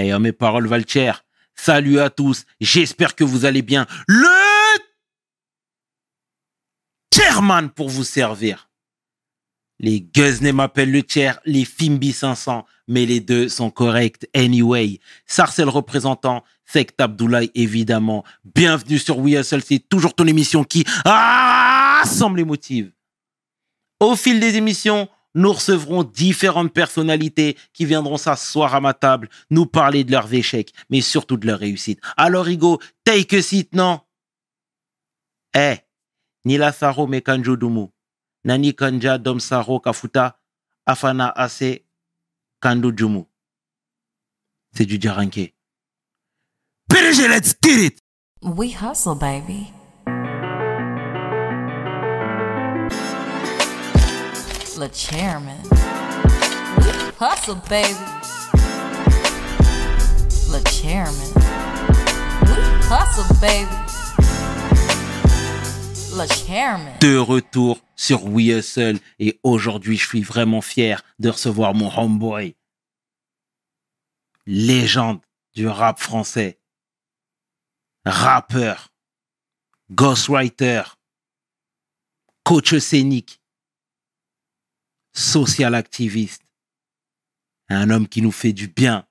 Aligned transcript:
Hey, 0.00 0.18
mes 0.18 0.32
paroles 0.32 0.66
valent 0.66 1.12
Salut 1.54 2.00
à 2.00 2.08
tous. 2.08 2.46
J'espère 2.58 3.14
que 3.14 3.22
vous 3.22 3.44
allez 3.44 3.60
bien. 3.60 3.86
Le 4.08 4.78
chairman 7.14 7.68
pour 7.68 7.90
vous 7.90 8.04
servir. 8.04 8.70
Les 9.78 10.00
Guzney 10.00 10.52
m'appellent 10.52 10.90
le 10.90 11.02
chair, 11.06 11.38
les 11.44 11.66
Fimbi 11.66 12.12
500, 12.12 12.64
mais 12.88 13.04
les 13.04 13.20
deux 13.20 13.50
sont 13.50 13.70
corrects 13.70 14.26
anyway. 14.34 15.00
Sarcel 15.26 15.68
représentant, 15.68 16.44
Sect 16.64 16.98
Abdoulaye 16.98 17.50
évidemment. 17.54 18.24
Bienvenue 18.54 18.98
sur 18.98 19.18
We 19.18 19.38
Hustle, 19.38 19.62
c'est 19.62 19.86
toujours 19.86 20.14
ton 20.14 20.26
émission 20.26 20.64
qui 20.64 20.86
rassemble 21.04 22.38
les 22.38 22.44
motifs. 22.46 22.86
Au 24.00 24.16
fil 24.16 24.40
des 24.40 24.56
émissions, 24.56 25.10
nous 25.34 25.52
recevrons 25.52 26.02
différentes 26.02 26.72
personnalités 26.72 27.56
qui 27.72 27.84
viendront 27.84 28.16
s'asseoir 28.16 28.74
à 28.74 28.80
ma 28.80 28.94
table, 28.94 29.28
nous 29.50 29.66
parler 29.66 30.04
de 30.04 30.10
leurs 30.10 30.32
échecs, 30.32 30.72
mais 30.88 31.00
surtout 31.00 31.36
de 31.36 31.46
leurs 31.46 31.58
réussites. 31.58 32.00
Alors, 32.16 32.48
Hugo, 32.48 32.80
take 33.04 33.36
a 33.36 33.42
seat, 33.42 33.74
non? 33.74 34.00
Eh, 35.54 35.76
ni 36.44 36.56
la 36.56 36.72
saro 36.72 37.06
me 37.06 37.20
kanjo 37.20 37.56
dumu. 37.56 37.88
Nani 38.44 38.74
kanja 38.74 39.18
dom 39.18 39.40
saro 39.40 39.80
kafuta, 39.80 40.38
afana 40.86 41.28
ase 41.36 41.84
kando 42.60 42.92
jumu. 42.96 43.24
C'est 44.72 44.86
du 44.86 44.98
Djaranké. 45.00 45.54
PDG, 46.88 47.28
let's 47.28 47.54
get 47.62 47.86
it! 47.86 47.98
We 48.42 48.72
hustle, 48.72 49.16
baby. 49.16 49.72
Le 54.80 54.88
chairman. 54.94 55.60
Hustle, 57.20 57.60
baby. 57.68 57.94
Le 60.50 60.70
chairman. 60.70 61.30
Hustle, 62.88 63.28
baby. 63.42 63.76
Le 66.16 66.26
chairman. 66.26 66.94
De 66.98 67.18
retour 67.18 67.82
sur 67.94 68.24
We 68.24 68.78
et 69.18 69.38
aujourd'hui 69.42 69.98
je 69.98 70.06
suis 70.06 70.22
vraiment 70.22 70.62
fier 70.62 71.02
de 71.18 71.28
recevoir 71.28 71.74
mon 71.74 71.94
homeboy. 71.94 72.56
Légende 74.46 75.20
du 75.54 75.68
rap 75.68 75.98
français. 75.98 76.58
Rappeur. 78.06 78.88
Ghostwriter. 79.90 80.84
Coach 82.44 82.78
scénique 82.78 83.39
social 85.12 85.74
activiste, 85.74 86.42
un 87.68 87.90
homme 87.90 88.08
qui 88.08 88.22
nous 88.22 88.32
fait 88.32 88.52
du 88.52 88.68
bien, 88.68 89.04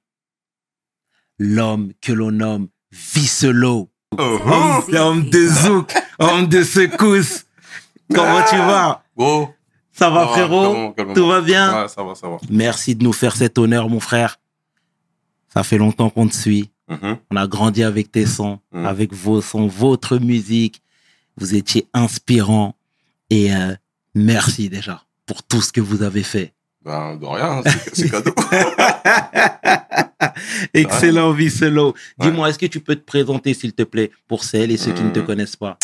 l'homme 1.37 1.91
que 2.01 2.11
l'on 2.11 2.31
nomme 2.31 2.67
Vicelo, 2.91 3.89
Oh, 4.17 4.83
l'homme 4.89 5.29
de 5.29 5.47
zouk, 5.47 5.93
homme 6.17 6.47
de 6.47 6.63
secousse. 6.63 7.45
Comment 8.13 8.43
tu 8.49 8.55
vas? 8.57 9.03
Oh, 9.15 9.47
Ça 9.91 10.09
va 10.09 10.25
va, 10.25 10.27
frérot? 10.31 10.63
calmement, 10.73 10.91
calmement. 10.93 11.13
Tout 11.13 11.27
va 11.27 11.41
bien? 11.41 11.83
Ouais, 11.83 11.87
ça 11.87 12.03
va, 12.03 12.15
ça 12.15 12.27
va. 12.27 12.37
Merci 12.49 12.95
de 12.95 13.03
nous 13.03 13.13
faire 13.13 13.35
cet 13.35 13.59
honneur 13.59 13.87
mon 13.87 13.99
frère. 13.99 14.39
Ça 15.53 15.61
fait 15.63 15.77
longtemps 15.77 16.09
qu'on 16.09 16.27
te 16.27 16.33
suit. 16.35 16.71
Mhm. 16.87 17.17
On 17.29 17.35
a 17.35 17.45
grandi 17.45 17.83
avec 17.83 18.11
tes 18.11 18.25
sons, 18.25 18.59
Mhm. 18.71 18.85
avec 18.87 19.13
vos 19.13 19.41
sons, 19.41 19.67
votre 19.67 20.17
musique. 20.17 20.81
Vous 21.37 21.53
étiez 21.53 21.87
inspirant 21.93 22.75
et 23.29 23.53
euh, 23.55 23.75
merci 24.15 24.69
déjà 24.69 25.05
pour 25.29 25.43
tout 25.43 25.61
ce 25.61 25.71
que 25.71 25.79
vous 25.79 26.01
avez 26.01 26.23
fait. 26.23 26.53
Ben, 26.83 27.15
de 27.17 27.25
rien, 27.27 27.61
c'est 27.93 28.09
cadeau. 28.09 28.33
Excellent, 30.73 31.31
Vicelo. 31.33 31.93
Dis-moi, 32.17 32.49
est-ce 32.49 32.57
que 32.57 32.65
tu 32.65 32.79
peux 32.79 32.95
te 32.95 33.05
présenter, 33.05 33.53
s'il 33.53 33.73
te 33.73 33.83
plaît, 33.83 34.09
pour 34.27 34.43
celles 34.43 34.71
et 34.71 34.77
ceux 34.77 34.91
qui 34.91 35.03
ne 35.03 35.11
te 35.11 35.19
Mhm. 35.19 35.25
connaissent 35.27 35.55
pas? 35.55 35.77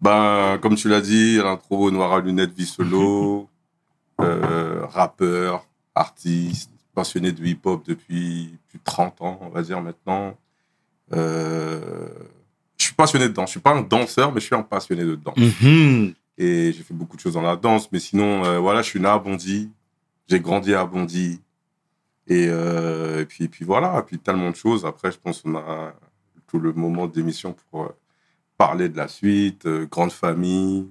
Ben, 0.00 0.56
comme 0.62 0.76
tu 0.76 0.88
l'as 0.88 1.00
dit, 1.00 1.38
l'intro 1.38 1.90
noir 1.90 2.12
à 2.12 2.20
lunettes, 2.20 2.52
vie 2.56 2.64
solo, 2.66 3.48
euh, 4.20 4.86
rappeur, 4.86 5.66
artiste, 5.96 6.70
passionné 6.94 7.32
de 7.32 7.44
hip-hop 7.44 7.82
depuis 7.84 8.56
plus 8.68 8.78
de 8.78 8.84
30 8.84 9.20
ans, 9.22 9.38
on 9.42 9.48
va 9.48 9.62
dire 9.62 9.80
maintenant. 9.80 10.36
Euh, 11.12 12.06
je 12.78 12.84
suis 12.84 12.94
passionné 12.94 13.26
dedans. 13.28 13.46
Je 13.46 13.50
suis 13.50 13.60
pas 13.60 13.74
un 13.74 13.80
danseur, 13.82 14.32
mais 14.32 14.40
je 14.40 14.46
suis 14.46 14.54
un 14.54 14.62
passionné 14.62 15.02
de 15.02 15.16
danse. 15.16 15.36
Mhm. 15.36 16.14
Et 16.42 16.72
j'ai 16.72 16.82
fait 16.82 16.94
beaucoup 16.94 17.16
de 17.18 17.20
choses 17.20 17.34
dans 17.34 17.42
la 17.42 17.54
danse. 17.54 17.92
Mais 17.92 17.98
sinon, 18.00 18.42
euh, 18.46 18.58
voilà, 18.58 18.80
je 18.80 18.88
suis 18.88 18.98
né 18.98 19.06
à 19.06 19.18
Bondy. 19.18 19.70
J'ai 20.26 20.40
grandi 20.40 20.72
à 20.74 20.86
Bondy. 20.86 21.38
Et, 22.26 22.46
euh, 22.48 23.26
puis, 23.26 23.46
puis 23.48 23.66
voilà, 23.66 23.98
et 23.98 24.02
puis 24.02 24.18
tellement 24.18 24.50
de 24.50 24.56
choses. 24.56 24.86
Après, 24.86 25.12
je 25.12 25.18
pense 25.18 25.42
qu'on 25.42 25.56
a 25.56 25.92
tout 26.46 26.58
le 26.58 26.72
moment 26.72 27.06
d'émission 27.06 27.52
pour 27.52 27.84
euh, 27.84 27.88
parler 28.56 28.88
de 28.88 28.96
la 28.96 29.06
suite. 29.06 29.68
Grande 29.90 30.12
famille, 30.12 30.88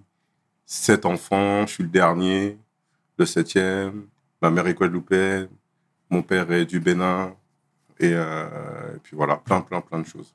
sept 0.68 1.08
enfants, 1.08 1.66
je 1.66 1.74
suis 1.74 1.84
le 1.84 1.90
dernier, 1.90 2.60
le 3.18 3.26
septième. 3.26 4.06
Ma 4.44 4.52
mère 4.52 4.68
est 4.68 4.76
guadeloupéenne, 4.76 5.50
mon 6.12 6.22
père 6.22 6.52
est 6.52 6.66
du 6.66 6.80
Bénin. 6.80 7.34
Et, 8.00 8.16
puis 9.02 9.16
voilà, 9.16 9.38
plein, 9.38 9.62
plein. 9.62 9.82
Plein 9.82 10.00
de 10.00 10.06
choses. 10.06 10.32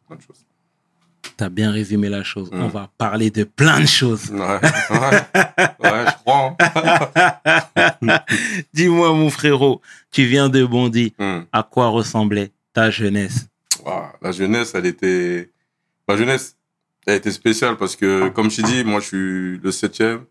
T'as 1.36 1.48
bien 1.48 1.72
résumé 1.72 2.08
la 2.08 2.22
chose. 2.22 2.48
On 2.52 2.68
va 2.68 2.90
parler 2.96 3.30
de 3.30 3.42
plein 3.44 3.80
de 3.80 3.86
choses. 3.86 4.30
Ouais, 4.30 4.38
ouais, 4.90 5.00
ouais 5.80 6.04
je 6.06 6.14
crois. 6.24 6.56
hein. 6.60 8.18
Dis-moi, 8.72 9.12
mon 9.12 9.30
frérot, 9.30 9.80
tu 10.12 10.24
viens 10.26 10.48
de 10.48 10.64
Bondy. 10.64 11.12
Hum. 11.18 11.44
À 11.52 11.62
quoi 11.62 11.88
ressemblait 11.88 12.52
ta 12.72 12.90
jeunesse? 12.90 13.48
La 14.22 14.32
jeunesse, 14.32 14.72
elle 14.74 14.86
était. 14.86 15.50
Ma 16.08 16.16
jeunesse, 16.16 16.56
elle 17.06 17.16
était 17.16 17.30
spéciale 17.32 17.76
parce 17.76 17.96
que, 17.96 18.28
comme 18.28 18.50
je 18.50 18.62
dit, 18.62 18.84
moi, 18.84 19.00
je 19.00 19.06
suis 19.06 19.58
le 19.58 19.70
septième 19.72 20.24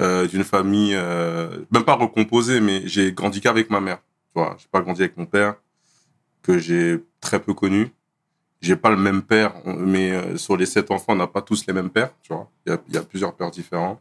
euh, 0.00 0.26
d'une 0.26 0.44
famille, 0.44 0.94
euh, 0.94 1.58
même 1.70 1.84
pas 1.84 1.94
recomposée, 1.94 2.60
mais 2.60 2.82
j'ai 2.86 3.12
grandi 3.12 3.40
qu'avec 3.40 3.70
ma 3.70 3.80
mère. 3.80 3.98
Tu 4.34 4.40
vois, 4.40 4.56
j'ai 4.58 4.66
pas 4.70 4.80
grandi 4.80 5.02
avec 5.02 5.16
mon 5.16 5.26
père, 5.26 5.54
que 6.42 6.58
j'ai 6.58 7.02
très 7.20 7.40
peu 7.40 7.54
connu. 7.54 7.90
J'ai 8.64 8.76
pas 8.76 8.88
le 8.88 8.96
même 8.96 9.22
père, 9.22 9.52
mais 9.66 10.12
euh, 10.12 10.38
sur 10.38 10.56
les 10.56 10.64
sept 10.64 10.90
enfants, 10.90 11.12
on 11.12 11.16
n'a 11.16 11.26
pas 11.26 11.42
tous 11.42 11.66
les 11.66 11.74
mêmes 11.74 11.90
pères. 11.90 12.14
Tu 12.22 12.32
vois, 12.32 12.50
il 12.66 12.78
y 12.94 12.96
a, 12.96 13.02
plusieurs 13.02 13.34
pères 13.36 13.50
différents. 13.50 14.00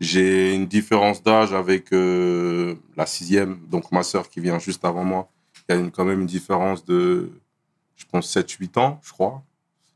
J'ai 0.00 0.54
une 0.54 0.66
différence 0.66 1.22
d'âge 1.22 1.52
avec 1.54 1.92
euh, 1.92 2.76
la 2.96 3.06
sixième, 3.06 3.58
donc 3.68 3.92
ma 3.92 4.02
sœur 4.02 4.28
qui 4.30 4.40
vient 4.40 4.58
juste 4.58 4.84
avant 4.84 5.04
moi. 5.04 5.30
Il 5.68 5.74
y 5.74 5.78
a 5.78 5.80
une- 5.80 5.92
quand 5.92 6.04
même 6.04 6.22
une 6.22 6.26
différence 6.26 6.84
de, 6.84 7.30
je 7.96 8.04
pense, 8.06 8.28
7-8 8.30 8.76
ans, 8.78 9.00
je 9.04 9.12
crois. 9.12 9.42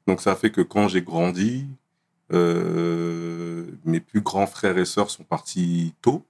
Donc 0.06 0.20
ça 0.22 0.36
fait 0.36 0.50
que 0.50 0.62
quand 0.62 0.88
j'ai 0.88 1.02
grandi, 1.02 1.66
euh, 2.32 3.66
mes 3.84 4.00
plus 4.00 4.22
grands 4.22 4.46
frères 4.48 4.78
et 4.78 4.86
sœurs 4.86 5.10
sont 5.10 5.24
partis 5.24 5.94
tôt. 6.02 6.24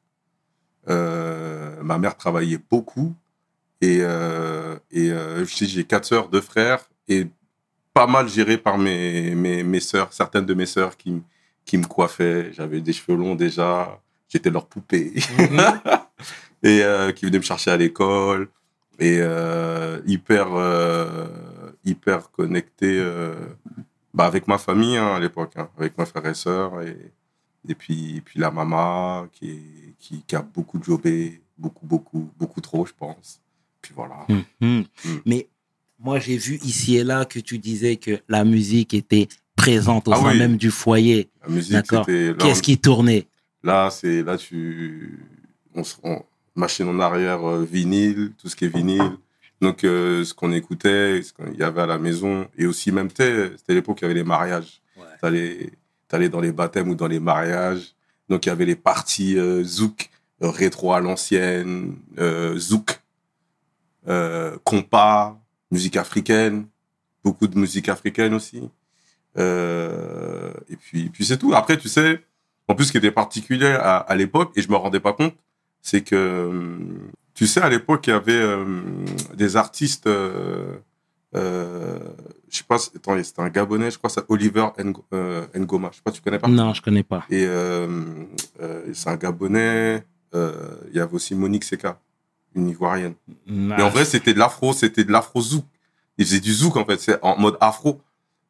Ma 0.87 1.99
mère 1.99 2.17
travaillait 2.17 2.61
beaucoup. 2.71 3.15
Et, 3.81 3.99
et 4.93 5.13
j'ai 5.47 5.85
quatre 5.85 6.05
sœurs, 6.07 6.29
deux 6.29 6.41
frères, 6.41 6.89
et 7.09 7.27
pas 7.95 8.07
mal 8.07 8.29
géré 8.29 8.59
par 8.59 8.79
mes, 8.79 9.35
mes, 9.35 9.63
mes 9.63 9.81
sœurs, 9.81 10.13
certaines 10.13 10.47
de 10.47 10.55
mes 10.55 10.67
sœurs 10.67 10.97
qui, 10.97 11.23
qui 11.65 11.79
me 11.79 11.85
coiffaient. 11.87 12.53
J'avais 12.53 12.81
des 12.81 12.93
cheveux 12.93 13.17
longs 13.19 13.35
déjà, 13.35 14.01
j'étais 14.29 14.51
leur 14.51 14.67
poupée. 14.67 15.13
et 16.63 16.83
euh, 16.83 17.13
qui 17.13 17.25
venaient 17.27 17.39
me 17.39 17.43
chercher 17.45 17.71
à 17.71 17.77
l'école. 17.77 18.49
Et 19.01 19.19
euh, 19.21 20.01
hyper, 20.07 20.49
euh, 20.55 21.29
hyper 21.85 22.31
connecté 22.33 22.99
euh, 22.99 23.35
bah, 24.13 24.25
avec 24.27 24.49
ma 24.49 24.59
famille 24.59 24.97
hein, 24.97 25.15
à 25.15 25.21
l'époque, 25.21 25.53
hein, 25.57 25.69
avec 25.79 25.97
mes 25.97 26.05
frères 26.07 26.27
et 26.27 26.35
sœurs. 26.35 26.83
Et, 26.83 26.97
et 27.69 27.75
puis, 27.77 28.17
et 28.17 28.21
puis 28.21 28.41
la 28.41 28.51
maman 28.51 29.29
qui, 29.33 29.51
est- 29.51 29.95
qui, 30.01 30.23
qui 30.27 30.35
a 30.37 30.43
beaucoup 30.43 30.83
jobé, 30.83 31.41
beaucoup, 31.57 31.87
beaucoup, 31.87 32.29
beaucoup 32.39 32.61
trop, 32.61 32.87
je 32.87 32.93
pense. 32.93 33.41
Puis 33.81 33.93
voilà. 33.95 34.27
Mhm. 34.29 34.85
Mm. 35.05 35.11
Mais 35.27 35.49
moi, 35.99 36.19
j'ai 36.21 36.37
vu 36.37 36.59
ici 36.65 36.97
et 36.97 37.05
là 37.05 37.25
que 37.25 37.39
tu 37.41 37.59
disais 37.59 37.97
que 37.97 38.21
la 38.29 38.45
musique 38.45 38.95
était 38.95 39.29
présente 39.57 40.07
au 40.09 40.13
Ah 40.13 40.17
sein 40.17 40.31
oui. 40.33 40.39
même 40.39 40.57
du 40.57 40.71
foyer. 40.71 41.29
La 41.43 41.49
musique, 41.49 41.73
D'accord. 41.73 42.07
Qu'est-ce 42.07 42.63
qui 42.63 42.79
tournait? 42.79 43.27
Là, 43.65 43.91
c'est 43.91 44.23
là 44.23 44.37
tu 44.39 45.19
on 45.75 45.83
se 45.85 45.97
on- 46.05 46.23
machine 46.55 46.89
en 46.89 46.99
arrière 47.01 47.47
euh, 47.49 47.65
vinyle, 47.65 48.33
tout 48.41 48.49
ce 48.49 48.57
qui 48.57 48.65
est 48.65 48.69
vinyle. 48.75 49.13
Donc 49.61 49.83
euh, 49.85 50.25
ce 50.25 50.33
qu'on 50.35 50.53
écoutait, 50.53 51.21
ce 51.23 51.33
qu'il 51.33 51.59
y 51.59 51.63
avait 51.65 51.83
à 51.83 51.87
la 51.87 51.99
maison 51.99 52.47
et 52.57 52.67
aussi 52.67 52.93
même 52.93 53.09
c'était 53.11 53.51
l'époque 53.69 53.97
où 53.97 54.01
il 54.01 54.03
y 54.03 54.05
avait 54.07 54.15
les 54.15 54.25
mariages. 54.25 54.81
Ouais. 54.97 55.05
T'allais 55.21 55.71
t'allais 56.07 56.29
dans 56.29 56.41
les 56.41 56.53
baptêmes 56.53 56.89
ou 56.91 56.95
dans 56.95 57.09
les 57.09 57.19
mariages. 57.21 57.95
Donc 58.29 58.47
il 58.47 58.49
y 58.49 58.53
avait 58.53 58.65
les 58.67 58.77
parties 58.77 59.37
euh, 59.37 59.65
zouk 59.65 60.09
euh, 60.43 60.51
rétro 60.51 60.93
à 60.93 61.01
l'ancienne, 61.01 61.97
zouk, 62.57 63.01
compas, 64.65 65.39
musique 65.71 65.97
africaine, 65.97 66.67
beaucoup 67.25 67.47
de 67.47 67.59
musique 67.59 67.89
africaine 67.89 68.35
aussi. 68.35 68.69
Euh, 69.39 70.53
et 70.69 70.77
puis, 70.77 71.11
puis 71.11 71.25
c'est 71.25 71.39
tout. 71.39 71.53
Après, 71.55 71.77
tu 71.77 71.89
sais, 71.89 72.23
en 72.69 72.75
plus, 72.75 72.87
ce 72.87 72.93
qui 72.93 72.99
était 72.99 73.11
particulier 73.11 73.67
à, 73.73 73.97
à 73.99 74.17
l'époque, 74.17 74.53
et 74.57 74.63
je 74.63 74.71
me 74.71 74.77
rendais 74.77 75.01
pas 75.01 75.13
compte, 75.13 75.35
c'est 75.83 76.03
que, 76.03 76.47
hum, 76.49 77.11
tu 77.35 77.47
sais, 77.47 77.61
à 77.61 77.69
l'époque, 77.69 78.07
il 78.07 78.11
y 78.11 78.13
avait 78.13 78.33
euh, 78.33 78.65
des 79.35 79.57
artistes 79.57 80.07
euh, 80.07 80.77
pas, 82.67 82.79
si- 82.79 82.91
attends, 82.97 83.23
c'était 83.23 83.43
un 83.43 83.49
Gabonais, 83.49 83.91
je 83.91 83.99
crois, 83.99 84.11
c'est 84.11 84.25
Oliver 84.29 84.69
euh, 85.13 85.47
Ngoma. 85.57 85.91
Je 85.93 85.97
sais 85.97 86.03
pas, 86.03 86.11
tu 86.11 86.21
connais 86.23 86.39
pas? 86.39 86.49
Non, 86.49 86.73
je 86.75 86.83
connais 86.83 87.03
pas. 87.03 87.25
Et 87.31 87.45
euh, 87.47 87.87
euh, 88.61 88.83
c'est 88.93 89.09
un 89.11 89.17
Gabonais. 89.17 90.05
euh, 90.35 90.53
Il 90.91 90.97
y 90.97 91.01
avait 91.01 91.15
aussi 91.15 91.35
Monique 91.35 91.65
Seka, 91.65 92.01
une 92.59 92.69
Ivoirienne. 92.69 93.15
Mais 93.47 93.83
en 93.83 93.91
vrai, 93.91 94.05
c'était 94.05 94.35
de 94.35 94.39
l'afro, 94.39 94.73
c'était 94.73 95.05
de 95.05 95.13
l'afro 95.13 95.41
zouk. 95.41 95.65
Ils 96.19 96.27
faisaient 96.27 96.41
du 96.41 96.53
zouk, 96.53 96.77
en 96.77 96.85
fait, 96.85 97.01
c'est 97.01 97.19
en 97.23 97.39
mode 97.39 97.57
afro. 97.61 98.01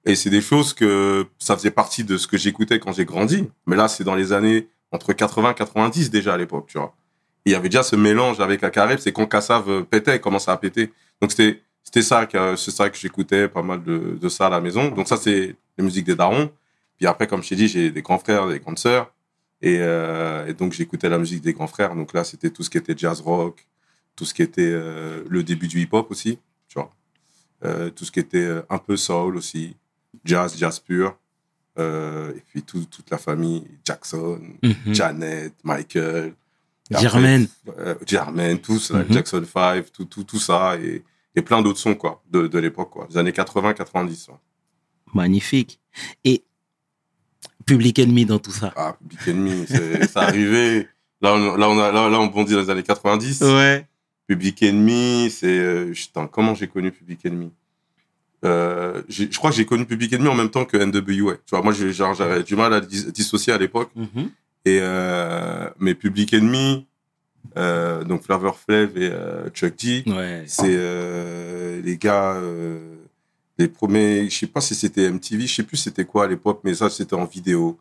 Et 0.04 0.14
c'est 0.14 0.30
des 0.30 0.40
choses 0.40 0.72
que 0.72 1.26
ça 1.38 1.56
faisait 1.56 1.70
partie 1.70 2.04
de 2.04 2.16
ce 2.16 2.26
que 2.26 2.38
j'écoutais 2.38 2.78
quand 2.78 2.92
j'ai 2.92 3.04
grandi. 3.04 3.48
Mais 3.66 3.76
là, 3.76 3.88
c'est 3.88 4.04
dans 4.04 4.14
les 4.14 4.32
années 4.32 4.68
entre 4.90 5.12
80 5.12 5.50
et 5.50 5.54
90 5.54 6.10
déjà 6.10 6.34
à 6.34 6.36
l'époque, 6.36 6.66
tu 6.68 6.78
vois. 6.78 6.94
Et 7.44 7.50
il 7.50 7.52
y 7.52 7.56
avait 7.56 7.68
déjà 7.68 7.82
ce 7.82 7.96
mélange 7.96 8.40
avec 8.40 8.64
Akareb, 8.64 8.98
c'est 8.98 9.12
quand 9.12 9.26
Kassav 9.26 9.84
pétait, 9.84 10.18
commençait 10.18 10.50
à 10.50 10.56
péter. 10.56 10.92
Donc 11.20 11.30
c'était 11.30 11.60
c'était 11.84 12.02
ça 12.02 12.26
que 12.26 12.56
c'est 12.56 12.70
ça 12.70 12.88
que 12.90 12.96
j'écoutais 12.96 13.48
pas 13.48 13.62
mal 13.62 13.82
de, 13.82 14.18
de 14.20 14.28
ça 14.28 14.46
à 14.46 14.50
la 14.50 14.60
maison. 14.60 14.88
Donc 14.88 15.08
ça 15.08 15.16
c'est 15.16 15.56
les 15.76 15.84
musiques 15.84 16.06
des 16.06 16.14
darons. 16.14 16.50
Puis 16.96 17.06
après 17.06 17.26
comme 17.26 17.42
je 17.42 17.50
t'ai 17.50 17.56
dit, 17.56 17.68
j'ai 17.68 17.90
des 17.90 18.02
grands 18.02 18.18
frères, 18.18 18.48
des 18.48 18.60
grandes 18.60 18.78
sœurs 18.78 19.12
et, 19.60 19.78
euh, 19.80 20.46
et 20.46 20.54
donc 20.54 20.72
j'écoutais 20.72 21.08
la 21.08 21.18
musique 21.18 21.42
des 21.42 21.52
grands 21.52 21.66
frères. 21.66 21.94
Donc 21.94 22.12
là, 22.12 22.24
c'était 22.24 22.50
tout 22.50 22.62
ce 22.62 22.70
qui 22.70 22.78
était 22.78 22.94
jazz 22.96 23.20
rock, 23.20 23.66
tout 24.18 24.24
ce 24.24 24.34
qui 24.34 24.42
était 24.42 24.62
euh, 24.72 25.22
le 25.28 25.44
début 25.44 25.68
du 25.68 25.80
hip-hop 25.80 26.10
aussi, 26.10 26.38
tu 26.68 26.74
vois. 26.74 26.90
Euh, 27.64 27.88
tout 27.90 28.04
ce 28.04 28.10
qui 28.10 28.18
était 28.18 28.38
euh, 28.44 28.62
un 28.68 28.78
peu 28.78 28.96
soul 28.96 29.36
aussi, 29.36 29.76
jazz, 30.24 30.56
jazz 30.58 30.80
pur. 30.80 31.16
Et 31.78 32.42
puis 32.48 32.62
tout- 32.64 32.86
toute 32.90 33.08
la 33.10 33.18
famille, 33.18 33.62
Jackson, 33.84 34.40
Mhm. 34.64 34.92
Janet, 34.94 35.54
Michael. 35.62 36.34
Jermaine. 36.90 37.46
euh, 37.78 37.94
Jermaine, 38.04 38.58
tout 38.58 38.80
ça, 38.80 38.94
Mhm. 39.04 39.12
Jackson 39.12 39.44
5, 39.44 39.92
tout, 39.92 40.04
tout, 40.06 40.24
tout 40.24 40.40
ça, 40.40 40.76
et, 40.76 41.04
et 41.36 41.42
plein 41.42 41.62
d'autres 41.62 41.78
sons, 41.78 41.94
quoi, 41.94 42.20
de, 42.32 42.48
de 42.48 42.58
l'époque, 42.58 42.90
quoi, 42.90 43.06
des 43.08 43.16
années 43.16 43.30
80-90. 43.32 44.30
Magnifique. 45.14 45.78
Et 46.24 46.42
Public 47.66 47.98
Enemy 48.00 48.24
dans 48.26 48.38
tout 48.40 48.50
ça. 48.50 48.72
Ah, 48.74 48.96
Public 49.00 49.28
Enemy, 49.28 49.64
c'est 49.68 50.06
c'est 50.08 50.16
arrivé. 50.18 50.88
Là 51.20 51.34
on, 51.34 51.56
là, 51.56 51.68
on 51.68 51.78
a, 51.78 51.92
là, 51.92 52.08
là, 52.08 52.18
on 52.20 52.26
bondit 52.26 52.54
dans 52.54 52.60
les 52.60 52.70
années 52.70 52.82
90. 52.82 53.40
Ouais. 53.42 53.86
Public 54.28 54.62
Enemy, 54.62 55.30
c'est. 55.30 55.58
euh, 55.58 55.92
putain, 55.92 56.26
comment 56.28 56.54
j'ai 56.54 56.68
connu 56.68 56.92
Public 56.92 57.24
Enemy? 57.26 57.50
Euh, 58.44 59.02
Je 59.08 59.24
crois 59.38 59.50
que 59.50 59.56
j'ai 59.56 59.66
connu 59.66 59.84
Public 59.84 60.12
Enemy 60.12 60.28
en 60.28 60.34
même 60.36 60.50
temps 60.50 60.64
que 60.64 60.76
NWA. 60.76 61.34
Tu 61.34 61.50
vois, 61.50 61.62
moi, 61.62 61.72
j'avais 61.72 62.42
du 62.44 62.54
mal 62.54 62.72
à 62.74 62.80
dis- 62.80 63.10
dissocier 63.10 63.52
à 63.52 63.58
l'époque. 63.58 63.90
Mhm. 63.96 64.30
Et 64.64 64.78
euh, 64.82 65.68
mais 65.80 65.94
Public 65.94 66.34
Enemy, 66.34 66.86
euh, 67.56 68.04
donc 68.04 68.22
Flavor 68.22 68.58
Flav 68.58 68.96
et 68.98 69.08
euh, 69.10 69.48
Chuck 69.50 69.74
D, 69.76 70.04
Ouais. 70.06 70.44
c'est 70.46 70.74
euh, 70.76 71.80
les 71.82 71.96
gars, 71.96 72.34
euh, 72.34 72.96
les 73.56 73.68
premiers, 73.68 74.28
je 74.28 74.36
sais 74.40 74.46
pas 74.46 74.60
si 74.60 74.74
c'était 74.74 75.10
MTV, 75.10 75.46
je 75.46 75.54
sais 75.54 75.62
plus 75.62 75.78
c'était 75.78 76.04
quoi 76.04 76.24
à 76.24 76.26
l'époque, 76.28 76.60
mais 76.64 76.74
ça 76.74 76.90
c'était 76.90 77.14
en 77.14 77.24
vidéo. 77.24 77.78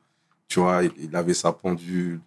Tu 0.47 0.59
vois, 0.61 0.83
il, 0.83 0.91
il 1.09 1.15
avait 1.15 1.33
sa 1.33 1.51
pendule, 1.51 2.19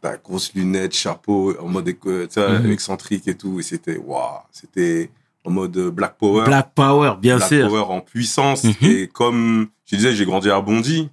ta 0.00 0.16
grosse 0.16 0.52
lunette, 0.54 0.94
chapeau, 0.94 1.54
en 1.60 1.68
mode 1.68 1.86
tu 2.28 2.40
Mhm. 2.40 2.72
excentrique 2.72 3.28
et 3.28 3.34
tout, 3.36 3.60
et 3.60 3.62
c'était 3.62 3.96
waouh, 3.96 4.40
c'était 4.50 5.10
en 5.44 5.50
mode 5.50 5.76
Black 5.90 6.16
Power. 6.18 6.44
Black 6.44 6.70
Power, 6.74 7.12
bien 7.20 7.36
Black 7.36 7.48
sûr. 7.48 7.68
Power 7.68 7.84
en 7.88 8.00
puissance. 8.00 8.64
Mhm. 8.64 8.74
Et 8.82 9.06
comme 9.08 9.68
je 9.84 9.96
disais, 9.96 10.12
j'ai 10.14 10.24
grandi 10.24 10.50
à 10.50 10.60
Bondy. 10.60 11.08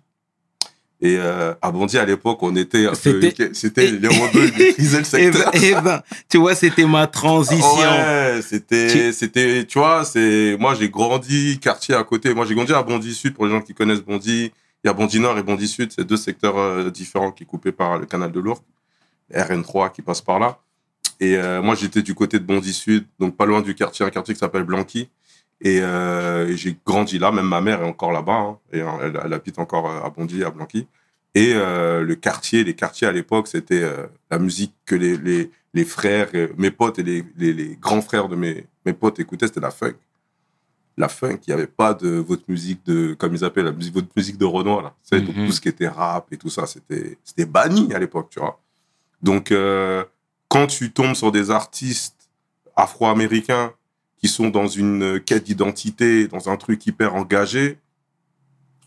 Et 1.02 1.18
euh, 1.20 1.54
à 1.62 1.70
Bondy, 1.70 1.98
à 1.98 2.06
l'époque, 2.06 2.40
on 2.42 2.56
était 2.56 2.86
un 2.88 2.92
peu... 2.92 3.22
C'était- 3.22 3.50
C'était 3.54 3.92
les 3.92 4.08
rebeux 4.08 4.48
qui 4.52 4.60
le 5.20 5.20
Eh 5.20 5.30
ben, 5.32 5.34
secteur. 5.34 5.52
eh 5.62 5.76
ben, 5.82 6.02
tu 6.30 6.38
vois, 6.38 6.56
c'était 6.56 6.86
ma 6.86 7.08
transition. 7.08 7.78
Ouais, 7.78 8.40
c'était, 8.42 9.12
c'était, 9.12 9.66
tu 9.66 9.80
vois, 9.80 10.06
c'est, 10.06 10.56
moi, 10.58 10.76
j'ai 10.76 10.90
grandi 10.90 11.60
quartier 11.60 11.94
à 11.94 12.04
côté. 12.06 12.34
Moi, 12.34 12.46
j'ai 12.46 12.56
grandi 12.56 12.72
à 12.74 12.82
Bondy 12.82 13.14
Sud, 13.14 13.34
pour 13.34 13.46
les 13.46 13.52
gens 13.52 13.60
qui 13.62 13.74
connaissent 13.74 14.02
Bondy. 14.02 14.52
Il 14.84 14.88
y 14.88 14.90
a 14.90 14.94
Bondy 14.94 15.20
Nord 15.22 15.38
et 15.38 15.44
Bondy 15.44 15.68
Sud, 15.68 15.94
c'est 15.94 16.04
deux 16.04 16.18
secteurs 16.18 16.58
euh, 16.58 16.90
différents 16.90 17.32
qui 17.32 17.46
sont 17.46 17.50
coupés 17.52 17.72
par 17.72 18.00
le 18.00 18.06
canal 18.06 18.32
de 18.34 18.40
l'Ourcq. 18.42 18.64
RN3 19.34 19.94
qui 19.94 20.02
passe 20.02 20.20
par 20.22 20.40
là. 20.40 20.60
Et 21.22 21.38
euh, 21.38 21.62
moi, 21.62 21.76
j'étais 21.76 22.02
du 22.02 22.14
côté 22.14 22.38
de 22.38 22.44
Bondy 22.44 22.74
Sud, 22.74 23.06
donc 23.18 23.38
pas 23.38 23.46
loin 23.46 23.62
du 23.62 23.76
quartier, 23.76 24.06
un 24.06 24.10
quartier 24.10 24.34
qui 24.34 24.42
s'appelle 24.42 24.64
Blanqui. 24.64 25.10
Et, 25.62 25.82
euh, 25.82 26.54
j'ai 26.58 26.78
grandi 26.86 27.18
là, 27.18 27.32
même 27.32 27.48
ma 27.48 27.62
mère 27.62 27.82
est 27.82 27.86
encore 27.88 28.12
là-bas, 28.12 28.34
hein, 28.34 28.60
et 28.74 28.80
elle, 28.80 29.34
habite 29.34 29.58
encore 29.58 29.90
à 29.90 30.10
Bondy, 30.10 30.44
à 30.44 30.50
Blanqui. 30.50 30.88
Et 31.34 31.54
le 31.54 32.14
quartier, 32.14 32.64
les 32.64 32.76
quartiers 32.76 33.08
à 33.08 33.12
l'époque, 33.12 33.48
c'était 33.48 33.84
la 34.30 34.38
musique 34.38 34.74
que 34.86 34.94
les, 34.94 35.18
les, 35.18 35.50
les 35.74 35.86
frères, 35.86 36.30
mes 36.58 36.70
potes 36.70 37.00
et 37.00 37.04
les, 37.04 37.24
les, 37.38 37.54
les 37.54 37.76
grands 37.82 38.02
frères 38.02 38.28
de 38.28 38.36
mes, 38.36 38.68
mes 38.86 38.94
potes 38.94 39.20
écoutaient, 39.20 39.48
c'était 39.48 39.62
la 39.62 39.72
funk. 39.72 39.96
La 40.96 41.10
funk, 41.10 41.40
il 41.48 41.50
n'y 41.50 41.54
avait 41.54 41.68
pas 41.68 41.94
de 41.94 42.10
votre 42.10 42.44
musique 42.48 42.86
de, 42.86 43.16
comme 43.16 43.34
ils 43.34 43.44
appellent 43.44 43.66
la 43.66 43.72
musique, 43.72 43.94
votre 43.94 44.12
musique 44.16 44.38
de 44.38 44.46
Renoir, 44.46 44.82
là. 44.84 44.94
Mhm. 45.12 45.48
tout 45.48 45.52
ce 45.52 45.60
qui 45.60 45.70
était 45.70 45.88
rap 45.88 46.32
et 46.32 46.38
tout 46.38 46.50
ça, 46.50 46.68
c'était, 46.68 47.18
c'était 47.24 47.46
banni 47.46 47.94
à 47.94 48.00
l'époque, 48.00 48.30
tu 48.30 48.40
vois. 48.40 48.60
Donc, 49.22 49.52
euh, 49.52 50.04
quand 50.50 50.68
tu 50.68 50.92
tombes 50.92 51.16
sur 51.16 51.32
des 51.32 51.50
artistes 51.50 52.30
afro-américains 52.76 53.74
qui 54.18 54.28
sont 54.28 54.50
dans 54.50 54.68
une 54.68 55.20
quête 55.20 55.46
d'identité, 55.46 56.28
dans 56.28 56.50
un 56.50 56.58
truc 56.58 56.86
hyper 56.86 57.16
engagé, 57.16 57.80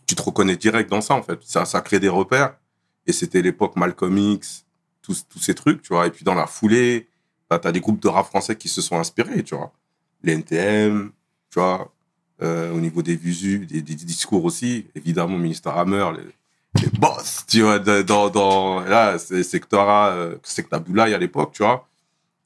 tu 0.05 0.15
te 0.15 0.21
reconnais 0.21 0.55
direct 0.55 0.89
dans 0.89 1.01
ça, 1.01 1.13
en 1.13 1.21
fait. 1.21 1.39
Ça, 1.43 1.65
ça 1.65 1.81
crée 1.81 1.99
des 1.99 2.09
repères. 2.09 2.55
Et 3.05 3.11
c'était 3.11 3.41
l'époque 3.41 3.75
Malcolm 3.75 4.17
X, 4.17 4.65
tous, 5.01 5.25
tous 5.27 5.39
ces 5.39 5.55
trucs, 5.55 5.81
tu 5.81 5.89
vois. 5.93 6.07
Et 6.07 6.11
puis 6.11 6.23
dans 6.23 6.33
la 6.33 6.47
foulée, 6.47 7.07
bah, 7.49 7.59
tu 7.59 7.67
as 7.67 7.71
des 7.71 7.79
groupes 7.79 8.01
de 8.01 8.07
rap 8.07 8.25
français 8.25 8.55
qui 8.55 8.67
se 8.67 8.81
sont 8.81 8.97
inspirés, 8.97 9.43
tu 9.43 9.55
vois. 9.55 9.71
Les 10.23 10.33
NTM, 10.33 11.11
tu 11.49 11.59
vois. 11.59 11.93
Euh, 12.41 12.71
au 12.71 12.79
niveau 12.79 13.01
des 13.01 13.15
visus, 13.15 13.65
des, 13.65 13.81
des 13.81 13.95
discours 13.95 14.45
aussi. 14.45 14.87
Évidemment, 14.95 15.37
Ministre 15.37 15.69
Hammer, 15.69 16.11
les, 16.17 16.81
les 16.83 16.89
boss, 16.99 17.45
tu 17.47 17.61
vois. 17.61 17.79
Dans, 17.79 18.29
dans, 18.29 18.81
là, 18.81 19.17
c'est 19.17 19.43
Sectora, 19.43 20.09
euh, 20.09 20.35
Secta 20.43 20.79
Boulaye 20.79 21.13
à 21.13 21.17
l'époque, 21.17 21.53
tu 21.53 21.63
vois. 21.63 21.87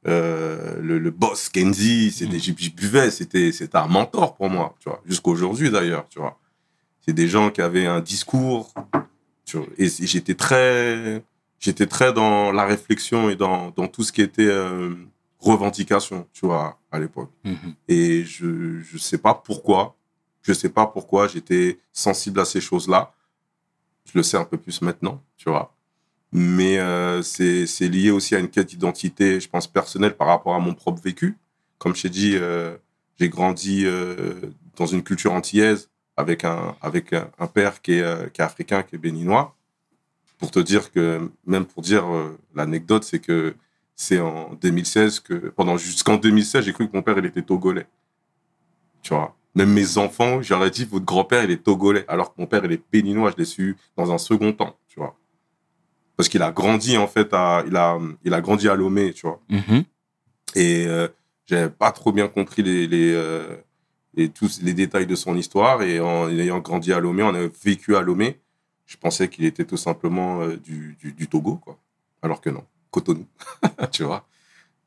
Euh, 0.07 0.81
le, 0.81 0.97
le 0.97 1.11
boss 1.11 1.49
Kenzie, 1.49 2.11
c'était, 2.11 2.39
j'y 2.39 2.53
buvais, 2.71 3.11
c'était, 3.11 3.51
c'était 3.51 3.77
un 3.77 3.85
mentor 3.87 4.35
pour 4.35 4.49
moi, 4.49 4.73
tu 4.79 4.89
vois. 4.89 4.99
Jusqu'à 5.05 5.29
aujourd'hui 5.29 5.69
d'ailleurs, 5.69 6.07
tu 6.09 6.17
vois. 6.19 6.39
C'est 7.05 7.13
des 7.13 7.27
gens 7.27 7.51
qui 7.51 7.61
avaient 7.61 7.85
un 7.85 7.99
discours, 7.99 8.73
tu 9.45 9.57
vois, 9.57 9.67
et 9.77 9.89
j'étais 9.89 10.33
très, 10.33 11.23
j'étais 11.59 11.85
très 11.85 12.13
dans 12.13 12.51
la 12.51 12.65
réflexion 12.65 13.29
et 13.29 13.35
dans, 13.35 13.71
dans 13.75 13.87
tout 13.87 14.03
ce 14.03 14.11
qui 14.11 14.23
était 14.23 14.47
euh, 14.47 14.95
revendication, 15.41 16.27
tu 16.31 16.45
vois, 16.45 16.79
à 16.91 16.99
l'époque. 16.99 17.31
Mhm. 17.43 17.73
Et 17.87 18.23
je, 18.23 18.79
je 18.81 18.97
sais 18.97 19.17
pas 19.17 19.33
pourquoi, 19.33 19.97
je 20.43 20.53
sais 20.53 20.69
pas 20.69 20.85
pourquoi 20.85 21.27
j'étais 21.27 21.79
sensible 21.91 22.39
à 22.39 22.45
ces 22.45 22.61
choses-là. 22.61 23.13
Je 24.05 24.11
le 24.17 24.23
sais 24.23 24.37
un 24.37 24.45
peu 24.45 24.57
plus 24.57 24.81
maintenant, 24.81 25.21
tu 25.37 25.49
vois. 25.49 25.75
Mais 26.31 26.77
euh, 26.79 27.21
c'est 27.23 27.65
lié 27.81 28.11
aussi 28.11 28.35
à 28.35 28.39
une 28.39 28.49
quête 28.49 28.67
d'identité, 28.67 29.39
je 29.39 29.49
pense, 29.49 29.67
personnelle 29.67 30.15
par 30.15 30.27
rapport 30.27 30.55
à 30.55 30.59
mon 30.59 30.73
propre 30.73 31.01
vécu. 31.01 31.37
Comme 31.77 31.95
je 31.95 32.03
t'ai 32.03 32.09
dit, 32.09 32.35
euh, 32.35 32.77
j'ai 33.19 33.27
grandi 33.27 33.85
euh, 33.85 34.33
dans 34.77 34.85
une 34.85 35.03
culture 35.03 35.33
antillaise 35.33 35.89
avec 36.15 36.45
un, 36.45 36.75
avec 36.81 37.13
un, 37.13 37.29
un 37.39 37.47
père 37.47 37.81
qui 37.81 37.93
est, 37.93 38.31
qui 38.31 38.41
est 38.41 38.43
africain, 38.43 38.83
qui 38.83 38.95
est 38.95 38.99
béninois. 38.99 39.55
Pour 40.37 40.51
te 40.51 40.59
dire 40.59 40.91
que, 40.91 41.29
même 41.45 41.65
pour 41.65 41.83
dire 41.83 42.05
l'anecdote, 42.55 43.03
c'est 43.03 43.19
que 43.19 43.55
c'est 44.01 44.19
en 44.19 44.53
2016 44.59 45.19
que, 45.19 45.33
pendant 45.49 45.77
jusqu'en 45.77 46.17
2016, 46.17 46.65
j'ai 46.65 46.73
cru 46.73 46.89
que 46.89 46.95
mon 46.95 47.03
père, 47.03 47.17
il 47.19 47.25
était 47.25 47.43
togolais. 47.43 47.85
Tu 49.03 49.13
vois. 49.13 49.35
Même 49.53 49.71
mes 49.71 49.97
enfants, 49.97 50.41
j'aurais 50.41 50.71
dit, 50.71 50.85
votre 50.85 51.05
grand-père, 51.05 51.43
il 51.43 51.51
est 51.51 51.63
togolais. 51.63 52.05
Alors 52.07 52.33
que 52.33 52.41
mon 52.41 52.47
père, 52.47 52.65
il 52.65 52.71
est 52.71 52.81
béninois, 52.91 53.31
je 53.31 53.37
l'ai 53.37 53.45
su 53.45 53.77
dans 53.97 54.11
un 54.11 54.17
second 54.17 54.53
temps, 54.53 54.75
tu 54.87 54.99
vois. 54.99 55.15
Parce 56.17 56.29
qu'il 56.29 56.41
a 56.41 56.51
grandi, 56.51 56.97
en 56.97 57.07
fait, 57.07 57.29
à, 57.33 57.63
il 57.67 57.75
a, 57.75 57.99
il 58.23 58.33
a 58.33 58.41
grandi 58.41 58.67
à 58.69 58.75
Lomé, 58.75 59.13
tu 59.13 59.27
vois. 59.27 59.39
Mhm. 59.49 59.83
Et 60.55 60.85
euh, 60.87 61.07
j'avais 61.45 61.69
pas 61.69 61.91
trop 61.91 62.11
bien 62.11 62.27
compris 62.27 62.63
les, 62.63 62.87
les, 62.87 63.13
euh, 63.13 63.55
les- 64.15 64.29
tous 64.29 64.61
les 64.63 64.73
détails 64.73 65.05
de 65.07 65.15
son 65.15 65.35
histoire. 65.37 65.83
Et 65.83 65.99
en 65.99 66.27
ayant 66.29 66.59
grandi 66.59 66.91
à 66.91 66.99
Lomé, 66.99 67.21
on 67.23 67.35
a 67.35 67.47
vécu 67.63 67.95
à 67.95 68.01
Lomé, 68.01 68.39
je 68.87 68.97
pensais 68.97 69.27
qu'il 69.29 69.45
était 69.45 69.65
tout 69.65 69.77
simplement 69.77 70.41
euh, 70.41 70.57
du, 70.57 70.97
du, 70.99 71.11
du 71.13 71.27
Togo, 71.27 71.55
quoi. 71.57 71.77
Alors 72.23 72.39
que 72.41 72.49
non, 72.49 72.63
Cotonou, 72.91 73.25
tu 73.91 74.03
vois. 74.03 74.25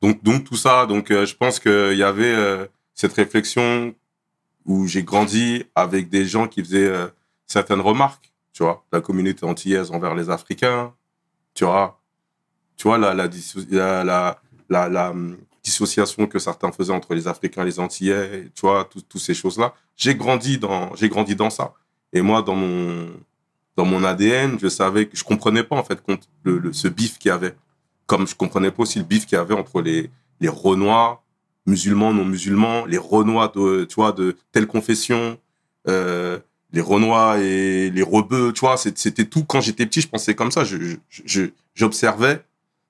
Donc, 0.01 0.23
donc 0.23 0.45
tout 0.45 0.55
ça, 0.57 0.85
donc 0.85 1.11
euh, 1.11 1.25
je 1.25 1.35
pense 1.35 1.59
qu'il 1.59 1.97
y 1.97 2.03
avait 2.03 2.33
euh, 2.33 2.67
cette 2.93 3.13
réflexion 3.13 3.95
où 4.65 4.87
j'ai 4.87 5.03
grandi 5.03 5.65
avec 5.75 6.09
des 6.09 6.25
gens 6.25 6.47
qui 6.47 6.63
faisaient 6.63 6.87
euh, 6.87 7.07
certaines 7.47 7.81
remarques, 7.81 8.33
tu 8.53 8.63
vois, 8.63 8.85
la 8.91 9.01
communauté 9.01 9.45
antillaise 9.45 9.91
envers 9.91 10.15
les 10.15 10.29
Africains, 10.29 10.93
tu 11.55 11.65
vois, 11.65 12.01
tu 12.77 12.87
vois 12.87 12.97
la 12.97 13.13
la, 13.13 14.89
la, 14.89 15.11
hum, 15.11 15.37
dissociation 15.63 16.27
que 16.27 16.39
certains 16.39 16.71
faisaient 16.71 16.93
entre 16.93 17.13
les 17.15 17.27
Africains 17.27 17.63
et 17.63 17.65
les 17.65 17.79
Antillais, 17.79 18.49
tu 18.55 18.61
vois, 18.61 18.85
tout- 18.85 19.01
toutes 19.01 19.21
ces 19.21 19.33
choses-là. 19.33 19.73
J'ai 19.95 20.15
grandi 20.15 20.57
dans, 20.57 20.95
grandi 21.09 21.35
dans 21.35 21.49
ça. 21.49 21.73
Et 22.13 22.21
moi, 22.21 22.41
dans 22.43 22.55
mon, 22.55 23.09
dans 23.75 23.85
mon 23.85 24.03
ADN, 24.03 24.57
je 24.59 24.67
savais 24.69 25.09
je 25.13 25.23
comprenais 25.23 25.63
pas 25.63 25.75
en 25.75 25.83
fait 25.83 25.99
le- 26.59 26.73
ce 26.73 26.87
bif 26.87 27.17
qu'il 27.19 27.29
y 27.29 27.31
avait. 27.31 27.55
Comme 28.07 28.27
je 28.27 28.35
comprenais 28.35 28.71
pas 28.71 28.83
aussi 28.83 28.99
le 28.99 29.05
bif 29.05 29.25
qu'il 29.25 29.37
y 29.37 29.41
avait 29.41 29.53
entre 29.55 29.81
les, 29.81 30.09
les 30.39 30.49
Renois, 30.49 31.23
musulmans, 31.65 32.13
non 32.13 32.25
musulmans, 32.25 32.85
les 32.85 32.97
Renois 32.97 33.51
de, 33.55 33.85
tu 33.85 33.95
vois, 33.95 34.11
de 34.11 34.37
telle 34.51 34.67
confession, 34.67 35.37
euh, 35.87 36.39
les 36.71 36.81
Renois 36.81 37.39
et 37.39 37.89
les 37.89 38.03
Rebeux, 38.03 38.51
tu 38.53 38.59
vois, 38.61 38.77
c'était 38.77 39.25
tout. 39.25 39.43
Quand 39.43 39.61
j'étais 39.61 39.85
petit, 39.85 40.01
je 40.01 40.07
pensais 40.07 40.35
comme 40.35 40.51
ça. 40.51 40.63
Je, 40.63 40.97
je- 41.09 41.45
j'observais. 41.73 42.43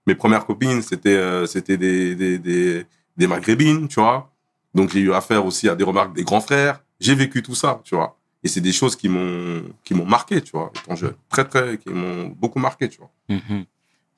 Mes 0.07 0.15
premières 0.15 0.45
copines, 0.45 0.81
c'était 0.81 1.10
euh, 1.15 1.45
c'était 1.45 1.77
des, 1.77 2.15
des, 2.38 3.27
maghrébines, 3.27 3.88
tu 3.88 4.00
vois. 4.00 4.31
Donc 4.74 4.91
j'ai 4.91 5.00
eu 5.00 5.13
affaire 5.13 5.45
aussi 5.45 5.67
à 5.69 5.75
des 5.75 5.84
remarques 5.84 6.15
des 6.15 6.24
grands 6.24 6.41
frères. 6.41 6.81
J'ai 7.00 7.15
vécu 7.15 7.41
tout 7.41 7.55
ça, 7.55 7.81
tu 7.84 7.95
vois. 7.95 8.17
Et 8.43 8.48
c'est 8.48 8.62
des 8.62 8.72
choses 8.72 8.95
qui 8.95 9.10
m'ont 9.10 9.63
qui 9.84 9.93
m'ont 9.95 10.05
marqué, 10.05 10.41
tu 10.41 10.51
vois, 10.51 10.72
étant 10.75 10.95
jeune. 10.95 11.15
Très 11.29 11.45
très, 11.48 11.77
qui 11.77 11.89
m'ont 11.89 12.27
beaucoup 12.27 12.60
marqué, 12.60 12.88
tu 12.89 13.00
vois. 13.00 13.12
Mhm. 13.29 13.65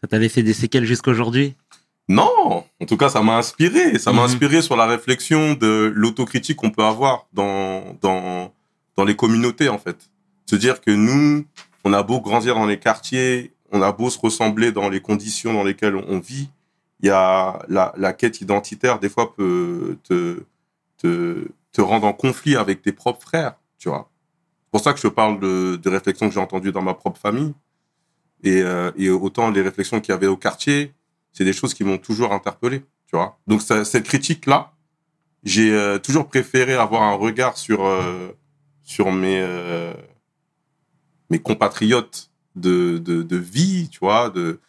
Ça 0.07 0.11
t'a 0.11 0.19
laissé 0.19 0.41
des 0.41 0.53
séquelles 0.53 0.85
jusqu'aujourd'hui? 0.85 1.53
Non, 2.07 2.63
en 2.79 2.85
tout 2.87 2.95
cas, 2.95 3.09
ça 3.09 3.21
m'a 3.21 3.35
inspiré. 3.37 3.99
Ça 3.99 4.13
m'a 4.13 4.19
Mhm. 4.21 4.25
inspiré 4.29 4.61
sur 4.61 4.77
la 4.77 4.85
réflexion 4.85 5.53
de 5.53 5.91
l'autocritique 5.93 6.55
qu'on 6.55 6.69
peut 6.69 6.85
avoir 6.85 7.25
dans, 7.33 7.97
dans, 8.01 8.53
dans 8.95 9.03
les 9.03 9.17
communautés, 9.17 9.67
en 9.67 9.77
fait. 9.77 9.97
Se 10.49 10.55
dire 10.55 10.79
que 10.79 10.91
nous, 10.91 11.43
on 11.83 11.91
a 11.91 12.03
beau 12.03 12.21
grandir 12.21 12.55
dans 12.55 12.65
les 12.65 12.79
quartiers, 12.79 13.51
on 13.73 13.81
a 13.81 13.91
beau 13.91 14.09
se 14.09 14.17
ressembler 14.17 14.71
dans 14.71 14.87
les 14.87 15.01
conditions 15.01 15.51
dans 15.51 15.65
lesquelles 15.65 15.97
on 15.97 16.19
vit, 16.19 16.47
il 17.01 17.07
y 17.07 17.11
a 17.11 17.59
la, 17.67 17.93
la 17.97 18.13
quête 18.13 18.39
identitaire, 18.39 18.99
des 18.99 19.09
fois, 19.09 19.35
peut 19.35 19.97
te, 20.07 20.39
te, 20.99 21.49
te 21.73 21.81
rendre 21.81 22.07
en 22.07 22.13
conflit 22.13 22.55
avec 22.55 22.81
tes 22.81 22.93
propres 22.93 23.23
frères, 23.23 23.55
tu 23.77 23.89
vois. 23.89 24.09
C'est 24.63 24.71
pour 24.71 24.79
ça 24.81 24.93
que 24.93 25.01
je 25.01 25.09
parle 25.09 25.41
de, 25.41 25.75
de 25.75 25.89
réflexions 25.89 26.29
que 26.29 26.33
j'ai 26.33 26.39
entendues 26.39 26.71
dans 26.71 26.81
ma 26.81 26.93
propre 26.93 27.19
famille. 27.19 27.53
Et, 28.43 28.61
euh, 28.61 28.91
et 28.95 29.09
autant 29.09 29.49
les 29.49 29.61
réflexions 29.61 29.99
qu'il 29.99 30.11
y 30.13 30.15
avait 30.15 30.27
au 30.27 30.37
quartier, 30.37 30.93
c'est 31.33 31.43
des 31.43 31.53
choses 31.53 31.73
qui 31.73 31.83
m'ont 31.83 31.97
toujours 31.97 32.33
interpellé, 32.33 32.81
tu 33.07 33.15
vois. 33.15 33.39
Donc 33.47 33.61
cette 33.61 34.03
critique-là, 34.03 34.73
j'ai 35.43 35.71
euh, 35.71 35.97
toujours 35.97 36.27
préféré 36.27 36.73
avoir 36.75 37.03
un 37.03 37.13
regard 37.13 37.57
sur 37.57 37.85
euh, 37.85 38.29
sur 38.83 39.11
mes 39.11 39.45
mes 41.29 41.39
compatriotes 41.39 42.31
de, 42.55 42.97
de, 42.99 43.37
vie, 43.37 43.89
tu 43.89 43.99
vois, 43.99 44.29
de 44.29 44.61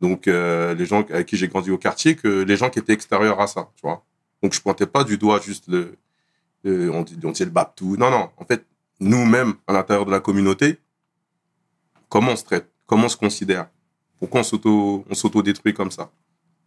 donc 0.00 0.26
les 0.26 0.86
gens 0.86 1.04
avec 1.10 1.26
qui 1.26 1.36
j'ai 1.36 1.48
grandi 1.48 1.70
au 1.70 1.78
quartier 1.78 2.16
que 2.16 2.42
les 2.42 2.56
gens 2.56 2.70
qui 2.70 2.78
étaient 2.78 2.94
extérieurs 2.94 3.40
à 3.40 3.46
ça, 3.46 3.70
tu 3.76 3.82
vois. 3.82 4.04
Donc 4.42 4.54
je 4.54 4.60
pointais 4.60 4.86
pas 4.86 5.04
du 5.04 5.18
doigt 5.18 5.40
juste 5.40 5.68
le, 5.68 5.98
on 6.64 7.02
dit 7.02 7.16
dit 7.16 7.44
le 7.44 7.50
Baptou. 7.50 7.96
Non 7.96 8.10
non, 8.10 8.30
en 8.38 8.44
fait 8.46 8.64
nous-mêmes 9.00 9.54
à 9.66 9.72
l'intérieur 9.72 10.06
de 10.06 10.10
la 10.10 10.20
communauté, 10.20 10.78
comment 12.08 12.32
on 12.32 12.36
se 12.36 12.44
traite, 12.44 12.70
comment 12.86 13.06
on 13.06 13.08
se 13.08 13.16
considère, 13.16 13.68
pourquoi 14.18 14.40
on 14.40 14.44
s'auto 14.44 15.04
on 15.08 15.14
s'auto 15.14 15.42
détruit 15.42 15.74
comme 15.74 15.90
ça? 15.90 16.10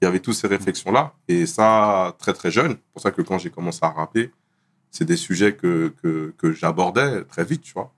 Il 0.02 0.06
y 0.06 0.08
avait 0.08 0.20
toutes 0.20 0.36
ces 0.36 0.48
réflexions 0.48 0.92
là 0.92 1.14
et 1.28 1.46
ça 1.46 2.16
très 2.20 2.34
très 2.34 2.52
jeune. 2.52 2.72
C'est 2.74 2.94
pour 2.94 3.02
ça 3.02 3.12
que 3.12 3.22
quand 3.22 3.38
j'ai 3.38 3.50
commencé 3.50 3.80
à 3.82 3.90
rapper, 3.90 4.32
c'est 4.92 5.06
des 5.06 5.18
sujets 5.18 5.56
que 5.56 5.94
que, 6.02 6.34
que 6.38 6.54
j'abordais 6.54 7.24
très 7.26 7.44
vite, 7.44 7.62
tu 7.64 7.74
vois. 7.74 7.94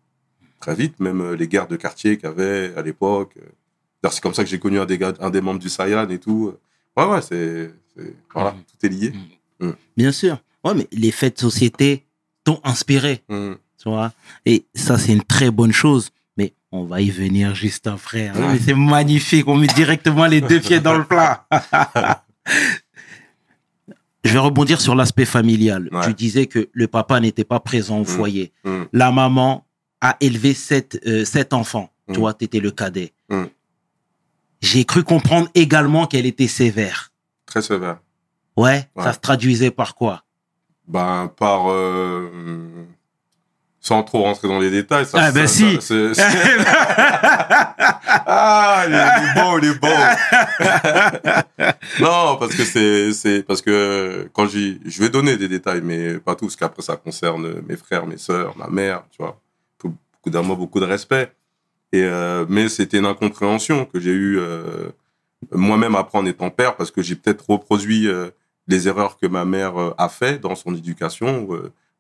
Très 0.60 0.76
vite, 0.76 1.00
même 1.00 1.22
euh, 1.22 1.36
les 1.36 1.48
guerres 1.48 1.68
de 1.68 1.76
quartier 1.76 2.18
qu'il 2.18 2.28
y 2.30 2.32
avait 2.32 2.74
à 2.76 2.82
l'époque. 2.82 3.34
euh, 3.38 3.46
D'ailleurs, 4.02 4.14
c'est 4.14 4.22
comme 4.22 4.34
ça 4.34 4.44
que 4.44 4.50
j'ai 4.50 4.60
connu 4.60 4.80
un 4.80 4.86
des, 4.86 4.98
gars- 4.98 5.14
un 5.20 5.30
des 5.30 5.42
membres 5.42 5.60
du 5.60 5.70
Sayan 5.70 6.08
et 6.10 6.20
tout. 6.20 6.54
Ouais, 6.98 7.06
ouais, 7.06 7.22
c'est. 7.22 7.72
c'est- 7.96 8.16
Voilà, 8.34 8.52
Mhm. 8.54 8.64
tout 8.64 8.86
est 8.86 8.90
lié. 8.90 9.14
Bien 9.98 10.12
sûr. 10.12 10.38
Ouais, 10.64 10.74
mais 10.76 10.88
les 10.92 11.12
faits 11.12 11.36
de 11.36 11.40
société 11.42 12.04
t'ont 12.44 12.60
inspiré, 12.64 13.24
tu 13.28 13.90
vois? 13.90 14.12
Et 14.46 14.66
ça, 14.76 14.98
c'est 14.98 15.14
une 15.14 15.24
très 15.24 15.50
bonne 15.52 15.72
chose. 15.72 16.12
On 16.72 16.86
va 16.86 17.02
y 17.02 17.10
venir 17.10 17.54
juste 17.54 17.88
après. 17.88 18.30
hein. 18.30 18.34
Mais 18.54 18.60
c'est 18.60 18.74
magnifique. 18.74 19.48
On 19.48 19.56
met 19.56 19.68
directement 19.68 20.26
les 20.26 20.40
deux 20.42 20.60
pieds 20.60 20.80
dans 20.80 20.98
le 20.98 21.04
plat. 21.04 21.46
Je 24.24 24.32
vais 24.34 24.40
rebondir 24.40 24.80
sur 24.80 24.94
l'aspect 24.96 25.26
familial. 25.26 25.90
Ouais. 25.92 26.06
Tu 26.06 26.14
disais 26.14 26.46
que 26.46 26.70
le 26.74 26.88
papa 26.88 27.20
n'était 27.20 27.44
pas 27.44 27.60
présent 27.60 27.98
au 28.00 28.04
Mm. 28.04 28.06
foyer. 28.06 28.54
Mhm. 28.64 28.88
La 28.94 29.12
maman 29.12 29.66
a 30.00 30.16
élevé 30.22 30.54
sept, 30.54 31.00
euh, 31.08 31.26
sept 31.26 31.54
enfants. 31.54 31.90
Mm. 32.08 32.14
Tu 32.14 32.20
vois, 32.20 32.34
tu 32.36 32.46
étais 32.46 32.60
le 32.60 32.72
cadet. 32.72 33.14
Mm. 33.30 33.46
J'ai 34.62 34.86
cru 34.86 35.04
comprendre 35.04 35.50
également 35.56 36.06
qu'elle 36.06 36.28
était 36.28 36.48
sévère. 36.48 37.12
Très 37.48 37.62
sévère. 37.64 38.00
Ouais, 38.56 38.88
Ouais. 38.96 39.04
ça 39.04 39.14
se 39.14 39.20
traduisait 39.20 39.72
par 39.72 39.96
quoi? 39.96 40.24
Ben, 40.88 41.32
par. 41.36 41.72
euh, 41.72 42.30
sans 43.84 44.04
trop 44.04 44.22
rentrer 44.22 44.48
dans 44.48 44.60
les 44.60 44.70
détails. 44.70 45.08
Ça, 45.08 45.18
Ah, 45.20 45.32
ben 45.32 45.48
ça- 45.48 45.54
si. 45.56 45.74
ça- 45.76 45.82
c'est- 45.82 46.14
c'est- 46.14 46.24
ah, 48.28 48.84
il 48.88 48.94
est, 48.94 49.42
beau, 49.42 49.58
il 49.60 49.66
est 49.70 49.80
beau. 49.80 49.88
non, 52.00 52.38
parce 52.38 52.56
que 52.56 52.64
c'est, 52.64 53.14
c'est 53.14 53.44
parce 53.44 53.62
que 53.62 54.30
quand 54.34 54.48
j'y, 54.48 54.80
je 54.86 55.02
vais 55.02 55.10
donner 55.10 55.38
des 55.38 55.48
détails, 55.48 55.82
mais 55.84 56.18
pas 56.20 56.36
tous, 56.36 56.56
qu'après 56.56 56.82
ça 56.82 56.96
concerne 56.96 57.62
mes 57.68 57.78
frères, 57.78 58.06
mes 58.06 58.18
sœurs, 58.18 58.56
ma 58.58 58.68
mère, 58.68 59.04
tu 59.12 59.22
vois. 59.22 59.40
Beaucoup 59.82 59.96
beaucoup 60.14 60.30
d'amour, 60.30 60.58
beaucoup 60.58 60.80
de 60.80 60.86
respect. 60.86 61.32
Et 61.94 62.04
euh, 62.04 62.46
mais 62.48 62.70
c'était 62.70 63.00
une 63.00 63.06
incompréhension 63.06 63.86
que 63.86 64.00
j'ai 64.00 64.12
eu 64.12 64.40
euh, 64.40 64.90
moi-même 65.52 65.96
après 65.96 66.18
en 66.20 66.26
étant 66.26 66.50
père, 66.50 66.76
parce 66.76 66.92
que 66.92 67.02
j'ai 67.02 67.16
peut-être 67.16 67.50
reproduit 67.50 68.08
euh, 68.08 68.30
les 68.68 68.88
erreurs 68.88 69.18
que 69.18 69.28
ma 69.28 69.44
mère 69.44 69.80
euh, 69.82 69.94
a 69.98 70.08
fait 70.08 70.40
dans 70.40 70.56
son 70.56 70.74
éducation. 70.76 71.48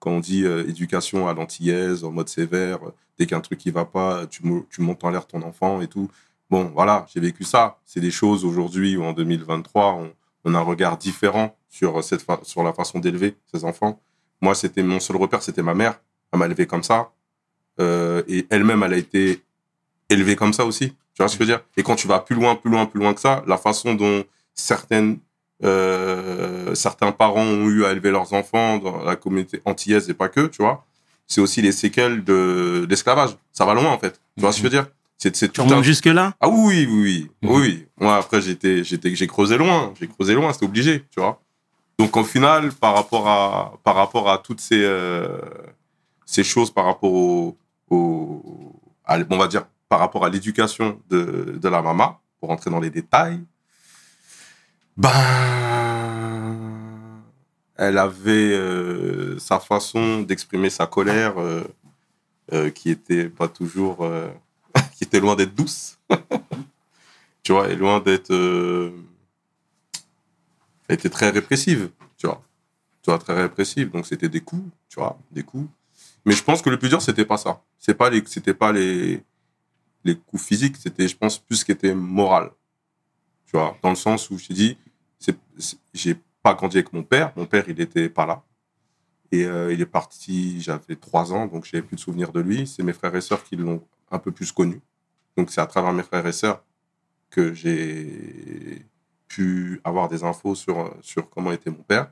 Euh, 0.01 0.11
quand 0.11 0.11
on 0.11 0.19
dit 0.19 0.45
euh, 0.45 0.67
éducation 0.67 1.27
à 1.27 1.33
l'antillaise, 1.33 2.03
en 2.03 2.11
mode 2.11 2.29
sévère, 2.29 2.79
euh, 2.85 2.93
dès 3.17 3.25
qu'un 3.27 3.41
truc 3.41 3.59
qui 3.59 3.71
va 3.71 3.85
pas, 3.85 4.25
tu, 4.27 4.45
mo- 4.45 4.65
tu 4.69 4.81
montes 4.81 5.03
en 5.03 5.09
l'air 5.09 5.27
ton 5.27 5.41
enfant 5.43 5.81
et 5.81 5.87
tout. 5.87 6.09
Bon, 6.49 6.71
voilà, 6.73 7.05
j'ai 7.13 7.19
vécu 7.19 7.43
ça. 7.43 7.79
C'est 7.85 8.01
des 8.01 8.11
choses 8.11 8.43
aujourd'hui 8.45 8.97
où 8.97 9.03
en 9.03 9.13
2023, 9.13 10.01
on, 10.45 10.55
a 10.55 10.57
un 10.57 10.61
regard 10.61 10.97
différent 10.97 11.55
sur, 11.69 12.03
cette 12.03 12.21
fa- 12.21 12.39
sur 12.43 12.63
la 12.63 12.73
façon 12.73 12.99
d'élever 12.99 13.35
ses 13.53 13.63
enfants. 13.63 13.99
Moi, 14.41 14.55
c'était 14.55 14.83
mon 14.83 14.99
seul 14.99 15.17
repère, 15.17 15.41
c'était 15.43 15.63
ma 15.63 15.73
mère. 15.75 16.01
Elle 16.33 16.39
m'a 16.39 16.45
élevé 16.47 16.65
comme 16.67 16.83
ça. 16.83 17.11
Euh, 17.79 18.23
et 18.27 18.47
elle-même, 18.49 18.83
elle 18.83 18.93
a 18.93 18.97
été 18.97 19.43
élevée 20.09 20.35
comme 20.35 20.53
ça 20.53 20.65
aussi. 20.65 20.89
Tu 21.13 21.19
vois 21.19 21.27
ce 21.29 21.37
que 21.37 21.45
je 21.45 21.49
veux 21.51 21.57
dire? 21.57 21.63
Et 21.77 21.83
quand 21.83 21.95
tu 21.95 22.07
vas 22.07 22.19
plus 22.19 22.35
loin, 22.35 22.55
plus 22.55 22.71
loin, 22.71 22.85
plus 22.85 22.99
loin 22.99 23.13
que 23.13 23.21
ça, 23.21 23.43
la 23.47 23.57
façon 23.57 23.93
dont 23.93 24.23
certaines, 24.53 25.19
euh, 25.63 26.73
certains 26.75 27.11
parents 27.11 27.41
ont 27.43 27.67
eu 27.69 27.85
à 27.85 27.91
élever 27.91 28.11
leurs 28.11 28.33
enfants 28.33 28.77
dans 28.77 29.03
la 29.03 29.15
communauté 29.15 29.61
antillaise 29.65 30.09
et 30.09 30.13
pas 30.13 30.29
que, 30.29 30.47
tu 30.47 30.61
vois, 30.61 30.85
c'est 31.27 31.41
aussi 31.41 31.61
les 31.61 31.71
séquelles 31.71 32.23
de 32.23 32.85
l'esclavage. 32.89 33.31
Ça 33.51 33.65
va 33.65 33.73
loin, 33.73 33.87
en 33.91 33.97
fait. 33.99 34.19
Tu 34.37 34.41
vois 34.41 34.51
ce 34.51 34.57
que 34.57 34.59
je 34.59 34.63
veux 34.63 34.81
dire? 34.81 34.87
C'est 35.17 35.35
c'est 35.35 35.49
tout 35.49 35.61
un 35.61 35.65
remontes 35.65 35.83
jusque-là? 35.83 36.33
Ah 36.41 36.49
oui, 36.49 36.87
oui, 36.89 37.01
oui, 37.01 37.29
Mhm. 37.43 37.49
oui, 37.51 37.61
oui. 37.61 37.87
Moi, 37.99 38.15
après, 38.17 38.41
j'étais, 38.41 38.83
j'étais, 38.83 39.13
j'ai 39.15 39.27
creusé 39.27 39.57
loin. 39.57 39.93
J'ai 39.99 40.07
creusé 40.07 40.33
loin, 40.33 40.51
c'était 40.51 40.65
obligé, 40.65 41.01
tu 41.11 41.19
vois. 41.19 41.39
Donc, 41.99 42.17
au 42.17 42.23
final, 42.23 42.71
par 42.71 42.95
rapport 42.95 43.27
à, 43.27 43.73
par 43.83 43.95
rapport 43.95 44.29
à 44.29 44.39
toutes 44.39 44.59
ces, 44.61 44.81
euh, 44.83 45.37
ces 46.25 46.43
choses, 46.43 46.71
par 46.71 46.85
rapport 46.85 47.13
au, 47.13 47.55
au- 47.89 48.73
à- 49.05 49.19
on 49.29 49.37
va 49.37 49.47
dire, 49.47 49.65
par 49.87 49.99
rapport 49.99 50.25
à 50.25 50.29
l'éducation 50.29 50.99
de, 51.09 51.55
de 51.61 51.69
la 51.69 51.81
maman, 51.83 52.17
pour 52.39 52.49
rentrer 52.49 52.71
dans 52.71 52.79
les 52.79 52.89
détails, 52.89 53.39
ben, 55.01 55.11
elle 57.77 57.97
avait 57.97 58.53
euh, 58.53 59.39
sa 59.39 59.59
façon 59.59 60.21
d'exprimer 60.21 60.69
sa 60.69 60.87
colère 60.87 61.39
euh, 61.39 61.63
euh, 62.53 62.69
qui 62.71 62.89
était 62.91 63.29
pas 63.29 63.47
toujours, 63.47 64.03
euh, 64.05 64.29
qui 64.97 65.05
était 65.05 65.19
loin 65.19 65.35
d'être 65.35 65.55
douce. 65.55 65.97
tu 67.43 67.53
vois, 67.53 67.69
et 67.69 67.75
loin 67.75 67.99
d'être. 67.99 68.31
euh, 68.31 68.91
elle 70.87 70.95
était 70.95 71.09
très 71.09 71.29
répressive, 71.29 71.91
tu 72.17 72.27
vois. 72.27 72.43
Tu 73.03 73.11
vois, 73.11 73.19
très 73.19 73.35
répressive. 73.41 73.91
Donc 73.91 74.05
c'était 74.07 74.29
des 74.29 74.41
coups, 74.41 74.69
tu 74.89 74.99
vois, 74.99 75.19
des 75.31 75.43
coups. 75.43 75.69
Mais 76.25 76.33
je 76.33 76.43
pense 76.43 76.61
que 76.61 76.69
le 76.69 76.79
plus 76.79 76.89
dur, 76.89 77.01
c'était 77.01 77.25
pas 77.25 77.37
ça. 77.37 77.61
C'est 77.79 77.95
pas 77.95 78.09
les, 78.09 78.23
c'était 78.27 78.53
pas 78.53 78.71
les, 78.71 79.23
les 80.03 80.17
coups 80.17 80.43
physiques, 80.43 80.77
c'était, 80.77 81.07
je 81.07 81.17
pense, 81.17 81.39
plus 81.39 81.57
ce 81.57 81.65
qui 81.65 81.71
était 81.73 81.95
moral. 81.95 82.51
Tu 83.47 83.53
vois, 83.57 83.77
dans 83.83 83.89
le 83.91 83.95
sens 83.95 84.29
où 84.31 84.37
je 84.37 84.45
c'est, 84.45 84.55
c'est- 84.55 84.90
j'ai 85.93 86.17
pas 86.41 86.53
grandi 86.53 86.77
avec 86.77 86.93
mon 86.93 87.03
père. 87.03 87.31
Mon 87.35 87.45
père, 87.45 87.65
il 87.67 87.79
était 87.79 88.09
pas 88.09 88.25
là. 88.25 88.43
Et 89.31 89.45
euh, 89.45 89.71
il 89.71 89.79
est 89.79 89.85
parti, 89.85 90.59
j'avais 90.61 90.95
trois 90.95 91.31
ans, 91.31 91.47
donc 91.47 91.65
j'avais 91.65 91.83
plus 91.83 91.95
de 91.95 92.01
souvenirs 92.01 92.31
de 92.31 92.41
lui. 92.41 92.67
C'est 92.67 92.83
mes 92.83 92.93
frères 92.93 93.15
et 93.15 93.21
sœurs 93.21 93.43
qui 93.43 93.55
l'ont 93.55 93.81
un 94.09 94.19
peu 94.19 94.31
plus 94.31 94.51
connu. 94.51 94.81
Donc 95.37 95.51
c'est 95.51 95.61
à 95.61 95.67
travers 95.67 95.93
mes 95.93 96.03
frères 96.03 96.25
et 96.27 96.33
sœurs 96.33 96.63
que 97.29 97.53
j'ai 97.53 98.85
pu 99.29 99.79
avoir 99.85 100.09
des 100.09 100.23
infos 100.23 100.55
sur, 100.55 100.93
sur 101.01 101.29
comment 101.29 101.53
était 101.53 101.69
mon 101.69 101.83
père. 101.83 102.11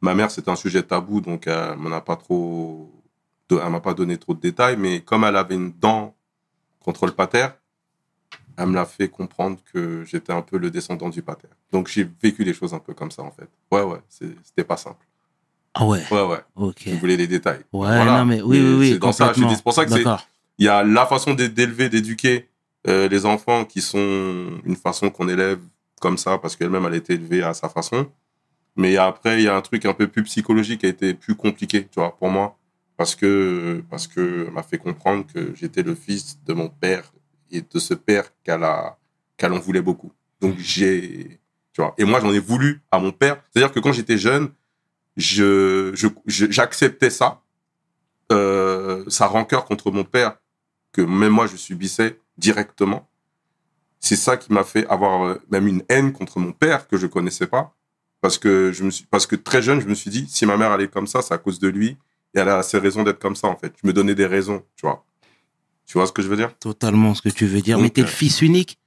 Ma 0.00 0.14
mère, 0.14 0.30
c'était 0.30 0.50
un 0.50 0.56
sujet 0.56 0.82
tabou, 0.82 1.20
donc 1.20 1.48
elle 1.48 1.76
m'en 1.76 1.90
a 1.90 2.00
pas 2.00 2.16
trop, 2.16 2.92
elle 3.50 3.70
m'a 3.70 3.80
pas 3.80 3.94
donné 3.94 4.16
trop 4.16 4.34
de 4.34 4.40
détails, 4.40 4.76
mais 4.76 5.00
comme 5.00 5.24
elle 5.24 5.36
avait 5.36 5.56
une 5.56 5.72
dent 5.72 6.14
contre 6.78 7.06
le 7.06 7.12
pater, 7.12 7.48
elle 8.56 8.66
me 8.66 8.74
l'a 8.74 8.84
fait 8.84 9.08
comprendre 9.08 9.58
que 9.72 10.04
j'étais 10.04 10.32
un 10.32 10.42
peu 10.42 10.58
le 10.58 10.70
descendant 10.70 11.08
du 11.08 11.22
pater. 11.22 11.48
Donc 11.72 11.88
j'ai 11.88 12.08
vécu 12.22 12.44
des 12.44 12.54
choses 12.54 12.74
un 12.74 12.78
peu 12.78 12.94
comme 12.94 13.10
ça 13.10 13.22
en 13.22 13.30
fait. 13.30 13.48
Ouais, 13.70 13.82
ouais, 13.82 13.98
c'était 14.08 14.64
pas 14.64 14.76
simple. 14.76 15.04
Ah 15.74 15.84
ouais, 15.86 16.02
Ouais, 16.10 16.22
ouais. 16.26 16.38
ok. 16.54 16.74
Tu 16.76 16.94
voulais 16.96 17.16
les 17.16 17.26
détails. 17.26 17.58
Ouais, 17.72 17.86
Voilà. 17.88 18.18
non 18.18 18.24
mais 18.26 18.40
oui, 18.42 18.58
Mais 18.60 18.68
oui, 18.68 18.74
oui, 18.78 18.90
c'est 18.92 18.98
dans 18.98 19.12
ça, 19.12 19.32
je 19.36 19.62
pour 19.62 19.72
ça 19.72 19.84
que 19.84 19.90
c'est 19.90 20.04
il 20.56 20.66
y 20.66 20.68
a 20.68 20.84
la 20.84 21.04
façon 21.04 21.34
d'é- 21.34 21.48
d'élever, 21.48 21.88
d'éduquer 21.88 22.48
euh, 22.86 23.08
les 23.08 23.26
enfants 23.26 23.64
qui 23.64 23.80
sont 23.80 24.50
une 24.64 24.76
façon 24.76 25.10
qu'on 25.10 25.28
élève 25.28 25.58
comme 26.00 26.16
ça 26.16 26.38
parce 26.38 26.54
qu'elle-même 26.54 26.84
elle 26.86 26.92
a 26.92 26.96
été 26.96 27.14
élevée 27.14 27.42
à 27.42 27.54
sa 27.54 27.68
façon. 27.68 28.06
Mais 28.76 28.96
après, 28.96 29.40
il 29.40 29.44
y 29.44 29.48
a 29.48 29.56
un 29.56 29.60
truc 29.62 29.84
un 29.84 29.94
peu 29.94 30.06
plus 30.08 30.22
psychologique 30.24 30.80
qui 30.80 30.86
a 30.86 30.88
été 30.90 31.14
plus 31.14 31.34
compliqué, 31.34 31.84
tu 31.90 31.98
vois, 32.00 32.16
pour 32.16 32.28
moi, 32.28 32.56
parce 32.96 33.14
que 33.16 33.82
parce 33.90 34.06
que 34.06 34.48
m'a 34.50 34.62
fait 34.62 34.78
comprendre 34.78 35.24
que 35.32 35.54
j'étais 35.56 35.82
le 35.82 35.94
fils 35.94 36.38
de 36.46 36.52
mon 36.52 36.68
père 36.68 37.12
et 37.50 37.60
de 37.62 37.78
ce 37.78 37.94
père 37.94 38.30
qu'elle 38.42 38.66
qu'elle 39.36 39.52
en 39.52 39.58
voulait 39.58 39.82
beaucoup. 39.82 40.12
Donc 40.40 40.56
j'ai 40.58 41.40
tu 41.72 41.80
vois 41.80 41.94
et 41.98 42.04
moi 42.04 42.20
j'en 42.20 42.32
ai 42.32 42.38
voulu 42.38 42.82
à 42.90 42.98
mon 42.98 43.12
père. 43.12 43.42
C'est-à-dire 43.50 43.72
que 43.72 43.80
quand 43.80 43.92
j'étais 43.92 44.18
jeune, 44.18 44.50
je 45.16 45.94
j'acceptais 46.26 47.10
ça 47.10 47.42
euh, 48.32 49.04
sa 49.08 49.26
rancœur 49.26 49.64
contre 49.64 49.90
mon 49.90 50.04
père 50.04 50.38
que 50.92 51.02
même 51.02 51.32
moi 51.32 51.46
je 51.46 51.56
subissais 51.56 52.18
directement. 52.38 53.08
C'est 54.00 54.16
ça 54.16 54.36
qui 54.36 54.52
m'a 54.52 54.64
fait 54.64 54.86
avoir 54.88 55.24
euh, 55.24 55.40
même 55.50 55.66
une 55.66 55.82
haine 55.88 56.12
contre 56.12 56.38
mon 56.38 56.52
père 56.52 56.88
que 56.88 56.96
je 56.96 57.06
connaissais 57.06 57.46
pas 57.46 57.74
parce 58.20 58.38
que 58.38 58.72
je 58.72 58.84
me 58.84 58.90
suis 58.90 59.04
parce 59.06 59.26
que 59.26 59.36
très 59.36 59.62
jeune 59.62 59.80
je 59.80 59.86
me 59.86 59.94
suis 59.94 60.10
dit 60.10 60.26
si 60.28 60.46
ma 60.46 60.56
mère 60.56 60.78
est 60.80 60.88
comme 60.88 61.06
ça 61.06 61.22
c'est 61.22 61.34
à 61.34 61.38
cause 61.38 61.58
de 61.58 61.68
lui 61.68 61.96
et 62.34 62.40
elle 62.40 62.48
a 62.48 62.62
ses 62.62 62.78
raisons 62.78 63.02
d'être 63.02 63.18
comme 63.18 63.36
ça 63.36 63.48
en 63.48 63.56
fait. 63.56 63.72
Je 63.82 63.86
me 63.86 63.92
donnais 63.92 64.14
des 64.14 64.26
raisons, 64.26 64.64
tu 64.76 64.86
vois. 64.86 65.04
Tu 65.86 65.98
vois 65.98 66.06
ce 66.06 66.12
que 66.12 66.22
je 66.22 66.28
veux 66.28 66.36
dire? 66.36 66.50
Totalement 66.58 67.14
ce 67.14 67.22
que 67.22 67.28
tu 67.28 67.46
veux 67.46 67.60
dire. 67.60 67.76
Donc, 67.76 67.84
mais 67.84 67.90
t'es 67.90 68.00
le 68.02 68.06
euh, 68.06 68.10
fils 68.10 68.40
unique. 68.42 68.78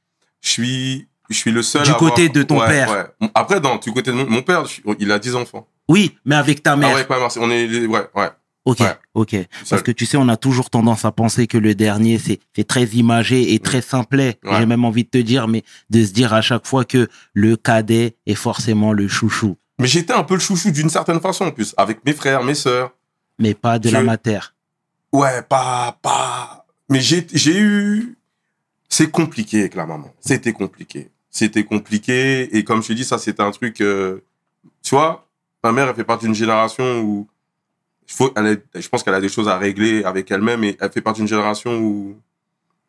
Je 0.41 0.49
suis 0.49 1.07
je 1.29 1.35
suis 1.35 1.51
le 1.51 1.61
seul 1.61 1.83
Du 1.83 1.91
à 1.91 1.95
avoir- 1.95 2.11
côté 2.11 2.29
de 2.29 2.41
ton 2.43 2.59
Ouais, 2.59 2.67
père. 2.67 2.89
ouais. 3.19 3.29
Après 3.35 3.59
dans 3.59 3.75
du 3.77 3.91
côté 3.91 4.11
de 4.11 4.15
mon, 4.15 4.29
mon 4.29 4.41
père, 4.41 4.65
je 4.65 4.73
suis- 4.73 4.83
il 4.99 5.11
a 5.11 5.19
10 5.19 5.35
enfants. 5.35 5.67
Oui, 5.89 6.15
mais 6.25 6.35
avec 6.35 6.63
ta 6.63 6.75
mère. 6.75 6.89
Ah 6.91 6.95
ouais, 6.95 7.07
ouais, 7.07 7.19
merci. 7.19 7.39
on 7.41 7.49
est 7.51 7.85
ouais 7.85 8.07
ouais. 8.15 8.29
Ok, 8.65 8.79
Ouais. 8.81 8.97
ok. 9.13 9.35
Parce 9.69 9.81
que 9.81 9.91
tu 9.91 10.05
sais, 10.05 10.17
on 10.17 10.27
a 10.27 10.35
toujours 10.35 10.69
tendance 10.69 11.05
à 11.05 11.11
penser 11.13 11.47
que 11.47 11.57
le 11.57 11.73
dernier, 11.75 12.17
c'est 12.19 12.39
c'est 12.53 12.65
très 12.67 12.83
imagé 12.85 13.53
et 13.53 13.59
très 13.59 13.81
simplet. 13.81 14.39
Ouais. 14.43 14.57
J'ai 14.57 14.65
même 14.65 14.83
envie 14.83 15.03
de 15.05 15.09
te 15.09 15.17
dire, 15.19 15.47
mais 15.47 15.63
de 15.89 16.03
se 16.03 16.11
dire 16.11 16.33
à 16.33 16.41
chaque 16.41 16.65
fois 16.67 16.83
que 16.83 17.07
le 17.33 17.55
cadet 17.55 18.15
est 18.25 18.35
forcément 18.35 18.91
le 18.91 19.07
chouchou, 19.07 19.55
Mais 19.79 19.87
j'étais 19.87 20.11
un 20.13 20.23
peu 20.23 20.33
le 20.33 20.39
chouchou 20.41 20.71
d'une 20.71 20.89
certaine 20.89 21.21
façon 21.21 21.45
en 21.45 21.51
plus 21.51 21.73
avec 21.77 22.03
mes 22.05 22.13
frères, 22.13 22.43
mes 22.43 22.55
sœurs. 22.55 22.91
mais 23.39 23.53
pas 23.53 23.79
de 23.79 23.87
Je- 23.87 23.93
la 23.93 24.01
matière. 24.01 24.53
Ouais, 25.13 25.41
pas, 25.43 25.97
pas. 26.01 26.65
Mais 26.89 26.99
j'ai, 27.01 27.25
eu. 27.59 28.17
C'est 28.89 29.11
compliqué 29.11 29.59
avec 29.61 29.75
la 29.75 29.85
maman. 29.85 30.13
C'était 30.19 30.53
compliqué. 30.53 31.09
C'était 31.29 31.65
compliqué. 31.65 32.55
Et 32.55 32.63
comme 32.63 32.81
je 32.81 32.89
te 32.89 32.93
dis, 32.93 33.03
ça, 33.03 33.17
c'était 33.17 33.43
un 33.43 33.51
truc. 33.51 33.81
euh, 33.81 34.21
Tu 34.81 34.95
vois, 34.95 35.27
ma 35.63 35.71
mère, 35.71 35.89
elle 35.89 35.95
fait 35.95 36.03
partie 36.03 36.25
d'une 36.25 36.35
génération 36.35 37.01
où. 37.01 37.27
Faut, 38.09 38.31
elle 38.37 38.63
je 38.73 38.87
pense 38.87 39.03
qu'elle 39.03 39.13
a 39.15 39.19
des 39.19 39.27
choses 39.27 39.49
à 39.49 39.57
régler 39.57 40.05
avec 40.05 40.31
elle-même. 40.31 40.63
Et 40.63 40.77
elle 40.79 40.91
fait 40.91 41.01
partie 41.01 41.19
d'une 41.19 41.27
génération 41.27 41.77
où 41.79 42.15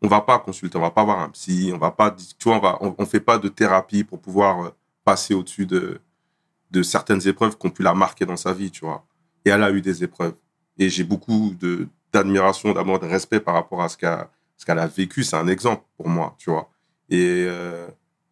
on 0.01 0.07
va 0.07 0.21
pas 0.21 0.39
consulter, 0.39 0.79
on 0.79 0.81
va 0.81 0.93
pas 0.93 1.03
voir 1.03 1.19
un 1.21 1.31
psy, 1.31 1.73
on 1.75 1.79
va 1.79 1.91
pas. 1.91 2.13
Tu 2.13 2.45
vois, 2.45 2.59
on, 2.59 2.61
va, 2.61 2.79
on, 2.81 2.95
on 2.99 3.07
fait 3.07 3.19
pas 3.21 3.39
de 3.39 3.49
thérapie 3.49 4.05
pour 4.05 4.21
pouvoir 4.21 4.67
euh, 4.67 4.71
passer 5.05 5.35
au-dessus 5.35 5.67
de, 5.67 6.01
de 6.71 6.83
certaines 6.85 7.27
épreuves 7.27 7.59
qui 7.59 7.67
ont 7.67 7.71
pu 7.71 7.83
la 7.83 7.95
marquer 7.95 8.27
dans 8.27 8.37
sa 8.37 8.53
vie, 8.53 8.71
tu 8.71 8.85
vois. 8.85 9.05
Et 9.45 9.51
elle 9.51 9.63
a 9.65 9.73
eu 9.73 9.81
des 9.81 10.05
épreuves 10.05 10.35
et 10.79 10.89
j'ai 10.89 11.05
beaucoup 11.05 11.55
de 11.59 11.89
d'admiration, 12.13 12.73
d'amour, 12.73 12.99
de 13.01 13.07
respect 13.07 13.41
par 13.41 13.55
rapport 13.55 13.83
à 13.83 13.89
ce 13.89 13.97
qu'elle 13.97 14.79
a 14.79 14.87
vécu. 14.87 15.25
C'est 15.25 15.37
un 15.37 15.49
exemple 15.49 15.85
pour 15.97 16.09
moi, 16.09 16.35
tu 16.39 16.51
vois. 16.51 16.71
Et 17.11 17.45
euh, 17.49 17.87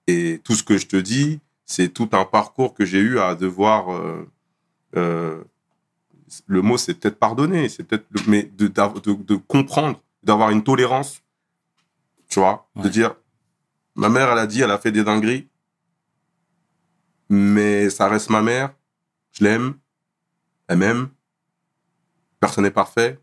et 0.07 0.41
tout 0.45 0.55
ce 0.55 0.63
que 0.63 0.79
je 0.79 0.87
te 0.87 0.97
dis, 0.97 1.41
c'est 1.65 1.89
tout 1.89 2.09
un 2.13 2.25
parcours 2.25 2.75
que 2.75 2.85
j'ai 2.85 3.01
eu 3.01 3.19
à 3.19 3.35
devoir. 3.35 3.93
euh, 3.93 4.29
euh, 4.97 5.43
le 6.47 6.63
mot, 6.63 6.77
c'est 6.79 6.95
peut-être 6.95 7.19
pardonner, 7.19 7.69
c'est 7.69 7.85
peut-être, 7.85 8.07
mais 8.27 8.43
de, 8.45 8.67
d'av- 8.69 9.01
de, 9.01 9.15
de 9.15 9.37
comprendre, 9.37 10.01
d'avoir 10.23 10.51
une 10.51 10.63
tolérance, 10.65 11.23
tu 12.29 12.41
vois, 12.41 12.69
de 12.77 12.89
dire, 12.89 13.15
ma 13.97 14.09
mère, 14.09 14.31
elle 14.33 14.39
a 14.39 14.47
dit, 14.47 14.63
elle 14.63 14.71
a 14.71 14.79
fait 14.79 14.93
des 14.93 15.05
dingueries, 15.05 15.49
mais 17.29 17.91
ça 17.91 18.09
reste 18.09 18.31
ma 18.31 18.43
mère, 18.43 18.75
je 19.33 19.45
l'aime, 19.45 19.75
elle 20.69 20.79
m'aime, 20.79 21.09
personne 22.41 22.65
n'est 22.65 22.71
parfait. 22.71 23.19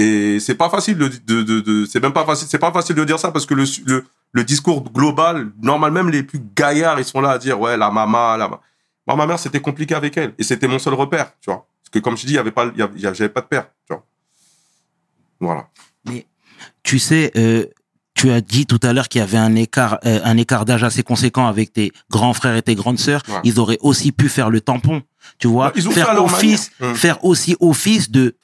Et 0.00 0.38
c'est 0.38 0.54
pas 0.54 0.70
facile 0.70 0.96
de, 0.96 1.08
de, 1.26 1.42
de, 1.42 1.60
de- 1.60 1.84
c'est 1.84 2.00
même 2.00 2.12
pas 2.12 2.24
facile, 2.24 2.46
c'est 2.48 2.58
pas 2.60 2.72
facile 2.72 2.94
de 2.94 3.04
dire 3.04 3.18
ça 3.18 3.32
parce 3.32 3.44
que 3.46 3.54
le, 3.54 3.64
le, 3.84 4.06
le 4.32 4.44
discours 4.44 4.84
global, 4.92 5.50
normal, 5.60 5.90
même 5.92 6.08
les 6.08 6.22
plus 6.22 6.40
gaillards, 6.56 6.98
ils 7.00 7.04
sont 7.04 7.20
là 7.20 7.30
à 7.32 7.38
dire, 7.38 7.58
ouais, 7.60 7.76
la 7.76 7.90
maman, 7.90 8.36
la 8.36 8.46
maman. 8.48 8.60
Moi, 9.08 9.16
ma 9.16 9.26
mère, 9.26 9.38
c'était 9.40 9.60
compliqué 9.60 9.94
avec 9.96 10.16
elle. 10.16 10.34
Et 10.38 10.44
c'était 10.44 10.68
mon 10.68 10.78
seul 10.78 10.94
repère, 10.94 11.32
tu 11.40 11.50
vois. 11.50 11.66
Parce 11.82 11.90
que, 11.90 11.98
comme 11.98 12.16
je 12.16 12.26
dis, 12.26 12.34
il 12.34 12.36
y 12.36 12.38
avait 12.38 12.52
pas, 12.52 12.66
il 12.72 12.78
y 12.78 12.82
avait- 12.82 12.98
j'avais 12.98 13.28
pas 13.28 13.40
de 13.40 13.46
père, 13.46 13.66
tu 13.88 13.94
vois. 13.94 14.04
Voilà. 15.40 15.68
Mais 16.04 16.26
tu 16.82 16.98
sais, 16.98 17.30
euh, 17.36 17.64
tu 18.14 18.30
as 18.30 18.40
dit 18.40 18.66
tout 18.66 18.80
à 18.82 18.92
l'heure 18.92 19.08
qu'il 19.08 19.20
y 19.20 19.22
avait 19.22 19.38
un 19.38 19.54
écart, 19.54 19.98
euh, 20.04 20.20
un 20.24 20.36
écart 20.36 20.64
d'âge 20.64 20.84
assez 20.84 21.02
conséquent 21.02 21.46
avec 21.46 21.72
tes 21.72 21.92
grands 22.10 22.34
frères 22.34 22.56
et 22.56 22.62
tes 22.62 22.74
grandes 22.74 22.98
sœurs. 22.98 23.22
Ouais. 23.28 23.40
Ils 23.44 23.58
auraient 23.60 23.78
aussi 23.80 24.12
pu 24.12 24.28
faire 24.28 24.50
le 24.50 24.60
tampon, 24.60 25.02
tu 25.38 25.46
vois, 25.48 25.66
Bah, 25.68 25.72
ils 25.76 25.88
ont 25.88 25.92
faire 25.92 26.22
office. 26.22 26.70
Hum. 26.80 26.94
faire 26.94 27.24
aussi 27.24 27.56
office 27.60 28.10
de 28.10 28.36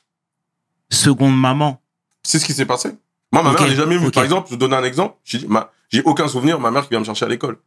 seconde 0.94 1.38
maman. 1.38 1.80
C'est 2.22 2.38
ce 2.38 2.46
qui 2.46 2.52
s'est 2.54 2.66
passé. 2.66 2.90
Moi, 3.32 3.42
ma 3.42 3.50
Ok, 3.52 3.60
mère, 3.60 3.68
j'ai 3.68 3.76
jamais 3.76 3.98
vu. 3.98 4.10
Par 4.10 4.24
exemple, 4.24 4.46
je 4.48 4.54
vous 4.54 4.58
donne 4.58 4.72
un 4.74 4.84
exemple. 4.84 5.16
J'ai 5.24 5.46
ma- 5.46 5.70
aucun 6.04 6.28
souvenir 6.28 6.56
de 6.58 6.62
ma 6.62 6.70
mère 6.70 6.82
qui 6.84 6.90
vient 6.90 7.00
me 7.00 7.04
chercher 7.04 7.26
à 7.26 7.28
l'école. 7.28 7.58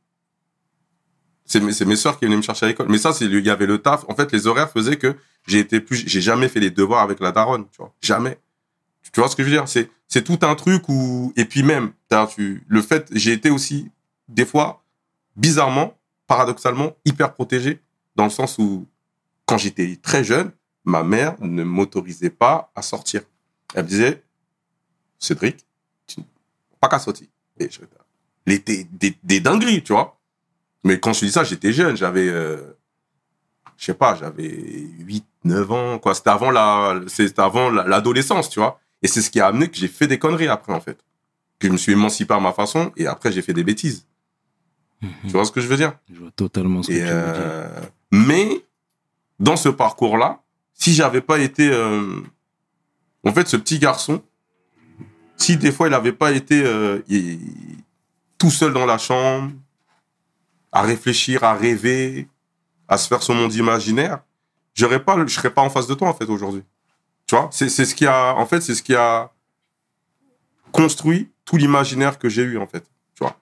C'est 1.46 1.62
mes, 1.62 1.72
mes 1.86 1.96
sœurs 1.96 2.20
qui 2.20 2.26
venaient 2.26 2.36
me 2.38 2.42
chercher 2.42 2.66
à 2.66 2.70
l'école. 2.70 2.88
Mais 2.90 2.98
ça, 2.98 3.12
il 3.22 3.46
y 3.46 3.50
avait 3.50 3.66
le 3.66 3.78
taf. 3.78 4.04
En 4.10 4.16
fait, 4.16 4.32
les 4.34 4.48
horaires 4.48 4.70
faisaient 4.70 4.98
que 4.98 5.16
j'ai 5.48 5.60
été 5.60 5.80
plus, 5.80 6.04
j'ai 6.08 6.20
jamais 6.22 6.50
fait 6.50 6.60
les 6.60 6.72
devoirs 6.72 7.02
avec 7.02 7.20
la 7.22 7.32
daronne, 7.32 7.66
tu 7.72 7.78
vois. 7.78 7.94
Jamais. 8.02 8.38
Tu 9.14 9.20
vois 9.22 9.30
ce 9.30 9.36
que 9.36 9.44
je 9.44 9.48
veux 9.50 9.54
dire? 9.56 9.68
C'est, 9.68 9.90
c'est 10.10 10.24
tout 10.24 10.40
un 10.42 10.56
truc 10.56 10.84
où, 10.90 11.32
et 11.38 11.46
puis 11.46 11.64
même, 11.64 11.92
tu, 12.36 12.66
le 12.68 12.82
fait, 12.82 13.08
j'ai 13.14 13.32
été 13.32 13.50
aussi, 13.50 13.90
des 14.28 14.46
fois, 14.46 14.84
bizarrement, 15.38 15.98
paradoxalement, 16.28 16.92
hyper 17.06 17.34
protégé, 17.34 17.80
dans 18.18 18.26
le 18.26 18.30
sens 18.30 18.58
où, 18.58 18.86
quand 19.46 19.58
j'étais 19.58 19.98
très 20.02 20.26
jeune, 20.26 20.52
ma 20.88 21.04
mère 21.04 21.36
ne 21.42 21.64
m'autorisait 21.64 22.30
pas 22.30 22.72
à 22.74 22.82
sortir. 22.82 23.22
Elle 23.76 23.84
me 23.84 23.90
disait, 23.90 24.24
Cédric, 25.20 25.66
tu 26.08 26.22
pas 26.80 26.88
qu'à 26.88 26.98
sortir. 27.00 27.28
Et 27.60 27.70
je, 27.70 27.82
l'été, 28.46 28.86
des, 28.92 29.18
des 29.24 29.40
dingueries, 29.42 29.84
tu 29.84 29.92
vois. 29.94 30.18
Mais 30.86 30.98
quand 31.00 31.12
je 31.12 31.26
dis 31.26 31.32
ça, 31.32 31.44
j'étais 31.44 31.74
jeune, 31.74 31.98
j'avais, 31.98 32.30
euh, 32.30 32.72
je 33.76 33.86
sais 33.86 33.94
pas, 33.94 34.16
j'avais 34.16 34.48
8, 35.00 35.26
9 35.44 35.70
ans, 35.72 36.00
quoi. 36.00 36.16
C'était 36.16 36.30
avant 36.30 36.52
la, 36.52 37.02
c'était 37.08 37.42
avant 37.42 37.70
la- 37.70 37.84
l'adolescence, 37.84 38.50
tu 38.50 38.60
vois. 38.60 38.80
Et 39.02 39.08
c'est 39.10 39.22
ce 39.22 39.30
qui 39.30 39.42
a 39.42 39.48
amené 39.48 39.68
que 39.70 39.76
j'ai 39.76 39.90
fait 39.90 40.08
des 40.08 40.18
conneries 40.20 40.48
après, 40.48 40.74
en 40.74 40.80
fait. 40.80 40.98
Que 41.60 41.68
je 41.68 41.74
me 41.74 41.78
suis 41.78 41.92
émancipé 41.92 42.34
à 42.34 42.40
ma 42.40 42.54
façon 42.54 42.92
et 42.96 43.08
après 43.08 43.32
j'ai 43.32 43.42
fait 43.42 43.54
des 43.54 43.64
bêtises. 43.64 44.06
Tu 45.02 45.28
vois 45.30 45.44
ce 45.46 45.52
que 45.52 45.60
je 45.60 45.68
veux 45.68 45.76
dire? 45.78 45.98
Je 46.12 46.20
vois 46.20 46.32
totalement 46.32 46.82
ce 46.82 46.88
que 46.88 46.94
tu 46.94 47.00
veux 47.00 47.06
dire. 47.08 47.12
euh, 47.44 47.82
mais 48.12 48.64
dans 49.40 49.58
ce 49.58 49.70
parcours-là, 49.70 50.42
si 50.78 50.94
j'avais 50.94 51.22
pas 51.22 51.40
été, 51.40 51.70
euh, 51.70 52.22
en 53.26 53.34
fait, 53.34 53.48
ce 53.48 53.58
petit 53.58 53.80
garçon, 53.80 54.22
si 55.36 55.58
des 55.58 55.72
fois 55.72 55.88
il 55.88 55.92
n'avait 55.92 56.14
pas 56.14 56.32
été 56.32 56.64
euh, 56.64 57.00
tout 58.38 58.52
seul 58.52 58.74
dans 58.74 58.86
la 58.86 58.98
chambre, 58.98 59.52
à 60.72 60.82
réfléchir, 60.84 61.44
à 61.44 61.54
rêver, 61.56 62.28
à 62.88 62.98
se 62.98 63.08
faire 63.08 63.22
son 63.24 63.34
monde 63.36 63.54
imaginaire, 63.54 64.20
j'aurais 64.74 65.04
pas, 65.04 65.18
je 65.26 65.34
serais 65.34 65.54
pas 65.54 65.62
en 65.62 65.70
face 65.70 65.88
de 65.88 65.94
toi 65.94 66.08
en 66.10 66.14
fait 66.14 66.26
aujourd'hui. 66.30 66.64
Tu 67.26 67.36
vois, 67.36 67.50
c'est 67.52 67.68
ce 67.70 67.94
qui 67.96 68.06
a, 68.06 68.36
en 68.36 68.46
fait, 68.46 68.62
c'est 68.62 68.76
ce 68.76 68.82
qui 68.84 68.96
a 68.96 69.32
construit 70.72 71.30
tout 71.46 71.58
l'imaginaire 71.58 72.20
que 72.20 72.30
j'ai 72.30 72.44
eu 72.44 72.58
en 72.58 72.68
fait. 72.68 72.84
Tu 73.16 73.24
vois? 73.24 73.38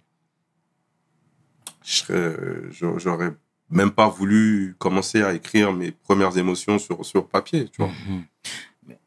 j'aurais 2.98 3.32
même 3.70 3.90
pas 3.90 4.08
voulu 4.08 4.74
commencer 4.78 5.22
à 5.22 5.32
écrire 5.32 5.72
mes 5.72 5.90
premières 5.92 6.36
émotions 6.36 6.78
sur, 6.78 7.04
sur 7.04 7.26
papier, 7.26 7.66
tu 7.70 7.82
vois. 7.82 7.90
Mhm. 8.08 8.24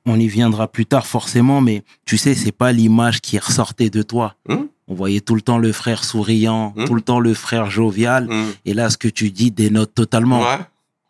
On 0.08 0.20
y 0.20 0.28
viendra 0.28 0.68
plus 0.68 0.86
tard 0.86 1.06
forcément, 1.06 1.62
mais 1.62 1.84
tu 2.06 2.18
sais, 2.18 2.36
c'est 2.36 2.52
pas 2.52 2.72
l'image 2.72 3.22
qui 3.22 3.38
ressortait 3.40 3.90
de 3.90 4.02
toi. 4.04 4.36
Hum. 4.50 4.68
On 4.88 4.94
voyait 4.94 5.20
tout 5.20 5.34
le 5.36 5.42
temps 5.42 5.58
le 5.58 5.72
frère 5.72 6.04
souriant, 6.04 6.74
Hum. 6.78 6.86
tout 6.86 6.94
le 6.94 7.02
temps 7.02 7.20
le 7.20 7.34
frère 7.34 7.70
jovial, 7.72 8.28
Mm. 8.28 8.46
et 8.66 8.74
là, 8.76 8.90
ce 8.92 8.98
que 8.98 9.08
tu 9.08 9.32
dis 9.32 9.50
dénote 9.52 9.94
totalement. 9.96 10.42
Ouais. 10.42 10.60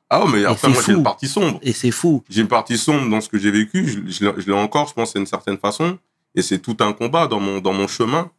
Ah 0.09 0.23
ouais, 0.25 0.31
mais 0.31 0.45
après, 0.45 0.69
moi, 0.69 0.81
j'ai 0.85 0.93
une 0.93 1.03
partie 1.03 1.27
sombre. 1.27 1.59
Et 1.61 1.73
c'est 1.73 1.91
fou. 1.91 2.23
J'ai 2.29 2.41
une 2.41 2.47
partie 2.47 2.77
sombre 2.77 3.09
dans 3.09 3.19
ce 3.21 3.27
que 3.27 3.37
j'ai 3.37 3.51
vécu. 3.51 3.85
Je, 3.87 3.99
je 4.11 4.25
l'ai- 4.25 4.41
je 4.41 4.45
l'ai 4.47 4.53
encore, 4.57 4.87
je 4.87 4.93
pense, 4.93 5.13
d'une 5.13 5.25
certaine 5.25 5.57
façon. 5.57 5.97
Et 6.35 6.41
c'est 6.41 6.59
tout 6.59 6.77
un 6.79 6.93
combat 6.93 7.27
dans 7.27 7.39
mon, 7.39 7.59
dans 7.59 7.73
mon 7.73 7.87
chemin. 7.87 8.29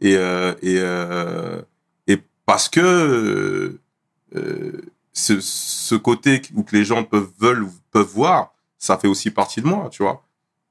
Et, 0.00 0.14
euh, 0.16 0.52
et, 0.62 0.76
euh, 0.78 1.60
et 1.60 1.64
parce 2.46 2.68
que 2.68 3.78
euh, 4.36 4.82
ce, 5.12 5.94
côté 5.96 6.40
où 6.54 6.62
que 6.62 6.76
les 6.76 6.84
gens 6.84 7.04
peuvent, 7.04 7.30
veulent 7.38 7.66
peuvent 7.90 8.06
voir, 8.06 8.54
ça 8.78 8.96
fait 8.96 9.08
aussi 9.08 9.30
partie 9.30 9.60
de 9.60 9.66
moi, 9.66 9.88
tu 9.90 10.02
vois. 10.02 10.22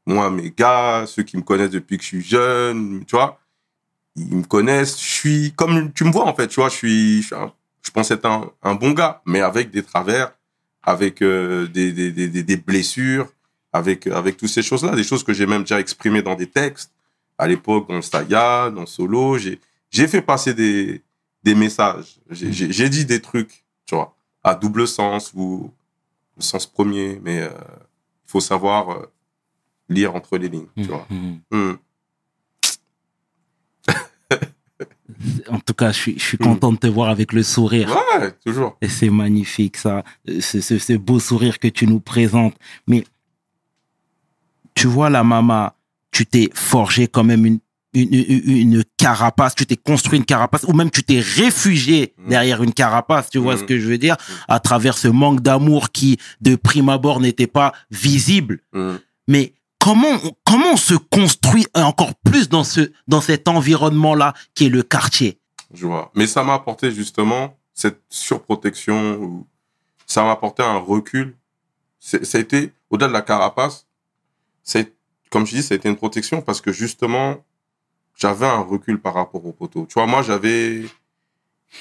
Moi, 0.06 0.30
mes 0.30 0.52
gars, 0.52 1.06
ceux 1.08 1.24
qui 1.24 1.36
me 1.38 1.42
connaissent 1.42 1.72
depuis 1.72 1.98
que 1.98 2.04
je 2.04 2.08
suis 2.08 2.22
jeune, 2.22 3.04
tu 3.06 3.16
vois, 3.16 3.40
ils 4.16 4.38
me 4.38 4.44
connaissent. 4.44 5.00
Je 5.00 5.12
suis 5.12 5.54
comme 5.56 5.92
tu 5.94 6.06
me 6.06 6.12
vois, 6.12 6.26
en 6.26 6.34
fait, 6.34 6.48
tu 6.48 6.60
vois, 6.60 6.70
je 6.70 6.76
suis, 6.76 7.22
je, 7.24 7.92
pense 7.94 8.12
être 8.12 8.26
un, 8.62 8.76
bon 8.76 8.92
gars, 8.92 9.22
mais 9.26 9.42
avec 9.42 9.72
des 9.72 9.84
travers, 9.84 10.32
avec 10.84 11.22
euh, 11.22 11.68
des, 11.68 11.92
des, 11.92 12.12
des, 12.28 12.58
blessures, 12.58 13.28
avec, 13.74 14.08
avec 14.08 14.38
toutes 14.38 14.50
ces 14.50 14.62
choses-là, 14.62 14.96
des 14.96 15.04
choses 15.04 15.24
que 15.24 15.34
j'ai 15.34 15.48
même 15.48 15.62
déjà 15.62 15.80
exprimées 15.80 16.22
dans 16.22 16.36
des 16.36 16.48
textes, 16.48 16.92
à 17.38 17.48
l'époque, 17.48 17.90
dans 17.90 17.96
le 17.96 18.02
Saga, 18.02 18.70
dans 18.70 18.86
Solo. 18.86 19.38
J'ai, 19.40 19.60
j'ai 19.90 20.08
fait 20.08 20.22
passer 20.22 20.54
des, 20.54 21.02
des 21.46 21.56
messages. 21.56 22.18
J'ai- 22.30 22.90
dit 22.90 23.06
des 23.06 23.22
trucs, 23.22 23.64
tu 23.86 23.96
vois, 23.96 24.16
à 24.44 24.56
double 24.56 24.88
sens 24.88 25.32
ou 25.36 25.72
le 26.36 26.42
sens 26.44 26.66
premier, 26.66 27.22
mais 27.24 27.40
euh, 27.42 27.50
il 28.26 28.32
faut 28.32 28.40
savoir 28.42 28.90
euh, 28.90 29.06
lire 29.88 30.16
entre 30.16 30.38
les 30.38 30.50
lignes, 30.50 30.66
tu 30.76 30.84
vois. 30.84 31.08
Mhm. 31.10 31.40
Hmm. 31.52 31.74
En 35.50 35.60
tout 35.60 35.74
cas, 35.74 35.92
je 35.92 35.98
suis, 36.00 36.20
je 36.20 36.24
suis 36.26 36.38
content 36.38 36.72
de 36.74 36.78
te 36.78 36.88
voir 36.88 37.10
avec 37.10 37.32
le 37.32 37.42
sourire. 37.44 37.90
Ouais, 38.20 38.32
toujours. 38.46 38.76
Et 38.82 38.90
c'est 38.90 39.10
magnifique, 39.10 39.78
ça. 39.78 40.04
Ce, 40.28 40.60
ce- 40.62 40.78
ce 40.78 40.94
beau 40.94 41.20
sourire 41.20 41.58
que 41.60 41.68
tu 41.70 41.88
nous 41.88 42.00
présentes. 42.00 42.56
Mais 42.88 43.04
tu 44.74 44.88
vois, 44.88 45.10
la 45.10 45.24
maman, 45.24 45.72
tu 46.12 46.26
t'es 46.26 46.50
forgé 46.54 47.08
quand 47.08 47.24
même 47.24 47.46
une, 47.46 47.60
une, 48.02 48.84
carapace, 48.98 49.56
tu 49.56 49.66
t'es 49.66 49.76
construit 49.78 50.20
une 50.20 50.26
carapace, 50.26 50.64
ou 50.68 50.74
même 50.74 50.92
tu 50.92 51.04
t'es 51.04 51.20
réfugié 51.20 52.14
Mm. 52.18 52.30
derrière 52.30 52.64
une 52.64 52.74
carapace, 52.74 53.30
tu 53.30 53.38
vois 53.40 53.56
Mm. 53.56 53.60
ce 53.60 53.64
que 53.64 53.80
je 53.80 53.88
veux 53.88 53.98
dire, 53.98 54.16
à 54.48 54.60
travers 54.60 54.98
ce 54.98 55.08
manque 55.08 55.42
d'amour 55.42 55.92
qui, 55.92 56.18
de 56.42 56.56
prime 56.56 56.90
abord, 56.90 57.20
n'était 57.20 57.48
pas 57.48 57.74
visible. 57.92 58.60
Mais 59.28 59.54
comment, 59.80 60.08
on- 60.24 60.36
comment 60.46 60.74
on 60.74 60.78
se 60.78 60.94
construit 60.96 61.66
encore 61.74 62.14
plus 62.24 62.50
dans, 62.50 62.64
ce, 62.64 62.92
dans 63.08 63.22
cet 63.22 63.48
environnement-là 63.48 64.34
qui 64.54 64.66
est 64.66 64.70
le 64.70 64.84
quartier? 64.84 65.40
Je 65.74 65.86
vois. 65.88 66.12
Mais 66.16 66.28
ça 66.28 66.44
m'a 66.44 66.54
apporté 66.54 66.92
justement 66.92 67.58
cette 67.74 68.00
surprotection. 68.10 69.46
Ça 70.06 70.24
m'a 70.24 70.32
apporté 70.32 70.64
un 70.64 70.78
recul. 70.78 71.36
Ça 72.00 72.18
a 72.34 72.38
été, 72.40 72.72
au-delà 72.92 73.08
de 73.08 73.14
la 73.14 73.22
carapace, 73.22 73.86
comme 75.32 75.46
je 75.46 75.56
dis, 75.56 75.64
ça 75.64 75.74
a 75.74 75.78
été 75.78 75.90
une 75.90 75.96
protection 75.98 76.42
parce 76.42 76.62
que 76.62 76.72
justement, 76.72 77.38
j'avais 78.16 78.46
un 78.46 78.60
recul 78.62 79.00
par 79.00 79.14
rapport 79.14 79.46
au 79.46 79.52
poteau. 79.52 79.86
Tu 79.88 79.94
vois, 79.94 80.06
moi, 80.08 80.22
j'avais, 80.22 80.82
tu 80.84 80.90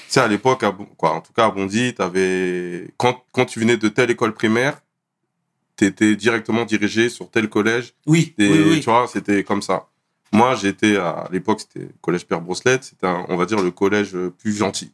sais, 0.09 0.21
à 0.21 0.29
l'époque, 0.29 0.65
quoi, 0.97 1.13
en 1.13 1.21
tout 1.21 1.33
cas, 1.33 1.47
à 1.47 1.51
Bondy, 1.51 1.95
t'avais, 1.95 2.89
quand, 2.97 3.23
quand 3.33 3.45
tu 3.45 3.61
venais 3.61 3.77
de 3.77 3.89
telle 3.89 4.11
école 4.11 4.35
primaire, 4.35 4.81
t'étais 5.77 6.15
directement 6.17 6.65
dirigé 6.65 7.09
sur 7.09 7.31
tel 7.31 7.49
collège 7.49 7.95
Oui, 8.07 8.35
et, 8.39 8.81
Tu 8.81 8.91
vois, 8.91 9.07
c'était 9.07 9.43
comme 9.45 9.63
ça. 9.63 9.89
Moi, 10.33 10.55
j'étais 10.57 10.97
à 10.97 11.29
l'époque, 11.31 11.61
c'était 11.61 11.81
le 11.87 11.95
collège 12.01 12.27
Père 12.27 12.41
Brosselette. 12.41 12.83
C'était, 12.85 13.07
un- 13.07 13.25
on 13.29 13.37
va 13.37 13.47
dire, 13.47 13.61
le 13.63 13.71
collège 13.71 14.17
plus 14.39 14.53
gentil. 14.57 14.93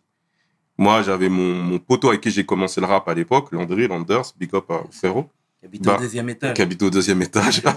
Moi, 0.77 1.03
j'avais 1.03 1.29
mon, 1.29 1.55
mon 1.63 1.79
poteau 1.79 2.09
avec 2.09 2.21
qui 2.23 2.31
j'ai 2.31 2.45
commencé 2.47 2.81
le 2.81 2.87
rap 2.87 3.07
à 3.09 3.15
l'époque, 3.15 3.53
Landry, 3.53 3.87
Landers, 3.89 4.33
big 4.39 4.55
up 4.55 4.71
à 4.71 4.83
frérot, 4.91 5.29
Habite 5.63 5.83
Bah, 5.83 5.97
au 5.97 6.01
deuxième 6.01 6.29
étage. 6.31 6.55
qui 6.55 6.63
habite 6.63 6.83
au 6.83 6.89
deuxième 6.91 7.21
étage. 7.23 7.63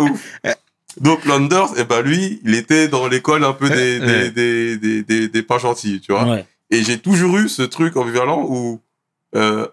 Ouf. 0.00 0.40
Donc, 1.00 1.24
Landers, 1.24 1.68
eh 1.78 1.84
ben, 1.84 2.02
lui, 2.02 2.40
il 2.44 2.54
était 2.54 2.86
dans 2.88 3.08
l'école 3.08 3.44
un 3.44 3.54
peu 3.54 3.68
des, 3.70 3.98
des, 3.98 4.30
des, 4.30 4.76
des, 4.76 5.02
des, 5.02 5.28
des 5.28 5.42
pas 5.42 5.56
gentils, 5.58 6.00
tu 6.00 6.12
vois. 6.12 6.24
Ouais. 6.24 6.46
Et 6.70 6.82
j'ai 6.82 6.98
toujours 6.98 7.38
eu 7.38 7.48
ce 7.48 7.62
truc 7.62 7.96
ambivalent 7.96 8.44
où 8.46 8.78
euh, 9.34 9.66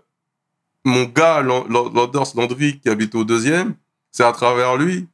mon 0.85 1.03
gars, 1.03 1.41
Lan- 1.41 1.65
Lan- 1.69 1.89
Landers 1.93 2.31
Landry, 2.35 2.79
qui 2.79 2.87
habite 2.89 3.15
au 3.15 3.25
deuxième, 3.25 3.73
c'est 4.11 4.23
à 4.23 4.31
travers 4.31 4.77
lui, 4.77 5.07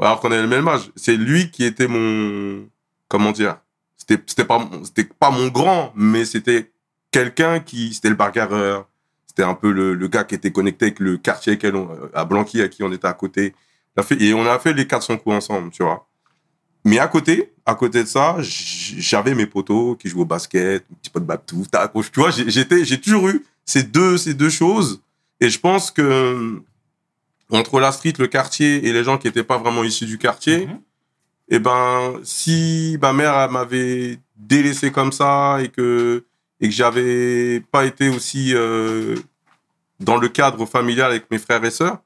alors 0.00 0.20
qu'on 0.20 0.30
est 0.30 0.40
le 0.40 0.46
même 0.48 0.66
âge, 0.68 0.90
c'est 0.96 1.16
lui 1.16 1.50
qui 1.50 1.64
était 1.64 1.88
mon. 1.88 2.66
Comment 3.08 3.32
dire 3.32 3.56
C'était 3.96 4.22
c'était 4.26 4.44
pas, 4.44 4.58
mon- 4.58 4.84
c'était 4.84 5.04
pas 5.18 5.30
mon 5.32 5.48
grand, 5.48 5.92
mais 5.96 6.24
c'était 6.24 6.70
quelqu'un 7.10 7.58
qui. 7.60 7.92
C'était 7.92 8.08
le 8.08 8.14
bagarreur. 8.14 8.86
C'était 9.26 9.42
un 9.42 9.54
peu 9.54 9.70
le, 9.72 9.94
le 9.94 10.08
gars 10.08 10.22
qui 10.24 10.36
était 10.36 10.52
connecté 10.52 10.86
avec 10.86 11.00
le 11.00 11.16
quartier 11.16 11.58
on- 11.74 11.88
à 12.14 12.24
Blanqui, 12.24 12.62
à 12.62 12.68
qui 12.68 12.82
on 12.84 12.92
était 12.92 13.06
à 13.08 13.12
côté. 13.14 13.52
On 13.96 14.00
a 14.00 14.04
fait- 14.04 14.22
et 14.22 14.34
on 14.34 14.46
a 14.46 14.58
fait 14.58 14.72
les 14.72 14.86
400 14.86 15.16
coups 15.18 15.34
ensemble, 15.36 15.70
tu 15.70 15.82
vois. 15.82 16.06
Mais 16.84 16.98
à 16.98 17.08
côté, 17.08 17.52
à 17.66 17.74
côté 17.74 18.02
de 18.02 18.08
ça, 18.08 18.36
j'avais 18.40 19.34
mes 19.34 19.46
potos 19.46 19.96
qui 19.98 20.08
jouaient 20.08 20.22
au 20.22 20.26
basket, 20.26 20.84
un 20.90 20.94
petit 20.94 21.10
peu 21.10 21.20
de 21.20 21.26
babtou, 21.26 21.64
tac, 21.70 21.92
tu 21.92 22.20
vois, 22.20 22.30
j'ai- 22.30 22.48
j'étais, 22.48 22.84
j'ai 22.84 23.00
toujours 23.00 23.28
eu 23.28 23.44
ces 23.64 23.82
deux, 23.82 24.16
ces 24.16 24.32
deux 24.34 24.48
choses. 24.50 25.02
Et 25.40 25.50
je 25.50 25.58
pense 25.58 25.90
que 25.90 26.62
entre 27.50 27.80
la 27.80 27.92
street, 27.92 28.14
le 28.18 28.28
quartier 28.28 28.86
et 28.86 28.92
les 28.92 29.02
gens 29.04 29.18
qui 29.18 29.26
n'étaient 29.26 29.44
pas 29.44 29.58
vraiment 29.58 29.82
issus 29.84 30.06
du 30.06 30.18
quartier, 30.18 30.66
Mhm. 30.66 30.80
eh 31.50 31.58
ben, 31.58 32.14
si 32.22 32.96
ma 33.02 33.12
mère 33.12 33.50
m'avait 33.50 34.18
délaissé 34.36 34.90
comme 34.92 35.12
ça 35.12 35.58
et 35.62 35.68
que 35.68 36.24
et 36.62 36.68
que 36.68 36.74
j'avais 36.74 37.60
pas 37.72 37.86
été 37.86 38.08
aussi 38.10 38.52
euh, 38.54 39.16
dans 39.98 40.16
le 40.18 40.28
cadre 40.28 40.64
familial 40.66 41.10
avec 41.10 41.30
mes 41.30 41.38
frères 41.38 41.64
et 41.64 41.70
sœurs, 41.70 41.98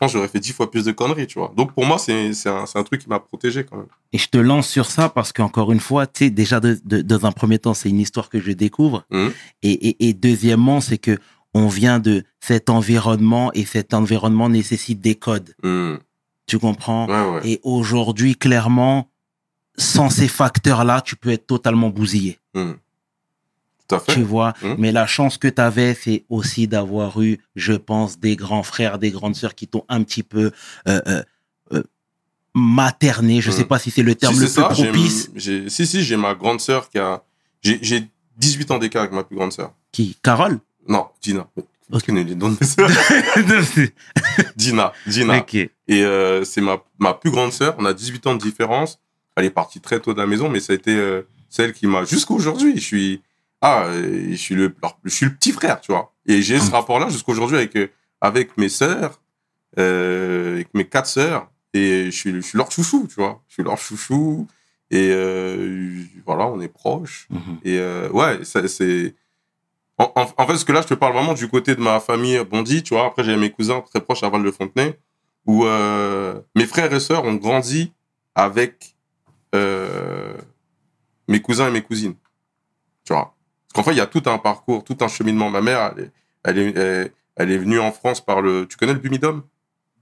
pense 0.00 0.12
que 0.12 0.18
j'aurais 0.18 0.28
fait 0.28 0.40
dix 0.40 0.52
fois 0.52 0.70
plus 0.70 0.84
de 0.84 0.92
conneries, 0.92 1.26
tu 1.26 1.38
vois. 1.38 1.52
Donc 1.56 1.72
pour 1.72 1.86
moi, 1.86 1.98
c'est 1.98 2.32
un, 2.46 2.82
truc 2.82 3.02
qui 3.02 3.08
m'a 3.08 3.20
protégé 3.20 3.64
quand 3.64 3.76
même. 3.76 3.86
Et 4.12 4.18
je 4.18 4.28
te 4.28 4.38
lance 4.38 4.68
sur 4.68 4.90
ça 4.90 5.08
parce 5.08 5.32
qu'encore 5.32 5.72
une 5.72 5.80
fois, 5.80 6.06
tu 6.06 6.24
sais, 6.24 6.30
déjà, 6.30 6.58
de, 6.58 6.78
de- 6.84 7.02
dans 7.02 7.26
un 7.26 7.32
premier 7.32 7.58
temps, 7.58 7.74
c'est 7.74 7.90
une 7.90 8.00
histoire 8.00 8.28
que 8.28 8.40
je 8.40 8.52
découvre. 8.52 9.04
Mhm. 9.10 9.32
Et, 9.62 9.88
et, 9.88 10.08
et 10.08 10.12
deuxièmement, 10.14 10.80
c'est 10.80 10.98
que 10.98 11.18
on 11.54 11.68
vient 11.68 11.98
de 11.98 12.24
cet 12.40 12.70
environnement 12.70 13.52
et 13.54 13.64
cet 13.64 13.94
environnement 13.94 14.48
nécessite 14.48 15.00
des 15.00 15.16
codes. 15.16 15.54
Hmm. 15.62 15.96
Tu 16.46 16.58
comprends? 16.58 17.06
Ouais, 17.08 17.34
ouais. 17.34 17.48
Et 17.48 17.60
aujourd'hui, 17.62 18.36
clairement, 18.36 19.10
sans 19.76 20.10
ces 20.10 20.28
facteurs-là, 20.28 21.00
tu 21.00 21.16
peux 21.16 21.30
être 21.30 21.46
totalement 21.46 21.90
bousillé. 21.90 22.38
Hmm. 22.54 22.72
Tu 24.08 24.22
vois 24.22 24.52
Mhm. 24.62 24.76
Mais 24.78 24.92
la 24.92 25.06
chance 25.06 25.38
que 25.38 25.48
tu 25.48 25.60
avais, 25.60 25.94
c'est 25.94 26.24
aussi 26.28 26.66
d'avoir 26.68 27.20
eu, 27.22 27.38
je 27.56 27.72
pense, 27.72 28.18
des 28.18 28.36
grands 28.36 28.62
frères, 28.62 28.98
des 28.98 29.10
grandes 29.10 29.34
sœurs 29.36 29.54
qui 29.54 29.66
t'ont 29.68 29.84
un 29.88 30.02
petit 30.02 30.22
peu 30.22 30.50
euh, 30.88 31.00
euh, 31.06 31.22
euh, 31.72 31.82
materné. 32.54 33.40
Je 33.40 33.50
Mhm. 33.50 33.56
sais 33.56 33.64
pas 33.64 33.78
si 33.78 33.90
c'est 33.90 34.02
le 34.02 34.14
terme 34.14 34.34
Si, 34.34 34.40
le 34.40 34.46
plus 34.46 34.52
ça, 34.52 34.62
propice. 34.68 35.30
j'ai- 35.34 35.68
Si, 35.68 35.86
si, 35.86 36.02
j'ai 36.02 36.16
ma 36.16 36.34
grande 36.34 36.60
sœur 36.60 36.88
qui 36.90 36.98
a. 36.98 37.22
J'ai 37.62 37.78
j'ai 37.82 38.08
18 38.38 38.70
ans 38.70 38.78
d'écart 38.78 39.02
avec 39.02 39.12
ma 39.12 39.22
plus 39.24 39.36
grande 39.36 39.52
sœur. 39.52 39.72
Qui 39.92 40.16
Carole? 40.22 40.58
Non, 40.88 41.06
Dina. 41.22 41.46
Ok. 41.56 41.64
Tu 42.00 42.06
connais 42.06 42.22
les 42.24 42.34
noms 42.36 42.50
de 42.50 42.56
mes 42.60 42.66
sœurs 42.66 42.88
Dina. 44.56 44.92
Dina. 45.06 45.38
Ok. 45.38 45.54
Et 45.54 45.70
euh, 45.90 46.44
c'est 46.44 46.60
ma, 46.60 46.78
ma 46.98 47.14
plus 47.14 47.30
grande 47.30 47.52
sœur. 47.52 47.74
On 47.78 47.84
a 47.84 47.92
18 47.92 48.26
ans 48.26 48.34
de 48.34 48.40
différence. 48.40 48.98
Elle 49.36 49.44
est 49.46 49.50
partie 49.50 49.80
très 49.80 50.00
tôt 50.00 50.12
de 50.12 50.18
la 50.18 50.26
maison, 50.26 50.48
mais 50.48 50.60
ça 50.60 50.72
a 50.72 50.76
été 50.76 50.94
euh, 50.94 51.22
celle 51.48 51.72
qui 51.72 51.86
m'a. 51.86 52.04
Jusqu'à 52.04 52.34
aujourd'hui, 52.34 52.74
je 52.76 52.84
suis. 52.84 53.22
Ah, 53.62 53.86
je 53.92 54.34
suis, 54.36 54.54
le, 54.54 54.74
alors, 54.82 54.98
je 55.04 55.10
suis 55.10 55.26
le 55.26 55.34
petit 55.34 55.52
frère, 55.52 55.80
tu 55.80 55.92
vois. 55.92 56.12
Et 56.26 56.40
j'ai 56.42 56.58
ce 56.58 56.70
Mm. 56.70 56.74
rapport-là 56.74 57.08
jusqu'à 57.10 57.32
aujourd'hui 57.32 57.56
avec, 57.58 57.76
euh, 57.76 57.88
avec 58.20 58.56
mes 58.56 58.68
sœurs, 58.70 59.20
euh, 59.78 60.54
avec 60.54 60.72
mes 60.74 60.84
quatre 60.86 61.06
sœurs. 61.06 61.50
Et 61.74 62.06
je 62.06 62.10
suis, 62.10 62.32
je 62.32 62.40
suis 62.40 62.56
leur 62.58 62.70
chouchou, 62.72 63.06
tu 63.08 63.14
vois. 63.16 63.42
Je 63.48 63.54
suis 63.54 63.62
leur 63.62 63.76
chouchou. 63.78 64.46
Et 64.90 65.10
euh, 65.12 66.02
voilà, 66.26 66.46
on 66.46 66.60
est 66.60 66.68
proches. 66.68 67.28
Mhm. 67.30 67.58
Et 67.64 67.78
euh, 67.78 68.08
ouais, 68.10 68.40
c'est. 68.44 69.14
En, 69.98 70.10
en, 70.16 70.26
en 70.36 70.46
fait, 70.46 70.56
ce 70.56 70.64
que 70.64 70.72
là, 70.72 70.80
je 70.82 70.88
te 70.88 70.94
parle 70.94 71.12
vraiment 71.12 71.34
du 71.34 71.46
côté 71.46 71.74
de 71.76 71.80
ma 71.82 72.00
famille 72.00 72.42
Bondy, 72.44 72.82
tu 72.82 72.94
vois. 72.94 73.06
Après, 73.06 73.22
j'ai 73.22 73.36
mes 73.36 73.50
cousins 73.50 73.82
très 73.82 74.00
proches 74.00 74.22
à 74.22 74.30
Val-de-Fontenay, 74.30 74.98
où 75.46 75.64
mes 75.64 76.66
frères 76.66 76.92
et 76.94 77.00
sœurs 77.00 77.24
ont 77.24 77.34
grandi 77.34 77.92
avec 78.34 78.96
mes 81.28 81.40
cousins 81.42 81.68
et 81.68 81.70
mes 81.70 81.82
cousines. 81.82 82.14
Tu 83.04 83.12
vois. 83.12 83.34
Parce 83.72 83.84
qu'en 83.84 83.90
fait, 83.90 83.94
il 83.96 83.98
y 83.98 84.02
a 84.02 84.06
tout 84.06 84.22
un 84.26 84.38
parcours, 84.38 84.82
tout 84.84 84.96
un 85.00 85.08
cheminement. 85.08 85.48
Ma 85.50 85.60
mère, 85.60 85.92
elle 85.96 86.04
est, 86.04 86.10
elle 86.44 86.58
est, 86.58 86.76
elle, 86.76 87.12
elle 87.36 87.50
est 87.52 87.58
venue 87.58 87.78
en 87.80 87.92
France 87.92 88.20
par 88.20 88.42
le. 88.42 88.66
Tu 88.66 88.76
connais 88.76 88.92
le 88.94 88.98
Bumidum 88.98 89.42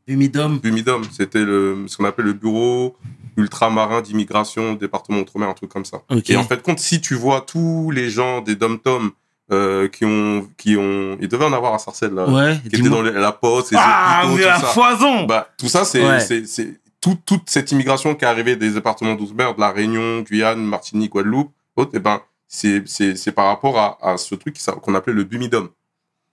Bumidum. 0.06 0.58
Bumidum, 0.58 1.02
c'était 1.12 1.44
le, 1.44 1.84
ce 1.86 1.96
qu'on 1.98 2.04
appelle 2.06 2.24
le 2.24 2.32
bureau 2.32 2.96
ultramarin 3.36 4.00
d'immigration, 4.00 4.72
département 4.72 5.18
outre-mer, 5.18 5.48
un 5.50 5.54
truc 5.54 5.70
comme 5.70 5.84
ça. 5.84 5.98
Et 6.28 6.36
en 6.36 6.44
fait, 6.44 6.62
compte, 6.62 6.78
si 6.78 7.00
tu 7.00 7.14
vois 7.14 7.42
tous 7.42 7.90
les 7.90 8.08
gens 8.08 8.40
des 8.40 8.56
dom-tom 8.56 9.10
euh, 9.52 9.86
qui 9.88 10.04
ont, 10.06 10.48
qui 10.56 10.76
ont, 10.76 11.16
il 11.20 11.28
devait 11.28 11.44
en 11.44 11.52
avoir 11.52 11.74
à 11.74 11.78
Sarcelles, 11.78 12.14
là, 12.14 12.28
ouais, 12.28 12.58
qui 12.70 12.76
étaient 12.80 12.88
dans 12.88 13.02
les- 13.02 13.12
la 13.12 13.32
poste, 13.32 13.70
les 13.72 13.78
Ah, 13.80 14.22
hôpitaux, 14.24 14.36
mais 14.36 14.42
tout 14.42 14.48
la 14.48 14.58
ça. 14.60 14.66
foison 14.68 15.24
Bah, 15.24 15.48
tout 15.58 15.68
ça, 15.68 15.84
c'est, 15.84 16.02
Ouais. 16.06 16.20
c'est, 16.20 16.46
c'est 16.46 16.80
tout- 17.00 17.18
toute 17.24 17.48
cette 17.48 17.70
immigration 17.72 18.14
qui 18.14 18.24
est 18.24 18.28
arrivée 18.28 18.56
des 18.56 18.70
départements 18.70 19.14
d'outre-mer, 19.14 19.54
de 19.54 19.60
la 19.60 19.70
Réunion, 19.70 20.20
Guyane, 20.22 20.60
Martinique, 20.64 21.12
Guadeloupe, 21.12 21.50
autres, 21.76 21.94
et 21.94 21.98
ben, 22.00 22.20
c'est, 22.48 23.32
par 23.32 23.46
rapport 23.46 23.98
à, 24.02 24.16
ce 24.16 24.34
truc 24.34 24.58
qu'on 24.82 24.94
appelait 24.94 25.12
le 25.12 25.24
Bumidum. 25.24 25.68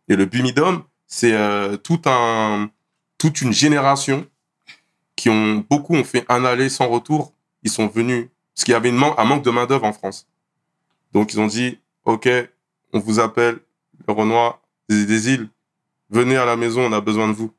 Et 0.08 0.16
le 0.16 0.26
Bumidum, 0.26 0.84
c'est 1.06 1.34
euh, 1.34 1.78
un, 2.06 2.70
toute 3.18 3.42
une 3.42 3.54
génération 3.54 4.26
qui 5.16 5.30
ont, 5.30 5.66
beaucoup 5.70 5.96
ont 5.96 6.04
fait 6.04 6.26
un 6.30 6.46
aller 6.46 6.70
sans 6.70 6.88
retour. 6.88 7.34
Ils 7.64 7.72
sont 7.72 7.88
venus, 7.88 8.28
parce 8.54 8.64
qu'il 8.64 8.72
y 8.72 8.76
avait 8.76 8.90
une 8.90 8.98
man- 8.98 9.14
un 9.18 9.26
manque 9.26 9.44
de 9.44 9.52
main-d'œuvre 9.52 9.86
en 9.86 9.94
France. 9.94 10.28
Donc, 11.12 11.34
ils 11.34 11.40
ont 11.40 11.48
dit, 11.48 11.80
OK, 12.06 12.30
on 12.94 13.00
vous 13.00 13.20
appelle, 13.20 13.60
le 14.08 14.14
Renoir 14.14 14.62
des, 14.90 15.06
des 15.06 15.30
îles, 15.30 15.50
venez 16.10 16.38
à 16.38 16.46
la 16.46 16.56
maison, 16.56 16.82
on 16.82 16.94
a 16.94 17.02
besoin 17.02 17.28
de 17.28 17.34
vous. 17.34 17.52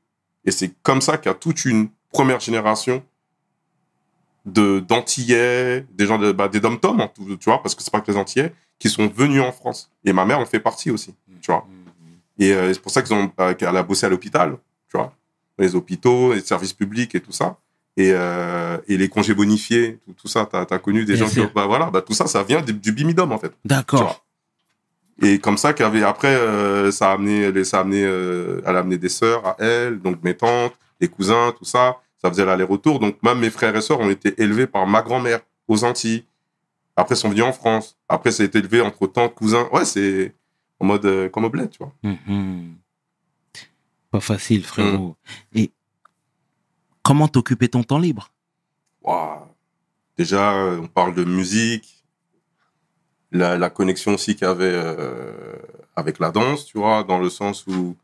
Et 0.45 0.51
c'est 0.51 0.73
comme 0.83 1.01
ça 1.01 1.19
qu'il 1.19 1.31
y 1.31 1.35
a 1.35 1.35
toute 1.35 1.65
une 1.65 1.89
première 2.13 2.41
génération 2.41 3.05
de 4.47 4.81
d'Antillais, 4.81 5.85
des 5.93 6.07
gens 6.07 6.19
de, 6.19 6.33
bah, 6.33 6.49
des 6.49 6.61
dom-tom, 6.61 7.01
hein, 7.01 7.11
tu 7.17 7.45
vois, 7.45 7.61
parce 7.63 7.75
que 7.75 7.83
c'est 7.83 7.91
pas 7.93 8.01
que 8.01 8.11
les 8.11 8.17
Antillais, 8.17 8.53
qui 8.79 8.89
sont 8.89 9.09
venus 9.09 9.43
en 9.43 9.53
France. 9.53 9.91
Et 10.05 10.13
ma 10.13 10.25
mère 10.25 10.39
en 10.39 10.47
fait 10.47 10.61
partie 10.61 10.91
aussi, 10.91 11.15
tu 11.41 11.51
vois. 11.51 11.67
Et 12.39 12.53
euh, 12.53 12.73
c'est 12.73 12.81
pour 12.81 12.93
ça 12.93 13.03
qu'ils 13.03 13.15
ont, 13.15 13.31
euh, 13.41 13.55
qu'elle 13.55 13.77
a 13.77 13.83
bossé 13.83 14.07
à 14.07 14.09
l'hôpital, 14.09 14.57
tu 14.91 14.97
vois, 14.97 15.13
dans 15.59 15.65
les 15.65 15.75
hôpitaux, 15.75 16.33
les 16.35 16.41
services 16.43 16.73
publics 16.75 17.15
et 17.15 17.21
tout 17.21 17.33
ça. 17.33 17.57
et, 17.99 18.11
euh, 18.13 18.77
et 18.89 18.99
les 18.99 19.09
congés 19.09 19.33
bonifiés, 19.35 19.99
tout, 20.05 20.13
tout 20.13 20.29
ça, 20.29 20.47
t'as 20.47 20.67
as 20.71 20.79
connu 20.79 21.05
des 21.07 21.15
Bien 21.15 21.25
gens 21.25 21.31
sûr. 21.33 21.47
qui, 21.49 21.55
bah 21.55 21.67
voilà, 21.67 21.87
bah 21.91 22.03
tout 22.03 22.13
ça, 22.13 22.27
ça 22.27 22.43
vient 22.43 22.61
du, 22.61 22.75
du 22.75 22.93
bimidum 22.93 23.33
en 23.33 23.39
fait. 23.39 23.53
D'accord. 23.65 24.23
Et 25.23 25.39
comme 25.39 25.57
ça 25.57 25.73
qu'avait 25.73 26.03
après, 26.03 26.37
ça 26.93 27.11
a 27.11 27.15
amené, 27.15 27.51
les- 27.51 27.65
ça 27.65 27.79
a 27.79 27.81
amené, 27.81 28.01
elle 28.03 28.77
a 28.77 28.81
amené 28.81 28.99
des 28.99 29.09
sœurs 29.09 29.47
à 29.47 29.57
elle, 29.59 29.99
donc 29.99 30.23
mes 30.23 30.37
tantes, 30.37 30.75
les 31.01 31.09
cousins, 31.09 31.55
tout 31.59 31.65
ça. 31.65 31.97
Ça 32.27 32.33
faisait 32.33 32.45
l'aller-retour. 32.45 32.99
Donc 32.99 33.23
même 33.23 33.39
mes 33.39 33.51
frères 33.51 33.77
et 33.77 33.81
sœurs 33.81 34.01
ont 34.01 34.11
été 34.11 34.35
élevés 34.43 34.67
par 34.67 34.85
ma 34.85 35.01
grand-mère 35.01 35.43
aux 35.69 35.85
Antilles. 35.85 36.25
Après, 36.97 37.15
ils 37.15 37.19
sont 37.19 37.29
venus 37.29 37.45
en 37.45 37.53
France. 37.53 37.97
Après, 38.09 38.33
ça 38.33 38.43
a 38.43 38.47
été 38.47 38.59
élevé 38.59 38.81
entre 38.81 39.07
tantes, 39.07 39.33
cousins. 39.33 39.69
Ouais, 39.73 39.85
c'est 39.85 40.35
en 40.81 40.87
mode 40.87 41.05
euh, 41.05 41.29
comme 41.29 41.45
au 41.45 41.51
bled, 41.51 41.71
tu 41.71 41.79
vois. 41.79 41.93
Mhm. 42.03 42.75
Pas 44.11 44.19
facile, 44.19 44.65
frérot. 44.65 45.15
Et 45.55 45.71
comment 47.05 47.29
t'occuper 47.29 47.69
ton 47.69 47.85
temps 47.85 48.01
libre? 48.01 48.33
Waouh. 49.03 49.43
Déjà, 50.17 50.55
euh, 50.55 50.81
on 50.81 50.89
parle 50.89 51.15
de 51.15 51.23
musique, 51.23 52.05
la, 53.31 53.57
la 53.57 53.71
connexion 53.71 54.15
aussi 54.15 54.35
qu'il 54.35 54.49
y 54.49 54.51
avait 54.51 54.65
euh, 54.65 55.55
avec 55.95 56.19
la 56.19 56.33
danse, 56.33 56.65
tu 56.65 56.79
vois, 56.79 57.05
dans 57.05 57.21
le 57.21 57.31
sens 57.31 57.69
où 57.69 57.95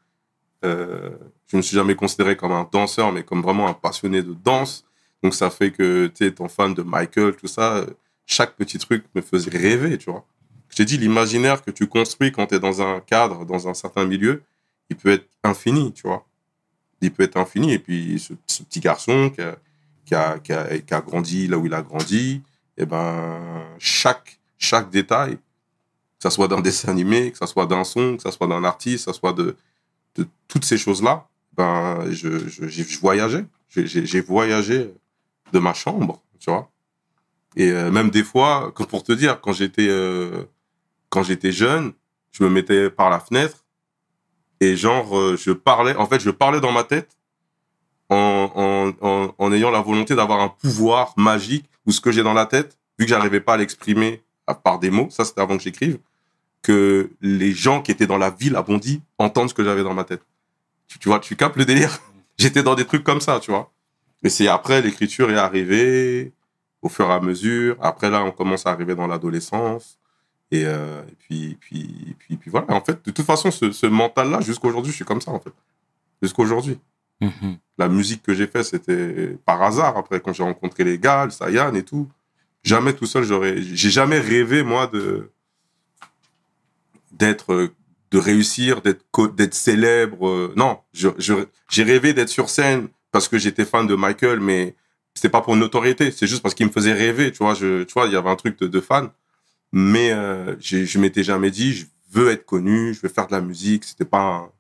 euh, 0.65 1.11
je 1.53 1.59
me 1.59 1.63
suis 1.63 1.77
jamais 1.77 1.95
considéré 1.95 2.35
comme 2.35 2.53
un 2.53 2.67
danseur, 2.71 3.13
mais 3.13 3.23
comme 3.23 3.43
vraiment 3.43 3.69
un 3.69 3.75
passionné 3.75 4.23
de 4.23 4.33
danse. 4.33 4.85
Donc 5.23 5.35
ça 5.35 5.51
fait 5.51 5.71
que, 5.71 6.07
tu 6.07 6.25
sais, 6.25 6.27
étant 6.29 6.49
fan 6.49 6.73
de 6.73 6.83
Michael, 6.83 7.37
tout 7.37 7.47
ça, 7.47 7.77
euh, 7.77 7.87
chaque 8.25 8.57
petit 8.57 8.79
truc 8.79 9.05
me 9.15 9.21
faisait 9.21 9.51
rêver, 9.51 9.99
tu 9.99 10.11
vois. 10.11 10.25
Je 10.71 10.77
t'ai 10.77 10.87
dit, 10.87 10.97
l'imaginaire 10.97 11.63
que 11.63 11.71
tu 11.71 11.87
construis 11.87 12.33
quand 12.33 12.47
tu 12.47 12.55
es 12.55 12.59
dans 12.59 12.81
un 12.81 13.01
cadre, 13.01 13.45
dans 13.45 13.69
un 13.69 13.75
certain 13.75 14.07
milieu, 14.07 14.43
il 14.89 14.97
peut 14.97 15.11
être 15.11 15.29
infini, 15.45 15.93
tu 15.93 16.07
vois. 16.07 16.27
Il 17.03 17.13
peut 17.13 17.25
être 17.25 17.37
infini. 17.37 17.75
Et 17.75 17.79
puis, 17.79 18.19
ce, 18.19 18.33
ce 18.47 18.63
petit 18.63 18.81
garçon 18.81 19.29
qui 19.29 19.43
a, 19.43 19.59
qui 20.05 20.15
a, 20.15 20.39
qui 20.39 20.95
a, 20.95 21.01
grandi 21.03 21.49
là 21.49 21.59
où 21.59 21.67
il 21.67 21.75
a 21.75 21.83
grandi, 21.83 22.41
et 22.79 22.87
ben, 22.87 23.67
chaque, 23.79 24.39
chaque 24.57 24.89
détail, 24.89 25.37
que 25.37 26.23
ça 26.23 26.31
soit 26.31 26.49
d'un 26.49 26.63
dessin 26.63 26.89
animé, 26.89 27.31
que 27.31 27.39
ça 27.39 27.47
soit 27.47 27.67
d'un 27.67 27.85
son, 27.85 28.17
que 28.17 28.23
ça 28.23 28.33
soit 28.33 28.47
d'un 28.47 28.65
artiste, 28.65 29.05
que 29.05 29.13
ça 29.13 29.19
soit 29.19 29.35
de, 29.35 29.55
de 30.17 30.27
toutes 30.49 30.65
ces 30.65 30.79
choses-là, 30.79 31.29
ben, 31.57 32.11
je, 32.11 32.49
je, 32.49 32.99
voyageais. 32.99 33.45
J'ai- 33.69 34.21
voyagé 34.21 34.93
de 35.53 35.59
ma 35.59 35.75
chambre, 35.75 36.23
tu 36.39 36.51
vois. 36.51 36.71
Et 37.57 37.71
euh, 37.71 37.91
même 37.91 38.11
des 38.11 38.23
fois, 38.25 38.73
que 38.75 38.83
pour 38.83 39.03
te 39.03 39.13
dire, 39.13 39.41
quand 39.41 39.53
j'étais 39.53 39.89
euh, 39.89 40.45
quand 41.11 41.23
j'étais 41.23 41.53
jeune, 41.53 41.93
je 42.33 42.45
me 42.45 42.49
mettais 42.49 42.89
par 42.91 43.11
la 43.11 43.21
fenêtre 43.21 43.65
et 44.61 44.77
genre 44.77 45.17
euh, 45.19 45.37
je 45.37 45.53
parlais. 45.53 45.95
En 45.97 46.07
fait, 46.07 46.21
je 46.21 46.31
parlais 46.31 46.61
dans 46.61 46.73
ma 46.73 46.85
tête 46.85 47.17
en, 48.09 48.93
en 49.39 49.53
ayant 49.53 49.71
la 49.71 49.81
volonté 49.81 50.15
d'avoir 50.15 50.41
un 50.41 50.49
pouvoir 50.49 51.15
magique 51.17 51.67
ou 51.87 51.93
ce 51.93 52.01
que 52.01 52.13
j'ai 52.13 52.23
dans 52.23 52.35
la 52.35 52.47
tête, 52.47 52.79
vu 52.99 53.05
que 53.07 53.11
j'arrivais 53.11 53.41
pas 53.41 53.55
à 53.55 53.57
l'exprimer 53.57 54.23
à 54.47 54.55
part 54.55 54.79
des 54.79 54.91
mots. 54.91 55.09
Ça, 55.11 55.25
c'était 55.25 55.41
avant 55.41 55.57
que 55.57 55.63
j'écrive. 55.63 55.99
Que 56.63 57.11
les 57.21 57.53
gens 57.53 57.83
qui 57.83 57.91
étaient 57.91 58.07
dans 58.07 58.19
la 58.19 58.31
ville 58.31 58.55
à 58.57 58.63
Bondy 58.63 59.03
entendent 59.19 59.49
ce 59.49 59.55
que 59.55 59.65
j'avais 59.65 59.83
dans 59.83 59.95
ma 59.95 60.05
tête. 60.05 60.23
Tu, 61.01 61.09
vois, 61.09 61.21
tu 61.21 61.37
capes 61.37 61.57
le 61.57 61.65
délire. 61.65 61.99
J'étais 62.39 62.63
dans 62.63 62.75
des 62.75 62.85
trucs 62.85 63.05
comme 63.05 63.21
ça, 63.21 63.41
tu 63.41 63.51
vois. 63.51 63.71
Mais 64.23 64.31
c'est 64.31 64.49
après 64.49 64.83
l'écriture 64.83 65.31
est 65.31 65.37
arrivée 65.37 66.33
au 66.81 66.89
fur 66.89 67.09
et 67.09 67.13
à 67.13 67.21
mesure. 67.21 67.77
Après 67.81 68.11
là, 68.11 68.25
on 68.25 68.31
commence 68.31 68.67
à 68.67 68.71
arriver 68.71 68.95
dans 68.95 69.07
l'adolescence. 69.07 69.99
Et, 70.51 70.65
euh, 70.67 71.03
et 71.09 71.15
puis, 71.19 71.57
puis, 71.61 72.17
puis, 72.19 72.37
puis 72.37 72.51
voilà. 72.51 72.67
En 72.71 72.81
fait, 72.83 73.05
de 73.05 73.11
toute 73.11 73.25
façon, 73.25 73.51
ce, 73.51 73.73
ce 73.73 73.87
mental-là, 73.87 74.41
jusqu'aujourd'hui, 74.43 74.93
je 74.93 74.97
suis 74.97 75.05
comme 75.05 75.21
ça, 75.21 75.31
en 75.31 75.41
fait. 75.41 75.53
Jusqu'aujourd'hui. 76.21 76.79
Mhm. 77.23 77.57
La 77.79 77.89
musique 77.89 78.23
que 78.23 78.35
j'ai 78.35 78.47
fait, 78.47 78.63
c'était 78.65 79.37
par 79.47 79.63
hasard. 79.63 79.97
Après, 79.97 80.21
quand 80.21 80.33
j'ai 80.33 80.43
rencontré 80.43 80.85
les 80.85 80.99
gars, 80.99 81.25
le 81.25 81.31
Sayan 81.31 81.73
et 81.75 81.85
tout, 81.85 82.09
jamais 82.63 82.93
tout 82.93 83.07
seul, 83.07 83.25
j'aurais. 83.25 83.63
J'ai 83.63 83.91
jamais 83.91 84.19
rêvé, 84.19 84.63
moi, 84.63 84.87
de 84.89 85.31
d'être, 87.13 87.73
de 88.13 88.19
réussir, 88.19 88.81
d'être, 88.83 89.05
célèbre. 89.55 90.29
euh, 90.29 90.53
Non, 90.57 90.79
j'ai 90.93 91.83
rêvé 91.83 92.13
d'être 92.15 92.29
sur 92.29 92.49
scène 92.51 92.89
parce 93.11 93.27
que 93.29 93.39
j'étais 93.39 93.65
fan 93.65 93.87
de 93.87 93.95
Michael, 93.95 94.39
mais 94.41 94.77
c'était 95.15 95.29
pas 95.31 95.41
pour 95.41 95.55
une 95.55 95.61
notoriété. 95.61 96.11
C'est 96.11 96.27
juste 96.27 96.43
parce 96.43 96.55
qu'il 96.55 96.67
me 96.67 96.71
faisait 96.73 96.93
rêver. 96.93 97.33
Tu 97.33 97.39
vois, 97.39 97.55
je, 97.55 97.83
tu 97.83 97.93
vois, 97.95 98.07
il 98.07 98.13
y 98.13 98.17
avait 98.17 98.31
un 98.31 98.37
truc 98.37 98.59
de, 98.61 98.67
de 98.69 98.81
fan. 98.81 99.11
Mais 99.73 100.13
euh, 100.13 100.55
je 100.61 100.99
m'étais 100.99 101.23
jamais 101.25 101.51
dit, 101.51 101.73
je 101.73 101.87
veux 102.13 102.31
être 102.31 102.45
connu, 102.45 102.93
je 102.95 103.01
veux 103.01 103.09
faire 103.09 103.27
de 103.27 103.33
la 103.33 103.41
musique. 103.41 103.85
C'était 103.85 104.05
pas. 104.05 104.21
un- 104.21 104.51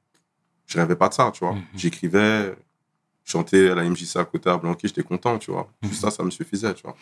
Je 0.66 0.78
rêvais 0.78 0.96
pas 0.96 1.08
de 1.10 1.14
ça, 1.14 1.30
tu 1.34 1.40
vois. 1.44 1.52
Mhm. 1.54 1.62
J'écrivais, 1.76 2.54
chantais 3.24 3.68
à 3.70 3.74
la 3.74 3.84
MJC 3.84 4.16
à 4.16 4.24
côté 4.24 4.48
à 4.48 4.56
Blanqui, 4.56 4.88
j'étais 4.88 5.02
content, 5.02 5.38
tu 5.38 5.50
vois. 5.50 5.70
Juste 5.82 6.00
ça, 6.00 6.10
ça 6.10 6.22
me 6.22 6.30
suffisait, 6.30 6.72
tu 6.74 6.82
vois. 6.82 6.96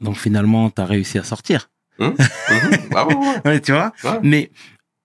Donc 0.00 0.16
finalement, 0.16 0.70
t'as 0.70 0.84
réussi 0.84 1.18
à 1.18 1.24
sortir. 1.24 1.68
Bah 1.98 3.06
ouais, 3.06 3.14
ouais, 3.14 3.40
Ouais, 3.44 3.60
tu 3.66 3.72
vois. 3.72 3.92
Mais, 4.22 4.50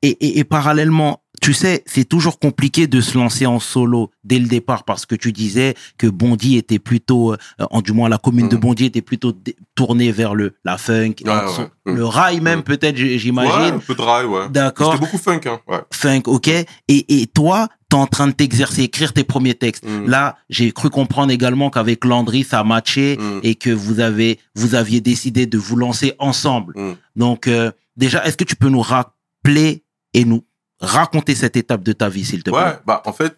et, 0.02 0.10
et, 0.10 0.40
et 0.40 0.44
parallèlement, 0.44 1.22
tu 1.42 1.54
sais, 1.54 1.84
c'est 1.88 2.04
toujours 2.06 2.38
compliqué 2.38 2.86
de 2.86 3.02
se 3.02 3.18
lancer 3.18 3.48
en 3.48 3.60
solo 3.60 4.12
dès 4.24 4.38
le 4.38 4.48
départ 4.48 4.84
parce 4.84 5.08
que 5.08 5.16
tu 5.16 5.32
disais 5.32 5.74
que 5.98 6.06
Bondy 6.06 6.56
était 6.58 6.78
plutôt, 6.78 7.34
euh, 7.34 7.38
en 7.72 7.82
du 7.82 7.94
moins 7.94 8.10
la 8.10 8.20
commune 8.20 8.48
de 8.48 8.56
Mhm. 8.56 8.62
Bondy 8.62 8.86
était 8.86 9.02
plutôt 9.02 9.34
tournée 9.74 10.12
vers 10.12 10.36
le 10.36 10.54
la 10.66 10.78
funk, 10.78 11.16
Ouais, 11.26 11.32
un 11.32 11.48
ouais. 11.48 11.54
son- 11.54 11.70
le 11.86 12.06
rail 12.06 12.42
même 12.42 12.60
Mhm. 12.60 12.64
peut-être, 12.64 12.96
j'imagine. 12.96 13.76
un 13.76 13.80
peu 13.80 13.96
de 13.96 14.02
rail, 14.02 14.26
ouais. 14.28 14.50
D'accord. 14.50 14.94
C'était 14.94 15.06
beaucoup 15.06 15.18
funk, 15.18 15.42
hein. 15.48 15.60
Ouais. 15.68 15.80
Funk, 15.92 16.22
ok. 16.28 16.48
Et, 16.48 16.66
et 16.88 17.26
toi, 17.26 17.70
t'es 17.90 17.96
en 17.96 18.06
train 18.06 18.28
de 18.28 18.34
t'exercer, 18.34 18.84
écrire 18.84 19.12
tes 19.12 19.24
premiers 19.24 19.56
textes. 19.56 19.84
Là, 20.06 20.36
j'ai 20.50 20.72
cru 20.72 20.92
comprendre 20.92 21.32
également 21.32 21.72
qu'avec 21.72 22.06
Landry, 22.06 22.44
ça 22.44 22.60
a 22.60 22.64
matché 22.64 23.18
Mhm. 23.20 23.40
et 23.42 23.56
que 23.56 23.72
vous 23.72 24.00
avez, 24.00 24.38
vous 24.56 24.76
aviez 24.76 25.02
décidé 25.02 25.48
de 25.48 25.58
vous 25.58 25.76
lancer 25.76 26.14
ensemble. 26.20 26.76
Donc, 27.16 27.48
euh, 27.48 27.72
déjà, 27.98 28.24
est-ce 28.26 28.38
que 28.38 28.44
tu 28.44 28.56
peux 28.56 28.70
nous 28.70 28.82
rappeler 28.82 29.84
et 30.14 30.26
nous 30.26 30.44
raconter 30.80 31.36
cette 31.36 31.56
étape 31.56 31.84
de 31.84 31.94
ta 31.94 32.10
vie, 32.10 32.26
s'il 32.26 32.44
te 32.44 32.50
plaît 32.50 32.60
Ouais, 32.60 32.80
bah 32.86 33.02
en 33.06 33.14
fait, 33.14 33.38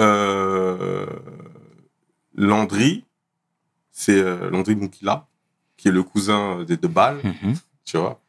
euh, 0.00 1.06
Landry, 2.34 3.04
c'est 3.90 4.18
euh, 4.20 4.50
Landry 4.50 4.74
Moukila, 4.76 5.26
qui 5.76 5.88
est 5.88 5.92
le 5.92 6.02
cousin 6.02 6.64
des 6.64 6.76
deux 6.76 6.88
balles, 6.88 7.20
Mhm. 7.24 7.54
tu 7.84 7.96
vois. 7.98 8.20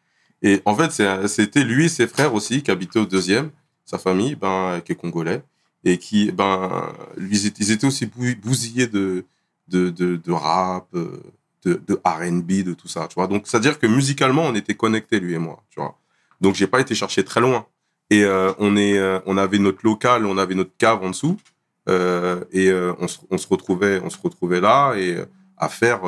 Et 0.42 0.62
en 0.66 0.76
fait, 0.76 0.92
c'était 1.28 1.64
lui 1.64 1.86
et 1.86 1.90
ses 1.90 2.08
frères 2.08 2.34
aussi 2.34 2.64
qui 2.64 2.72
habitaient 2.72 3.00
au 3.00 3.06
deuxième, 3.06 3.52
sa 3.86 3.98
famille, 3.98 4.36
ben, 4.36 4.82
qui 4.84 4.94
est 4.94 4.96
congolais, 4.96 5.44
et 5.84 5.98
qui, 5.98 6.32
ben, 6.32 6.94
lui, 7.18 7.38
ils 7.38 7.72
étaient- 7.72 7.86
aussi 7.86 8.06
bou- 8.08 8.36
bousillés 8.42 8.88
de, 8.88 9.26
de, 9.68 9.90
de, 9.90 10.16
de 10.16 10.32
rap, 10.32 10.88
euh, 10.96 11.22
de, 11.64 11.80
de 11.88 12.00
R&B, 12.04 12.64
de 12.64 12.74
tout 12.74 12.88
ça, 12.88 13.08
tu 13.08 13.16
vois. 13.16 13.28
Donc, 13.28 13.44
c'est-à-dire 13.48 13.78
que 13.80 13.86
musicalement, 13.88 14.44
on 14.44 14.56
était 14.56 14.74
connectés, 14.76 15.20
lui 15.20 15.34
et 15.34 15.38
moi, 15.40 15.64
tu 15.70 15.80
vois. 15.80 15.96
Donc, 16.40 16.56
j'ai 16.56 16.68
pas 16.68 16.80
été 16.82 16.96
chercher 16.96 17.24
très 17.24 17.40
loin. 17.42 17.68
Et 18.12 18.26
euh, 18.26 18.52
on, 18.60 18.76
est, 18.76 18.98
euh, 18.98 19.20
on 19.26 19.38
avait 19.38 19.58
notre 19.58 19.80
local, 19.86 20.26
on 20.26 20.38
avait 20.38 20.54
notre 20.54 20.76
cave 20.78 21.02
en 21.02 21.12
dessous, 21.12 21.40
euh, 21.88 22.44
et 22.52 22.70
on, 23.00 23.08
se, 23.08 23.20
on, 23.32 23.38
se 23.38 23.48
retrouvait, 23.48 24.02
on 24.04 24.10
se 24.10 24.18
retrouvait 24.22 24.60
là, 24.60 24.94
et 24.96 25.18
à 25.58 25.70
faire... 25.70 26.02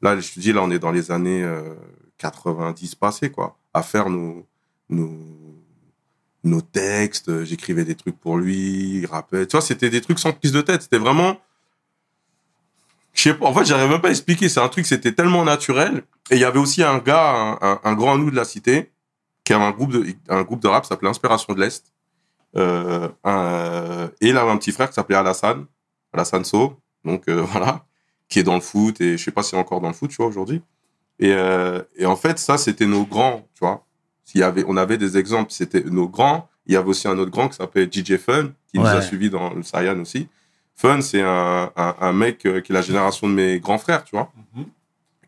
là, 0.00 0.20
je 0.20 0.32
te 0.32 0.38
dis, 0.38 0.52
là, 0.52 0.62
on 0.62 0.70
est 0.70 0.78
dans 0.78 0.92
les 0.92 1.10
années 1.10 1.42
euh, 1.42 1.74
90 2.18 2.94
passées, 2.94 3.30
quoi. 3.32 3.58
À 3.74 3.82
faire 3.82 4.10
nos, 4.10 4.46
nos, 4.88 5.12
nos 6.44 6.60
textes. 6.60 7.42
J'écrivais 7.42 7.84
des 7.84 7.96
trucs 7.96 8.20
pour 8.20 8.38
lui, 8.38 9.00
il 9.00 9.06
rappait. 9.06 9.44
Tu 9.46 9.56
vois, 9.56 9.60
c'était 9.60 9.90
des 9.90 10.02
trucs 10.02 10.20
sans 10.20 10.32
prise 10.32 10.52
de 10.52 10.60
tête. 10.60 10.82
C'était 10.82 10.98
vraiment... 10.98 11.40
Je 13.12 13.22
sais 13.22 13.34
pas, 13.34 13.46
en 13.46 13.54
fait, 13.54 13.64
j'arrive 13.64 13.90
même 13.90 14.00
pas 14.00 14.08
à 14.08 14.12
expliquer. 14.12 14.48
C'est 14.48 14.60
un 14.60 14.68
truc, 14.68 14.86
c'était 14.86 15.12
tellement 15.12 15.44
naturel. 15.44 16.04
Et 16.30 16.36
il 16.36 16.40
y 16.40 16.44
avait 16.44 16.60
aussi 16.60 16.84
un 16.84 16.98
gars, 16.98 17.32
un, 17.32 17.58
un, 17.60 17.80
un 17.82 17.94
grand 17.94 18.16
nous 18.18 18.30
de 18.30 18.36
la 18.36 18.44
cité, 18.44 18.91
qui 19.44 19.52
avait 19.52 19.64
un 19.64 19.70
groupe 19.72 19.92
de, 19.92 20.06
un 20.28 20.42
groupe 20.42 20.60
de 20.60 20.68
rap 20.68 20.82
qui 20.84 20.88
s'appelait 20.88 21.08
Inspiration 21.08 21.52
de 21.54 21.60
l'Est. 21.60 21.92
Euh, 22.56 23.08
un- 23.24 24.10
et 24.20 24.28
il 24.28 24.36
avait 24.36 24.50
un 24.50 24.56
petit 24.58 24.72
frère 24.72 24.88
qui 24.88 24.94
s'appelait 24.94 25.16
Alassane, 25.16 25.66
Alassane 26.12 26.44
So, 26.44 26.78
donc 27.04 27.28
euh, 27.28 27.40
voilà, 27.52 27.84
qui 28.28 28.38
est 28.40 28.42
dans 28.42 28.54
le 28.54 28.60
foot, 28.60 29.00
et 29.00 29.16
je 29.16 29.24
sais 29.24 29.30
pas 29.30 29.42
s'il 29.42 29.56
est 29.58 29.60
encore 29.60 29.80
dans 29.80 29.88
le 29.88 29.94
foot, 29.94 30.10
tu 30.10 30.16
vois, 30.16 30.26
aujourd'hui. 30.26 30.62
Et, 31.18 31.32
euh, 31.32 31.80
et 31.96 32.06
en 32.06 32.16
fait, 32.16 32.38
ça, 32.38 32.58
c'était 32.58 32.86
nos 32.86 33.04
grands, 33.04 33.46
tu 33.54 33.60
vois. 33.60 33.84
S'il 34.24 34.40
y 34.40 34.44
avait, 34.44 34.64
on 34.66 34.76
avait 34.76 34.98
des 34.98 35.18
exemples, 35.18 35.50
c'était 35.52 35.82
nos 35.84 36.08
grands. 36.08 36.48
Il 36.66 36.74
y 36.74 36.76
avait 36.76 36.88
aussi 36.88 37.08
un 37.08 37.18
autre 37.18 37.30
grand 37.30 37.48
qui 37.48 37.56
s'appelait 37.56 37.88
DJ 37.90 38.16
Fun, 38.18 38.50
qui 38.68 38.78
nous 38.78 38.84
a 38.98 39.02
suivis 39.02 39.30
dans 39.30 39.52
le 39.52 39.62
Saiyan 39.62 39.98
aussi. 40.00 40.28
Fun, 40.74 41.00
c'est 41.00 41.20
un, 41.22 41.70
un, 41.76 41.94
un 42.00 42.12
mec 42.12 42.44
euh, 42.46 42.60
qui 42.60 42.72
est 42.72 42.74
la 42.74 42.82
génération 42.82 43.28
de 43.28 43.34
mes 43.34 43.60
grands 43.60 43.78
frères, 43.78 44.04
tu 44.04 44.14
vois. 44.16 44.32
Mhm. 44.54 44.64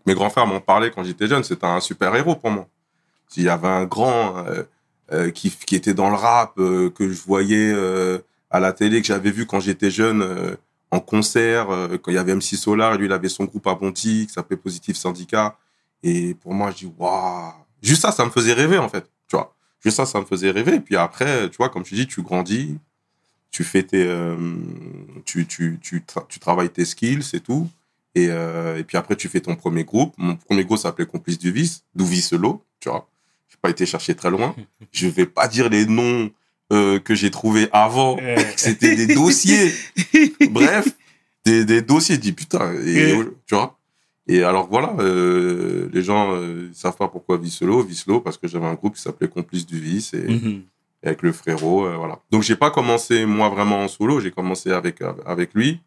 Mes 0.06 0.14
grands 0.14 0.30
frères 0.30 0.46
m'en 0.46 0.60
parlaient 0.60 0.90
quand 0.90 1.02
j'étais 1.04 1.26
jeune, 1.26 1.42
c'était 1.44 1.66
un 1.66 1.80
super 1.80 2.14
héros 2.14 2.34
pour 2.36 2.50
moi. 2.50 2.66
S'il 3.28 3.44
y 3.44 3.48
avait 3.48 3.68
un 3.68 3.84
grand 3.84 4.46
euh, 4.46 4.62
euh, 5.12 5.30
qui, 5.30 5.50
qui 5.50 5.76
était 5.76 5.94
dans 5.94 6.08
le 6.08 6.16
rap, 6.16 6.54
euh, 6.58 6.90
que 6.90 7.10
je 7.10 7.20
voyais 7.22 7.74
à 8.50 8.60
la 8.60 8.72
télé, 8.72 9.00
que 9.00 9.06
j'avais 9.06 9.30
vu 9.30 9.46
quand 9.46 9.60
j'étais 9.60 9.90
jeune 9.90 10.56
en 10.90 11.00
concert, 11.00 11.66
quand 12.02 12.12
il 12.12 12.14
y 12.14 12.18
avait 12.18 12.34
MC 12.34 12.54
Solar, 12.54 12.96
lui, 12.96 13.06
il 13.06 13.12
avait 13.12 13.28
son 13.28 13.44
groupe 13.44 13.66
à 13.66 13.74
Bondy 13.74 14.26
qui 14.26 14.32
s'appelait 14.32 14.56
Positif 14.56 14.96
Syndicat. 14.96 15.56
Et 16.04 16.34
pour 16.34 16.54
moi, 16.54 16.70
je 16.70 16.76
dis, 16.86 16.92
waouh! 16.96 17.52
Juste 17.82 18.02
ça, 18.02 18.12
ça 18.12 18.24
me 18.24 18.30
faisait 18.30 18.52
rêver, 18.52 18.78
en 18.78 18.88
fait, 18.88 19.04
tu 19.26 19.36
vois. 19.36 19.54
Juste 19.80 19.96
ça, 19.96 20.06
ça 20.06 20.20
me 20.20 20.24
faisait 20.24 20.50
rêver. 20.50 20.76
Et 20.76 20.80
puis 20.80 20.96
après, 20.96 21.50
tu 21.50 21.56
vois, 21.56 21.68
comme 21.68 21.82
tu 21.82 21.94
dis, 21.94 22.06
tu 22.06 22.22
grandis, 22.22 22.78
tu 23.50 23.64
fais 23.64 23.82
tes, 23.82 24.06
tu, 25.24 25.46
tu, 25.46 25.78
tu, 25.82 26.04
tu 26.28 26.38
travailles 26.38 26.70
tes 26.70 26.84
skills 26.84 27.24
et 27.32 27.40
tout. 27.40 27.68
Et, 28.14 28.26
et 28.26 28.84
puis 28.84 28.96
après, 28.96 29.16
tu 29.16 29.28
fais 29.28 29.40
ton 29.40 29.56
premier 29.56 29.82
groupe. 29.82 30.14
Mon 30.16 30.36
premier 30.36 30.64
groupe 30.64 30.78
s'appelait 30.78 31.06
Complice 31.06 31.38
du 31.38 31.50
Vice, 31.50 31.82
d'où 31.94 32.06
Vicelo, 32.06 32.62
tu 32.78 32.88
vois. 32.88 33.08
J'ai 33.54 33.58
pas 33.62 33.70
été 33.70 33.86
chercher 33.86 34.14
très 34.16 34.30
loin. 34.30 34.54
Je 34.92 35.06
vais 35.06 35.26
pas 35.26 35.46
dire 35.48 35.68
les 35.68 35.86
noms 35.86 36.30
euh, 36.72 36.98
que 36.98 37.14
j'ai 37.14 37.30
trouvés 37.30 37.68
avant. 37.72 38.18
C'était 38.56 38.96
des 38.96 39.14
dossiers. 39.14 39.70
Bref, 40.50 40.88
des, 41.46 41.64
des 41.64 41.80
dossiers. 41.82 42.18
Dis 42.18 42.32
putain, 42.32 42.72
et, 42.84 43.14
tu 43.46 43.54
vois. 43.54 43.78
Et 44.26 44.42
alors 44.42 44.68
voilà, 44.68 44.94
euh, 45.00 45.88
les 45.92 46.02
gens 46.02 46.32
euh, 46.34 46.68
ils 46.70 46.74
savent 46.74 46.96
pas 46.96 47.08
pourquoi 47.08 47.36
Vicelo, 47.36 47.82
Vicelo, 47.82 48.20
parce 48.20 48.38
que 48.38 48.48
j'avais 48.48 48.64
un 48.66 48.72
groupe 48.74 48.96
qui 48.96 49.02
s'appelait 49.02 49.28
Complice 49.28 49.66
du 49.66 49.78
Vice 49.78 50.14
et 50.14 50.22
Mhm. 50.26 50.62
avec 51.02 51.20
le 51.22 51.30
frérot, 51.32 51.84
euh, 51.86 51.96
voilà. 51.96 52.18
Donc 52.30 52.42
j'ai 52.42 52.56
pas 52.56 52.70
commencé 52.70 53.26
moi 53.26 53.50
vraiment 53.50 53.80
en 53.84 53.88
solo, 53.88 54.20
j'ai 54.20 54.30
commencé 54.30 54.70
avec 54.72 55.02
avec 55.26 55.52
lui. 55.54 55.80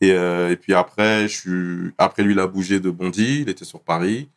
Et, 0.00 0.12
euh, 0.12 0.50
et 0.50 0.56
puis 0.56 0.72
après, 0.74 1.28
je 1.28 1.34
suis 1.36 1.92
après 1.98 2.22
lui 2.22 2.32
il 2.32 2.38
a 2.40 2.46
bougé 2.46 2.80
de 2.80 2.88
Bondy, 2.90 3.40
il 3.42 3.48
était 3.50 3.64
sur 3.66 3.80
Paris. 3.80 4.28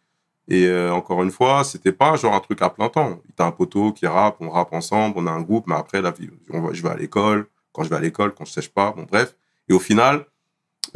Et 0.49 0.65
euh, 0.65 0.91
encore 0.91 1.21
une 1.21 1.29
fois, 1.29 1.63
c'était 1.63 1.91
pas 1.91 2.15
genre 2.15 2.33
un 2.33 2.39
truc 2.39 2.61
à 2.63 2.71
plein 2.71 2.89
temps. 2.89 3.21
Il 3.27 3.41
a 3.41 3.45
un 3.45 3.51
poteau 3.51 3.93
qui 3.93 4.07
rappe, 4.07 4.37
on 4.39 4.49
rappe 4.49 4.73
ensemble, 4.73 5.13
on 5.17 5.27
a 5.27 5.31
un 5.31 5.41
groupe, 5.41 5.67
mais 5.67 5.75
après 5.75 6.01
la 6.01 6.09
vie, 6.09 6.27
je 6.73 6.81
vais 6.81 6.89
à 6.89 6.95
l'école. 6.95 7.47
Quand 7.71 7.83
je 7.83 7.89
vais 7.89 7.95
à 7.95 7.99
l'école, 7.99 8.33
quand 8.33 8.45
je 8.45 8.51
sèche 8.51 8.69
pas, 8.69 8.91
bon 8.91 9.03
bref. 9.03 9.35
Et 9.69 9.73
au 9.73 9.79
final, 9.79 10.25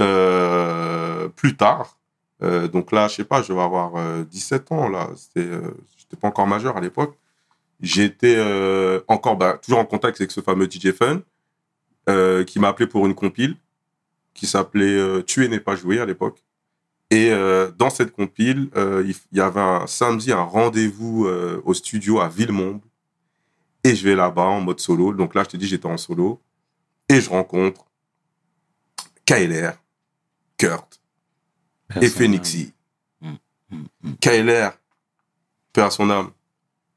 euh, 0.01 1.27
plus 1.29 1.55
tard, 1.55 1.99
euh, 2.41 2.67
donc 2.67 2.91
là, 2.91 3.07
je 3.07 3.15
sais 3.15 3.23
pas, 3.23 3.43
je 3.43 3.53
vais 3.53 3.61
avoir 3.61 3.95
euh, 3.95 4.23
17 4.23 4.71
ans 4.71 4.89
là. 4.89 5.09
J'étais 5.35 6.17
pas 6.19 6.27
encore 6.29 6.47
majeur 6.47 6.75
à 6.75 6.81
l'époque. 6.81 7.15
J'étais 7.79 8.39
encore, 9.07 9.35
bah, 9.35 9.59
toujours 9.61 9.79
en 9.79 9.85
contact 9.85 10.19
avec 10.19 10.31
ce 10.31 10.41
fameux 10.41 10.67
DJ 10.69 10.93
Fun, 10.93 11.21
qui 12.45 12.59
m'a 12.59 12.69
appelé 12.69 12.87
pour 12.87 13.05
une 13.05 13.13
compile, 13.13 13.57
qui 14.33 14.47
s'appelait 14.47 15.23
Tuer 15.23 15.47
n'est 15.47 15.59
pas 15.59 15.75
joué 15.75 15.99
à 15.99 16.05
l'époque. 16.05 16.43
Et 17.09 17.29
euh, 17.31 17.71
dans 17.77 17.89
cette 17.89 18.11
compile, 18.11 18.69
euh, 18.75 19.03
il 19.05 19.37
y 19.37 19.41
avait 19.41 19.61
un 19.61 19.85
samedi 19.85 20.31
un 20.31 20.41
rendez-vous 20.41 21.27
euh, 21.27 21.61
au 21.63 21.73
studio 21.73 22.19
à 22.19 22.27
Villemomble. 22.27 22.81
Et 23.83 23.95
je 23.95 24.03
vais 24.03 24.15
là-bas 24.15 24.43
en 24.43 24.61
mode 24.61 24.79
solo. 24.79 25.13
Donc 25.13 25.35
là, 25.35 25.43
je 25.43 25.49
te 25.49 25.57
dis, 25.57 25.67
j'étais 25.67 25.85
en 25.85 25.97
solo. 25.97 26.41
Et 27.09 27.21
je 27.21 27.29
rencontre 27.29 27.85
KLR, 29.25 29.73
Kurt 30.57 31.01
et 32.01 32.07
Phoenixy. 32.07 32.73
Mm, 33.21 33.33
mm. 34.01 34.13
KLR, 34.19 34.71
père 35.73 35.85
à 35.85 35.91
son 35.91 36.09
âme, 36.09 36.31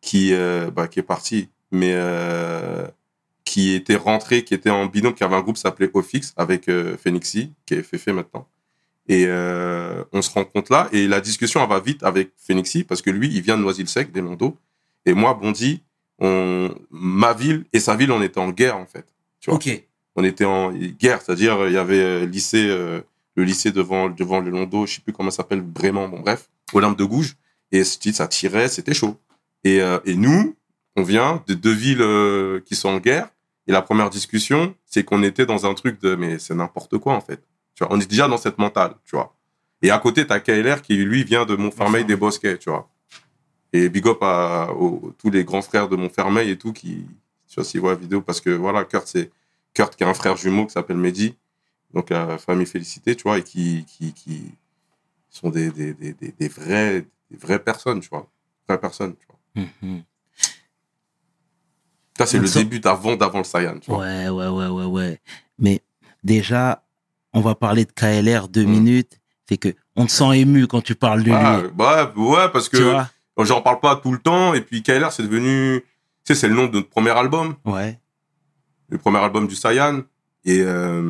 qui, 0.00 0.32
bah, 0.72 0.88
qui 0.88 1.00
est 1.00 1.02
parti, 1.02 1.50
mais 1.72 1.94
qui 3.44 3.74
était 3.74 3.96
rentré, 3.96 4.44
qui 4.44 4.54
était 4.54 4.70
en 4.70 4.86
binôme, 4.86 5.12
qui 5.12 5.24
avait 5.24 5.34
un 5.34 5.42
groupe 5.42 5.56
qui 5.56 5.62
s'appelait 5.62 5.90
Ofix 5.92 6.32
avec 6.36 6.70
Phoenixy, 7.02 7.52
qui 7.66 7.74
est 7.74 7.82
fait 7.82 8.12
maintenant. 8.12 8.48
Et 9.08 9.24
euh, 9.26 10.02
on 10.12 10.20
se 10.20 10.30
rencontre 10.30 10.72
là, 10.72 10.88
et 10.92 11.06
la 11.06 11.20
discussion 11.20 11.62
elle 11.62 11.68
va 11.68 11.80
vite 11.80 12.02
avec 12.02 12.32
Phoenixy, 12.36 12.84
parce 12.84 13.02
que 13.02 13.10
lui, 13.10 13.28
il 13.32 13.40
vient 13.40 13.56
de 13.56 13.62
Noisy-le-Sec, 13.62 14.10
des 14.10 14.22
Mondos, 14.22 14.56
et 15.04 15.14
moi, 15.14 15.34
Bondy, 15.34 15.82
on, 16.18 16.74
ma 16.90 17.32
ville 17.32 17.64
et 17.72 17.78
sa 17.78 17.94
ville, 17.94 18.10
on 18.10 18.22
était 18.22 18.40
en 18.40 18.50
guerre, 18.50 18.76
en 18.76 18.86
fait. 18.86 19.06
Tu 19.40 19.50
vois 19.50 19.58
on 20.16 20.24
était 20.24 20.46
en 20.46 20.72
guerre, 20.72 21.20
c'est-à-dire 21.20 21.66
il 21.66 21.74
y 21.74 21.76
avait 21.76 22.00
euh, 22.00 22.26
lycée, 22.26 22.66
euh, 22.68 23.02
le 23.36 23.44
lycée 23.44 23.70
devant, 23.70 24.08
devant 24.08 24.40
le 24.40 24.50
Londo, 24.50 24.86
je 24.86 24.94
sais 24.94 25.00
plus 25.02 25.12
comment 25.12 25.30
ça 25.30 25.38
s'appelle, 25.38 25.60
Brément, 25.60 26.08
bon 26.08 26.20
bref, 26.20 26.48
Olympe 26.72 26.98
de 26.98 27.04
Gouges, 27.04 27.36
et 27.70 27.84
ça 27.84 28.26
tirait, 28.26 28.68
c'était 28.68 28.94
chaud. 28.94 29.20
Et, 29.62 29.82
euh, 29.82 29.98
et 30.06 30.14
nous, 30.14 30.56
on 30.96 31.02
vient 31.02 31.44
de 31.46 31.54
deux 31.54 31.72
villes 31.72 32.62
qui 32.64 32.74
sont 32.74 32.88
en 32.88 32.98
guerre, 32.98 33.28
et 33.66 33.72
la 33.72 33.82
première 33.82 34.08
discussion, 34.08 34.74
c'est 34.86 35.04
qu'on 35.04 35.22
était 35.22 35.44
dans 35.44 35.66
un 35.66 35.74
truc 35.74 36.00
de, 36.00 36.14
mais 36.14 36.38
c'est 36.38 36.54
n'importe 36.54 36.96
quoi 36.98 37.14
en 37.14 37.20
fait. 37.20 37.42
Tu 37.76 37.84
vois, 37.84 37.92
on 37.94 38.00
est 38.00 38.08
déjà 38.10 38.26
dans 38.26 38.38
cette 38.38 38.58
mentale, 38.58 38.94
tu 39.04 39.14
vois. 39.14 39.36
Et 39.82 39.90
à 39.90 39.98
côté, 39.98 40.26
t'as 40.26 40.40
KLR 40.40 40.80
qui 40.82 40.96
lui 40.96 41.22
vient 41.22 41.44
de 41.44 41.54
Montfermeil 41.54 42.04
des 42.04 42.16
Bosquets, 42.16 42.56
tu 42.58 42.70
vois. 42.70 42.88
Et 43.72 43.88
big 43.90 44.06
up 44.08 44.18
à 44.22 44.72
aux- 44.72 45.12
tous 45.18 45.30
les 45.30 45.44
grands 45.44 45.60
frères 45.62 45.88
de 45.88 45.94
Montfermeil 45.94 46.50
et 46.50 46.56
tout 46.58 46.72
qui, 46.72 47.06
tu 47.46 47.54
vois, 47.56 47.64
s'ils 47.64 47.80
voient 47.80 47.90
la 47.92 47.98
vidéo, 47.98 48.22
parce 48.22 48.40
que 48.40 48.50
voilà, 48.50 48.84
Kurt, 48.84 49.06
c'est 49.06 49.30
Kurt 49.74 49.94
qui 49.94 50.02
a 50.04 50.08
un 50.08 50.14
frère 50.14 50.36
jumeau 50.36 50.64
qui 50.66 50.72
s'appelle 50.72 50.96
Mehdi, 50.96 51.36
donc 51.92 52.08
la 52.10 52.38
famille 52.38 52.64
félicité, 52.66 53.14
tu 53.14 53.24
vois, 53.24 53.36
et 53.38 53.42
qui, 53.42 53.84
qui, 53.86 54.14
qui 54.14 54.50
sont 55.28 55.50
des, 55.50 55.70
des, 55.70 55.92
des, 55.92 56.14
des, 56.14 56.32
des 56.32 56.48
vrais, 56.48 57.02
des 57.30 57.36
vraies 57.36 57.58
personnes, 57.62 58.00
tu 58.00 58.08
vois. 58.08 58.26
Vraies 58.66 58.80
personnes, 58.80 59.14
tu 59.16 59.26
vois. 59.28 59.64
Mhm. 59.82 60.02
Ça, 62.16 62.24
c'est 62.24 62.38
le 62.38 62.48
début 62.48 62.80
d'avant, 62.80 63.14
d'avant 63.14 63.38
le 63.38 63.44
Saiyan, 63.44 63.78
tu 63.78 63.90
vois. 63.90 64.00
Ouais, 64.00 64.28
ouais, 64.30 64.48
ouais, 64.48 64.68
ouais, 64.68 64.84
ouais. 64.86 65.20
Mais 65.58 65.82
déjà, 66.24 66.82
on 67.36 67.40
va 67.42 67.54
parler 67.54 67.84
de 67.84 67.92
KLR 67.92 68.48
deux 68.48 68.64
Mm. 68.64 68.70
minutes. 68.70 69.20
C'est 69.48 69.58
que 69.58 69.68
on 69.94 70.06
te 70.06 70.10
sent 70.10 70.38
ému 70.40 70.66
quand 70.66 70.80
tu 70.82 70.94
parles 70.94 71.22
de 71.22 71.30
Ah, 71.30 71.60
lui. 71.62 71.68
bah, 71.74 72.12
ouais, 72.16 72.48
parce 72.52 72.68
que 72.68 72.96
j'en 73.38 73.60
parle 73.60 73.80
pas 73.80 73.96
tout 73.96 74.10
le 74.12 74.18
temps, 74.18 74.54
et 74.54 74.60
puis 74.60 74.82
KLR, 74.82 75.12
c'est 75.12 75.22
devenu, 75.22 75.80
tu 75.80 75.86
sais, 76.24 76.34
c'est 76.34 76.48
le 76.48 76.54
nom 76.54 76.66
de 76.66 76.72
notre 76.78 76.88
premier 76.88 77.10
album. 77.10 77.54
Ouais. 77.64 78.00
le 78.88 78.98
premier 78.98 79.18
album 79.18 79.46
du 79.48 79.56
Saiyan. 79.56 80.02
Et 80.44 80.60
euh, 80.62 81.02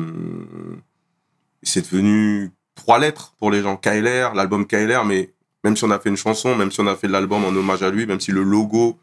c'est 1.63 1.91
devenu 1.91 2.49
trois 2.75 2.97
lettres 2.99 3.33
pour 3.37 3.51
les 3.51 3.61
gens. 3.61 3.77
KLR, 3.77 4.33
l'album 4.33 4.65
KLR, 4.65 5.05
mais 5.05 5.31
même 5.63 5.75
si 5.77 5.83
on 5.83 5.91
a 5.91 5.99
fait 5.99 6.09
une 6.09 6.17
chanson, 6.17 6.55
même 6.55 6.71
si 6.71 6.79
on 6.81 6.87
a 6.87 6.95
fait 6.95 7.07
l'album 7.07 7.43
en 7.45 7.49
hommage 7.49 7.83
à 7.83 7.89
lui, 7.91 8.05
même 8.07 8.19
si 8.19 8.31
le 8.31 8.41
logo 8.43 8.97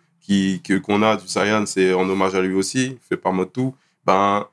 qu'on 0.83 1.03
a 1.03 1.17
du 1.17 1.29
Saiyan, 1.29 1.67
c'est 1.67 1.93
en 1.95 2.09
hommage 2.09 2.35
à 2.35 2.41
lui 2.41 2.55
aussi, 2.55 2.99
fait 3.09 3.17
par 3.17 3.33
Motu, 3.33 3.71
ben, 4.07 4.47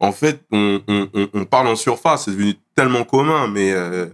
en 0.00 0.12
fait, 0.12 0.44
on, 0.52 1.44
parle 1.50 1.68
en 1.68 1.76
surface, 1.76 2.24
c'est 2.24 2.30
devenu 2.30 2.54
tellement 2.74 3.04
commun, 3.04 3.48
mais 3.48 3.72
euh, 3.72 4.06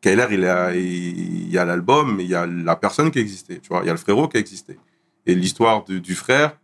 KLR, 0.00 0.30
il, 0.32 1.50
y 1.50 1.58
a 1.58 1.64
l'album, 1.64 2.18
il 2.20 2.26
y 2.26 2.34
a 2.34 2.46
la 2.46 2.76
personne 2.76 3.10
qui 3.10 3.18
existait, 3.18 3.58
tu 3.58 3.68
vois, 3.68 3.80
il 3.82 3.86
y 3.86 3.90
a 3.90 3.92
le 3.92 3.98
frérot 3.98 4.28
qui 4.28 4.36
existait. 4.36 4.78
Et 5.26 5.34
l'histoire 5.34 5.84
du, 5.84 6.14
frère, 6.14 6.58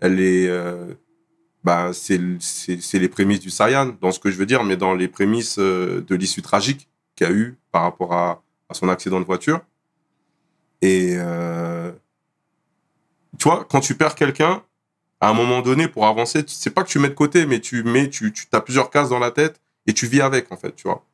elle 0.00 0.20
est, 0.20 0.48
euh, 0.48 0.94
bah, 1.62 1.90
c'est 1.92 2.18
les 2.18 3.08
prémices 3.08 3.40
du 3.40 3.50
Saiyan, 3.50 3.96
dans 4.00 4.10
ce 4.10 4.18
que 4.18 4.30
je 4.30 4.36
veux 4.36 4.46
dire, 4.46 4.64
mais 4.64 4.76
dans 4.76 4.94
les 4.94 5.08
prémices 5.08 5.58
euh, 5.58 6.04
de 6.06 6.14
l'issue 6.14 6.42
tragique 6.42 6.88
qu'il 7.14 7.26
a 7.26 7.30
eu 7.30 7.58
par 7.70 7.82
rapport 7.82 8.14
à, 8.14 8.42
à 8.68 8.74
son 8.74 8.88
accident 8.88 9.20
de 9.20 9.24
voiture. 9.26 9.60
Et 10.82 11.14
euh, 11.16 11.92
tu 13.38 13.48
vois, 13.48 13.66
quand 13.68 13.80
tu 13.80 13.94
perds 13.94 14.14
quelqu'un, 14.14 14.62
à 15.20 15.30
un 15.30 15.34
moment 15.34 15.62
donné, 15.62 15.88
pour 15.88 16.06
avancer, 16.06 16.44
c'est 16.46 16.70
pas 16.70 16.84
que 16.84 16.88
tu 16.88 16.98
mets 16.98 17.08
de 17.08 17.14
côté, 17.14 17.46
mais 17.46 17.60
tu 17.60 17.82
mets, 17.82 18.08
tu, 18.08 18.32
tu 18.32 18.46
as 18.52 18.60
plusieurs 18.60 18.90
cases 18.90 19.08
dans 19.08 19.18
la 19.18 19.30
tête 19.30 19.60
et 19.86 19.92
tu 19.92 20.06
vis 20.06 20.20
avec, 20.20 20.52
en 20.52 20.56
fait, 20.56 20.74
tu 20.76 20.84
vois. 20.84 21.04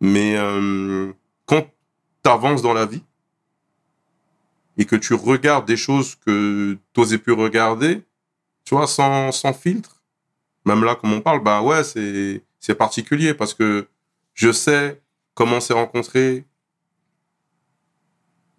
Mais 0.00 0.36
euh, 0.36 1.12
quand 1.46 1.62
tu 2.22 2.30
avances 2.30 2.62
dans 2.62 2.74
la 2.74 2.86
vie 2.86 3.02
et 4.76 4.84
que 4.84 4.94
tu 4.94 5.14
regardes 5.14 5.66
des 5.66 5.76
choses 5.76 6.14
que 6.14 6.78
tu 6.94 7.00
n'osais 7.00 7.18
plus 7.18 7.32
regarder, 7.32 8.02
tu 8.64 8.76
vois, 8.76 8.86
sans, 8.86 9.32
sans 9.32 9.52
filtre, 9.52 10.02
même 10.64 10.84
là, 10.84 10.94
comme 10.94 11.12
on 11.12 11.20
parle, 11.20 11.42
bah 11.42 11.62
ouais, 11.62 11.82
c'est, 11.82 12.44
c'est 12.60 12.76
particulier 12.76 13.34
parce 13.34 13.54
que 13.54 13.88
je 14.34 14.52
sais 14.52 15.00
comment 15.34 15.60
s'est 15.60 15.74
rencontrés. 15.74 16.44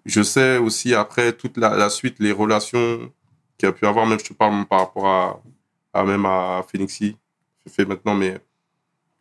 Je 0.06 0.24
sais 0.24 0.58
aussi 0.58 0.94
après 0.94 1.34
toute 1.34 1.58
la 1.58 1.90
suite, 1.90 2.18
les 2.20 2.32
relations 2.32 3.14
qu'il 3.60 3.69
a 3.69 3.74
pu 3.74 3.86
avoir, 3.86 4.08
même 4.08 4.19
je 4.19 4.26
te 4.26 4.34
parle 4.34 4.65
par 4.65 4.80
rapport 4.80 5.08
à, 5.08 5.41
à 5.93 6.04
même 6.04 6.26
à 6.26 6.63
Phoenixy, 6.67 7.17
je 7.65 7.72
fais 7.72 7.86
maintenant, 7.86 8.15
mais 8.15 8.39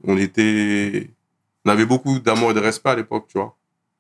on 0.05 0.17
était, 0.17 1.11
on 1.65 1.71
avait 1.71 1.85
beaucoup 1.85 2.19
d'amour 2.21 2.53
et 2.53 2.55
de 2.55 2.61
respect 2.61 2.91
à 2.91 2.97
l'époque, 2.97 3.27
tu 3.29 3.37
vois. 3.37 3.57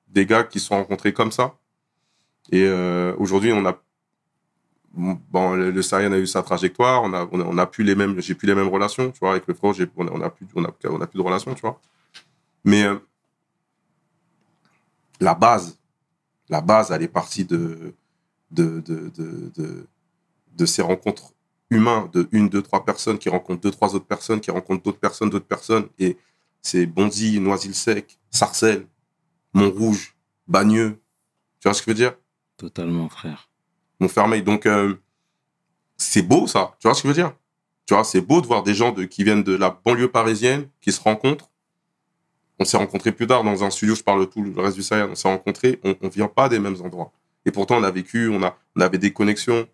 Des 0.07 0.25
gars 0.25 0.45
qui 0.45 0.61
se 0.61 0.69
sont 0.69 0.77
rencontrés 0.77 1.13
comme 1.13 1.33
ça. 1.33 1.55
Et 2.51 2.65
euh, 2.65 3.15
aujourd'hui, 3.19 3.53
on 3.53 3.67
a 3.67 3.79
bon, 4.93 5.55
le, 5.55 5.71
le 5.71 5.95
a 5.95 6.19
eu 6.19 6.27
sa 6.27 6.43
trajectoire, 6.43 7.03
on 7.03 7.13
a, 7.13 7.29
on 7.31 7.59
a, 7.59 7.67
plus 7.67 7.85
les 7.85 7.95
mêmes, 7.95 8.21
j'ai 8.21 8.35
plus 8.35 8.47
les 8.47 8.55
mêmes 8.55 8.69
relations, 8.69 9.11
tu 9.11 9.19
vois, 9.19 9.33
avec 9.33 9.47
le 9.47 9.55
frère, 9.55 9.75
on 9.97 10.07
a, 10.07 10.11
on 10.11 10.21
a 10.21 10.31
plus, 10.31 10.47
on 10.55 10.65
a, 10.65 10.71
on 10.85 11.01
a 11.01 11.07
plus 11.07 11.19
de 11.19 11.23
relations, 11.23 11.55
tu 11.55 11.61
vois. 11.61 11.81
Mais 12.65 12.85
euh, 12.85 12.97
la 15.21 15.35
base, 15.35 15.79
la 16.49 16.61
base, 16.61 16.91
elle 16.91 17.03
est 17.03 17.09
partie 17.09 17.45
de, 17.45 17.95
de, 18.51 18.81
de, 18.81 19.11
de, 19.17 19.53
de, 19.57 19.87
de 20.59 20.67
ces 20.67 20.83
rencontres 20.83 21.33
humaines, 21.71 22.09
de 22.13 22.29
une, 22.33 22.49
deux, 22.49 22.63
trois 22.63 22.85
personnes 22.85 23.19
qui 23.19 23.29
rencontrent 23.29 23.61
deux, 23.61 23.71
trois 23.71 23.95
autres 23.95 24.07
personnes, 24.07 24.41
qui 24.41 24.51
rencontrent 24.51 24.83
d'autres 24.83 24.99
personnes, 24.99 25.31
d'autres 25.31 25.47
personnes, 25.47 25.89
et 25.99 26.19
c'est 26.61 26.85
Bondy, 26.85 27.41
Noisy-le-Sec, 27.41 28.19
Sarcelles, 28.31 28.87
Montrouge, 29.55 30.17
Bagneux, 30.47 30.99
tu 31.61 31.69
vois 31.69 31.75
ce 31.75 31.81
que 31.81 31.87
je 31.87 31.91
veux 31.91 32.03
dire? 32.03 32.15
Totalement, 32.57 33.09
frère. 33.09 33.49
Montfermeil. 34.01 34.43
Donc, 34.43 34.67
euh, 34.67 34.97
c'est 35.97 36.23
beau, 36.23 36.47
ça. 36.47 36.77
Tu 36.79 36.89
vois 36.89 36.95
ce 36.95 37.03
que 37.03 37.09
je 37.09 37.15
veux 37.15 37.23
dire? 37.23 37.33
Tu 37.87 37.95
vois, 37.95 38.05
c'est 38.05 38.21
beau 38.21 38.41
de 38.41 38.47
voir 38.47 38.63
des 38.63 38.75
gens 38.75 38.93
de, 38.93 39.05
qui 39.05 39.25
viennent 39.25 39.43
de 39.43 39.55
la 39.55 39.71
banlieue 39.85 40.11
parisienne, 40.11 40.69
qui 40.81 40.93
se 40.93 41.01
rencontrent. 41.01 41.51
On 42.59 42.65
s'est 42.65 42.77
rencontrés 42.77 43.13
plus 43.13 43.27
tard 43.27 43.45
dans 43.45 43.63
un 43.63 43.71
studio, 43.71 43.95
je 43.95 44.03
parle 44.03 44.21
de 44.21 44.25
tout 44.25 44.43
le 44.43 44.61
reste 44.61 44.77
du 44.77 44.83
Sahel, 44.83 45.09
on 45.11 45.15
s'est 45.15 45.29
rencontrés, 45.29 45.81
on, 45.85 45.95
on 46.03 46.09
vient 46.09 46.29
pas 46.29 46.49
des 46.49 46.59
mêmes 46.59 46.81
endroits. 46.83 47.13
Et 47.45 47.51
pourtant, 47.53 47.77
on 47.79 47.85
a 47.85 47.91
vécu, 47.91 48.29
on, 48.29 48.43
a, 48.43 48.57
on 48.77 48.81
avait 48.81 48.99
des 48.99 49.13
connexions. 49.13 49.67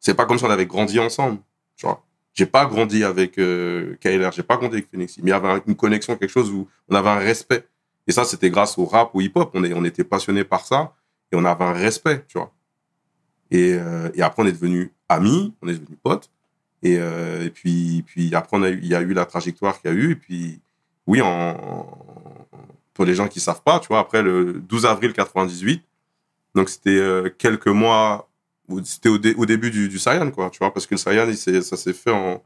C'est 0.00 0.14
pas 0.14 0.26
comme 0.26 0.38
si 0.38 0.44
on 0.44 0.50
avait 0.50 0.66
grandi 0.66 0.98
ensemble, 0.98 1.38
tu 1.76 1.86
vois. 1.86 2.04
j'ai 2.34 2.46
pas 2.46 2.66
grandi 2.66 3.04
avec 3.04 3.38
euh, 3.38 3.96
j'ai 4.02 4.42
pas 4.42 4.56
grandi 4.56 4.76
avec 4.76 4.90
Phoenix, 4.90 5.18
mais 5.18 5.30
il 5.30 5.30
y 5.30 5.32
avait 5.32 5.62
une 5.66 5.76
connexion, 5.76 6.16
quelque 6.16 6.30
chose 6.30 6.50
où 6.50 6.68
on 6.88 6.94
avait 6.94 7.10
un 7.10 7.18
respect. 7.18 7.66
Et 8.06 8.12
ça, 8.12 8.24
c'était 8.24 8.50
grâce 8.50 8.78
au 8.78 8.86
rap, 8.86 9.10
au 9.14 9.20
hip-hop. 9.20 9.50
On, 9.54 9.62
on 9.62 9.84
était 9.84 10.04
passionné 10.04 10.44
par 10.44 10.64
ça 10.64 10.94
et 11.30 11.36
on 11.36 11.44
avait 11.44 11.64
un 11.64 11.72
respect, 11.72 12.24
tu 12.26 12.38
vois. 12.38 12.52
Et, 13.50 13.74
euh, 13.74 14.10
et 14.14 14.22
après, 14.22 14.42
on 14.42 14.46
est 14.46 14.52
devenus 14.52 14.90
amis, 15.08 15.54
on 15.62 15.68
est 15.68 15.74
devenus 15.74 15.98
potes. 16.02 16.30
Et, 16.82 16.98
euh, 16.98 17.44
et 17.44 17.50
puis, 17.50 18.02
puis 18.06 18.34
après, 18.34 18.58
il 18.72 18.86
y 18.86 18.94
a 18.94 19.00
eu 19.00 19.12
la 19.12 19.26
trajectoire 19.26 19.80
qu'il 19.80 19.90
y 19.90 19.94
a 19.94 19.96
eu. 19.96 20.12
Et 20.12 20.16
puis, 20.16 20.60
oui, 21.06 21.20
pour 22.94 23.04
les 23.04 23.14
gens 23.14 23.28
qui 23.28 23.40
savent 23.40 23.62
pas, 23.62 23.80
tu 23.80 23.88
vois, 23.88 23.98
après 23.98 24.22
le 24.22 24.54
12 24.54 24.86
avril 24.86 25.12
98, 25.12 25.82
donc 26.54 26.68
c'était 26.68 26.90
euh, 26.90 27.30
quelques 27.36 27.68
mois, 27.68 28.27
c'était 28.84 29.08
au, 29.08 29.18
dé- 29.18 29.34
au 29.34 29.46
début 29.46 29.70
du, 29.70 29.88
du 29.88 29.98
quoi, 30.34 30.50
tu 30.50 30.58
vois, 30.58 30.72
parce 30.72 30.86
que 30.86 30.94
le 30.94 30.98
Saiyan, 30.98 31.32
ça 31.62 31.76
s'est 31.76 31.92
fait 31.92 32.10
en 32.10 32.42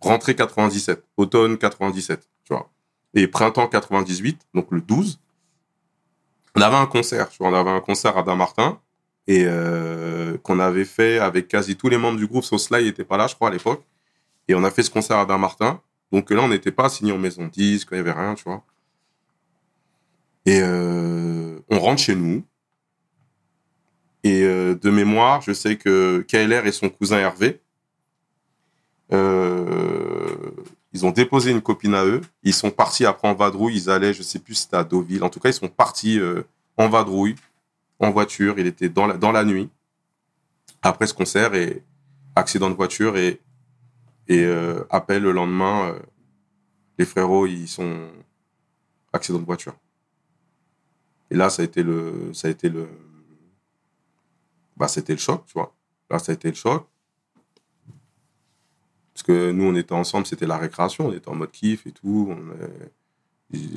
rentrée 0.00 0.34
97, 0.34 1.04
automne 1.16 1.58
97, 1.58 2.20
tu 2.44 2.52
vois. 2.54 2.70
Et 3.14 3.26
printemps 3.26 3.66
98, 3.68 4.40
donc 4.54 4.68
le 4.70 4.80
12, 4.80 5.18
on 6.54 6.60
avait 6.60 6.76
un 6.76 6.86
concert, 6.86 7.28
tu 7.28 7.38
vois, 7.38 7.48
on 7.48 7.54
avait 7.54 7.70
un 7.70 7.80
concert 7.80 8.16
à 8.16 8.22
Damartin, 8.22 8.80
et 9.26 9.44
euh, 9.46 10.38
qu'on 10.38 10.58
avait 10.58 10.86
fait 10.86 11.18
avec 11.18 11.48
quasi 11.48 11.76
tous 11.76 11.88
les 11.88 11.98
membres 11.98 12.18
du 12.18 12.26
groupe, 12.26 12.44
sauf 12.44 12.60
Sly 12.60 12.84
n'était 12.84 13.04
pas 13.04 13.16
là, 13.18 13.26
je 13.26 13.34
crois, 13.34 13.48
à 13.48 13.52
l'époque. 13.52 13.82
Et 14.48 14.54
on 14.54 14.64
a 14.64 14.70
fait 14.70 14.82
ce 14.82 14.90
concert 14.90 15.18
à 15.18 15.26
Damartin. 15.26 15.82
Donc 16.12 16.30
là, 16.30 16.40
on 16.40 16.48
n'était 16.48 16.72
pas 16.72 16.88
signé 16.88 17.12
en 17.12 17.18
maison 17.18 17.44
de 17.44 17.50
disque, 17.50 17.88
il 17.90 17.96
n'y 17.96 18.00
avait 18.00 18.12
rien, 18.12 18.34
tu 18.34 18.44
vois. 18.44 18.64
Et 20.46 20.60
euh, 20.62 21.58
on 21.68 21.78
rentre 21.78 22.00
chez 22.00 22.14
nous. 22.14 22.42
Et 24.28 24.42
euh, 24.42 24.74
de 24.74 24.90
mémoire, 24.90 25.40
je 25.40 25.54
sais 25.54 25.78
que 25.78 26.20
KLR 26.28 26.66
et 26.66 26.72
son 26.72 26.90
cousin 26.90 27.16
Hervé, 27.16 27.62
euh, 29.10 30.50
ils 30.92 31.06
ont 31.06 31.12
déposé 31.12 31.50
une 31.50 31.62
copine 31.62 31.94
à 31.94 32.04
eux. 32.04 32.20
Ils 32.42 32.52
sont 32.52 32.70
partis 32.70 33.06
après 33.06 33.26
en 33.26 33.32
vadrouille. 33.32 33.74
Ils 33.74 33.88
allaient, 33.88 34.12
je 34.12 34.22
sais 34.22 34.38
plus 34.38 34.54
si 34.54 34.62
c'était 34.64 34.76
à 34.76 34.84
Deauville. 34.84 35.24
En 35.24 35.30
tout 35.30 35.40
cas, 35.40 35.48
ils 35.48 35.54
sont 35.54 35.68
partis 35.68 36.20
euh, 36.20 36.42
en 36.76 36.90
vadrouille, 36.90 37.36
en 38.00 38.10
voiture. 38.10 38.58
Il 38.58 38.66
était 38.66 38.90
dans 38.90 39.06
la, 39.06 39.44
nuit. 39.44 39.70
Après 40.82 41.06
ce 41.06 41.14
concert 41.14 41.54
et 41.54 41.82
accident 42.36 42.68
de 42.68 42.74
voiture 42.74 43.16
et, 43.16 43.40
et 44.28 44.46
appel 44.90 45.22
le 45.22 45.32
lendemain. 45.32 45.94
les 46.98 47.06
frérots, 47.06 47.46
ils 47.46 47.66
sont 47.66 48.10
accident 49.14 49.38
de 49.38 49.46
voiture. 49.46 49.74
Et 51.30 51.34
là, 51.34 51.48
ça 51.48 51.62
a 51.62 51.64
été 51.64 51.82
le, 51.82 52.30
ça 52.34 52.48
a 52.48 52.50
été 52.50 52.68
le, 52.68 52.88
bah, 54.78 54.88
c'était 54.88 55.12
le 55.14 55.18
choc, 55.18 55.44
tu 55.46 55.54
vois. 55.54 55.74
Là, 56.10 56.18
ça 56.18 56.32
a 56.32 56.34
été 56.34 56.48
le 56.48 56.54
choc. 56.54 56.86
Parce 59.14 59.24
que 59.24 59.50
nous, 59.50 59.64
on 59.64 59.74
était 59.74 59.92
ensemble, 59.92 60.26
c'était 60.26 60.46
la 60.46 60.56
récréation, 60.58 61.08
on 61.08 61.12
était 61.12 61.28
en 61.28 61.34
mode 61.34 61.50
kiff 61.50 61.86
et 61.86 61.92
tout. 61.92 62.28
On 62.30 62.38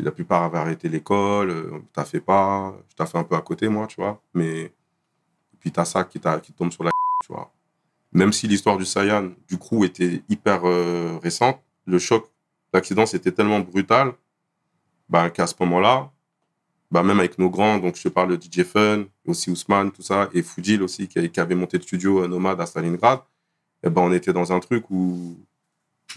La 0.04 0.12
plupart 0.12 0.44
avaient 0.44 0.58
arrêté 0.58 0.90
l'école, 0.90 1.50
euh, 1.50 1.80
t'as 1.94 2.04
fait 2.04 2.20
pas, 2.20 2.76
je 2.90 2.96
t'ai 2.96 3.06
fait 3.10 3.18
un 3.18 3.24
peu 3.24 3.36
à 3.36 3.42
côté, 3.42 3.70
moi, 3.70 3.88
tu 3.88 4.02
vois. 4.02 4.22
Mais, 4.34 4.64
et 4.64 4.74
puis 5.60 5.72
t'as 5.72 5.86
ça 5.86 6.04
qui, 6.06 6.20
t'a- 6.20 6.40
qui 6.42 6.54
tombe 6.54 6.72
sur 6.72 6.84
la 6.84 6.92
tu 7.24 7.34
vois. 7.34 7.52
Même 8.14 8.34
si 8.34 8.48
l'histoire 8.48 8.78
du 8.78 8.86
Saiyan, 8.86 9.32
du 9.50 9.58
crew, 9.60 9.86
était 9.86 10.24
hyper 10.30 10.62
euh, 10.66 11.20
récente, 11.24 11.62
le 11.88 12.00
choc, 12.00 12.30
l'accident, 12.74 13.06
c'était 13.08 13.32
tellement 13.34 13.60
brutal 13.62 14.14
bah, 15.10 15.30
qu'à 15.30 15.48
ce 15.48 15.56
moment-là, 15.62 16.12
bah, 16.92 17.04
même 17.04 17.20
avec 17.20 17.40
nos 17.40 17.50
grands, 17.50 17.78
donc 17.78 17.96
je 17.96 18.04
te 18.04 18.10
parle 18.10 18.38
de 18.38 18.42
DJ 18.42 18.64
Fun, 18.64 19.06
aussi 19.26 19.50
Ousmane, 19.50 19.92
tout 19.92 20.02
ça, 20.02 20.30
et 20.34 20.44
Fujil 20.44 20.84
aussi, 20.84 21.08
qui, 21.08 21.40
avait 21.40 21.56
monté 21.56 21.78
le 21.78 21.84
studio 21.84 22.24
euh, 22.24 22.28
Nomade 22.28 22.60
à 22.60 22.66
Stalingrad, 22.66 23.22
et 23.84 23.90
ben, 23.90 24.02
on 24.02 24.12
était 24.12 24.34
dans 24.34 24.52
un 24.52 24.60
truc 24.60 24.90
où 24.92 25.38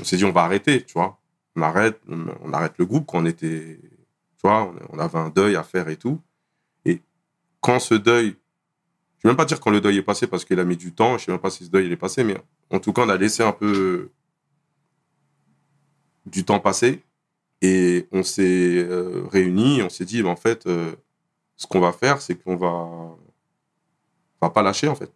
on 0.01 0.05
s'est 0.05 0.17
dit, 0.17 0.25
on 0.25 0.33
va 0.33 0.43
arrêter, 0.43 0.83
tu 0.83 0.95
vois. 0.95 1.19
On 1.57 1.63
arrête, 1.63 2.01
on, 2.09 2.53
arrête 2.53 2.75
le 2.79 2.85
groupe 2.85 3.07
quand 3.07 3.19
on 3.19 3.27
était, 3.27 3.79
tu 3.81 4.41
vois, 4.43 4.65
on, 4.65 4.97
on 4.97 4.99
avait 4.99 5.19
un 5.19 5.31
deuil 5.31 5.55
à 5.55 5.63
faire 5.63 5.89
et 5.89 5.97
tout. 5.97 6.21
Et 6.85 7.01
quand 7.61 7.79
ce 7.79 7.95
deuil, 7.95 8.37
je 9.19 9.29
ne 9.29 9.31
vais 9.31 9.31
même 9.31 9.37
pas 9.37 9.45
dire 9.45 9.61
quand 9.61 9.71
le 9.71 9.81
deuil 9.81 9.99
est 9.99 10.03
passé 10.03 10.27
parce 10.27 10.45
qu'il 10.45 10.59
a 10.59 10.65
mis 10.65 10.77
du 10.77 10.93
temps, 10.93 11.11
je 11.11 11.15
ne 11.15 11.19
sais 11.19 11.33
même 11.33 11.41
pas 11.41 11.51
si 11.51 11.65
ce 11.65 11.71
deuil 11.71 11.87
il 11.87 11.93
est 11.93 11.97
passé, 11.97 12.25
mais 12.25 12.37
en 12.71 12.81
tout 12.81 12.93
cas, 12.93 13.03
on 13.03 13.09
a 13.09 13.17
laissé 13.17 13.45
un 13.45 13.53
peu 13.53 14.11
du 16.27 16.45
temps 16.45 16.59
passer 16.59 17.03
et 17.67 18.09
on 18.13 18.23
s'est 18.23 18.85
euh, 18.87 19.27
réunis, 19.33 19.81
on 19.81 19.89
s'est 19.89 20.05
dit, 20.05 20.23
en 20.23 20.37
fait, 20.37 20.67
euh, 20.67 20.95
ce 21.57 21.67
qu'on 21.67 21.81
va 21.81 21.93
faire, 21.93 22.21
c'est 22.21 22.35
qu'on 22.35 22.57
va, 22.57 23.17
va 24.43 24.51
pas 24.51 24.61
lâcher, 24.61 24.87
en 24.87 24.95
fait. 24.95 25.11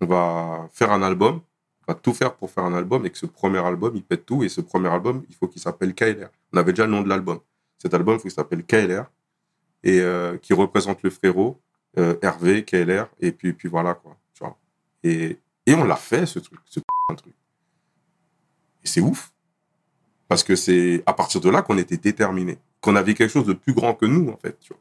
On 0.00 0.06
va 0.06 0.68
faire 0.72 0.90
un 0.90 1.00
album, 1.00 1.40
on 1.86 1.92
va 1.92 1.94
tout 1.94 2.12
faire 2.12 2.34
pour 2.34 2.50
faire 2.50 2.64
un 2.64 2.74
album 2.74 3.06
et 3.06 3.10
que 3.10 3.18
ce 3.18 3.26
premier 3.26 3.64
album, 3.64 3.94
il 3.94 4.02
pète 4.02 4.26
tout. 4.26 4.42
Et 4.42 4.48
ce 4.48 4.60
premier 4.60 4.88
album, 4.88 5.24
il 5.28 5.36
faut 5.36 5.46
qu'il 5.46 5.62
s'appelle 5.62 5.94
KLR. 5.94 6.30
On 6.52 6.56
avait 6.56 6.72
déjà 6.72 6.86
le 6.86 6.92
nom 6.92 7.02
de 7.02 7.08
l'album. 7.08 7.38
Cet 7.78 7.94
album, 7.94 8.14
il 8.14 8.18
faut 8.18 8.22
qu'il 8.22 8.32
s'appelle 8.32 8.64
KLR 8.64 9.04
et 9.84 10.00
euh, 10.00 10.38
qui 10.38 10.54
représente 10.54 11.04
le 11.04 11.10
frérot, 11.10 11.60
Hervé, 11.96 12.64
KLR, 12.64 13.06
et 13.20 13.30
puis, 13.30 13.52
puis 13.52 13.68
voilà, 13.68 13.94
quoi. 13.94 14.16
Tu 14.34 14.42
vois. 14.42 14.58
Et, 15.04 15.38
et 15.66 15.74
on 15.74 15.84
l'a 15.84 15.96
fait, 15.96 16.26
ce 16.26 16.40
truc, 16.40 16.58
ce 16.64 16.80
truc. 17.16 17.34
Et 18.82 18.88
c'est 18.88 19.00
ouf. 19.00 19.32
Parce 20.30 20.44
que 20.44 20.54
c'est 20.54 21.02
à 21.06 21.12
partir 21.12 21.40
de 21.40 21.50
là 21.50 21.60
qu'on 21.60 21.76
était 21.76 21.96
déterminés, 21.96 22.58
qu'on 22.80 22.94
avait 22.94 23.14
quelque 23.14 23.32
chose 23.32 23.46
de 23.46 23.52
plus 23.52 23.72
grand 23.72 23.94
que 23.94 24.06
nous, 24.06 24.28
en 24.28 24.36
fait, 24.36 24.56
tu 24.60 24.72
vois. 24.72 24.80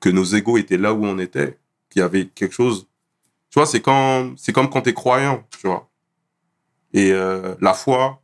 Que 0.00 0.08
nos 0.08 0.24
égaux 0.24 0.56
étaient 0.56 0.78
là 0.78 0.94
où 0.94 1.04
on 1.04 1.18
était, 1.18 1.58
qu'il 1.90 2.00
y 2.00 2.02
avait 2.02 2.28
quelque 2.28 2.54
chose. 2.54 2.88
Tu 3.50 3.58
vois, 3.58 3.66
c'est 3.66 3.82
quand, 3.82 4.32
c'est 4.38 4.54
comme 4.54 4.70
quand 4.70 4.80
t'es 4.80 4.94
croyant, 4.94 5.44
tu 5.50 5.66
vois. 5.66 5.90
Et 6.94 7.12
euh, 7.12 7.54
la 7.60 7.74
foi 7.74 8.22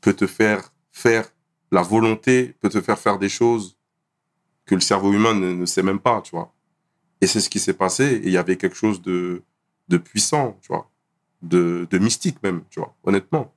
peut 0.00 0.14
te 0.14 0.28
faire 0.28 0.72
faire, 0.92 1.28
la 1.72 1.82
volonté 1.82 2.54
peut 2.60 2.68
te 2.68 2.80
faire 2.80 3.00
faire 3.00 3.18
des 3.18 3.28
choses 3.28 3.76
que 4.66 4.76
le 4.76 4.80
cerveau 4.80 5.12
humain 5.12 5.34
ne, 5.34 5.52
ne 5.52 5.66
sait 5.66 5.82
même 5.82 5.98
pas, 5.98 6.20
tu 6.22 6.30
vois. 6.30 6.54
Et 7.20 7.26
c'est 7.26 7.40
ce 7.40 7.50
qui 7.50 7.58
s'est 7.58 7.74
passé, 7.74 8.04
et 8.04 8.26
il 8.26 8.30
y 8.32 8.38
avait 8.38 8.56
quelque 8.56 8.76
chose 8.76 9.02
de, 9.02 9.42
de 9.88 9.96
puissant, 9.96 10.56
tu 10.62 10.68
vois, 10.68 10.88
de, 11.42 11.88
de 11.90 11.98
mystique 11.98 12.40
même, 12.44 12.62
tu 12.70 12.78
vois, 12.78 12.94
honnêtement. 13.02 13.52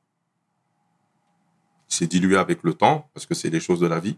C'est 1.91 2.07
dilué 2.07 2.37
avec 2.37 2.63
le 2.63 2.73
temps, 2.73 3.09
parce 3.13 3.25
que 3.25 3.35
c'est 3.35 3.49
les 3.49 3.59
choses 3.59 3.81
de 3.81 3.87
la 3.87 3.99
vie. 3.99 4.17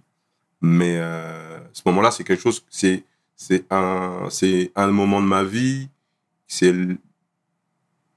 Mais 0.62 0.98
euh, 1.00 1.60
ce 1.74 1.82
moment-là, 1.88 2.12
c'est 2.12 2.24
quelque 2.24 2.42
chose, 2.42 2.64
c'est 2.70 3.04
c'est 3.36 3.66
un, 3.72 4.28
c'est 4.30 4.72
un 4.76 4.88
moment 4.92 5.22
de 5.22 5.28
ma 5.28 5.44
vie, 5.44 5.90
c'est 6.48 6.72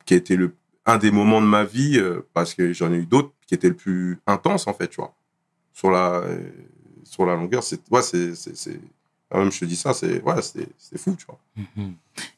qui 0.04 0.14
a 0.14 0.16
été 0.18 0.36
le, 0.36 0.54
un 0.84 0.98
des 0.98 1.10
moments 1.10 1.40
de 1.40 1.46
ma 1.46 1.64
vie, 1.64 1.98
euh, 1.98 2.20
parce 2.34 2.54
que 2.54 2.72
j'en 2.74 2.92
ai 2.92 2.96
eu 2.96 3.06
d'autres 3.06 3.32
qui 3.46 3.54
étaient 3.54 3.70
le 3.70 3.74
plus 3.74 4.20
intense, 4.26 4.66
en 4.66 4.74
fait, 4.74 4.88
tu 4.88 4.96
vois. 4.96 5.14
Sur 5.72 5.90
la, 5.90 6.18
euh, 6.18 6.50
sur 7.02 7.24
la 7.24 7.34
longueur, 7.34 7.62
c'est, 7.62 7.80
ouais, 7.90 8.02
c'est, 8.02 8.34
c'est, 8.34 8.78
quand 9.30 9.38
même, 9.38 9.50
je 9.50 9.60
te 9.60 9.64
dis 9.64 9.76
ça, 9.76 9.94
c'est, 9.94 10.22
ouais, 10.22 10.42
c'est, 10.42 10.68
c'est 10.78 10.98
fou, 10.98 11.16
tu 11.18 11.26
vois. 11.26 11.40
Mhm. 11.56 11.94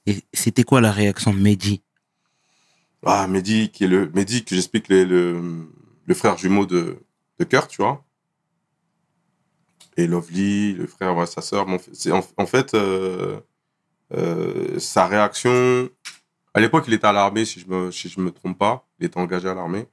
Et 0.06 0.22
c'était 0.32 0.62
quoi 0.62 0.80
la 0.80 0.92
réaction 0.92 1.34
de 1.34 1.40
Mehdi? 1.40 1.82
Ah, 3.04 3.26
Mehdi, 3.26 3.70
qui 3.70 3.84
est 3.84 3.88
le, 3.88 4.08
Mehdi, 4.14 4.44
que 4.44 4.54
j'explique, 4.54 4.88
le, 4.88 5.04
le, 5.04 5.68
le 6.06 6.14
frère 6.14 6.38
jumeau 6.38 6.64
de, 6.64 6.96
de 7.38 7.44
Kurt, 7.44 7.70
tu 7.70 7.82
vois. 7.82 8.04
Et 9.96 10.06
Lovely, 10.06 10.74
le 10.74 10.86
frère, 10.86 11.16
ouais, 11.16 11.26
sa 11.26 11.42
sœur. 11.42 11.66
Bon, 11.66 11.78
en, 12.36 12.46
fait, 12.46 12.74
euh, 12.74 13.40
euh, 14.14 14.78
sa 14.78 15.06
réaction. 15.06 15.88
À 16.54 16.60
l'époque, 16.60 16.84
il 16.86 16.94
était 16.94 17.06
à 17.06 17.12
l'armée, 17.12 17.44
si 17.44 17.60
je 17.60 17.66
me, 17.68 17.90
si 17.90 18.12
me 18.20 18.30
trompe 18.30 18.58
pas. 18.58 18.86
Il 19.00 19.06
était 19.06 19.18
engagé 19.18 19.48
à 19.48 19.54
l'armée. 19.54 19.86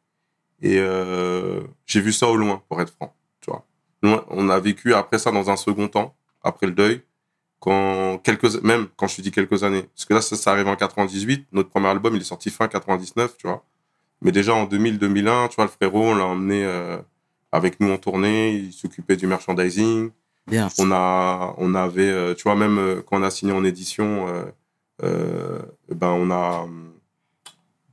Et 0.62 0.78
euh, 0.80 1.62
j'ai 1.86 2.02
vu 2.02 2.14
ça 2.14 2.28
au 2.28 2.36
loin, 2.36 2.62
pour 2.70 2.82
être 2.82 2.94
franc, 2.94 3.16
tu 3.42 3.52
vois. 3.52 3.66
On 4.30 4.50
a 4.50 4.60
vécu 4.60 4.94
après 4.94 5.18
ça 5.18 5.32
dans 5.32 5.50
un 5.50 5.58
second 5.58 5.88
temps, 5.88 6.16
après 6.44 6.68
le 6.68 6.74
deuil, 6.74 7.02
quand 7.60 8.20
quelques, 8.20 8.62
même 8.62 8.88
quand 8.96 9.08
je 9.08 9.18
te 9.18 9.22
dis 9.22 9.32
quelques 9.32 9.64
années, 9.64 9.84
parce 9.84 10.06
que 10.06 10.14
là, 10.14 10.22
ça, 10.22 10.36
ça 10.36 10.52
arrive 10.52 10.68
en 10.68 10.76
98, 10.76 11.48
notre 11.52 11.70
premier 11.70 11.88
album, 11.88 12.16
il 12.16 12.22
est 12.22 12.26
sorti 12.26 12.52
fin 12.52 12.68
99, 12.68 13.38
tu 13.38 13.48
vois. 13.48 13.66
Mais 14.22 14.32
déjà 14.32 14.54
en 14.54 14.66
2000-2001, 14.66 15.50
tu 15.50 15.56
vois, 15.56 15.66
le 15.66 15.72
frérot, 15.72 16.04
on 16.04 16.16
l'a 16.16 16.26
emmené 16.26 16.64
avec 17.56 17.80
nous 17.80 17.92
en 17.92 17.98
tournée, 17.98 18.52
il 18.52 18.74
s'occupait 18.74 19.16
du 19.16 19.28
merchandising. 19.28 20.12
Bien. 20.48 20.68
On 20.78 20.92
a, 20.92 21.56
on 21.58 21.74
avait, 21.74 22.10
euh, 22.10 22.36
tu 22.36 22.44
vois, 22.44 22.56
même 22.56 22.78
euh, 22.78 23.02
quand 23.02 23.18
on 23.20 23.24
a 23.24 23.32
signé 23.32 23.52
en 23.52 23.64
édition, 23.64 24.28
euh, 25.04 25.60
ben 25.90 26.10
on 26.10 26.30
a, 26.30 26.68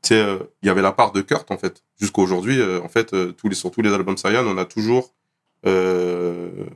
tu 0.03 0.09
sais, 0.09 0.39
il 0.63 0.67
y 0.67 0.71
avait 0.71 0.83
la 0.83 0.93
part 0.93 1.13
de 1.13 1.23
Kurt 1.23 1.51
en 1.51 1.57
fait. 1.57 1.83
Jusqu'à 1.99 2.21
aujourd'hui, 2.21 2.61
en 2.63 2.89
fait, 2.89 3.15
tous 3.37 3.49
les, 3.49 3.55
sur 3.55 3.71
tous 3.71 3.83
les 3.83 3.93
albums 3.93 4.19
Saiyan, 4.19 4.45
on 4.47 4.59
a 4.59 4.65
toujours 4.67 5.15
euh, 5.65 6.67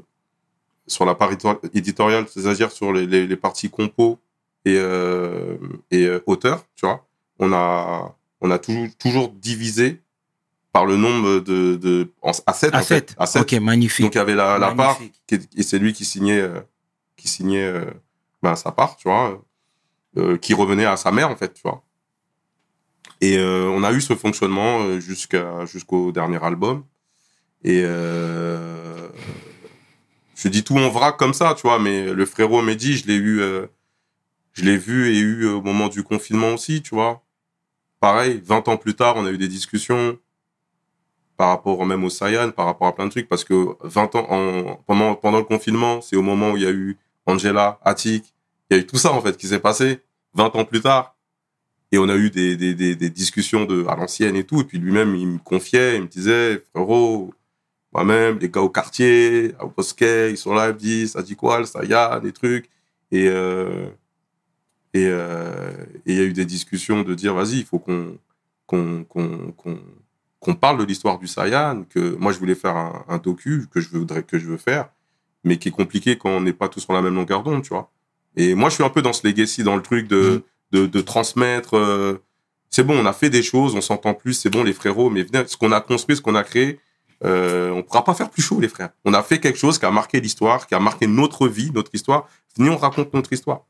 sur 0.86 1.04
la 1.04 1.14
part 1.14 1.32
éditor- 1.32 1.60
éditoriale, 1.74 2.26
c'est-à-dire 2.28 2.70
sur 2.70 2.92
les, 2.92 3.06
les, 3.06 3.26
les 3.26 3.36
parties 3.36 3.68
compo 3.68 4.18
et, 4.64 4.76
euh, 4.78 5.56
et 5.90 6.06
euh, 6.06 6.20
auteur, 6.26 6.64
tu 6.74 6.86
vois, 6.86 7.04
on 7.38 7.52
a, 7.52 8.16
on 8.40 8.50
a 8.50 8.58
toujours, 8.58 8.86
toujours 8.98 9.28
divisé 9.30 10.00
par 10.76 10.84
le 10.84 10.98
nombre 10.98 11.38
de, 11.40 11.76
de 11.76 12.12
en- 12.20 12.32
à 12.44 12.52
7 12.52 12.74
À 12.74 12.80
en 12.80 12.82
fait. 12.82 13.08
7. 13.10 13.14
À 13.18 13.24
sept. 13.24 13.40
Ok, 13.50 13.52
magnifique. 13.62 14.04
Donc 14.04 14.14
il 14.14 14.18
y 14.18 14.20
avait 14.20 14.34
la, 14.34 14.58
la 14.58 14.74
part 14.74 14.98
qui 15.26 15.40
et 15.56 15.62
c'est 15.62 15.78
lui 15.78 15.94
qui 15.94 16.04
signait, 16.04 16.38
euh, 16.38 16.60
qui 17.16 17.28
signait 17.28 17.64
euh, 17.64 17.86
ben, 18.42 18.54
sa 18.56 18.72
part, 18.72 18.98
tu 18.98 19.08
vois, 19.08 19.42
euh, 20.18 20.36
qui 20.36 20.52
revenait 20.52 20.84
à 20.84 20.98
sa 20.98 21.12
mère 21.12 21.30
en 21.30 21.36
fait, 21.36 21.54
tu 21.54 21.62
vois. 21.64 21.82
Et 23.22 23.38
euh, 23.38 23.70
on 23.70 23.82
a 23.84 23.92
eu 23.92 24.02
ce 24.02 24.14
fonctionnement 24.14 24.80
euh, 24.82 25.00
jusqu'à 25.00 25.64
jusqu'au 25.64 26.12
dernier 26.12 26.44
album. 26.44 26.84
Et 27.64 27.80
euh, 27.82 29.08
je 30.34 30.48
dis 30.48 30.62
tout 30.62 30.76
en 30.76 30.90
vrac 30.90 31.16
comme 31.16 31.32
ça, 31.32 31.54
tu 31.54 31.62
vois. 31.62 31.78
Mais 31.78 32.12
le 32.12 32.26
frérot 32.26 32.60
Mehdi, 32.60 32.98
je 32.98 33.06
l'ai 33.06 33.14
eu, 33.14 33.40
euh, 33.40 33.66
je 34.52 34.62
l'ai 34.62 34.76
vu 34.76 35.08
et 35.08 35.18
eu 35.20 35.46
au 35.46 35.62
moment 35.62 35.88
du 35.88 36.02
confinement 36.02 36.52
aussi, 36.52 36.82
tu 36.82 36.94
vois. 36.94 37.22
Pareil, 37.98 38.42
20 38.44 38.68
ans 38.68 38.76
plus 38.76 38.92
tard, 38.94 39.14
on 39.16 39.24
a 39.24 39.30
eu 39.30 39.38
des 39.38 39.48
discussions 39.48 40.18
par 41.36 41.48
rapport 41.48 41.84
même 41.84 42.04
au 42.04 42.10
Saiyan, 42.10 42.50
par 42.50 42.66
rapport 42.66 42.86
à 42.86 42.94
plein 42.94 43.06
de 43.06 43.10
trucs, 43.10 43.28
parce 43.28 43.44
que 43.44 43.76
20 43.82 44.14
ans, 44.16 44.26
en, 44.30 44.80
pendant, 44.86 45.38
le 45.38 45.44
confinement, 45.44 46.00
c'est 46.00 46.16
au 46.16 46.22
moment 46.22 46.52
où 46.52 46.56
il 46.56 46.62
y 46.62 46.66
a 46.66 46.70
eu 46.70 46.96
Angela, 47.26 47.78
Attic, 47.84 48.34
il 48.70 48.76
y 48.76 48.80
a 48.80 48.82
eu 48.82 48.86
tout 48.86 48.96
ça, 48.96 49.12
en 49.12 49.20
fait, 49.20 49.36
qui 49.36 49.46
s'est 49.46 49.60
passé 49.60 50.00
20 50.34 50.56
ans 50.56 50.64
plus 50.64 50.80
tard. 50.80 51.14
Et 51.92 51.98
on 51.98 52.08
a 52.08 52.16
eu 52.16 52.30
des, 52.30 53.10
discussions 53.10 53.64
de, 53.64 53.86
à 53.86 53.96
l'ancienne 53.96 54.36
et 54.36 54.44
tout. 54.44 54.60
Et 54.60 54.64
puis 54.64 54.78
lui-même, 54.78 55.14
il 55.14 55.26
me 55.26 55.38
confiait, 55.38 55.96
il 55.96 56.02
me 56.02 56.08
disait, 56.08 56.62
frérot, 56.74 57.32
moi-même, 57.92 58.38
les 58.38 58.50
gars 58.50 58.60
au 58.62 58.68
quartier, 58.68 59.54
au 59.60 59.68
Bosquet, 59.68 60.30
ils 60.30 60.36
sont 60.36 60.54
là, 60.54 60.68
ils 60.68 60.74
me 60.74 60.78
disent, 60.78 61.12
ça 61.12 61.22
dit 61.22 61.36
quoi, 61.36 61.60
le 61.60 61.66
Saiyan, 61.66 62.18
des 62.20 62.32
trucs. 62.32 62.68
Et, 63.12 63.28
euh, 63.28 63.86
euh, 64.96 65.72
et 66.06 66.12
il 66.12 66.16
y 66.16 66.20
a 66.20 66.24
eu 66.24 66.32
des 66.32 66.44
discussions 66.44 67.02
de 67.02 67.14
dire, 67.14 67.34
vas-y, 67.34 67.58
il 67.58 67.64
faut 67.64 67.78
qu'on, 67.78 68.18
qu'on 70.40 70.54
parle 70.54 70.78
de 70.78 70.84
l'histoire 70.84 71.18
du 71.18 71.26
Saiyan, 71.26 71.84
que 71.88 72.16
moi 72.16 72.32
je 72.32 72.38
voulais 72.38 72.54
faire 72.54 72.76
un, 72.76 73.04
un 73.08 73.18
docu 73.18 73.66
que 73.70 73.80
je 73.80 73.88
voudrais 73.88 74.22
que 74.22 74.38
je 74.38 74.46
veux 74.46 74.56
faire, 74.58 74.88
mais 75.44 75.58
qui 75.58 75.68
est 75.68 75.72
compliqué 75.72 76.18
quand 76.18 76.30
on 76.30 76.40
n'est 76.40 76.52
pas 76.52 76.68
tous 76.68 76.80
sur 76.80 76.92
la 76.92 77.02
même 77.02 77.14
longueur 77.14 77.42
d'onde, 77.42 77.62
tu 77.62 77.70
vois. 77.70 77.90
Et 78.36 78.54
moi 78.54 78.68
je 78.68 78.74
suis 78.74 78.84
un 78.84 78.90
peu 78.90 79.02
dans 79.02 79.12
ce 79.12 79.26
legacy, 79.26 79.62
dans 79.62 79.76
le 79.76 79.82
truc 79.82 80.08
de, 80.08 80.44
de, 80.72 80.86
de 80.86 81.00
transmettre. 81.00 81.76
euh, 81.76 82.22
c'est 82.68 82.84
bon, 82.84 82.98
on 82.98 83.06
a 83.06 83.12
fait 83.12 83.30
des 83.30 83.42
choses, 83.42 83.74
on 83.74 83.80
s'entend 83.80 84.12
plus, 84.12 84.34
c'est 84.34 84.50
bon 84.50 84.62
les 84.62 84.72
frérots, 84.74 85.08
mais 85.08 85.22
venez, 85.22 85.46
ce 85.46 85.56
qu'on 85.56 85.72
a 85.72 85.80
construit, 85.80 86.16
ce 86.16 86.20
qu'on 86.20 86.34
a 86.34 86.44
créé, 86.44 86.78
euh, 87.24 87.70
on 87.70 87.82
pourra 87.82 88.04
pas 88.04 88.12
faire 88.12 88.28
plus 88.28 88.42
chaud 88.42 88.60
les 88.60 88.68
frères. 88.68 88.90
On 89.04 89.14
a 89.14 89.22
fait 89.22 89.38
quelque 89.38 89.58
chose 89.58 89.78
qui 89.78 89.86
a 89.86 89.90
marqué 89.90 90.20
l'histoire, 90.20 90.66
qui 90.66 90.74
a 90.74 90.80
marqué 90.80 91.06
notre 91.06 91.48
vie, 91.48 91.70
notre 91.72 91.94
histoire. 91.94 92.28
Venez, 92.58 92.68
on 92.68 92.76
raconte 92.76 93.14
notre 93.14 93.32
histoire. 93.32 93.62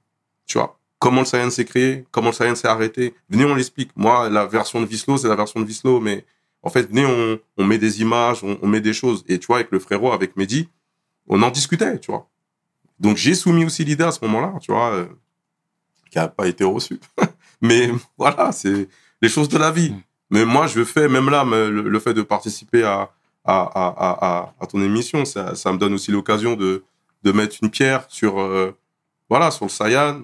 Tu 0.47 0.59
vois 0.59 0.79
comment 0.99 1.21
le 1.21 1.27
Saiyan 1.27 1.51
s'est 1.51 1.64
créé, 1.64 2.05
comment 2.11 2.31
le 2.31 2.35
Saiyan 2.35 2.55
s'est 2.57 2.67
arrêté. 2.69 3.14
Venez, 3.29 3.45
on 3.45 3.55
l'explique. 3.55 3.91
Moi, 3.95 4.29
la 4.31 4.47
version 4.47 4.81
de 4.81 4.87
Vislo, 4.87 5.19
c'est 5.19 5.29
la 5.29 5.37
version 5.37 5.61
de 5.61 5.67
Vislo, 5.67 6.01
mais 6.01 6.25
en 6.67 6.69
fait, 6.69 6.89
venez, 6.89 7.07
on, 7.07 7.39
on 7.59 7.64
met 7.64 7.79
des 7.79 8.01
images, 8.01 8.43
on, 8.43 8.59
on 8.61 8.67
met 8.67 8.81
des 8.81 8.93
choses. 8.93 9.25
Et 9.29 9.39
tu 9.39 9.47
vois, 9.47 9.59
avec 9.59 9.71
le 9.71 9.79
frérot, 9.79 10.11
avec 10.11 10.37
Mehdi, 10.37 10.69
on 11.29 11.41
en 11.43 11.51
discutait, 11.51 12.01
tu 12.01 12.11
vois. 12.11 12.29
Donc, 12.99 13.17
j'ai 13.17 13.37
soumis 13.37 13.64
aussi 13.64 13.85
l'idée 13.85 14.03
à 14.03 14.11
ce 14.11 14.19
moment-là, 14.25 14.55
tu 14.61 14.73
vois, 14.73 14.91
euh, 14.93 15.07
qui 16.11 16.19
a 16.19 16.27
pas 16.27 16.49
été 16.49 16.64
reçue. 16.64 16.99
mais 17.61 17.93
voilà, 18.19 18.51
c'est 18.51 18.89
les 19.23 19.29
choses 19.29 19.49
de 19.49 19.59
la 19.59 19.71
vie. 19.71 19.91
Mm. 19.93 20.03
Mais 20.31 20.45
moi, 20.45 20.67
je 20.67 20.83
fais, 20.83 21.09
même 21.09 21.31
là, 21.31 21.45
le, 21.45 21.71
le 21.71 22.01
fait 22.01 22.14
de 22.14 22.23
participer 22.23 22.83
à, 22.83 23.12
à, 23.45 23.61
à, 23.62 23.87
à, 23.87 24.27
à, 24.27 24.55
à 24.59 24.67
ton 24.67 24.83
émission, 24.83 25.25
ça, 25.25 25.55
ça 25.55 25.73
me 25.73 25.79
donne 25.79 25.95
aussi 25.95 26.11
l'occasion 26.11 26.57
de, 26.57 26.83
de 27.23 27.31
mettre 27.31 27.59
une 27.62 27.71
pierre 27.71 28.07
sur, 28.09 28.41
euh, 28.41 28.77
voilà, 29.31 29.53
sur 29.53 29.67
le 29.67 29.71
Saiyan, 29.71 30.23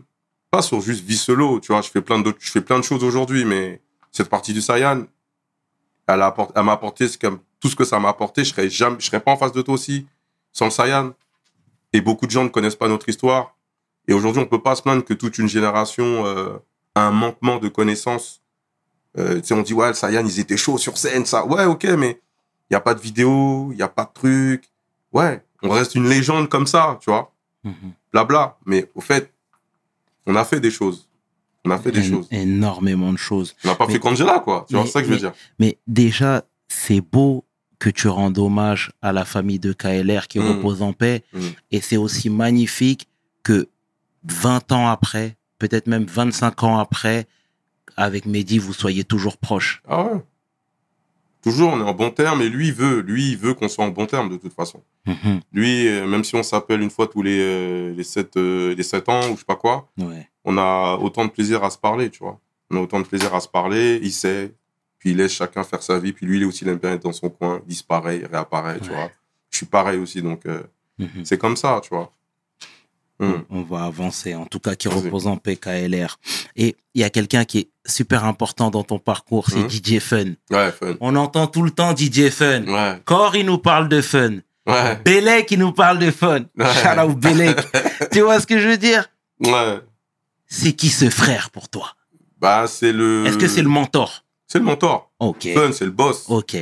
pas 0.51 0.61
sur 0.61 0.80
juste 0.80 1.05
Visselo, 1.05 1.61
tu 1.61 1.70
vois, 1.70 1.82
je 1.82 1.88
fais 1.88 2.03
plein 2.03 2.18
de, 2.18 2.34
je 2.40 2.51
fais 2.51 2.62
plein 2.62 2.80
de 2.80 2.84
choses 2.84 3.05
aujourd'hui, 3.05 3.45
mais 3.45 3.80
cette 4.11 4.28
partie 4.28 4.53
du 4.53 4.61
Saiyan, 4.61 5.07
elle, 6.14 6.22
a 6.22 6.26
apport- 6.26 6.52
elle 6.54 6.62
m'a 6.64 6.72
apporté 6.72 7.08
ce 7.08 7.16
que- 7.18 7.38
tout 7.60 7.68
ce 7.68 7.76
que 7.76 7.84
ça 7.84 7.98
m'a 7.98 8.08
apporté, 8.08 8.44
je 8.44 8.50
serais 8.50 8.68
jamais, 8.68 8.96
je 8.98 9.06
serais 9.06 9.20
pas 9.20 9.32
en 9.32 9.36
face 9.36 9.52
de 9.52 9.62
toi 9.62 9.74
aussi, 9.74 10.06
sans 10.52 10.66
le 10.66 10.70
Saiyan. 10.70 11.12
Et 11.92 12.00
beaucoup 12.00 12.26
de 12.26 12.30
gens 12.30 12.44
ne 12.44 12.48
connaissent 12.48 12.76
pas 12.76 12.88
notre 12.88 13.08
histoire. 13.08 13.54
Et 14.08 14.14
aujourd'hui, 14.14 14.42
on 14.42 14.46
peut 14.46 14.62
pas 14.62 14.74
se 14.74 14.82
plaindre 14.82 15.04
que 15.04 15.14
toute 15.14 15.38
une 15.38 15.48
génération 15.48 16.24
euh, 16.26 16.56
a 16.94 17.02
un 17.06 17.10
manquement 17.12 17.58
de 17.58 17.68
connaissances. 17.68 18.40
Euh, 19.18 19.40
tu 19.40 19.48
sais, 19.48 19.54
on 19.54 19.62
dit, 19.62 19.74
ouais, 19.74 19.88
le 19.88 19.94
Saiyan, 19.94 20.24
ils 20.26 20.40
étaient 20.40 20.56
chauds 20.56 20.78
sur 20.78 20.96
scène, 20.98 21.26
ça. 21.26 21.44
Ouais, 21.46 21.64
ok, 21.66 21.84
mais 21.84 22.20
il 22.70 22.72
n'y 22.72 22.76
a 22.76 22.80
pas 22.80 22.94
de 22.94 23.00
vidéo, 23.00 23.68
il 23.72 23.76
n'y 23.76 23.82
a 23.82 23.88
pas 23.88 24.04
de 24.04 24.10
truc. 24.12 24.64
Ouais, 25.12 25.44
on 25.62 25.68
reste 25.68 25.94
une 25.94 26.08
légende 26.08 26.48
comme 26.48 26.66
ça, 26.66 26.98
tu 27.00 27.10
vois. 27.10 27.30
Mhm. 27.62 27.92
Blabla. 28.12 28.56
Mais 28.66 28.90
au 28.94 29.00
fait, 29.00 29.30
on 30.26 30.34
a 30.34 30.44
fait 30.44 30.58
des 30.60 30.70
choses. 30.70 31.06
On 31.64 31.70
a 31.70 31.78
fait 31.78 31.92
des 31.92 32.02
choses. 32.02 32.26
Énormément 32.30 33.12
de 33.12 33.18
choses. 33.18 33.54
On 33.64 33.68
n'a 33.68 33.74
pas 33.76 33.86
Mais- 33.86 33.92
fait 33.94 33.98
qu'Angela, 34.00 34.40
quoi. 34.40 34.64
Tu 34.68 34.74
vois, 34.74 34.82
mais- 34.82 34.86
c'est 34.86 34.92
ça 34.94 35.00
que 35.02 35.06
je 35.08 35.12
veux 35.12 35.18
dire. 35.18 35.32
Mais 35.58 35.78
déjà, 35.86 36.44
c'est 36.68 37.00
beau 37.00 37.44
que 37.78 37.90
tu 37.90 38.08
rendes 38.08 38.38
hommage 38.38 38.90
à 39.00 39.12
la 39.12 39.24
famille 39.24 39.58
de 39.58 39.72
KLR 39.72 40.26
qui 40.28 40.38
Mm. 40.38 40.48
repose 40.48 40.82
en 40.82 40.92
paix. 40.92 41.22
Mm. 41.32 41.38
Et 41.72 41.80
c'est 41.80 41.96
aussi 41.96 42.30
magnifique 42.30 43.08
que 43.42 43.68
20 44.24 44.70
ans 44.72 44.88
après, 44.88 45.36
peut-être 45.58 45.86
même 45.88 46.04
25 46.04 46.62
ans 46.64 46.78
après, 46.78 47.26
avec 47.96 48.26
Mehdi, 48.26 48.58
vous 48.58 48.72
soyez 48.72 49.04
toujours 49.04 49.36
proches. 49.36 49.82
Ah 49.88 50.04
ouais. 50.04 50.20
Toujours, 51.42 51.72
on 51.72 51.80
est 51.80 51.84
en 51.88 51.92
bon 51.92 52.10
terme 52.10 52.40
et 52.42 52.48
lui, 52.48 52.68
il 52.68 52.72
veut, 52.72 53.00
lui, 53.00 53.32
il 53.32 53.36
veut 53.36 53.54
qu'on 53.54 53.68
soit 53.68 53.84
en 53.84 53.88
bon 53.88 54.06
terme 54.06 54.28
de 54.30 54.36
toute 54.36 54.52
façon. 54.52 54.80
Mhm. 55.06 55.40
Lui, 55.52 55.88
euh, 55.88 56.06
même 56.06 56.22
si 56.22 56.36
on 56.36 56.42
s'appelle 56.44 56.80
une 56.82 56.90
fois 56.90 57.08
tous 57.08 57.20
les, 57.22 57.38
euh, 57.40 57.92
les, 57.94 58.04
7, 58.04 58.36
les 58.36 58.82
sept 58.84 59.08
ans 59.08 59.28
ou 59.28 59.32
je 59.34 59.38
sais 59.40 59.44
pas 59.44 59.56
quoi, 59.56 59.88
Ouais. 59.98 60.28
On 60.45 60.57
a 60.59 60.97
autant 61.01 61.24
de 61.24 61.30
plaisir 61.30 61.62
à 61.64 61.70
se 61.70 61.78
parler, 61.78 62.11
tu 62.11 62.18
vois. 62.20 62.38
On 62.70 62.76
a 62.76 62.80
autant 62.80 63.01
de 63.01 63.07
plaisir 63.07 63.34
à 63.34 63.40
se 63.40 63.49
parler, 63.49 64.01
il 64.03 64.12
sait, 64.12 64.53
puis 64.99 65.11
il 65.11 65.16
laisse 65.16 65.32
chacun 65.32 65.62
faire 65.64 65.82
sa 65.82 65.99
vie, 65.99 66.12
puis 66.12 66.26
lui, 66.26 66.38
il 66.38 66.43
est 66.43 66.47
aussi, 66.47 66.64
il 66.64 66.68
aime 66.70 66.78
bien 66.78 66.93
être 66.93 67.03
dans 67.03 67.12
son 67.12 67.28
coin, 67.30 67.61
il 67.66 67.68
disparaît, 67.68 68.18
il 68.18 68.26
réapparaît, 68.26 68.78
tu 68.80 68.88
vois. 68.90 69.11
Je 69.51 69.57
suis 69.59 69.66
pareil 69.66 69.99
aussi, 69.99 70.22
donc 70.22 70.47
euh, 70.47 70.62
Mhm. 70.99 71.24
c'est 71.24 71.38
comme 71.38 71.57
ça, 71.57 71.80
tu 71.82 71.88
vois. 71.90 72.12
Hmm. 73.18 73.43
On 73.51 73.62
va 73.62 73.84
avancer, 73.84 74.34
en 74.34 74.47
tout 74.47 74.59
cas 74.59 74.74
qui 74.74 74.88
repose 74.88 75.26
en 75.28 75.36
paix 75.36 75.57
KLR. 75.57 76.18
Et 76.57 76.74
il 76.95 77.01
y 77.03 77.05
a 77.05 77.11
quelqu'un 77.11 77.45
qui 77.45 77.59
est 77.61 77.68
super 77.86 78.24
important 78.24 78.70
dans 78.70 78.82
ton 78.82 78.99
parcours, 78.99 79.47
c'est 79.49 79.59
Mhm. 79.61 79.70
DJ 79.70 79.99
Fun. 80.01 80.24
Ouais, 80.51 80.72
fun. 80.72 80.95
On 81.01 81.14
entend 81.14 81.47
tout 81.47 81.62
le 81.62 81.70
temps 81.70 81.95
DJ 81.95 82.30
Fun. 82.30 82.64
Ouais, 82.66 83.01
Cor, 83.05 83.36
il 83.36 83.47
nous 83.47 83.59
parle 83.59 83.88
de 83.88 84.01
fun. 84.01 84.38
ouais, 84.66 84.97
Belek, 85.05 85.51
il 85.53 85.59
nous 85.61 85.72
parle 85.72 85.99
de 85.99 86.11
fun. 86.11 86.40
Ouais. 86.59 86.66
Shout 86.74 86.99
out 87.01 87.16
Belek. 87.18 87.59
tu 88.12 88.20
vois 88.22 88.40
ce 88.40 88.47
que 88.47 88.59
je 88.59 88.68
veux 88.68 88.78
dire? 88.78 89.09
Ouais. 89.40 89.78
C'est 90.55 90.74
qui 90.74 90.90
ce 90.90 91.09
frère 91.09 91.48
pour 91.50 91.70
toi? 91.70 91.94
Bah, 92.38 92.66
c'est 92.68 92.92
le. 92.92 93.24
Est-ce 93.26 93.38
que 93.38 93.48
c'est 93.48 93.62
le 93.62 93.70
mentor? 93.70 94.22
C'est 94.46 94.59
le 94.59 94.66
mentor. 94.66 95.11
Ok. 95.18 95.48
Fun, 95.55 95.72
c'est 95.72 95.86
le 95.86 95.90
boss. 95.90 96.26
Ok. 96.28 96.57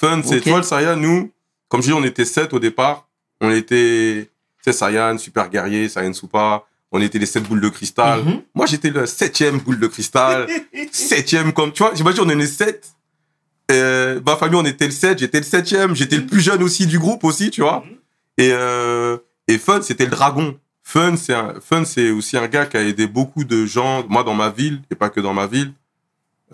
Fun, 0.00 0.22
c'est, 0.24 0.42
vois, 0.48 0.58
le 0.58 0.64
Saiyan, 0.64 0.96
nous, 0.96 1.30
comme 1.68 1.82
je 1.82 1.88
dis, 1.88 1.92
on 1.92 2.02
était 2.02 2.24
sept 2.24 2.54
au 2.54 2.58
départ. 2.58 3.08
On 3.42 3.50
était, 3.50 4.30
tu 4.64 4.64
sais, 4.64 4.72
Saiyan, 4.72 5.18
super 5.18 5.50
guerrier, 5.50 5.90
Saiyan 5.90 6.14
Soupa. 6.14 6.64
On 6.90 7.00
était 7.02 7.18
les 7.18 7.26
sept 7.26 7.42
boules 7.42 7.60
de 7.60 7.68
cristal. 7.68 8.24
Mhm. 8.24 8.42
Moi, 8.54 8.64
j'étais 8.64 8.88
le 8.88 9.04
septième 9.04 9.58
boule 9.58 9.80
de 9.80 9.86
cristal. 9.86 10.46
septième, 10.90 11.52
comme, 11.52 11.72
tu 11.72 11.82
vois, 11.82 11.94
j'imagine, 11.94 12.22
on 12.24 12.28
est 12.30 12.36
les 12.36 12.46
sept. 12.46 12.88
Euh, 13.70 14.18
ma 14.24 14.36
famille, 14.36 14.58
on 14.58 14.64
était 14.64 14.86
le 14.86 14.92
sept. 14.92 15.18
J'étais 15.18 15.38
le 15.40 15.44
septième. 15.44 15.94
J'étais 15.94 16.16
le 16.16 16.24
plus 16.24 16.40
jeune 16.40 16.62
aussi 16.62 16.86
du 16.86 16.98
groupe 16.98 17.22
aussi, 17.22 17.50
tu 17.50 17.60
vois. 17.60 17.84
Et, 18.38 18.48
euh, 18.52 19.18
et 19.46 19.58
Fun, 19.58 19.82
c'était 19.82 20.04
le 20.04 20.10
dragon. 20.10 20.58
Fun, 20.88 21.16
c'est 21.16 21.34
un, 21.34 21.54
Fun, 21.60 21.84
c'est 21.84 22.10
aussi 22.10 22.36
un 22.36 22.46
gars 22.46 22.64
qui 22.64 22.76
a 22.76 22.82
aidé 22.84 23.08
beaucoup 23.08 23.42
de 23.42 23.66
gens, 23.66 24.06
moi, 24.08 24.22
dans 24.22 24.34
ma 24.34 24.50
ville, 24.50 24.82
et 24.88 24.94
pas 24.94 25.10
que 25.10 25.18
dans 25.20 25.34
ma 25.34 25.48
ville, 25.48 25.72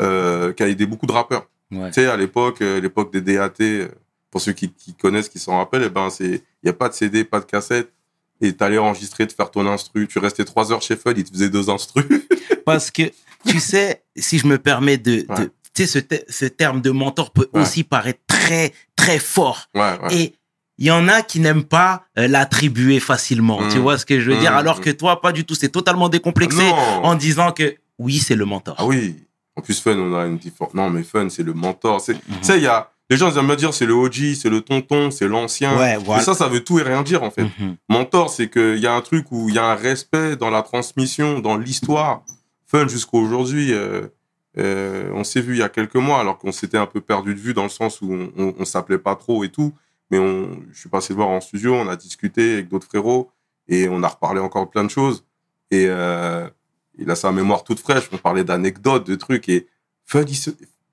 euh, 0.01 0.55
qui 0.55 0.63
a 0.63 0.69
aidé 0.69 0.87
beaucoup 0.87 1.05
de 1.07 1.13
rappeurs. 1.13 1.47
Ouais. 1.71 1.89
Tu 1.89 1.95
sais, 2.01 2.07
à 2.07 2.17
l'époque, 2.17 2.63
euh, 2.63 2.81
l'époque 2.81 3.13
des 3.13 3.21
DAT, 3.21 3.53
euh, 3.61 3.89
pour 4.31 4.41
ceux 4.41 4.53
qui, 4.53 4.73
qui 4.73 4.95
connaissent, 4.95 5.29
qui 5.29 5.39
s'en 5.39 5.59
rappellent, 5.59 5.83
eh 5.85 5.91
ben, 5.91 6.09
c'est, 6.09 6.27
il 6.31 6.65
n'y 6.65 6.71
a 6.71 6.73
pas 6.73 6.89
de 6.89 6.95
CD, 6.95 7.25
pas 7.25 7.41
de 7.41 7.45
cassette. 7.45 7.93
Et 8.41 8.55
t'allais 8.55 8.79
enregistrer, 8.79 9.27
de 9.27 9.33
faire 9.33 9.51
ton 9.51 9.67
instru. 9.67 10.09
Tu 10.09 10.19
restais 10.19 10.45
trois 10.47 10.73
heures 10.73 10.81
chez 10.83 10.97
Fun, 10.97 11.13
il 11.15 11.25
te 11.25 11.31
faisait 11.31 11.51
deux 11.51 11.69
instrus. 11.69 12.07
Parce 12.65 12.91
que, 12.91 13.03
tu 13.47 13.61
sais, 13.61 14.03
si 14.17 14.39
je 14.39 14.47
me 14.47 14.57
permets 14.57 14.97
de... 14.97 15.27
Ouais. 15.29 15.37
de- 15.45 15.53
tu 15.75 15.85
sais, 15.85 15.87
ce, 15.87 15.99
te- 15.99 16.25
ce 16.33 16.47
terme 16.47 16.81
de 16.81 16.91
mentor 16.91 17.31
peut 17.33 17.49
Ouais. 17.53 17.61
aussi 17.63 17.85
paraître 17.85 18.21
très, 18.27 18.73
très 18.97 19.19
fort. 19.19 19.69
ouais, 19.75 19.99
ouais. 20.03 20.15
Et 20.17 20.35
il 20.83 20.87
y 20.87 20.91
en 20.91 21.07
a 21.07 21.23
qui 21.23 21.39
n'aiment 21.39 21.63
pas 21.63 22.07
euh, 22.19 22.27
l'attribuer 22.27 22.99
facilement. 22.99 23.61
Tu 23.69 23.79
vois 23.79 23.99
ce 23.99 24.05
que 24.05 24.19
je 24.19 24.29
veux 24.33 24.37
dire? 24.37 24.51
Mm. 24.51 24.57
Alors 24.57 24.81
que 24.81 24.91
toi, 24.91 25.21
pas 25.21 25.31
du 25.31 25.45
tout. 25.45 25.55
C'est 25.55 25.69
totalement 25.69 26.09
décomplexé 26.09 26.59
non. 26.69 27.05
en 27.05 27.15
disant 27.15 27.53
que 27.53 27.77
oui, 28.01 28.19
c'est 28.19 28.35
le 28.35 28.45
mentor. 28.47 28.75
Ah 28.79 28.85
oui. 28.85 29.15
En 29.55 29.63
plus, 29.63 29.81
Fun, 29.81 29.97
on 29.97 30.13
a 30.19 30.27
une 30.27 30.39
différence. 30.39 30.75
Non, 30.75 30.91
mais 30.91 31.05
Fun, 31.05 31.29
c'est 31.29 31.45
le 31.45 31.53
mentor. 31.55 32.01
C'est. 32.01 32.15
Tu 32.15 32.21
sais, 32.41 32.57
il 32.57 32.65
y 32.65 32.67
a, 32.67 32.91
les 33.09 33.17
gens 33.17 33.31
ils 33.31 33.39
aiment 33.39 33.47
me 33.47 33.55
dire, 33.55 33.73
c'est 33.73 33.87
le 33.87 33.93
OG, 33.93 34.35
c'est 34.35 34.51
le 34.51 34.61
tonton, 34.61 35.13
c'est 35.13 35.29
l'ancien. 35.29 35.79
Ouais, 35.79 35.99
Mais 36.09 36.21
ça, 36.21 36.35
ça 36.35 36.49
veut 36.49 36.65
tout 36.65 36.81
et 36.81 36.83
rien 36.83 37.03
dire, 37.05 37.23
en 37.23 37.31
fait. 37.31 37.47
Mentor, 37.89 38.29
c'est 38.29 38.51
qu'il 38.51 38.79
y 38.79 38.87
a 38.89 38.93
un 38.93 39.03
truc 39.03 39.27
où 39.31 39.49
il 39.49 39.55
y 39.55 39.59
a 39.61 39.65
un 39.67 39.77
respect 39.77 40.35
dans 40.35 40.51
la 40.51 40.63
transmission, 40.63 41.39
dans 41.39 41.57
l'histoire. 41.57 42.25
Fun 42.67 42.89
jusqu'à 42.89 43.19
aujourd'hui. 43.19 43.73
euh, 43.73 44.09
euh, 44.59 45.11
on 45.15 45.23
s'est 45.23 45.41
vu 45.41 45.55
il 45.55 45.59
y 45.61 45.63
a 45.63 45.69
quelques 45.69 45.95
mois, 45.95 46.19
alors 46.19 46.39
qu'on 46.39 46.51
s'était 46.53 46.77
un 46.77 46.87
peu 46.87 47.01
perdu 47.01 47.37
de 47.37 47.41
vue 47.41 47.55
dans 47.55 47.63
le 47.63 47.69
sens 47.69 48.01
où 48.03 48.13
on, 48.13 48.33
on, 48.37 48.55
on 48.59 48.65
s'appelait 48.65 48.99
pas 48.99 49.15
trop 49.15 49.45
et 49.45 49.49
tout. 49.49 49.73
Mais 50.13 50.19
on, 50.19 50.61
je 50.73 50.79
suis 50.79 50.89
passé 50.89 51.13
le 51.15 51.17
voir 51.17 51.29
en 51.31 51.41
studio, 51.41 51.75
on 51.75 51.89
a 51.89 51.97
discuté 51.97 52.53
avec 52.55 52.69
d'autres 52.69 52.87
frérots 52.87 53.31
et 53.67 53.89
on 53.89 54.03
a 54.03 54.09
reparlé 54.09 54.39
encore 54.41 54.67
de 54.67 54.71
plein 54.71 54.85
de 54.85 54.91
choses. 54.91 55.25
Et 55.71 55.87
euh, 55.89 56.47
il 56.99 57.11
a 57.11 57.15
sa 57.17 57.33
mémoire 57.33 57.65
toute 57.65 57.81
fraîche. 57.81 58.09
On 58.13 58.19
parlait 58.19 58.45
d'anecdotes, 58.45 59.07
de 59.07 59.15
trucs. 59.15 59.49
Et 59.49 59.67
il 60.15 60.37
se- 60.37 60.51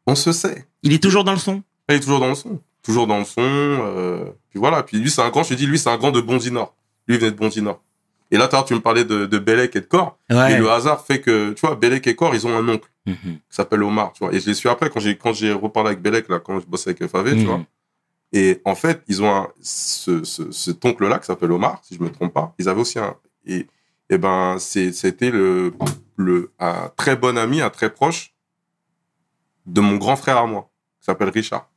on 0.07 0.15
se 0.15 0.31
sait. 0.31 0.65
Il 0.83 0.93
est 0.93 1.03
toujours 1.03 1.25
dans 1.25 1.33
le 1.33 1.37
son? 1.37 1.61
Il 1.89 1.95
est 1.95 1.99
toujours 1.99 2.21
dans 2.21 2.29
le 2.29 2.35
son. 2.35 2.61
Toujours 2.81 3.07
dans 3.07 3.19
le 3.19 3.25
son. 3.25 3.41
euh, 3.43 4.23
puis 4.49 4.57
voilà. 4.59 4.83
Puis 4.83 4.97
lui, 4.99 5.09
c'est 5.11 5.21
un 5.21 5.29
grand, 5.29 5.43
je 5.43 5.49
te 5.49 5.53
dis, 5.55 5.67
lui, 5.67 5.77
c'est 5.77 5.89
un 5.89 5.97
grand 5.97 6.11
de 6.11 6.21
Bondy 6.21 6.49
Nord. 6.51 6.73
Lui, 7.07 7.15
il 7.17 7.19
venait 7.19 7.31
de 7.31 7.35
Bondy 7.37 7.61
Nord. 7.61 7.81
Et 8.31 8.37
là, 8.37 8.47
tu 8.65 8.73
me 8.75 8.79
parlais 8.79 9.03
de, 9.03 9.25
de 9.25 9.37
Bellec 9.39 9.75
et 9.75 9.81
de 9.81 9.85
Cor. 9.85 10.17
Ouais. 10.29 10.53
Et 10.53 10.57
le 10.59 10.69
hasard 10.71 11.03
fait 11.05 11.19
que, 11.19 11.51
tu 11.53 11.65
vois, 11.65 11.75
Bellec 11.75 12.05
et 12.07 12.15
Cor, 12.15 12.33
ils 12.35 12.47
ont 12.47 12.55
un 12.55 12.67
oncle 12.69 12.87
Mhm. 13.05 13.15
qui 13.23 13.39
s'appelle 13.49 13.81
Omar, 13.83 14.13
tu 14.13 14.23
vois. 14.23 14.33
Et 14.33 14.39
je 14.39 14.45
l'ai 14.45 14.53
su 14.53 14.69
après 14.69 14.89
quand 14.91 14.99
j'ai, 14.99 15.17
quand 15.17 15.33
j'ai 15.33 15.51
reparlé 15.51 15.89
avec 15.89 16.01
Bellec, 16.01 16.29
là, 16.29 16.39
quand 16.39 16.59
je 16.59 16.65
bossais 16.67 16.91
avec 16.91 17.03
FAV, 17.09 17.31
tu 17.31 17.35
Mhm. 17.37 17.45
vois. 17.45 17.61
Et 18.31 18.61
en 18.63 18.75
fait, 18.75 19.01
ils 19.07 19.23
ont 19.23 19.35
un, 19.35 19.47
ce, 19.61 20.23
ce, 20.23 20.51
cet 20.51 20.85
oncle-là 20.85 21.19
qui 21.19 21.25
s'appelle 21.25 21.51
Omar, 21.51 21.81
si 21.83 21.95
je 21.95 22.03
me 22.03 22.11
trompe 22.11 22.33
pas. 22.33 22.53
Ils 22.59 22.69
avaient 22.69 22.81
aussi 22.81 22.99
un, 22.99 23.15
et, 23.45 23.67
et 24.09 24.17
ben, 24.17 24.57
c'était 24.59 25.31
le, 25.31 25.73
le, 26.15 26.51
un 26.59 26.91
très 26.95 27.15
bon 27.15 27.37
ami, 27.37 27.61
un 27.61 27.69
très 27.71 27.91
proche 27.91 28.33
de 29.65 29.81
mon 29.81 29.97
grand 29.97 30.15
frère 30.15 30.37
à 30.37 30.45
moi, 30.45 30.69
qui 30.99 31.05
s'appelle 31.05 31.29
Richard. 31.29 31.69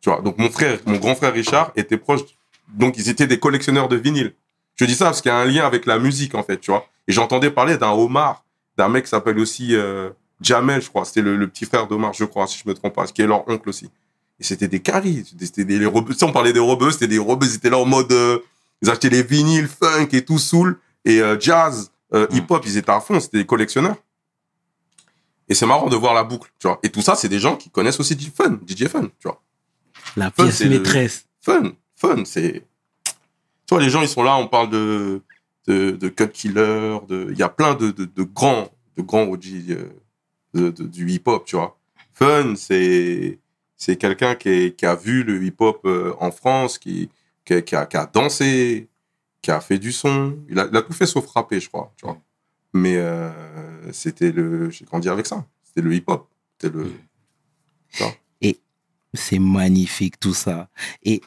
Tu 0.00 0.10
vois. 0.10 0.20
Donc, 0.20 0.38
mon 0.38 0.50
frère, 0.50 0.78
mon 0.86 0.98
grand 0.98 1.14
frère 1.14 1.32
Richard 1.32 1.72
était 1.76 1.96
proche, 1.96 2.20
donc 2.68 2.96
ils 2.98 3.08
étaient 3.08 3.26
des 3.26 3.38
collectionneurs 3.38 3.88
de 3.88 3.96
vinyles. 3.96 4.34
Je 4.76 4.84
dis 4.84 4.94
ça 4.94 5.06
parce 5.06 5.20
qu'il 5.20 5.30
y 5.30 5.32
a 5.32 5.38
un 5.38 5.44
lien 5.44 5.66
avec 5.66 5.86
la 5.86 5.98
musique, 5.98 6.34
en 6.34 6.42
fait, 6.42 6.58
tu 6.58 6.70
vois. 6.70 6.86
Et 7.08 7.12
j'entendais 7.12 7.50
parler 7.50 7.76
d'un 7.76 7.90
Omar, 7.90 8.44
d'un 8.76 8.88
mec 8.88 9.04
qui 9.04 9.10
s'appelle 9.10 9.38
aussi 9.38 9.74
euh, 9.74 10.10
Jamel, 10.40 10.80
je 10.82 10.88
crois. 10.88 11.04
C'était 11.04 11.22
le, 11.22 11.36
le 11.36 11.48
petit 11.48 11.64
frère 11.64 11.86
d'Omar, 11.86 12.12
je 12.12 12.24
crois, 12.24 12.46
si 12.46 12.58
je 12.62 12.68
me 12.68 12.74
trompe 12.74 12.94
pas, 12.94 13.06
qui 13.06 13.22
est 13.22 13.26
leur 13.26 13.48
oncle 13.48 13.68
aussi. 13.68 13.90
Et 14.40 14.44
c'était 14.44 14.68
des 14.68 14.80
caries. 14.80 15.24
C'était 15.40 15.64
des 15.64 15.78
les 15.78 15.86
rebeux. 15.86 16.14
Sais, 16.14 16.24
on 16.24 16.32
parlait 16.32 16.52
des 16.52 16.60
rebeux, 16.60 16.90
c'était 16.92 17.08
des 17.08 17.18
rebeux. 17.18 17.46
Ils 17.46 17.54
étaient 17.56 17.70
là 17.70 17.78
en 17.78 17.84
mode, 17.84 18.12
euh, 18.12 18.38
ils 18.82 18.90
achetaient 18.90 19.10
les 19.10 19.22
vinyles, 19.22 19.68
funk 19.68 20.08
et 20.12 20.24
tout, 20.24 20.38
soul 20.38 20.78
et 21.04 21.20
euh, 21.20 21.38
jazz, 21.40 21.90
euh, 22.14 22.26
Mm. 22.30 22.36
hip-hop. 22.36 22.62
Ils 22.66 22.76
étaient 22.76 22.90
à 22.90 23.00
fond. 23.00 23.18
C'était 23.20 23.38
des 23.38 23.46
collectionneurs. 23.46 23.96
Et 25.48 25.54
c'est 25.54 25.66
marrant 25.66 25.88
de 25.88 25.96
voir 25.96 26.12
la 26.14 26.24
boucle, 26.24 26.50
tu 26.58 26.66
vois. 26.68 26.78
Et 26.82 26.90
tout 26.90 27.00
ça, 27.00 27.14
c'est 27.14 27.28
des 27.30 27.38
gens 27.38 27.56
qui 27.56 27.70
connaissent 27.70 27.98
aussi 28.00 28.14
du 28.14 28.30
fun, 28.30 28.58
DJ 28.66 28.86
fun, 28.86 29.04
tu 29.18 29.28
vois. 29.28 29.42
La 30.16 30.30
Fun, 30.30 30.44
pièce 30.44 30.56
c'est 30.56 30.64
le- 30.64 30.70
maîtresse. 30.78 31.24
Fun, 31.40 31.72
fun, 31.96 32.22
c'est. 32.26 32.64
Tu 33.66 33.74
vois, 33.74 33.80
les 33.80 33.88
gens, 33.90 34.02
ils 34.02 34.08
sont 34.08 34.22
là, 34.22 34.36
on 34.36 34.46
parle 34.46 34.68
de, 34.70 35.22
de, 35.66 35.92
de 35.92 36.08
Cut 36.08 36.28
Killer, 36.28 36.98
de... 37.08 37.28
il 37.32 37.38
y 37.38 37.42
a 37.42 37.48
plein 37.48 37.74
de, 37.74 37.90
de, 37.90 38.04
de 38.04 38.22
grands, 38.22 38.68
de 38.96 39.02
grands 39.02 39.24
OG 39.24 39.46
du 40.54 41.10
hip-hop, 41.10 41.44
tu 41.46 41.56
vois. 41.56 41.78
Fun, 42.14 42.54
c'est, 42.56 43.38
c'est 43.78 43.96
quelqu'un 43.96 44.34
qui, 44.34 44.48
est- 44.50 44.76
qui 44.76 44.84
a 44.84 44.94
vu 44.94 45.22
le 45.22 45.42
hip-hop 45.42 45.80
euh, 45.86 46.12
en 46.20 46.30
France, 46.30 46.76
qui, 46.78 47.08
qui, 47.46 47.54
a- 47.54 47.62
qui 47.62 47.74
a, 47.76 47.86
qui 47.86 47.96
a 47.96 48.04
dansé, 48.06 48.88
qui 49.40 49.50
a 49.50 49.60
fait 49.60 49.78
du 49.78 49.92
son. 49.92 50.36
Il 50.50 50.58
a, 50.58 50.66
il 50.70 50.76
a 50.76 50.82
tout 50.82 50.92
fait 50.92 51.06
sauf 51.06 51.26
rapper, 51.28 51.60
je 51.60 51.68
crois, 51.68 51.90
tu 51.96 52.04
vois. 52.04 52.20
Mais 52.74 52.96
euh, 52.96 53.30
c'était 53.92 54.30
le. 54.32 54.68
J'ai 54.68 54.84
grandi 54.84 55.08
avec 55.08 55.24
ça. 55.26 55.46
C'était 55.62 55.80
le 55.80 55.94
hip-hop. 55.94 56.28
C'était 56.60 56.76
le. 56.76 56.92
C'est 59.14 59.38
magnifique 59.38 60.20
tout 60.20 60.34
ça. 60.34 60.68
Et 61.02 61.22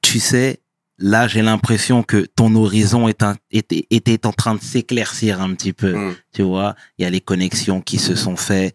tu 0.00 0.18
sais, 0.18 0.58
là, 0.98 1.28
j'ai 1.28 1.40
l'impression 1.40 2.02
que 2.02 2.26
ton 2.26 2.56
horizon 2.56 3.06
est 3.06 3.22
un- 3.22 3.36
était, 3.52 3.86
était 3.90 4.26
en 4.26 4.32
train 4.32 4.56
de 4.56 4.60
s'éclaircir 4.60 5.40
un 5.40 5.54
petit 5.54 5.72
peu. 5.72 5.94
Mm. 5.96 6.16
Tu 6.32 6.42
vois, 6.42 6.74
il 6.98 7.02
y 7.04 7.06
a 7.06 7.10
les 7.10 7.20
connexions 7.20 7.80
qui 7.80 7.98
se 7.98 8.16
sont 8.16 8.34
faites, 8.36 8.74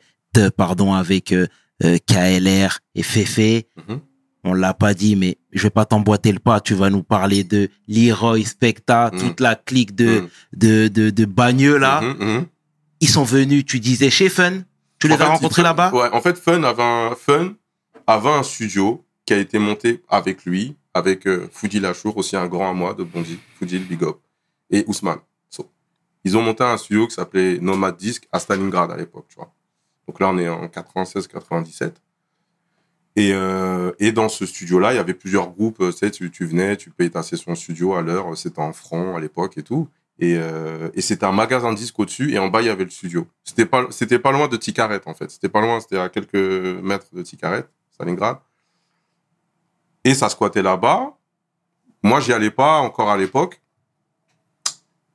pardon, 0.55 0.93
avec 0.93 1.33
euh, 1.33 1.47
euh, 1.83 1.97
KLR 2.05 2.79
et 2.95 3.03
Fefe. 3.03 3.65
Mhm. 3.87 3.99
On 4.43 4.53
l'a 4.53 4.73
pas 4.73 4.93
dit, 4.93 5.15
mais 5.15 5.37
je 5.51 5.63
vais 5.63 5.69
pas 5.69 5.85
t'emboîter 5.85 6.31
le 6.31 6.39
pas. 6.39 6.61
Tu 6.61 6.73
vas 6.73 6.89
nous 6.89 7.03
parler 7.03 7.43
de 7.43 7.69
Leroy, 7.87 8.43
Specta, 8.45 9.09
Mhm. 9.11 9.19
toute 9.19 9.39
la 9.41 9.55
clique 9.55 9.93
de, 9.95 10.21
Mm. 10.21 10.29
de, 10.57 10.87
de, 10.87 11.09
de 11.09 11.25
bagneux 11.25 11.77
là. 11.77 12.01
Mhm, 12.01 12.15
mhm. 12.19 12.45
Ils 13.01 13.09
sont 13.09 13.23
venus, 13.23 13.65
tu 13.65 13.79
disais, 13.79 14.09
chez 14.09 14.29
Fun. 14.29 14.61
Tu 14.99 15.07
les 15.07 15.13
En 15.13 15.17
fait, 15.17 15.23
as 15.23 15.27
rencontrés 15.27 15.61
là-bas? 15.63 15.91
Ouais, 15.93 16.09
en 16.11 16.21
fait, 16.21 16.37
Fun 16.37 16.63
avait 16.63 16.81
un, 16.83 17.13
Fun 17.15 17.53
avait 18.07 18.29
un 18.29 18.41
studio 18.43 19.03
qui 19.25 19.33
a 19.33 19.37
été 19.37 19.59
monté 19.59 20.01
avec 20.09 20.45
lui, 20.45 20.75
avec 20.93 21.27
euh, 21.27 21.47
Foudi 21.51 21.79
Lachour, 21.79 22.15
aussi 22.17 22.35
un 22.35 22.47
grand 22.47 22.69
à 22.69 22.73
moi 22.73 22.93
de 22.95 23.03
Bondy, 23.03 23.37
Foudi 23.59 23.77
Big 23.79 24.01
Up, 24.03 24.15
et 24.71 24.83
Ousmane. 24.87 25.19
So, 25.49 25.69
ils 26.23 26.35
ont 26.37 26.41
monté 26.41 26.63
un 26.63 26.77
studio 26.77 27.05
qui 27.07 27.13
s'appelait 27.15 27.59
Nomad 27.59 27.95
Disc 27.97 28.23
à 28.31 28.39
Stalingrad 28.39 28.89
à 28.91 28.97
l'époque, 28.97 29.25
tu 29.29 29.35
vois. 29.35 29.53
Donc 30.07 30.19
là, 30.19 30.29
on 30.29 30.37
est 30.37 30.49
en 30.49 30.67
96-97. 30.67 31.91
Et, 33.15 33.31
euh, 33.33 33.91
et 33.99 34.11
dans 34.11 34.29
ce 34.29 34.45
studio-là, 34.45 34.93
il 34.93 34.97
y 34.97 34.99
avait 34.99 35.13
plusieurs 35.15 35.49
groupes. 35.49 35.81
euh, 35.81 35.91
Tu 35.91 35.97
sais, 35.97 36.11
tu, 36.11 36.45
venais, 36.45 36.77
tu 36.77 36.91
payais 36.91 37.09
ta 37.09 37.23
session 37.23 37.55
studio 37.55 37.95
à 37.95 38.01
l'heure. 38.01 38.37
C'était 38.37 38.59
en 38.59 38.73
francs 38.73 39.15
à 39.17 39.19
l'époque 39.19 39.57
et 39.57 39.63
tout. 39.63 39.89
Et, 40.19 40.35
euh, 40.37 40.89
et 40.93 41.01
c'était 41.01 41.25
un 41.25 41.31
magasin 41.31 41.71
de 41.73 41.77
disques 41.77 41.97
au-dessus. 41.99 42.31
Et 42.31 42.39
en 42.39 42.47
bas, 42.47 42.61
il 42.61 42.67
y 42.67 42.69
avait 42.69 42.83
le 42.83 42.89
studio. 42.89 43.27
C'était 43.43 43.65
pas, 43.65 43.87
pas 44.23 44.31
loin 44.31 44.47
de 44.47 44.55
Ticaret, 44.57 45.01
en 45.05 45.13
fait. 45.15 45.31
C'était 45.31 45.49
pas 45.49 45.61
loin, 45.61 45.79
c'était 45.79 45.97
à 45.97 46.09
quelques 46.09 46.35
mètres 46.35 47.07
de 47.13 47.23
Ticaret, 47.23 47.65
Stalingrad. 47.91 48.37
Et 50.03 50.13
ça 50.13 50.29
squattait 50.29 50.61
là-bas. 50.61 51.17
Moi, 52.03 52.19
j'y 52.19 52.33
allais 52.33 52.51
pas 52.51 52.77
encore 52.79 53.09
à 53.09 53.17
l'époque. 53.17 53.61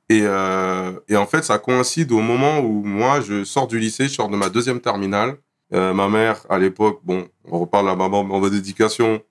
Et, 0.09 0.21
euh, 0.23 0.91
et 1.07 1.15
en 1.15 1.25
fait, 1.25 1.43
ça 1.43 1.57
coïncide 1.59 2.11
au 2.11 2.19
moment 2.19 2.59
où 2.59 2.83
moi, 2.83 3.21
je 3.21 3.43
sors 3.43 3.67
du 3.67 3.79
lycée, 3.79 4.07
je 4.07 4.13
sors 4.13 4.29
de 4.29 4.35
ma 4.35 4.49
deuxième 4.49 4.81
terminale. 4.81 5.37
Euh, 5.73 5.93
ma 5.93 6.07
mère, 6.07 6.41
à 6.49 6.59
l'époque, 6.59 6.99
bon, 7.03 7.27
on 7.45 7.59
reparle 7.59 7.89
à 7.89 7.95
maman 7.95 8.19
en 8.19 8.39
mode 8.39 8.53
éducation, 8.53 9.21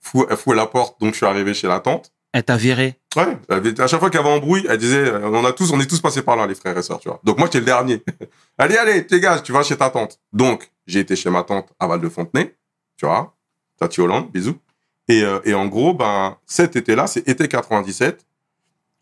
fou, 0.00 0.24
elle 0.30 0.36
fouait 0.36 0.56
la 0.56 0.66
porte, 0.66 1.00
donc 1.00 1.12
je 1.12 1.18
suis 1.18 1.26
arrivé 1.26 1.52
chez 1.52 1.68
la 1.68 1.80
tante. 1.80 2.12
Elle 2.32 2.44
t'a 2.44 2.56
viré. 2.56 2.98
Ouais, 3.16 3.36
à 3.48 3.86
chaque 3.86 4.00
fois 4.00 4.10
qu'il 4.10 4.20
y 4.20 4.22
avait 4.22 4.32
embrouille, 4.32 4.64
elle 4.68 4.78
disait, 4.78 5.10
euh, 5.10 5.28
on 5.28 5.44
a 5.44 5.52
tous, 5.52 5.72
on 5.72 5.80
est 5.80 5.86
tous 5.86 6.00
passés 6.00 6.22
par 6.22 6.36
là, 6.36 6.46
les 6.46 6.54
frères 6.54 6.76
et 6.76 6.82
sœurs, 6.82 7.00
tu 7.00 7.08
vois. 7.08 7.20
Donc 7.24 7.38
moi, 7.38 7.46
j'étais 7.46 7.60
le 7.60 7.64
dernier. 7.64 8.02
allez, 8.58 8.76
allez, 8.76 9.02
dégage, 9.02 9.42
tu 9.42 9.52
vas 9.52 9.62
chez 9.62 9.76
ta 9.76 9.90
tante. 9.90 10.20
Donc, 10.32 10.70
j'ai 10.86 11.00
été 11.00 11.16
chez 11.16 11.30
ma 11.30 11.42
tante 11.42 11.68
à 11.78 11.86
Val-de-Fontenay, 11.86 12.54
tu 12.96 13.06
vois. 13.06 13.34
Tati 13.78 14.00
Hollande, 14.00 14.30
bisous. 14.30 14.58
Et, 15.08 15.22
euh, 15.22 15.40
et 15.44 15.54
en 15.54 15.66
gros, 15.66 15.94
ben, 15.94 16.36
cet 16.46 16.76
été-là, 16.76 17.06
c'est 17.06 17.26
été 17.28 17.48
97, 17.48 18.26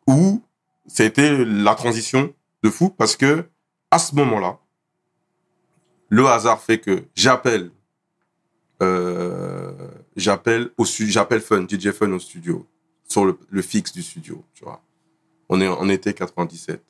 où 0.06 0.40
c'était 0.88 1.44
la 1.44 1.74
transition 1.74 2.32
de 2.62 2.70
fou, 2.70 2.90
parce 2.90 3.16
que, 3.16 3.44
à 3.90 3.98
ce 3.98 4.14
moment-là, 4.14 4.58
le 6.08 6.26
hasard 6.26 6.60
fait 6.60 6.78
que 6.78 7.04
j'appelle, 7.14 7.70
euh, 8.82 9.72
j'appelle 10.16 10.70
au 10.76 10.84
j'appelle 10.84 11.40
Fun, 11.40 11.66
DJ 11.68 11.90
Fun 11.90 12.12
au 12.12 12.18
studio 12.18 12.66
sur 13.08 13.24
le, 13.24 13.62
fixe 13.62 13.92
du 13.92 14.02
studio, 14.02 14.44
tu 14.54 14.64
vois. 14.64 14.82
On 15.48 15.60
est 15.60 15.68
en 15.68 15.88
été 15.88 16.12
97. 16.12 16.82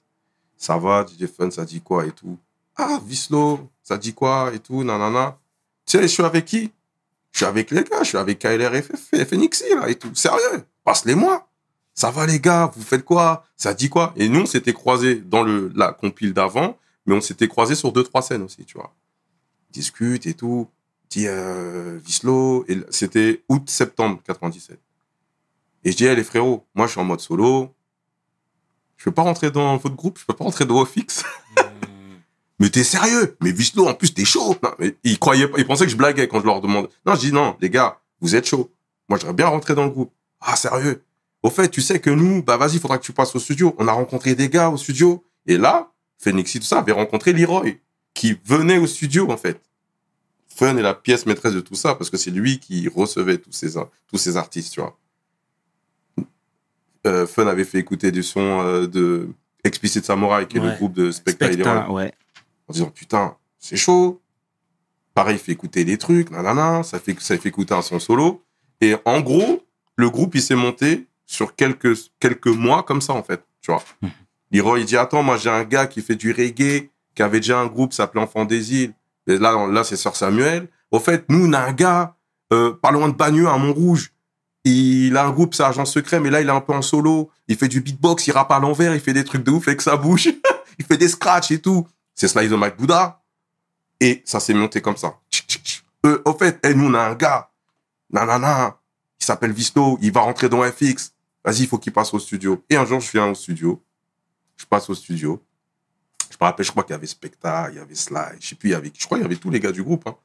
Ça 0.57 0.79
va, 0.79 1.05
DJ 1.07 1.27
Fun, 1.27 1.51
ça 1.51 1.65
dit 1.65 1.81
quoi 1.81 2.07
et 2.07 2.13
tout. 2.13 2.39
Ah, 2.77 3.01
Vislo, 3.05 3.71
ça 3.83 3.99
dit 3.99 4.15
quoi 4.15 4.53
et 4.55 4.59
tout, 4.59 4.85
nanana. 4.85 5.39
Tu 5.87 5.99
sais, 5.99 6.03
je 6.03 6.09
suis 6.09 6.23
avec 6.23 6.45
qui? 6.45 6.73
Je 7.33 7.39
suis 7.39 7.47
avec 7.47 7.71
les 7.71 7.85
gars, 7.85 8.03
je 8.03 8.09
suis 8.09 8.19
avec 8.19 8.39
KLR 8.39 8.75
et 8.75 9.75
là, 9.75 9.89
et 9.89 9.95
tout. 9.95 10.15
Sérieux, 10.15 10.65
passe-les-moi. 10.85 11.46
Ça 11.97 12.11
va, 12.11 12.27
les 12.27 12.41
gars, 12.41 12.71
vous 12.77 12.83
faites 12.83 13.05
quoi? 13.07 13.47
Ça 13.57 13.73
dit 13.73 13.89
quoi? 13.89 14.13
Et 14.17 14.29
nous, 14.29 14.43
on 14.43 14.47
s'était 14.47 14.75
croisés 14.75 15.15
dans 15.15 15.43
le, 15.43 15.73
la 15.75 15.93
compile 15.93 16.35
d'avant, 16.35 16.77
mais 17.07 17.15
on 17.15 17.23
s'était 17.23 17.49
croisés 17.49 17.75
sur 17.75 17.91
deux, 17.91 18.05
trois 18.05 18.21
scènes 18.21 18.43
aussi, 18.43 18.67
tu 18.67 18.77
vois. 18.77 18.95
Discute 19.71 20.27
et 20.27 20.35
tout. 20.35 20.69
Dit, 21.09 21.27
euh, 21.27 21.99
Vislo, 22.05 22.67
et 22.69 22.81
c'était 22.91 23.43
août-septembre 23.49 24.21
97. 24.27 24.79
Et 25.85 25.93
je 25.93 25.97
dis, 25.97 26.05
hey, 26.05 26.15
les 26.15 26.25
frérots, 26.25 26.67
moi, 26.75 26.87
je 26.87 26.93
suis 26.93 27.01
en 27.01 27.05
mode 27.05 27.21
solo. 27.21 27.75
Je 28.99 29.05
peux 29.05 29.13
pas 29.13 29.23
rentrer 29.23 29.51
dans 29.51 29.79
votre 29.79 29.97
groupe, 29.97 30.19
je 30.19 30.27
peux 30.27 30.35
pas 30.35 30.45
rentrer 30.45 30.67
dans 30.67 30.79
Ofix. 30.79 31.25
mais 32.59 32.69
t'es 32.69 32.85
sérieux? 32.85 33.39
Mais 33.41 33.53
Vislo, 33.53 33.89
en 33.89 33.95
plus, 33.95 34.13
t'es 34.13 34.27
chaud. 34.27 34.55
Non, 34.63 34.71
mais 34.79 34.97
ils 35.03 35.19
croyaient 35.19 35.49
pas, 35.49 35.59
ils 35.59 35.67
pensaient 35.67 35.87
que 35.87 35.93
je 35.93 35.97
blaguais 35.97 36.29
quand 36.29 36.41
je 36.41 36.47
leur 36.47 36.61
demandais. 36.61 36.91
Non, 37.07 37.15
je 37.15 37.21
dis, 37.21 37.33
non, 37.33 37.57
les 37.63 37.71
gars, 37.71 38.01
vous 38.21 38.37
êtes 38.37 38.47
chaud. 38.47 38.71
Moi, 39.09 39.19
j'aimerais 39.19 39.35
bien 39.35 39.47
rentrer 39.47 39.75
dans 39.75 39.85
le 39.85 39.91
groupe. 39.91 40.13
Ah, 40.41 40.57
sérieux? 40.57 41.03
Au 41.47 41.51
fait, 41.51 41.69
tu 41.69 41.81
sais 41.81 42.01
que 42.01 42.11
nous, 42.11 42.43
bah, 42.43 42.57
vas-y, 42.57 42.81
faudra 42.81 42.99
que 42.99 43.05
tu 43.05 43.13
passes 43.13 43.37
au 43.37 43.39
studio. 43.39 43.73
On 43.79 43.87
a 43.87 43.93
rencontré 43.93 44.35
des 44.35 44.49
gars 44.49 44.69
au 44.69 44.77
studio. 44.77 45.25
Et 45.47 45.57
là, 45.57 45.93
Phoenixy, 46.19 46.59
tout 46.59 46.67
ça, 46.67 46.81
avait 46.81 46.91
rencontré 46.91 47.33
Leroy, 47.33 47.75
qui 48.15 48.37
venait 48.45 48.79
au 48.79 48.89
studio, 48.89 49.31
en 49.31 49.37
fait. 49.37 49.61
Fun 50.49 50.77
est 50.77 50.83
la 50.83 50.93
pièce 50.93 51.25
maîtresse 51.25 51.55
de 51.55 51.61
tout 51.61 51.77
ça, 51.77 51.95
parce 51.95 52.11
que 52.11 52.17
c'est 52.17 52.33
lui 52.33 52.59
qui 52.59 52.89
recevait 52.89 53.39
tous 53.39 53.53
ces, 53.53 53.75
tous 54.09 54.19
ces 54.19 54.37
artistes, 54.37 54.73
tu 54.73 54.81
vois. 54.81 54.99
Euh, 57.07 57.29
Fun 57.29 57.47
avait 57.47 57.63
fait 57.63 57.79
écouter 57.79 58.11
du 58.11 58.25
son 58.25 58.63
euh, 58.65 58.89
de 58.89 59.29
Explicit 59.63 60.05
Samurai, 60.05 60.49
qui 60.49 60.57
est 60.57 60.61
le 60.61 60.75
groupe 60.75 60.95
de 60.95 61.13
Spectre 61.13 61.47
Spectre, 61.47 61.93
ouais. 61.93 62.13
en 62.67 62.73
disant 62.73 62.91
putain, 62.91 63.37
c'est 63.61 63.77
chaud. 63.77 64.21
Pareil, 65.15 65.37
il 65.37 65.39
fait 65.39 65.53
écouter 65.53 65.85
des 65.85 65.97
trucs, 65.97 66.33
nanana, 66.33 66.83
ça 66.83 66.99
fait, 66.99 67.15
ça 67.21 67.39
fait 67.39 67.51
écouter 67.51 67.73
un 67.73 67.83
son 67.83 68.01
solo. 68.01 68.43
Et 68.81 68.97
en 69.05 69.21
gros, 69.21 69.65
le 69.95 70.11
groupe, 70.11 70.35
il 70.35 70.43
s'est 70.43 70.57
monté 70.57 71.07
sur 71.27 71.55
quelques, 71.55 71.97
quelques 72.21 72.47
mois 72.47 72.83
comme 72.83 73.01
ça, 73.01 73.13
en 73.13 73.23
fait, 73.23 73.45
tu 73.61 73.73
vois. 73.73 73.83
Mhm. 74.03 74.11
Leroy, 74.53 74.81
il 74.81 74.87
dit, 74.87 74.97
attends, 74.97 75.23
moi, 75.23 75.37
j'ai 75.37 75.51
un 75.51 75.65
gars 75.65 75.87
qui 75.87 76.01
fait 76.01 76.15
du 76.15 76.33
reggae, 76.33 76.89
qui 77.15 77.23
avait 77.23 77.41
déjà 77.41 77.59
un 77.59 77.67
groupe, 77.67 77.93
s'appelait 77.93 78.23
Enfant 78.23 78.45
des 78.45 78.75
îles. 78.75 78.95
Et 79.27 79.39
là, 79.39 79.67
là, 79.67 79.83
c'est 79.83 79.97
Sœur 79.97 80.15
Samuel. 80.15 80.69
Au 80.93 81.01
fait, 81.01 81.25
nous, 81.29 81.49
on 81.49 81.53
a 81.53 81.59
un 81.59 81.73
gars, 81.73 82.15
euh, 82.53 82.73
pas 82.73 82.93
loin 82.93 83.09
de 83.09 83.15
Bagneux, 83.15 83.49
à 83.49 83.59
Montrouge. 83.59 84.13
Il 84.65 85.17
a 85.17 85.25
un 85.25 85.31
groupe, 85.31 85.55
c'est 85.55 85.65
Agent 85.65 85.85
Secret, 85.85 86.21
mais 86.21 86.31
là, 86.31 86.41
il 86.41 86.49
est 86.49 86.53
un 86.53 86.61
peu 86.61 86.73
en 86.73 86.83
solo. 86.83 87.31
Il 87.49 87.57
fait 87.57 87.69
du 87.69 87.81
beatbox, 87.81 88.27
il 88.27 88.33
rappe 88.33 88.51
à 88.51 88.59
l'envers, 88.59 88.95
il 88.95 89.01
fait 89.01 89.13
des 89.13 89.25
trucs 89.25 89.43
de 89.43 89.51
ouf 89.51 89.69
avec 89.69 89.81
sa 89.81 89.97
bouche. 89.97 90.29
il 90.79 90.85
fait 90.85 90.97
des 90.97 91.09
scratchs 91.09 91.51
et 91.51 91.61
tout. 91.61 91.87
C'est 92.15 92.29
Slice 92.29 92.51
de 92.51 92.57
Mike 92.57 92.77
Buddha. 92.77 93.23
Et 94.01 94.23
ça 94.25 94.41
s'est 94.41 94.55
monté 94.55 94.81
comme 94.81 94.97
ça. 94.97 95.19
Euh, 96.05 96.23
au 96.25 96.35
fait, 96.35 96.59
eh, 96.65 96.75
nous, 96.75 96.87
on 96.87 96.95
a 96.95 97.01
un 97.01 97.15
gars, 97.15 97.51
nanana, 98.11 98.77
il 99.21 99.25
s'appelle 99.25 99.53
Visto, 99.53 99.99
il 100.03 100.13
va 100.13 100.21
rentrer 100.21 100.49
dans 100.49 100.63
FX. 100.63 101.13
Vas-y, 101.47 101.63
il 101.63 101.69
faut 101.69 101.79
qu'il 101.79 101.93
passe 101.93 102.13
au 102.13 102.19
studio. 102.19 102.63
Et 102.69 102.77
un 102.77 102.85
jour, 102.85 103.01
je 103.01 103.11
viens 103.13 103.29
au 103.31 103.35
studio. 103.35 103.83
Je 104.57 104.67
passe 104.67 104.91
au 104.91 104.95
studio. 104.95 105.43
Je 106.31 106.37
me 106.39 106.45
rappelle, 106.45 106.67
je 106.67 106.71
crois 106.73 106.83
qu'il 106.83 106.93
y 106.93 106.95
avait 106.95 107.07
Specta, 107.07 107.69
il 107.71 107.77
y 107.77 107.79
avait 107.79 107.95
Sly, 107.95 108.37
je 108.41 108.49
sais 108.49 108.55
plus, 108.57 108.71
il 108.71 108.73
y 108.73 108.75
avait, 108.75 108.93
je 108.95 109.07
crois 109.07 109.17
qu'il 109.17 109.23
y 109.23 109.27
avait 109.27 109.37
tous 109.37 109.49
les 109.49 109.61
gars 109.61 109.73
du 109.73 109.83
groupe. 109.83 110.07
hein. 110.07 110.17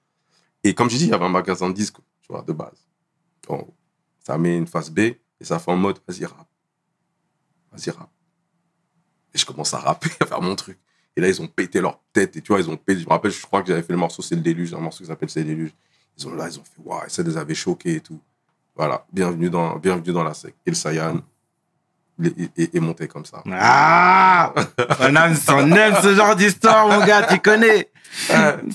Et 0.63 0.73
comme 0.73 0.89
je 0.89 0.97
dis, 0.97 1.05
il 1.05 1.11
y 1.11 1.13
avait 1.13 1.23
un 1.25 1.29
magasin 1.29 1.69
de 1.69 1.73
disques, 1.73 1.97
tu 2.21 2.31
vois, 2.33 2.41
de 2.41 2.51
base. 2.51 2.85
Ça 4.19 4.37
met 4.37 4.57
une 4.57 4.67
face 4.67 4.89
B 4.89 4.99
et 4.99 5.17
ça 5.41 5.59
fait 5.59 5.71
en 5.71 5.77
mode, 5.77 5.99
vas-y, 6.07 6.25
rap. 6.25 6.47
Vas-y, 7.71 7.91
rap. 7.91 8.09
Et 9.33 9.37
je 9.37 9.45
commence 9.45 9.73
à 9.73 9.79
rapper, 9.79 10.09
à 10.19 10.25
faire 10.25 10.41
mon 10.41 10.55
truc. 10.55 10.79
Et 11.15 11.21
là, 11.21 11.27
ils 11.27 11.41
ont 11.41 11.47
pété 11.47 11.81
leur 11.81 12.01
tête. 12.13 12.35
Et 12.37 12.41
tu 12.41 12.49
vois, 12.51 12.59
ils 12.59 12.69
ont 12.69 12.77
pété. 12.77 13.01
Je 13.01 13.05
me 13.05 13.09
rappelle, 13.09 13.31
je 13.31 13.41
crois 13.41 13.61
que 13.61 13.67
j'avais 13.67 13.83
fait 13.83 13.93
le 13.93 13.99
morceau 13.99 14.21
C'est 14.21 14.35
le 14.35 14.41
déluge, 14.41 14.73
un 14.73 14.79
morceau 14.79 15.03
qui 15.03 15.07
s'appelle 15.07 15.29
C'est 15.29 15.41
le 15.41 15.47
déluge. 15.47 15.71
Ils 16.17 16.27
ont 16.27 16.33
là, 16.33 16.47
ils 16.49 16.59
ont 16.59 16.63
fait, 16.63 16.81
waouh, 16.83 17.01
ça 17.07 17.23
les 17.23 17.37
avait 17.37 17.55
choqués 17.55 17.95
et 17.95 18.01
tout. 18.01 18.19
Voilà, 18.75 19.05
bienvenue 19.11 19.49
dans, 19.49 19.77
bienvenue 19.77 20.13
dans 20.13 20.23
la 20.23 20.33
sec. 20.33 20.55
Le 20.65 20.73
Sayan 20.73 21.21
il 22.19 22.49
est, 22.55 22.79
monté 22.79 23.07
comme 23.07 23.25
ça. 23.25 23.43
Ah 23.51 24.53
On 24.99 25.15
aime, 25.15 25.35
on 25.49 25.71
aime 25.71 25.95
ce 26.03 26.13
genre 26.13 26.35
d'histoire, 26.35 26.87
mon 26.87 27.03
gars, 27.05 27.23
tu 27.23 27.39
connais. 27.39 27.89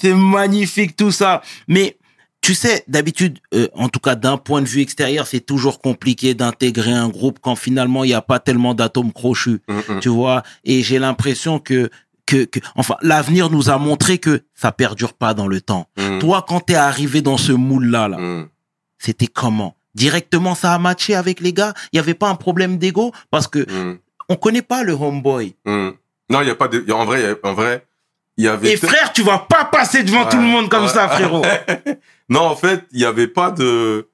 C'est 0.01 0.15
magnifique 0.15 0.97
tout 0.97 1.11
ça. 1.13 1.43
Mais 1.69 1.97
tu 2.41 2.55
sais, 2.55 2.85
d'habitude, 2.89 3.39
euh, 3.55 3.69
en 3.75 3.89
tout 3.89 4.01
cas 4.01 4.15
d'un 4.15 4.37
point 4.37 4.63
de 4.63 4.67
vue 4.67 4.81
extérieur, 4.81 5.27
c'est 5.27 5.41
toujours 5.41 5.81
compliqué 5.81 6.35
d'intégrer 6.35 6.93
un 6.93 7.09
groupe 7.09 7.39
quand 7.41 7.57
finalement 7.57 8.05
il 8.05 8.09
n'y 8.09 8.15
a 8.15 8.23
pas 8.23 8.39
tellement 8.39 8.75
d'atomes 8.75 9.13
crochus, 9.13 9.61
Hum, 9.69 9.83
hum. 9.89 10.01
tu 10.01 10.09
vois. 10.09 10.43
Et 10.65 10.83
j'ai 10.83 10.99
l'impression 10.99 11.59
que, 11.59 11.91
que, 12.25 12.45
que, 12.45 12.59
enfin, 12.75 12.97
l'avenir 13.03 13.51
nous 13.51 13.71
a 13.71 13.79
montré 13.79 14.19
que 14.19 14.43
ça 14.55 14.73
perdure 14.73 15.13
pas 15.13 15.35
dans 15.35 15.47
le 15.49 15.61
temps. 15.61 15.89
Hum, 15.99 16.19
Toi, 16.19 16.45
quand 16.49 16.61
t'es 16.61 16.75
arrivé 16.75 17.21
dans 17.23 17.37
ce 17.39 17.53
moule-là, 17.53 18.09
là, 18.09 18.17
hum. 18.17 18.49
c'était 18.99 19.29
comment? 19.29 19.76
Directement, 19.97 20.55
ça 20.55 20.73
a 20.75 20.79
matché 20.79 21.15
avec 21.15 21.41
les 21.41 21.53
gars 21.53 21.75
Il 21.93 21.97
n'y 21.97 22.01
avait 22.01 22.15
pas 22.15 22.29
un 22.29 22.35
problème 22.37 22.79
d'ego 22.79 23.13
Parce 23.31 23.49
que 23.49 23.67
Hum, 23.71 23.99
on 24.29 24.37
connaît 24.37 24.63
pas 24.63 24.83
le 24.85 24.93
homeboy. 24.93 25.55
hum. 25.65 25.95
Non, 26.31 26.41
il 26.43 26.45
n'y 26.45 26.51
a 26.51 26.55
pas 26.55 26.69
de. 26.69 26.81
il 26.81 26.89
y 26.89 26.93
a- 26.93 26.97
En 26.97 27.05
vrai, 27.05 27.21
il 27.21 27.25
y 27.25 27.27
a- 27.29 27.37
en 27.49 27.55
vrai, 27.55 27.87
il 28.37 28.45
y 28.45 28.49
avait. 28.49 28.73
Et 28.73 28.77
frère, 28.77 29.13
tu 29.13 29.23
vas 29.23 29.39
pas 29.39 29.65
passer 29.65 30.03
devant 30.03 30.25
Ouais, 30.25 30.29
tout 30.31 30.37
le 30.39 30.43
monde 30.43 30.69
comme 30.69 30.85
ouais. 30.85 30.89
ça, 30.89 31.09
frérot. 31.09 31.43
non, 32.29 32.41
en 32.43 32.57
fait, 32.57 32.85
il 32.93 32.99
n'y 32.99 33.05
avait 33.05 33.29
pas 33.29 33.51
de. 33.51 34.09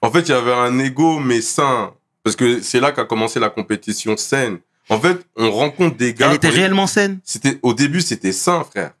En 0.00 0.10
fait, 0.10 0.20
il 0.20 0.28
y 0.30 0.34
avait 0.34 0.52
un 0.52 0.78
ego, 0.78 1.18
mais 1.18 1.40
sain. 1.40 1.92
Parce 2.24 2.36
que 2.36 2.60
c'est 2.62 2.78
là 2.80 2.92
qu'a 2.92 3.04
commencé 3.04 3.40
la 3.40 3.50
compétition 3.50 4.16
saine. 4.16 4.58
En 4.88 5.00
fait, 5.00 5.18
on 5.36 5.50
rencontre 5.50 5.96
des 5.96 6.14
gars. 6.14 6.28
Elle 6.30 6.36
était 6.36 6.48
réellement 6.48 6.86
saine? 6.86 7.18
C'était 7.24 7.58
au 7.62 7.74
début, 7.74 8.00
c'était 8.00 8.32
sain, 8.32 8.62
frère. 8.64 8.92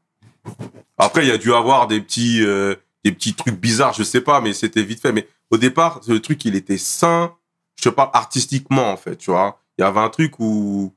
Après, 0.98 1.22
il 1.24 1.28
y 1.28 1.32
a 1.32 1.38
dû 1.38 1.52
avoir 1.54 1.86
des 1.86 2.00
petits, 2.00 2.42
euh, 2.44 2.74
des 3.04 3.12
petits 3.12 3.34
trucs 3.34 3.56
bizarres, 3.60 3.92
je 3.94 4.02
sais 4.02 4.20
pas, 4.20 4.40
mais 4.40 4.52
c'était 4.52 4.82
vite 4.82 5.00
fait. 5.00 5.12
Mais 5.12 5.26
au 5.52 5.58
départ, 5.58 6.00
le 6.08 6.18
truc, 6.18 6.44
il 6.46 6.56
était 6.56 6.78
sain. 6.78 7.34
Je 7.76 7.84
te 7.84 7.88
parle 7.90 8.10
artistiquement, 8.14 8.90
en 8.90 8.96
fait, 8.96 9.16
tu 9.16 9.30
vois. 9.30 9.60
Il 9.78 9.82
y 9.82 9.84
avait 9.84 10.00
un 10.00 10.08
truc 10.08 10.40
où 10.40 10.94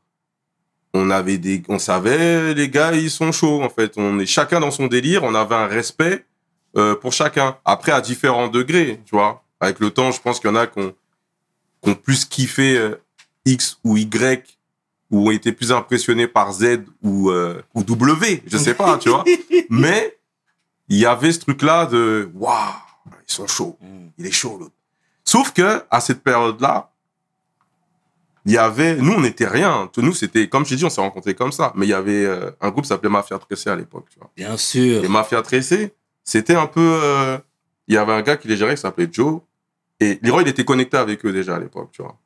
on 0.94 1.10
avait 1.10 1.38
des, 1.38 1.62
on 1.68 1.78
savait, 1.78 2.54
les 2.54 2.70
gars, 2.70 2.94
ils 2.94 3.12
sont 3.12 3.34
chauds, 3.34 3.62
en 3.62 3.70
fait. 3.70 3.94
On 3.98 4.18
est 4.18 4.26
chacun 4.26 4.62
dans 4.62 4.72
son 4.72 4.88
délire. 4.88 5.26
On 5.26 5.36
avait 5.36 5.56
un 5.56 5.68
respect 5.68 6.26
euh, 6.78 6.96
pour 6.96 7.12
chacun. 7.12 7.58
Après, 7.66 7.92
à 7.92 8.00
différents 8.00 8.48
degrés, 8.48 9.02
tu 9.06 9.16
vois. 9.16 9.44
Avec 9.60 9.82
le 9.82 9.92
temps, 9.92 10.12
je 10.12 10.22
pense 10.22 10.40
qu'il 10.40 10.50
y 10.50 10.54
en 10.54 10.56
a 10.56 10.68
qui 10.68 10.80
ont, 10.80 10.96
qui 11.84 11.90
ont 11.90 11.96
plus 11.96 12.24
kiffé 12.24 12.78
euh, 12.78 12.96
X 13.46 13.78
ou 13.84 13.98
Y 13.98 14.58
ou 15.12 15.28
ont 15.28 15.32
été 15.32 15.52
plus 15.52 15.74
impressionnés 15.74 16.28
par 16.28 16.54
Z 16.54 16.86
ou, 17.04 17.30
euh, 17.30 17.62
ou 17.74 17.84
W, 17.84 18.42
je 18.48 18.58
sais 18.58 18.74
pas, 18.74 18.98
tu 18.98 19.10
vois. 19.10 19.26
Mais 19.70 20.18
il 20.88 20.98
y 20.98 21.06
avait 21.06 21.32
ce 21.32 21.40
truc-là 21.40 21.86
de 21.88 22.30
waouh, 22.34 22.74
ils 23.28 23.34
sont 23.34 23.48
chauds, 23.48 23.78
il 24.18 24.26
est 24.26 24.32
chaud 24.32 24.58
l'autre. 24.60 24.74
Sauf 25.24 25.52
que 25.52 25.84
à 25.90 26.00
cette 26.00 26.22
période-là, 26.24 26.92
il 28.46 28.52
y 28.54 28.58
avait, 28.58 28.96
nous 28.98 29.14
on 29.14 29.22
n'était 29.22 29.48
rien, 29.48 29.90
nous 29.98 30.14
c'était, 30.14 30.48
comme 30.48 30.66
je 30.66 30.70
t'ai 30.72 30.76
dit, 30.76 30.86
on 30.86 30.90
s'est 30.90 31.02
rencontrés 31.02 31.34
comme 31.34 31.52
ça, 31.52 31.72
mais 31.76 31.88
il 31.88 31.90
y 31.90 31.94
avait 31.94 32.26
euh, 32.26 32.52
un 32.62 32.70
groupe 32.70 32.84
qui 32.84 32.90
s'appelait 32.90 33.10
Mafia 33.10 33.40
Tressé 33.40 33.70
à 33.72 33.76
l'époque, 33.76 34.06
tu 34.12 34.20
vois. 34.20 34.30
Bien 34.36 34.56
sûr. 34.58 35.04
Et 35.04 35.08
Mafia 35.08 35.42
Tressé, 35.42 35.94
c'était 36.24 36.54
un 36.56 36.68
peu, 36.68 36.80
euh, 37.04 37.38
il 37.88 37.96
y 37.96 37.98
avait 37.98 38.14
un 38.14 38.22
gars 38.22 38.38
qui 38.38 38.48
les 38.48 38.56
gérait 38.58 38.76
qui 38.76 38.82
s'appelait 38.82 39.10
Joe, 39.12 39.42
et 40.00 40.20
Leroy 40.22 40.44
il 40.44 40.48
était 40.48 40.64
connecté 40.66 40.96
avec 40.98 41.26
eux 41.26 41.32
déjà 41.32 41.56
à 41.56 41.60
l'époque, 41.60 41.90
tu 41.92 42.04
vois. 42.04 42.18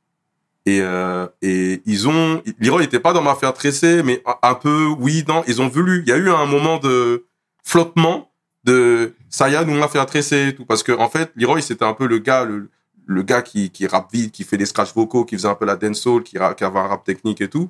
Et, 0.66 0.82
euh, 0.82 1.26
et 1.42 1.82
ils 1.86 2.10
ont, 2.10 2.44
Leroy 2.60 2.82
n'était 2.82 3.00
pas 3.00 3.14
dans 3.14 3.22
Mafia 3.22 3.52
Tressé, 3.54 4.04
mais 4.04 4.22
un- 4.26 4.36
un 4.44 4.56
peu, 4.56 4.88
oui, 5.00 5.24
non, 5.26 5.44
ils 5.48 5.62
ont 5.62 5.70
voulu. 5.70 6.02
Il 6.02 6.10
y 6.10 6.12
a 6.12 6.18
eu 6.18 6.30
un 6.30 6.46
moment 6.46 6.80
de 6.80 7.26
flottement 7.64 8.29
de 8.70 9.16
Sayan 9.30 9.68
ou 9.68 9.74
Mafia 9.74 10.06
Tressé 10.06 10.50
et 10.50 10.56
tout, 10.56 10.66
parce 10.66 10.84
que 10.84 10.92
en 10.92 11.10
fait, 11.10 11.32
Leroy 11.36 11.62
c'était 11.62 11.86
un 11.86 11.94
peu 11.94 12.08
le 12.08 12.20
gars, 12.20 12.46
le, 12.46 13.24
gars 13.24 13.42
qui, 13.42 13.72
qui 13.72 13.88
rappe 13.88 14.12
vite, 14.14 14.32
qui 14.32 14.44
fait 14.44 14.58
des 14.58 14.66
scratch 14.66 14.94
vocaux, 14.94 15.26
qui 15.26 15.36
faisait 15.36 15.48
un 15.48 15.56
peu 15.56 15.66
la 15.66 15.76
dancehall, 15.76 16.24
qui, 16.24 16.38
qui 16.58 16.64
avait 16.64 16.80
un 16.80 16.88
rap 16.88 17.04
technique 17.04 17.42
et 17.42 17.50
tout. 17.50 17.70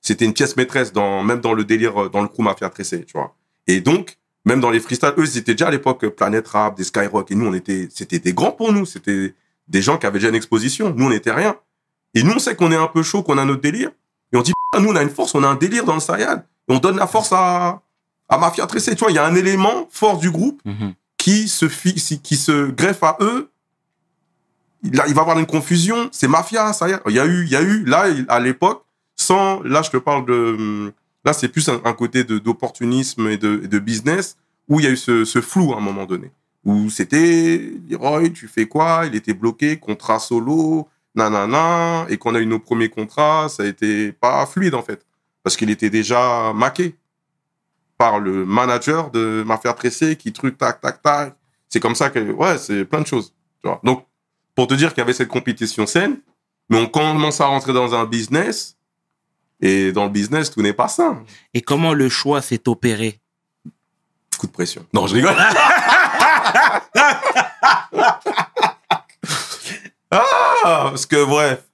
C'était 0.00 0.24
une 0.24 0.32
pièce 0.32 0.56
maîtresse 0.56 0.92
dans, 0.92 1.22
même 1.22 1.40
dans 1.40 1.52
le 1.52 1.64
délire, 1.64 2.04
euh, 2.04 2.08
dans 2.08 2.22
le 2.22 2.28
crew 2.28 2.40
Mafia 2.40 2.70
Tressé, 2.70 3.04
tu 3.04 3.12
vois. 3.12 3.34
Et 3.66 3.80
donc, 3.80 4.16
même 4.44 4.60
dans 4.60 4.70
les 4.70 4.80
freestyles, 4.80 5.12
eux, 5.18 5.24
ils 5.24 5.38
étaient 5.38 5.54
déjà 5.54 5.68
à 5.68 5.70
l'époque 5.70 6.04
euh, 6.04 6.10
Planet 6.10 6.46
Rap, 6.46 6.76
des 6.76 6.84
Skyrock, 6.84 7.30
et 7.30 7.34
nous, 7.34 7.46
on 7.46 7.52
était, 7.52 7.88
c'était 7.90 8.18
des 8.18 8.32
grands 8.32 8.52
pour 8.52 8.72
nous, 8.72 8.86
c'était 8.86 9.34
des 9.66 9.82
gens 9.82 9.98
qui 9.98 10.06
avaient 10.06 10.18
déjà 10.18 10.28
une 10.28 10.36
exposition. 10.36 10.94
Nous, 10.96 11.04
on 11.04 11.10
n'était 11.10 11.32
rien. 11.32 11.56
Et 12.14 12.22
nous, 12.22 12.32
on 12.32 12.38
sait 12.38 12.54
qu'on 12.54 12.72
est 12.72 12.76
un 12.76 12.86
peu 12.86 13.02
chaud, 13.02 13.22
qu'on 13.22 13.36
a 13.36 13.44
notre 13.44 13.60
délire. 13.60 13.90
Et 14.32 14.36
on 14.36 14.42
dit, 14.42 14.52
nous, 14.80 14.88
on 14.88 14.96
a 14.96 15.02
une 15.02 15.10
force, 15.10 15.34
on 15.34 15.42
a 15.42 15.48
un 15.48 15.56
délire 15.56 15.84
dans 15.84 15.94
le 15.94 16.00
Sayad. 16.00 16.46
Et 16.68 16.72
on 16.72 16.78
donne 16.78 16.96
la 16.96 17.06
force 17.06 17.32
à, 17.32 17.82
à 18.28 18.38
Mafia 18.38 18.66
Tressé. 18.66 18.94
Tu 18.94 19.00
vois, 19.00 19.10
il 19.10 19.14
y 19.14 19.18
a 19.18 19.24
un 19.26 19.34
élément 19.34 19.88
fort 19.90 20.18
du 20.18 20.30
groupe 20.30 20.60
Mhm. 20.64 20.94
qui 21.16 21.48
se, 21.48 21.68
fi- 21.68 21.94
qui 22.22 22.36
se 22.36 22.70
greffe 22.70 23.02
à 23.02 23.16
eux. 23.20 23.50
Il, 24.84 25.00
a- 25.00 25.06
il 25.08 25.14
va 25.14 25.20
y 25.20 25.22
avoir 25.22 25.38
une 25.38 25.46
confusion. 25.46 26.08
C'est 26.12 26.28
Mafia, 26.28 26.72
ça 26.72 26.88
y 26.88 26.92
est. 26.92 27.00
Il 27.08 27.14
y 27.14 27.18
a 27.20 27.26
eu, 27.26 27.44
il 27.44 27.50
y 27.50 27.56
a 27.56 27.62
eu, 27.62 27.84
là, 27.84 28.06
à 28.28 28.38
l'époque, 28.40 28.84
sans, 29.16 29.60
là, 29.62 29.82
je 29.82 29.90
te 29.90 29.96
parle 29.96 30.24
de, 30.26 30.32
hum, 30.58 30.92
là, 31.24 31.32
c'est 31.32 31.48
plus 31.48 31.68
un, 31.68 31.80
un 31.84 31.92
côté 31.92 32.22
de, 32.24 32.38
d'opportunisme 32.38 33.26
et 33.28 33.36
de, 33.36 33.60
et 33.64 33.68
de 33.68 33.78
business 33.78 34.36
où 34.68 34.78
il 34.80 34.84
y 34.84 34.86
a 34.88 34.90
eu 34.90 34.96
ce, 34.96 35.24
ce 35.24 35.40
flou 35.40 35.72
à 35.72 35.78
un 35.78 35.80
moment 35.80 36.04
donné. 36.06 36.30
Où 36.64 36.90
c'était, 36.90 37.72
Leroy, 37.90 38.30
tu 38.30 38.46
fais 38.46 38.66
quoi? 38.66 39.04
Il 39.06 39.14
était 39.14 39.32
bloqué, 39.34 39.78
contrat 39.78 40.18
solo, 40.18 40.86
nanana, 41.14 42.06
et 42.10 42.18
qu'on 42.18 42.34
a 42.34 42.40
eu 42.40 42.46
nos 42.46 42.58
premiers 42.58 42.90
contrats, 42.90 43.48
ça 43.48 43.62
a 43.62 43.66
été 43.66 44.12
pas 44.12 44.44
fluide, 44.46 44.74
en 44.74 44.82
fait. 44.82 45.04
Parce 45.42 45.56
qu'il 45.56 45.70
était 45.70 45.90
déjà 45.90 46.52
maqué 46.54 46.94
par 47.98 48.20
le 48.20 48.46
manager 48.46 49.10
de 49.10 49.42
Mafia 49.44 49.72
Tressé 49.74 50.16
qui 50.16 50.32
truc, 50.32 50.56
tac, 50.56 50.80
tac, 50.80 51.02
tac. 51.02 51.34
C'est 51.68 51.80
comme 51.80 51.96
ça 51.96 52.08
que, 52.08 52.20
ouais, 52.32 52.56
c'est 52.56 52.84
plein 52.84 53.00
de 53.00 53.06
choses. 53.06 53.34
Tu 53.60 53.68
vois. 53.68 53.80
Donc, 53.82 54.06
pour 54.54 54.68
te 54.68 54.74
dire 54.74 54.90
qu'il 54.90 54.98
y 54.98 55.02
avait 55.02 55.12
cette 55.12 55.28
compétition 55.28 55.86
saine, 55.86 56.18
mais 56.70 56.78
on 56.78 56.86
commence 56.86 57.40
à 57.40 57.46
rentrer 57.46 57.72
dans 57.72 57.94
un 57.94 58.06
business, 58.06 58.76
et 59.60 59.92
dans 59.92 60.04
le 60.04 60.10
business, 60.10 60.50
tout 60.50 60.62
n'est 60.62 60.72
pas 60.72 60.88
sain. 60.88 61.22
Et 61.52 61.60
comment 61.60 61.92
le 61.92 62.08
choix 62.08 62.40
s'est 62.40 62.68
opéré? 62.68 63.20
Coup 64.38 64.46
de 64.46 64.52
pression. 64.52 64.86
Non, 64.94 65.08
je 65.08 65.14
rigole. 65.14 65.34
ah, 70.10 70.20
parce 70.62 71.06
que 71.06 71.24
bref, 71.24 71.64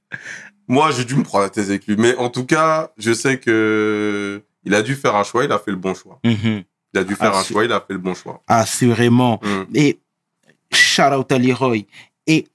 moi 0.66 0.91
j'ai 0.93 1.05
dû 1.05 1.14
me 1.16 1.25
prendre 1.25 1.45
la 1.45 1.51
thèse 1.51 1.68
avec 1.68 1.87
lui, 1.87 1.97
mais 1.99 2.16
en 2.16 2.31
tout 2.31 2.47
cas, 2.47 2.91
je 2.97 3.12
sais 3.12 3.39
que 3.39 4.43
il 4.65 4.75
a 4.75 4.83
dû 4.83 4.95
faire 4.95 5.15
un 5.17 5.25
choix, 5.25 5.45
il 5.45 5.53
a 5.53 5.59
fait 5.59 5.71
le 5.71 5.77
bon 5.77 5.95
choix. 5.95 6.19
Mhm. 6.25 6.62
Il 6.95 6.99
a 7.01 7.05
dû 7.05 7.15
faire 7.17 7.33
Ah, 7.35 7.41
un 7.41 7.45
choix, 7.45 7.65
il 7.65 7.73
a 7.73 7.81
fait 7.81 7.93
le 7.95 7.99
bon 7.99 8.15
choix. 8.15 8.41
Assurément. 8.47 9.41
Mm. 9.43 9.62
Et 9.77 9.99
shout 10.73 11.03
out 11.03 11.33
à 11.33 11.39
Leroy. 11.39 11.87
Et 12.27 12.47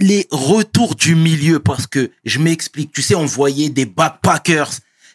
les 0.00 0.26
retours 0.30 0.94
du 0.94 1.14
milieu, 1.16 1.58
parce 1.58 1.86
que 1.86 2.10
je 2.24 2.38
m'explique, 2.38 2.92
tu 2.92 3.02
sais, 3.02 3.14
on 3.16 3.26
voyait 3.26 3.68
des 3.68 3.84
backpackers, 3.86 4.70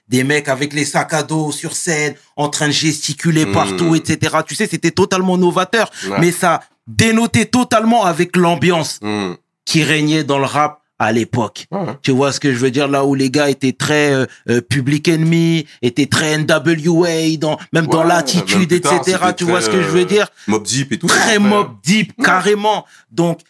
des 0.09 0.23
mecs 0.25 0.49
avec 0.49 0.73
les 0.73 0.84
sacs 0.84 1.13
à 1.13 1.23
dos 1.23 1.51
sur 1.53 1.75
scène, 1.75 2.15
en 2.36 2.49
train 2.49 2.67
de 2.67 2.73
gesticuler 2.73 3.45
Mm. 3.45 3.53
partout, 3.53 3.95
etc. 3.95 4.38
Tu 4.45 4.55
sais, 4.55 4.67
c'était 4.67 4.91
totalement 4.91 5.38
novateur, 5.38 5.89
Ouais. 6.09 6.19
mais 6.19 6.31
ça 6.34 6.61
dénotait 6.86 7.45
totalement 7.45 8.03
avec 8.03 8.36
l'ambiance 8.36 8.99
Mm. 9.01 9.36
qui 9.63 9.84
régnait 9.84 10.25
dans 10.25 10.38
le 10.39 10.45
rap 10.45 10.81
à 10.99 11.11
l'époque. 11.11 11.67
Tu 12.01 12.11
vois 12.11 12.31
ce 12.31 12.39
que 12.39 12.53
je 12.53 12.57
veux 12.57 12.71
dire? 12.71 12.87
Là 12.87 13.05
où 13.05 13.15
les 13.15 13.29
gars 13.29 13.49
étaient 13.49 13.73
très 13.73 14.13
euh, 14.13 14.25
euh, 14.49 14.61
Public 14.61 15.07
Enemy, 15.07 15.65
étaient 15.81 16.05
très 16.05 16.37
NWA, 16.37 17.37
dans, 17.37 17.57
même 17.73 17.87
dans 17.87 18.03
l'attitude, 18.03 18.81
tard, 18.81 19.01
etc. 19.01 19.17
Tu 19.35 19.43
vois 19.43 19.61
ce 19.61 19.69
que 19.69 19.81
je 19.81 19.87
veux 19.87 20.01
euh, 20.01 20.05
dire? 20.05 20.27
Mob 20.47 20.63
Deep 20.63 20.91
et 20.91 20.99
tout. 20.99 21.07
Très 21.07 21.39
mob 21.39 21.71
deep, 21.83 22.13
carrément. 22.21 22.85
Donc, 23.11 23.41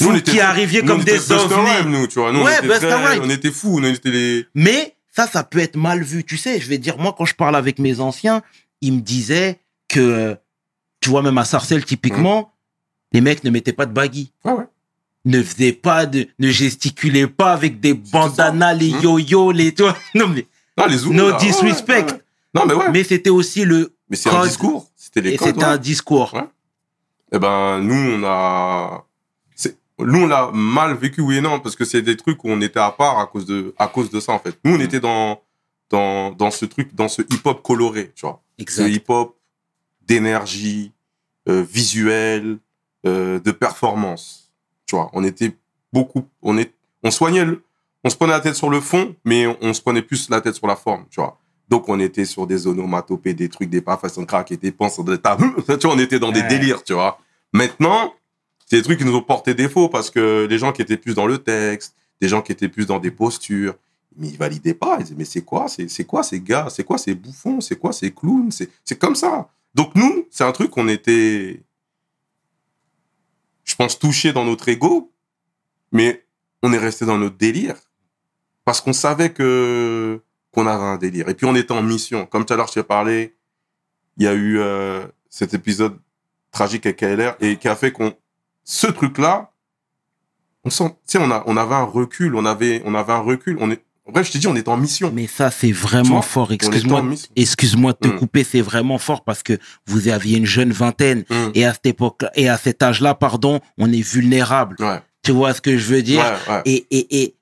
Nous, 0.00 0.08
on 0.08 0.12
vous 0.12 0.20
qui 0.20 0.40
arriviez 0.40 0.82
Nous, 0.82 0.88
comme 0.88 1.00
on 1.00 1.04
des 1.04 1.32
ovnis. 1.32 1.86
Nous, 1.86 2.06
tu 2.06 2.18
vois. 2.18 2.32
Nous, 2.32 2.42
Ouais, 2.42 2.58
on, 2.62 2.66
était 2.66 2.78
très- 2.78 3.18
on 3.20 3.30
était 3.30 3.50
fous, 3.50 3.78
on 3.80 3.84
était 3.84 4.10
les. 4.10 4.46
Mais 4.54 4.94
ça, 5.14 5.26
ça 5.26 5.44
peut 5.44 5.60
être 5.60 5.76
mal 5.76 6.02
vu. 6.02 6.24
Tu 6.24 6.36
sais, 6.36 6.60
je 6.60 6.68
vais 6.68 6.78
dire, 6.78 6.98
moi, 6.98 7.14
quand 7.16 7.24
je 7.24 7.34
parle 7.34 7.56
avec 7.56 7.78
mes 7.78 8.00
anciens, 8.00 8.42
ils 8.80 8.92
me 8.92 9.00
disaient 9.00 9.58
que, 9.88 10.36
tu 11.00 11.08
vois, 11.10 11.22
même 11.22 11.38
à 11.38 11.44
Sarcelles, 11.44 11.84
typiquement, 11.84 12.52
les 13.12 13.20
mecs 13.20 13.44
ne 13.44 13.50
mettaient 13.50 13.72
pas 13.72 13.86
de 13.86 13.92
baggy. 13.92 14.32
Ouais, 14.44 14.52
ouais. 14.52 14.64
Ne 15.26 15.42
faisaient 15.42 15.72
pas 15.72 16.04
de, 16.06 16.26
ne 16.38 16.50
gesticulaient 16.50 17.26
pas 17.26 17.52
avec 17.52 17.80
des 17.80 17.94
bandanas, 17.94 18.74
les 18.74 18.92
Hum. 18.94 19.00
yo-yo, 19.02 19.52
les, 19.52 19.72
tu 19.74 19.82
vois. 19.82 19.96
Non, 20.14 20.28
mais, 20.28 20.46
Non, 20.76 20.86
les 20.86 20.98
Zoulous, 20.98 21.14
no 21.16 21.30
là, 21.30 21.36
disrespect. 21.38 22.12
ouais. 22.12 22.20
Non, 22.54 22.66
mais 22.66 22.74
ouais. 22.74 22.84
Mais, 22.86 22.92
Mais 22.92 23.04
c'était 23.04 23.30
aussi 23.30 23.64
le, 23.64 23.94
c'est 24.12 24.28
un 24.30 24.44
discours. 24.46 24.90
C'était 24.96 25.20
les 25.22 25.32
et 25.34 25.38
c'était 25.38 25.58
ouais. 25.58 25.64
un 25.64 25.76
discours. 25.78 26.32
Ouais. 26.34 26.44
Eh 27.32 27.38
ben, 27.38 27.80
nous, 27.80 27.94
on 28.20 28.24
a. 28.24 29.04
nous, 29.98 30.20
on 30.22 30.26
l'a 30.26 30.50
mal 30.52 30.94
vécu, 30.96 31.20
oui 31.22 31.36
et 31.38 31.40
non, 31.40 31.58
parce 31.60 31.74
que 31.74 31.84
c'est 31.84 32.02
des 32.02 32.16
trucs 32.16 32.44
où 32.44 32.48
on 32.50 32.60
était 32.60 32.78
à 32.80 32.90
part 32.90 33.18
à 33.18 33.26
cause 33.26 33.46
de, 33.46 33.74
à 33.78 33.86
cause 33.88 34.10
de 34.10 34.20
ça, 34.20 34.32
en 34.32 34.38
fait. 34.38 34.56
Nous, 34.64 34.74
on 34.74 34.78
Mm. 34.78 34.82
était 34.82 35.00
dans, 35.00 35.40
dans, 35.90 36.30
dans 36.32 36.50
ce 36.50 36.64
truc, 36.66 36.94
dans 36.94 37.08
ce 37.08 37.22
hip-hop 37.22 37.62
coloré, 37.62 38.12
tu 38.14 38.26
vois. 38.26 38.42
Ce 38.58 38.62
Exact. 38.62 38.88
hip-hop 38.88 39.36
d'énergie, 40.06 40.92
euh, 41.48 41.62
visuel, 41.68 42.58
euh, 43.06 43.40
de 43.40 43.50
performance. 43.52 44.43
Tu 44.86 44.96
vois, 44.96 45.10
on 45.12 45.24
était 45.24 45.56
beaucoup, 45.92 46.24
on 46.42 46.58
est, 46.58 46.72
on 47.02 47.10
soignait 47.10 47.44
le, 47.44 47.62
on 48.04 48.10
se 48.10 48.16
prenait 48.16 48.32
la 48.32 48.40
tête 48.40 48.54
sur 48.54 48.70
le 48.70 48.80
fond, 48.80 49.16
mais 49.24 49.46
on, 49.46 49.56
on 49.60 49.72
se 49.72 49.80
prenait 49.80 50.02
plus 50.02 50.28
la 50.28 50.40
tête 50.40 50.54
sur 50.54 50.66
la 50.66 50.76
forme, 50.76 51.06
tu 51.10 51.20
vois. 51.20 51.38
Donc, 51.68 51.88
on 51.88 51.98
était 51.98 52.26
sur 52.26 52.46
des 52.46 52.66
onomatopées, 52.66 53.34
des 53.34 53.48
trucs, 53.48 53.70
des 53.70 53.80
pas 53.80 53.96
façon 53.96 54.24
crack 54.26 54.52
et 54.52 54.56
des 54.56 54.70
penses, 54.70 55.02
des 55.02 55.18
tables. 55.18 55.54
tu 55.66 55.86
vois, 55.86 55.94
on 55.94 55.98
était 55.98 56.18
dans 56.18 56.30
des 56.30 56.42
délires, 56.42 56.82
tu 56.82 56.92
vois. 56.92 57.18
Maintenant, 57.52 58.12
c'est 58.66 58.76
des 58.76 58.82
trucs 58.82 58.98
qui 58.98 59.04
nous 59.04 59.14
ont 59.14 59.22
porté 59.22 59.54
défaut 59.54 59.88
parce 59.88 60.10
que 60.10 60.46
les 60.48 60.58
gens 60.58 60.72
qui 60.72 60.82
étaient 60.82 60.96
plus 60.96 61.14
dans 61.14 61.26
le 61.26 61.38
texte, 61.38 61.94
des 62.20 62.28
gens 62.28 62.42
qui 62.42 62.52
étaient 62.52 62.68
plus 62.68 62.86
dans 62.86 62.98
des 62.98 63.10
postures, 63.10 63.74
mais 64.16 64.28
ils 64.28 64.36
validaient 64.36 64.74
pas. 64.74 64.96
Ils 64.98 65.04
disaient, 65.04 65.16
mais 65.16 65.24
c'est 65.24 65.42
quoi, 65.42 65.68
c'est, 65.68 65.88
c'est 65.88 66.04
quoi 66.04 66.22
ces 66.22 66.40
gars? 66.40 66.68
C'est 66.70 66.84
quoi 66.84 66.98
ces 66.98 67.14
bouffons? 67.14 67.60
C'est 67.60 67.76
quoi 67.76 67.92
ces 67.92 68.12
clowns? 68.12 68.50
C'est, 68.50 68.68
c'est 68.84 68.98
comme 68.98 69.14
ça. 69.14 69.48
Donc, 69.74 69.94
nous, 69.94 70.26
c'est 70.30 70.44
un 70.44 70.52
truc 70.52 70.70
qu'on 70.70 70.88
était, 70.88 71.62
je 73.64 73.74
pense, 73.74 73.98
touchés 73.98 74.32
dans 74.32 74.44
notre 74.44 74.68
ego, 74.68 75.12
mais 75.92 76.26
on 76.62 76.72
est 76.72 76.78
resté 76.78 77.06
dans 77.06 77.18
notre 77.18 77.36
délire 77.36 77.76
parce 78.64 78.80
qu'on 78.80 78.92
savait 78.92 79.32
que, 79.32 80.22
qu'on 80.52 80.66
avait 80.66 80.84
un 80.84 80.96
délire. 80.96 81.28
Et 81.28 81.34
puis, 81.34 81.46
on 81.46 81.54
était 81.54 81.72
en 81.72 81.82
mission. 81.82 82.26
Comme 82.26 82.44
tout 82.44 82.54
à 82.54 82.56
l'heure, 82.56 82.68
je 82.68 82.74
t'ai 82.74 82.82
parlé, 82.82 83.36
il 84.16 84.24
y 84.24 84.28
a 84.28 84.34
eu 84.34 84.58
euh, 84.58 85.06
cet 85.28 85.54
épisode 85.54 85.98
tragique 86.50 86.86
avec 86.86 86.98
KLR 86.98 87.36
et 87.40 87.56
qui 87.56 87.68
a 87.68 87.76
fait 87.76 87.92
qu'on, 87.92 88.14
ce 88.64 88.86
truc-là, 88.86 89.52
on 90.64 90.70
sent, 90.70 90.96
on, 91.16 91.30
a, 91.30 91.44
on 91.46 91.56
avait 91.56 91.74
un 91.74 91.84
recul, 91.84 92.34
on 92.34 92.46
avait, 92.46 92.82
on 92.86 92.94
avait 92.94 93.12
un 93.12 93.18
recul. 93.18 93.58
On 93.60 93.70
est, 93.70 93.83
bref, 94.12 94.26
je 94.26 94.32
te 94.32 94.38
dis, 94.38 94.46
on 94.46 94.54
est 94.56 94.68
en 94.68 94.76
mission. 94.76 95.10
Mais 95.14 95.26
ça, 95.26 95.50
c'est 95.50 95.72
vraiment 95.72 96.22
fort. 96.22 96.52
Excuse-moi. 96.52 97.02
Excuse-moi 97.36 97.92
de 97.92 97.98
te 97.98 98.08
Mm. 98.08 98.18
couper, 98.18 98.44
c'est 98.44 98.60
vraiment 98.60 98.98
fort 98.98 99.24
parce 99.24 99.42
que 99.42 99.58
vous 99.86 100.08
aviez 100.08 100.36
une 100.38 100.46
jeune 100.46 100.72
vingtaine 100.72 101.24
Hum, 101.30 101.50
et 101.54 101.64
à 101.64 101.72
cette 101.72 101.86
époque 101.86 102.24
et 102.34 102.48
à 102.48 102.56
cet 102.58 102.82
âge-là, 102.82 103.14
pardon, 103.14 103.60
on 103.78 103.92
est 103.92 104.00
vulnérable. 104.02 104.76
Ouais, 104.78 105.00
Tu 105.22 105.32
vois 105.32 105.54
ce 105.54 105.60
que 105.60 105.78
je 105.78 105.86
veux 105.86 106.02
dire? 106.02 106.24
Ouais, 106.48 106.54
ouais. 106.54 106.62
et, 106.66 106.86
et, 106.90 107.22
et 107.22 107.34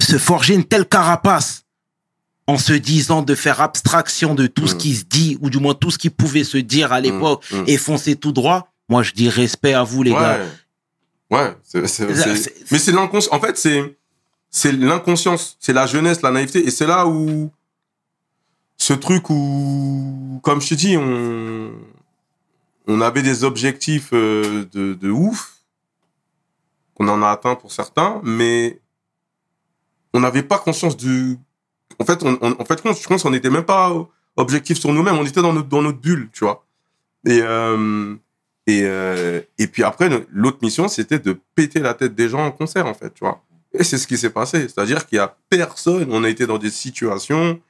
se 0.00 0.18
forger 0.18 0.54
une 0.54 0.64
telle 0.64 0.86
carapace 0.86 1.64
en 2.46 2.58
se 2.58 2.72
disant 2.74 3.22
de 3.22 3.34
faire 3.34 3.60
abstraction 3.62 4.34
de 4.34 4.46
tout 4.46 4.66
ce 4.66 4.74
Mm. 4.74 4.78
qui 4.78 4.94
se 4.94 5.04
dit 5.04 5.38
ou 5.40 5.50
du 5.50 5.58
moins 5.58 5.74
tout 5.74 5.90
ce 5.90 5.98
qui 5.98 6.10
pouvait 6.10 6.44
se 6.44 6.58
dire 6.58 6.92
à 6.92 7.00
l'époque 7.00 7.42
et 7.66 7.76
foncer 7.78 8.16
tout 8.16 8.32
droit. 8.32 8.72
Moi, 8.88 9.02
je 9.02 9.12
dis 9.12 9.28
respect 9.30 9.72
à 9.72 9.82
vous, 9.82 10.02
les 10.02 10.12
gars. 10.12 10.40
ouais. 11.30 11.56
C'est, 11.64 11.80
mais 12.70 12.78
c'est 12.78 12.92
l'inconscience. 12.92 13.32
En 13.34 13.40
fait, 13.40 13.56
c'est, 13.56 13.96
c'est 14.54 14.70
l'inconscience, 14.70 15.56
c'est 15.58 15.72
la 15.72 15.84
jeunesse, 15.84 16.22
la 16.22 16.30
naïveté. 16.30 16.64
Et 16.64 16.70
c'est 16.70 16.86
là 16.86 17.08
où 17.08 17.50
ce 18.76 18.92
truc 18.92 19.28
où, 19.28 20.40
comme 20.44 20.60
je 20.60 20.68
te 20.68 20.74
dis, 20.74 20.96
on, 20.96 21.72
on 22.86 23.00
avait 23.00 23.22
des 23.22 23.42
objectifs 23.42 24.10
euh, 24.12 24.64
de, 24.72 24.94
de 24.94 25.10
ouf, 25.10 25.56
qu'on 26.94 27.08
en 27.08 27.20
a 27.24 27.30
atteint 27.30 27.56
pour 27.56 27.72
certains, 27.72 28.20
mais 28.22 28.80
on 30.12 30.20
n'avait 30.20 30.44
pas 30.44 30.58
conscience 30.58 30.96
du. 30.96 31.36
En 31.98 32.04
fait, 32.04 32.22
on, 32.22 32.38
en 32.40 32.64
fait, 32.64 32.80
je 32.84 33.08
pense 33.08 33.24
qu'on 33.24 33.30
n'était 33.30 33.50
même 33.50 33.64
pas 33.64 33.92
objectif 34.36 34.78
sur 34.78 34.92
nous-mêmes, 34.92 35.16
on 35.16 35.26
était 35.26 35.42
dans 35.42 35.52
notre, 35.52 35.68
dans 35.68 35.82
notre 35.82 35.98
bulle, 35.98 36.30
tu 36.32 36.44
vois. 36.44 36.64
Et, 37.26 37.40
euh, 37.42 38.14
et, 38.68 38.82
euh, 38.84 39.40
et 39.58 39.66
puis 39.66 39.82
après, 39.82 40.08
l'autre 40.30 40.58
mission, 40.62 40.86
c'était 40.86 41.18
de 41.18 41.40
péter 41.56 41.80
la 41.80 41.94
tête 41.94 42.14
des 42.14 42.28
gens 42.28 42.46
en 42.46 42.52
concert, 42.52 42.86
en 42.86 42.94
fait, 42.94 43.12
tu 43.12 43.24
vois. 43.24 43.42
Et 43.76 43.84
c'est 43.84 43.98
ce 43.98 44.06
qui 44.06 44.16
s'est 44.16 44.30
passé. 44.30 44.62
C'est-à-dire 44.62 45.06
qu'il 45.06 45.16
y 45.16 45.20
a 45.20 45.36
personne, 45.48 46.08
on 46.10 46.24
a 46.24 46.28
été 46.28 46.46
dans 46.46 46.58
des 46.58 46.70
situations 46.70 47.60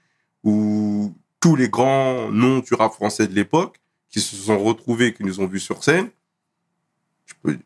où 0.43 1.15
tous 1.41 1.57
les 1.57 1.69
grands 1.69 2.31
noms 2.31 2.59
du 2.59 2.75
rap 2.75 2.93
français 2.93 3.27
de 3.27 3.35
l'époque, 3.35 3.81
qui 4.11 4.21
se 4.21 4.37
sont 4.37 4.63
retrouvés, 4.63 5.13
qui 5.13 5.25
nous 5.25 5.41
ont 5.41 5.47
vus 5.47 5.61
sur 5.61 5.83
scène, 5.83 6.09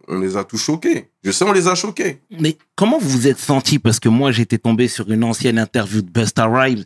on 0.07 0.19
les 0.19 0.37
a 0.37 0.45
tous 0.45 0.59
choqués. 0.59 1.11
Je 1.23 1.31
sais, 1.31 1.45
on 1.45 1.53
les 1.53 1.69
a 1.69 1.75
choqués. 1.75 2.21
Mais 2.31 2.57
comment 2.75 2.99
vous 2.99 3.09
vous 3.09 3.27
êtes 3.27 3.39
senti? 3.39 3.79
Parce 3.79 4.01
que 4.01 4.09
moi, 4.09 4.33
j'étais 4.33 4.59
tombé 4.59 4.89
sur 4.89 5.11
une 5.11 5.25
ancienne 5.25 5.59
interview 5.59 6.01
de 6.01 6.11
Busta 6.11 6.47
Rhymes 6.47 6.85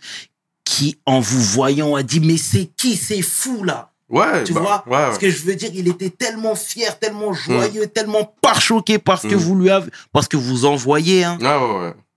qui, 0.64 0.98
en 1.07 1.20
vous 1.20 1.42
voyant, 1.42 1.94
a 1.94 2.03
dit 2.03 2.20
Mais 2.20 2.38
c'est 2.38 2.66
qui 2.76 2.96
C'est 2.96 3.22
fou 3.22 3.62
là 3.62 3.91
Ouais, 4.12 4.44
Tu 4.44 4.52
bah, 4.52 4.60
vois 4.60 4.84
ouais, 4.86 4.90
Parce 4.90 5.14
ouais. 5.16 5.20
que 5.22 5.30
je 5.30 5.42
veux 5.44 5.54
dire, 5.56 5.70
il 5.74 5.88
était 5.88 6.10
tellement 6.10 6.54
fier, 6.54 6.98
tellement 6.98 7.32
joyeux, 7.32 7.86
tellement 7.88 8.24
par-choqué 8.42 8.98
parce 8.98 9.22
que 9.22 9.34
Mm. 9.34 9.38
vous 9.38 9.56
lui 9.58 9.70
avez, 9.70 9.90
parce 10.12 10.28
que 10.28 10.36
vous 10.36 10.64
envoyez. 10.66 11.24
Hein. 11.24 11.38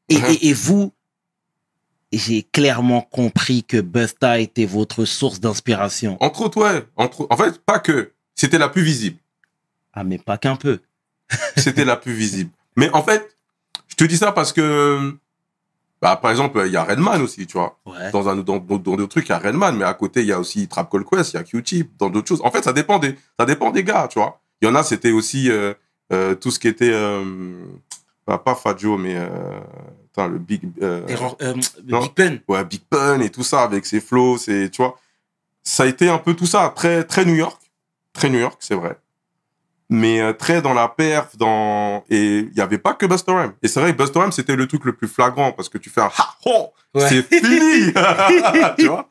Et, 0.09 0.17
Ouais. 0.17 0.33
et, 0.35 0.49
et 0.49 0.53
vous, 0.53 0.91
j'ai 2.11 2.43
clairement 2.43 3.01
compris 3.01 3.63
que 3.63 3.79
Busta 3.81 4.39
était 4.39 4.65
votre 4.65 5.05
source 5.05 5.39
d'inspiration. 5.39 6.17
Entre 6.19 6.41
autres, 6.41 6.61
ouais. 6.61 6.85
Entre... 6.97 7.25
En 7.29 7.37
fait, 7.37 7.59
pas 7.65 7.79
que. 7.79 8.11
C'était 8.35 8.57
la 8.57 8.67
plus 8.69 8.83
visible. 8.83 9.17
Ah, 9.93 10.03
mais 10.03 10.17
pas 10.17 10.37
qu'un 10.37 10.57
peu. 10.57 10.79
C'était 11.55 11.85
la 11.85 11.95
plus 11.95 12.13
visible. 12.13 12.51
Mais 12.75 12.89
en 12.91 13.01
fait, 13.03 13.35
je 13.87 13.95
te 13.95 14.03
dis 14.03 14.17
ça 14.17 14.33
parce 14.33 14.51
que, 14.51 15.15
bah, 16.05 16.17
par 16.17 16.29
exemple, 16.29 16.61
il 16.67 16.71
y 16.71 16.77
a 16.77 16.83
Redman 16.83 17.19
aussi, 17.19 17.47
tu 17.47 17.57
vois. 17.57 17.79
Ouais. 17.83 18.11
Dans 18.11 18.29
un 18.29 18.35
dans, 18.35 18.59
d'autres 18.59 19.05
trucs, 19.07 19.25
il 19.27 19.31
y 19.31 19.31
a 19.31 19.39
Redman, 19.39 19.75
mais 19.75 19.85
à 19.85 19.95
côté, 19.95 20.21
il 20.21 20.27
y 20.27 20.31
a 20.31 20.39
aussi 20.39 20.67
Trap 20.67 20.87
Call 20.91 21.03
Quest, 21.03 21.33
il 21.33 21.37
y 21.37 21.39
a 21.39 21.43
Q-Tip, 21.43 21.97
dans 21.97 22.11
d'autres 22.11 22.27
choses. 22.27 22.41
En 22.43 22.51
fait, 22.51 22.63
ça 22.63 22.73
dépend 22.73 22.99
des, 22.99 23.15
ça 23.39 23.47
dépend 23.47 23.71
des 23.71 23.83
gars, 23.83 24.07
tu 24.07 24.19
vois. 24.19 24.39
Il 24.61 24.67
y 24.67 24.71
en 24.71 24.75
a, 24.75 24.83
c'était 24.83 25.09
aussi 25.09 25.49
euh, 25.49 25.73
euh, 26.13 26.35
tout 26.35 26.51
ce 26.51 26.59
qui 26.59 26.67
était, 26.67 26.93
euh, 26.93 27.65
bah, 28.27 28.37
pas 28.37 28.53
Fadjo, 28.53 28.99
mais 28.99 29.15
euh, 29.17 29.29
attends, 30.11 30.27
le 30.27 30.37
Big, 30.37 30.69
Error-. 30.79 31.37
Big 31.83 32.13
Pun. 32.13 32.37
ouais, 32.49 32.63
Big 32.65 32.81
Pun 32.87 33.21
et 33.21 33.31
tout 33.31 33.43
ça 33.43 33.63
avec 33.63 33.87
ses 33.87 33.99
flows, 33.99 34.37
tu 34.37 34.69
vois. 34.77 34.99
Ça 35.63 35.83
a 35.83 35.85
été 35.87 36.07
un 36.07 36.19
peu 36.19 36.35
tout 36.35 36.45
ça, 36.45 36.71
très, 36.75 37.03
très 37.03 37.25
New 37.25 37.33
York. 37.33 37.59
Très 38.13 38.29
New 38.29 38.37
York, 38.37 38.57
c'est 38.59 38.75
vrai. 38.75 38.95
Mais 39.89 40.19
euh, 40.19 40.33
très 40.33 40.61
dans 40.61 40.73
la 40.73 40.87
perf, 40.87 41.37
dans. 41.37 42.03
Et 42.09 42.39
il 42.39 42.51
n'y 42.55 42.61
avait 42.61 42.79
pas 42.79 42.93
que 42.93 43.05
Busta 43.05 43.37
Rhymes. 43.39 43.53
Et 43.61 43.67
c'est 43.67 43.79
vrai 43.79 43.93
que 43.93 43.97
Busta 44.01 44.19
Rhymes, 44.19 44.31
c'était 44.31 44.55
le 44.55 44.67
truc 44.67 44.83
le 44.85 44.93
plus 44.93 45.07
flagrant 45.07 45.51
parce 45.51 45.69
que 45.69 45.77
tu 45.77 45.89
fais 45.89 46.01
un 46.01 46.11
ha 46.17 46.35
ho 46.45 46.73
Ouais. 46.95 47.07
C'est 47.09 47.21
fini 47.23 47.91
Tu 48.79 48.87
vois? 48.87 49.09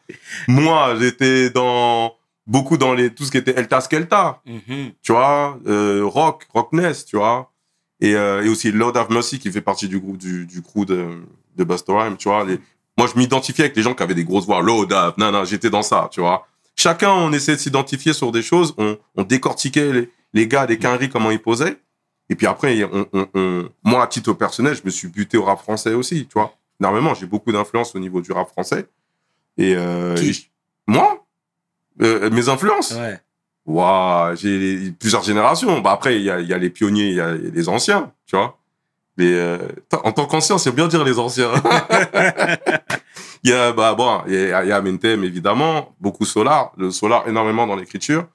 Moi, 0.49 0.95
j'étais 0.99 1.51
dans. 1.51 2.15
Beaucoup 2.47 2.77
dans 2.77 2.93
les, 2.93 3.09
tout 3.09 3.25
ce 3.25 3.31
qui 3.31 3.39
était 3.39 3.59
Elta 3.59 3.81
Skelta, 3.81 4.43
Mhm. 4.45 4.91
tu 5.03 5.13
vois, 5.13 5.59
euh, 5.67 6.03
Rock, 6.05 6.47
Rockness, 6.53 7.07
tu 7.07 7.17
vois, 7.17 7.51
et, 8.03 8.15
euh, 8.15 8.45
et 8.45 8.51
aussi 8.51 8.71
Lord 8.71 8.95
of 8.99 9.09
Mercy 9.09 9.39
qui 9.39 9.51
fait 9.51 9.63
partie 9.63 9.89
du 9.89 9.99
groupe 9.99 10.19
du, 10.19 10.45
du 10.45 10.61
crew 10.61 10.85
de, 10.85 11.07
de 11.57 11.65
Busta 11.65 11.95
Rhymes, 11.95 12.19
tu 12.19 12.29
vois. 12.29 12.45
Les, 12.45 12.59
moi, 12.99 13.09
je 13.11 13.19
m'identifiais 13.19 13.65
avec 13.65 13.77
les 13.79 13.83
gens 13.83 13.95
qui 13.95 14.03
avaient 14.03 14.13
des 14.15 14.25
grosses 14.25 14.45
voix, 14.45 14.61
Lord 14.61 14.93
of, 14.93 15.17
non, 15.17 15.33
non, 15.33 15.45
j'étais 15.47 15.71
dans 15.71 15.81
ça, 15.81 16.11
tu 16.13 16.21
vois. 16.21 16.47
Chacun, 16.77 17.13
on 17.13 17.33
essayait 17.33 17.57
de 17.57 17.63
s'identifier 17.63 18.13
sur 18.13 18.31
des 18.31 18.43
choses, 18.43 18.75
on, 18.77 18.99
on 19.17 19.23
décortiquait 19.23 19.91
les, 19.95 20.11
les 20.35 20.47
gars, 20.47 20.67
les 20.67 20.79
quinries, 20.79 21.09
comment 21.09 21.31
ils 21.31 21.41
posaient? 21.41 21.79
Et 22.29 22.35
puis 22.35 22.47
après, 22.47 22.85
on, 22.85 23.07
on, 23.13 23.27
on- 23.35 23.69
moi, 23.83 24.03
à 24.03 24.07
titre 24.07 24.33
personnel, 24.35 24.75
je 24.75 24.83
me 24.85 24.91
suis 24.91 25.09
buté 25.09 25.37
au 25.39 25.45
rap 25.45 25.61
français 25.61 25.95
aussi, 25.95 26.27
tu 26.27 26.33
vois. 26.35 26.55
Énormément, 26.81 27.15
j'ai 27.15 27.27
beaucoup 27.27 27.53
d'influence 27.53 27.95
au 27.95 27.99
niveau 27.99 28.21
du 28.21 28.33
rap 28.33 28.49
français. 28.49 28.87
Et, 29.57 29.75
euh, 29.77 30.15
Qui? 30.17 30.29
et 30.29 30.33
je- 30.33 30.43
moi, 30.87 31.21
Euh, 32.03 32.29
mes 32.31 32.49
influences, 32.49 32.91
Ouais. 32.93 33.21
Waouh, 33.67 34.35
j'ai 34.37 34.91
plusieurs 34.99 35.23
générations. 35.23 35.81
Bah 35.81 35.93
après, 35.93 36.17
il 36.17 36.23
y 36.23 36.29
a, 36.31 36.41
il 36.41 36.49
y 36.49 36.53
a 36.53 36.59
les 36.59 36.69
pionniers, 36.71 37.09
il 37.11 37.15
y 37.15 37.21
a 37.21 37.33
les 37.33 37.69
anciens, 37.69 38.13
tu 38.27 38.35
vois. 38.37 38.59
Les, 39.17 39.33
euh, 39.33 39.59
en 40.03 40.11
tant 40.11 40.27
qu'ancien, 40.27 40.59
c'est 40.59 40.73
bien 40.73 40.89
dire 40.89 41.05
les 41.05 41.19
anciens. 41.21 41.53
il 43.45 43.51
y 43.51 43.53
a, 43.53 43.73
bah 43.73 43.95
bon, 43.95 44.23
il 44.27 44.35
y 44.35 44.53
a, 44.53 44.65
il 44.65 44.69
y 44.69 44.73
a 44.73 44.81
Mentem, 44.81 45.23
évidemment, 45.25 45.95
beaucoup 46.01 46.25
Solar, 46.25 46.73
le 46.77 46.91
Solar 46.91 47.29
énormément 47.29 47.67
dans 47.67 47.77
l'écriture. 47.77 48.27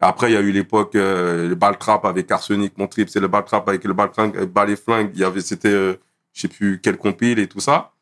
Après, 0.00 0.30
il 0.30 0.34
y 0.34 0.36
a 0.36 0.40
eu 0.40 0.50
l'époque, 0.50 0.94
euh, 0.94 1.48
le 1.48 1.54
ball 1.54 1.76
trap 1.76 2.04
avec 2.06 2.30
Arsenic, 2.30 2.76
mon 2.78 2.86
trip, 2.86 3.10
c'est 3.10 3.20
le 3.20 3.28
ball 3.28 3.44
trap 3.44 3.68
avec 3.68 3.84
le 3.84 3.92
ball 3.92 4.10
trap, 4.10 4.34
avec 4.34 4.50
ball 4.50 4.70
et 4.70 4.76
flingue. 4.76 5.10
Il 5.14 5.20
y 5.20 5.24
avait, 5.24 5.42
c'était, 5.42 5.68
euh, 5.68 5.94
je 6.32 6.42
sais 6.42 6.48
plus 6.48 6.80
quel 6.82 6.96
compile 6.96 7.38
et 7.38 7.46
tout 7.46 7.60
ça. 7.60 7.92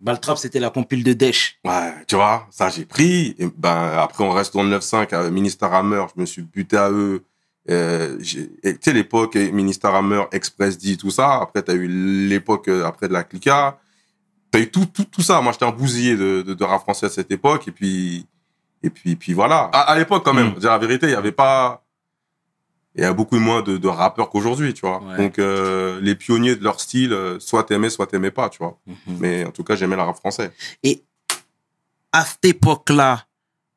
Baltrap, 0.00 0.36
c'était 0.36 0.60
la 0.60 0.70
compile 0.70 1.02
de 1.02 1.14
Desch. 1.14 1.58
Ouais, 1.64 1.92
tu 2.06 2.16
vois, 2.16 2.46
ça 2.50 2.68
j'ai 2.68 2.84
pris. 2.84 3.34
Et 3.38 3.48
ben 3.56 3.96
après 3.98 4.24
on 4.24 4.30
reste 4.30 4.52
dans 4.54 4.62
le 4.62 4.78
9-5 4.78 5.14
à 5.14 5.30
Minister 5.30 5.66
Hammer, 5.66 6.04
je 6.14 6.20
me 6.20 6.26
suis 6.26 6.42
buté 6.42 6.76
à 6.76 6.90
eux. 6.90 7.24
Euh, 7.70 8.18
tu 8.18 8.50
sais 8.80 8.92
l'époque 8.92 9.36
Minister 9.36 9.88
Hammer, 9.88 10.24
Express 10.32 10.76
D, 10.76 10.96
tout 10.96 11.10
ça. 11.10 11.40
Après 11.40 11.62
t'as 11.62 11.74
eu 11.74 11.88
l'époque 12.28 12.68
euh, 12.68 12.84
après 12.84 13.08
de 13.08 13.14
la 13.14 13.24
Clica. 13.24 13.78
T'as 14.50 14.60
eu 14.60 14.70
tout, 14.70 14.86
tout, 14.86 15.04
tout 15.04 15.22
ça. 15.22 15.40
Moi 15.40 15.52
j'étais 15.52 15.64
un 15.64 15.72
bousillé 15.72 16.14
de, 16.14 16.42
de, 16.42 16.52
de 16.52 16.64
rap 16.64 16.82
français 16.82 17.06
à 17.06 17.10
cette 17.10 17.30
époque. 17.30 17.66
Et 17.66 17.72
puis 17.72 18.26
et 18.82 18.90
puis 18.90 19.16
puis 19.16 19.32
voilà. 19.32 19.70
À, 19.72 19.80
à 19.92 19.98
l'époque 19.98 20.24
quand 20.24 20.34
même, 20.34 20.50
Mm. 20.54 20.58
dire 20.58 20.70
la 20.70 20.78
vérité, 20.78 21.06
il 21.06 21.12
y 21.12 21.14
avait 21.16 21.32
pas. 21.32 21.82
Il 22.94 23.02
y 23.02 23.04
a 23.04 23.12
beaucoup 23.12 23.38
moins 23.38 23.60
de, 23.60 23.76
de 23.76 23.88
rappeurs 23.88 24.30
qu'aujourd'hui, 24.30 24.72
tu 24.72 24.80
vois. 24.80 25.02
Ouais. 25.02 25.18
Donc 25.18 25.38
euh, 25.38 26.00
les 26.00 26.14
pionniers 26.14 26.56
de 26.56 26.64
leur 26.64 26.80
style, 26.80 27.12
euh, 27.12 27.38
soit 27.38 27.64
t'aimais, 27.64 27.90
soit 27.90 28.06
t'aimais 28.06 28.30
pas, 28.30 28.48
tu 28.48 28.58
vois. 28.58 28.78
Mhm. 28.86 28.96
Mais 29.20 29.44
en 29.44 29.50
tout 29.50 29.64
cas 29.64 29.76
j'aimais 29.76 29.96
le 29.96 30.02
rap 30.02 30.16
français. 30.16 30.50
à 32.12 32.24
cette 32.24 32.44
époque-là, 32.46 33.26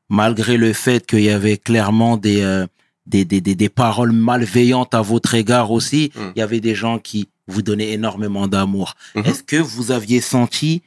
malgré 0.08 0.56
le 0.58 0.72
fait 0.72 1.06
qu'il 1.06 1.20
y 1.22 1.30
avait 1.30 1.58
clairement 1.58 2.16
des, 2.16 2.42
euh, 2.42 2.66
des, 3.06 3.26
des, 3.26 3.42
des, 3.42 3.56
des 3.56 3.70
paroles 3.70 4.14
malveillantes 4.14 4.94
à 4.94 5.02
votre 5.02 5.34
égard 5.36 5.72
aussi. 5.72 6.12
Mm. 6.16 6.20
Il 6.36 6.40
y 6.40 6.42
avait 6.42 6.62
des 6.62 6.76
gens 6.76 6.98
qui 7.00 7.28
vous 7.48 7.62
donnaient 7.62 7.92
énormément 7.92 8.48
d'amour. 8.48 8.94
Mhm. 9.16 9.26
Est-ce 9.26 9.44
que 9.44 9.58
vous 9.58 9.92
aviez 9.92 10.22
senti 10.22 10.82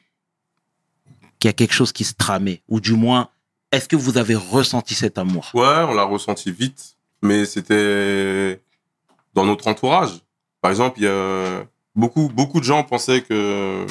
qu'il 1.39 1.49
y 1.49 1.51
a 1.51 1.53
quelque 1.53 1.75
chose 1.75 1.93
qui 1.93 2.05
se 2.05 2.15
tramait? 2.15 2.63
Ou 2.69 2.81
du 2.81 2.93
moins, 2.95 3.29
est-ce 3.73 3.89
que 3.89 3.97
vous 3.97 4.19
avez 4.19 4.37
ressenti 4.37 4.95
cet 4.95 5.19
amour? 5.19 5.51
Ouais, 5.55 5.85
on 5.89 5.95
l'a 5.95 6.05
ressenti 6.05 6.53
vite, 6.53 6.97
mais 7.23 7.47
c'était 7.47 8.61
dans 9.35 9.45
notre 9.45 9.67
entourage. 9.67 10.21
Par 10.61 10.71
exemple, 10.71 11.01
il 11.01 11.05
y 11.05 11.09
a 11.09 11.65
beaucoup, 11.97 12.29
beaucoup 12.29 12.61
de 12.61 12.65
gens 12.65 12.85
pensaient 12.85 13.23
que 13.23 13.87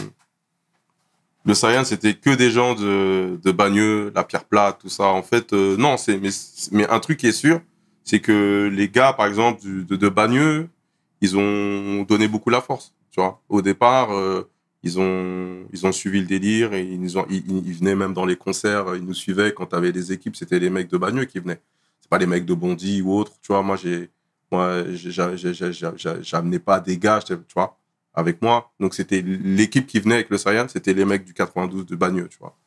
le 1.44 1.54
Saiyan, 1.56 1.84
c'était 1.84 2.14
que 2.14 2.30
des 2.30 2.52
gens 2.52 2.76
de, 2.76 3.40
de 3.44 3.52
Bagneux, 3.52 4.12
la 4.16 4.24
pierre 4.24 4.46
plate, 4.46 4.80
tout 4.80 4.90
ça. 4.90 5.08
En 5.08 5.24
fait, 5.24 5.54
euh, 5.54 5.76
non, 5.76 5.98
c'est, 5.98 6.20
mais, 6.20 6.30
mais 6.72 6.88
un 6.88 7.00
truc 7.00 7.18
qui 7.18 7.28
est 7.28 7.32
sûr, 7.32 7.60
c'est 8.04 8.20
que 8.20 8.70
les 8.72 8.90
gars, 8.90 9.14
par 9.14 9.26
exemple, 9.26 9.62
de, 9.64 9.96
de 9.96 10.10
Bagneux, 10.10 10.70
ils 11.22 11.36
ont 11.38 12.04
donné 12.04 12.28
beaucoup 12.28 12.52
la 12.52 12.62
force, 12.62 12.94
tu 13.12 13.20
vois. 13.20 13.42
Au 13.50 13.64
départ, 13.64 14.14
euh, 14.14 14.50
ils 14.84 15.00
ont, 15.00 15.66
ils 15.72 15.86
ont 15.86 15.92
suivi 15.92 16.20
le 16.22 16.26
délire 16.26 16.74
ils, 16.74 16.94
ils, 17.04 17.44
ils 17.48 17.74
venaient 17.74 17.96
même 17.96 18.14
dans 18.14 18.26
les 18.26 18.36
concerts, 18.36 18.96
ils 18.96 19.04
nous 19.06 19.14
suivaient 19.14 19.54
quand 19.54 19.68
t'avais 19.68 19.92
des 19.92 20.12
équipes, 20.12 20.36
c'était 20.36 20.60
les 20.60 20.70
mecs 20.70 20.90
de 20.90 20.98
Bagneux 20.98 21.26
qui 21.26 21.40
venaient. 21.40 21.62
C'est 22.00 22.10
pas 22.10 22.18
les 22.18 22.26
mecs 22.26 22.46
de 22.46 22.54
Bondy 22.54 23.02
ou 23.02 23.14
autres, 23.14 23.34
tu 23.42 23.48
vois. 23.54 23.62
Moi, 23.62 23.76
j'ai, 23.76 24.10
moi, 24.52 24.84
j'amenais 26.22 26.60
pas 26.60 26.80
des 26.80 26.98
gars, 26.98 27.20
tu 27.26 27.36
vois, 27.56 27.78
avec 28.14 28.42
moi. 28.42 28.72
Donc, 28.80 28.94
c'était 28.96 29.22
l'équipe 29.22 29.86
qui 29.88 30.00
venait 30.00 30.16
avec 30.16 30.30
le 30.30 30.38
Saiyan, 30.38 30.68
c'était 30.68 30.94
les 30.94 31.06
mecs 31.06 31.26
du 31.26 31.34
92 31.34 31.86
de 31.86 31.96
Bagneux, 31.96 32.28
tu 32.28 32.38
vois. 32.40 32.58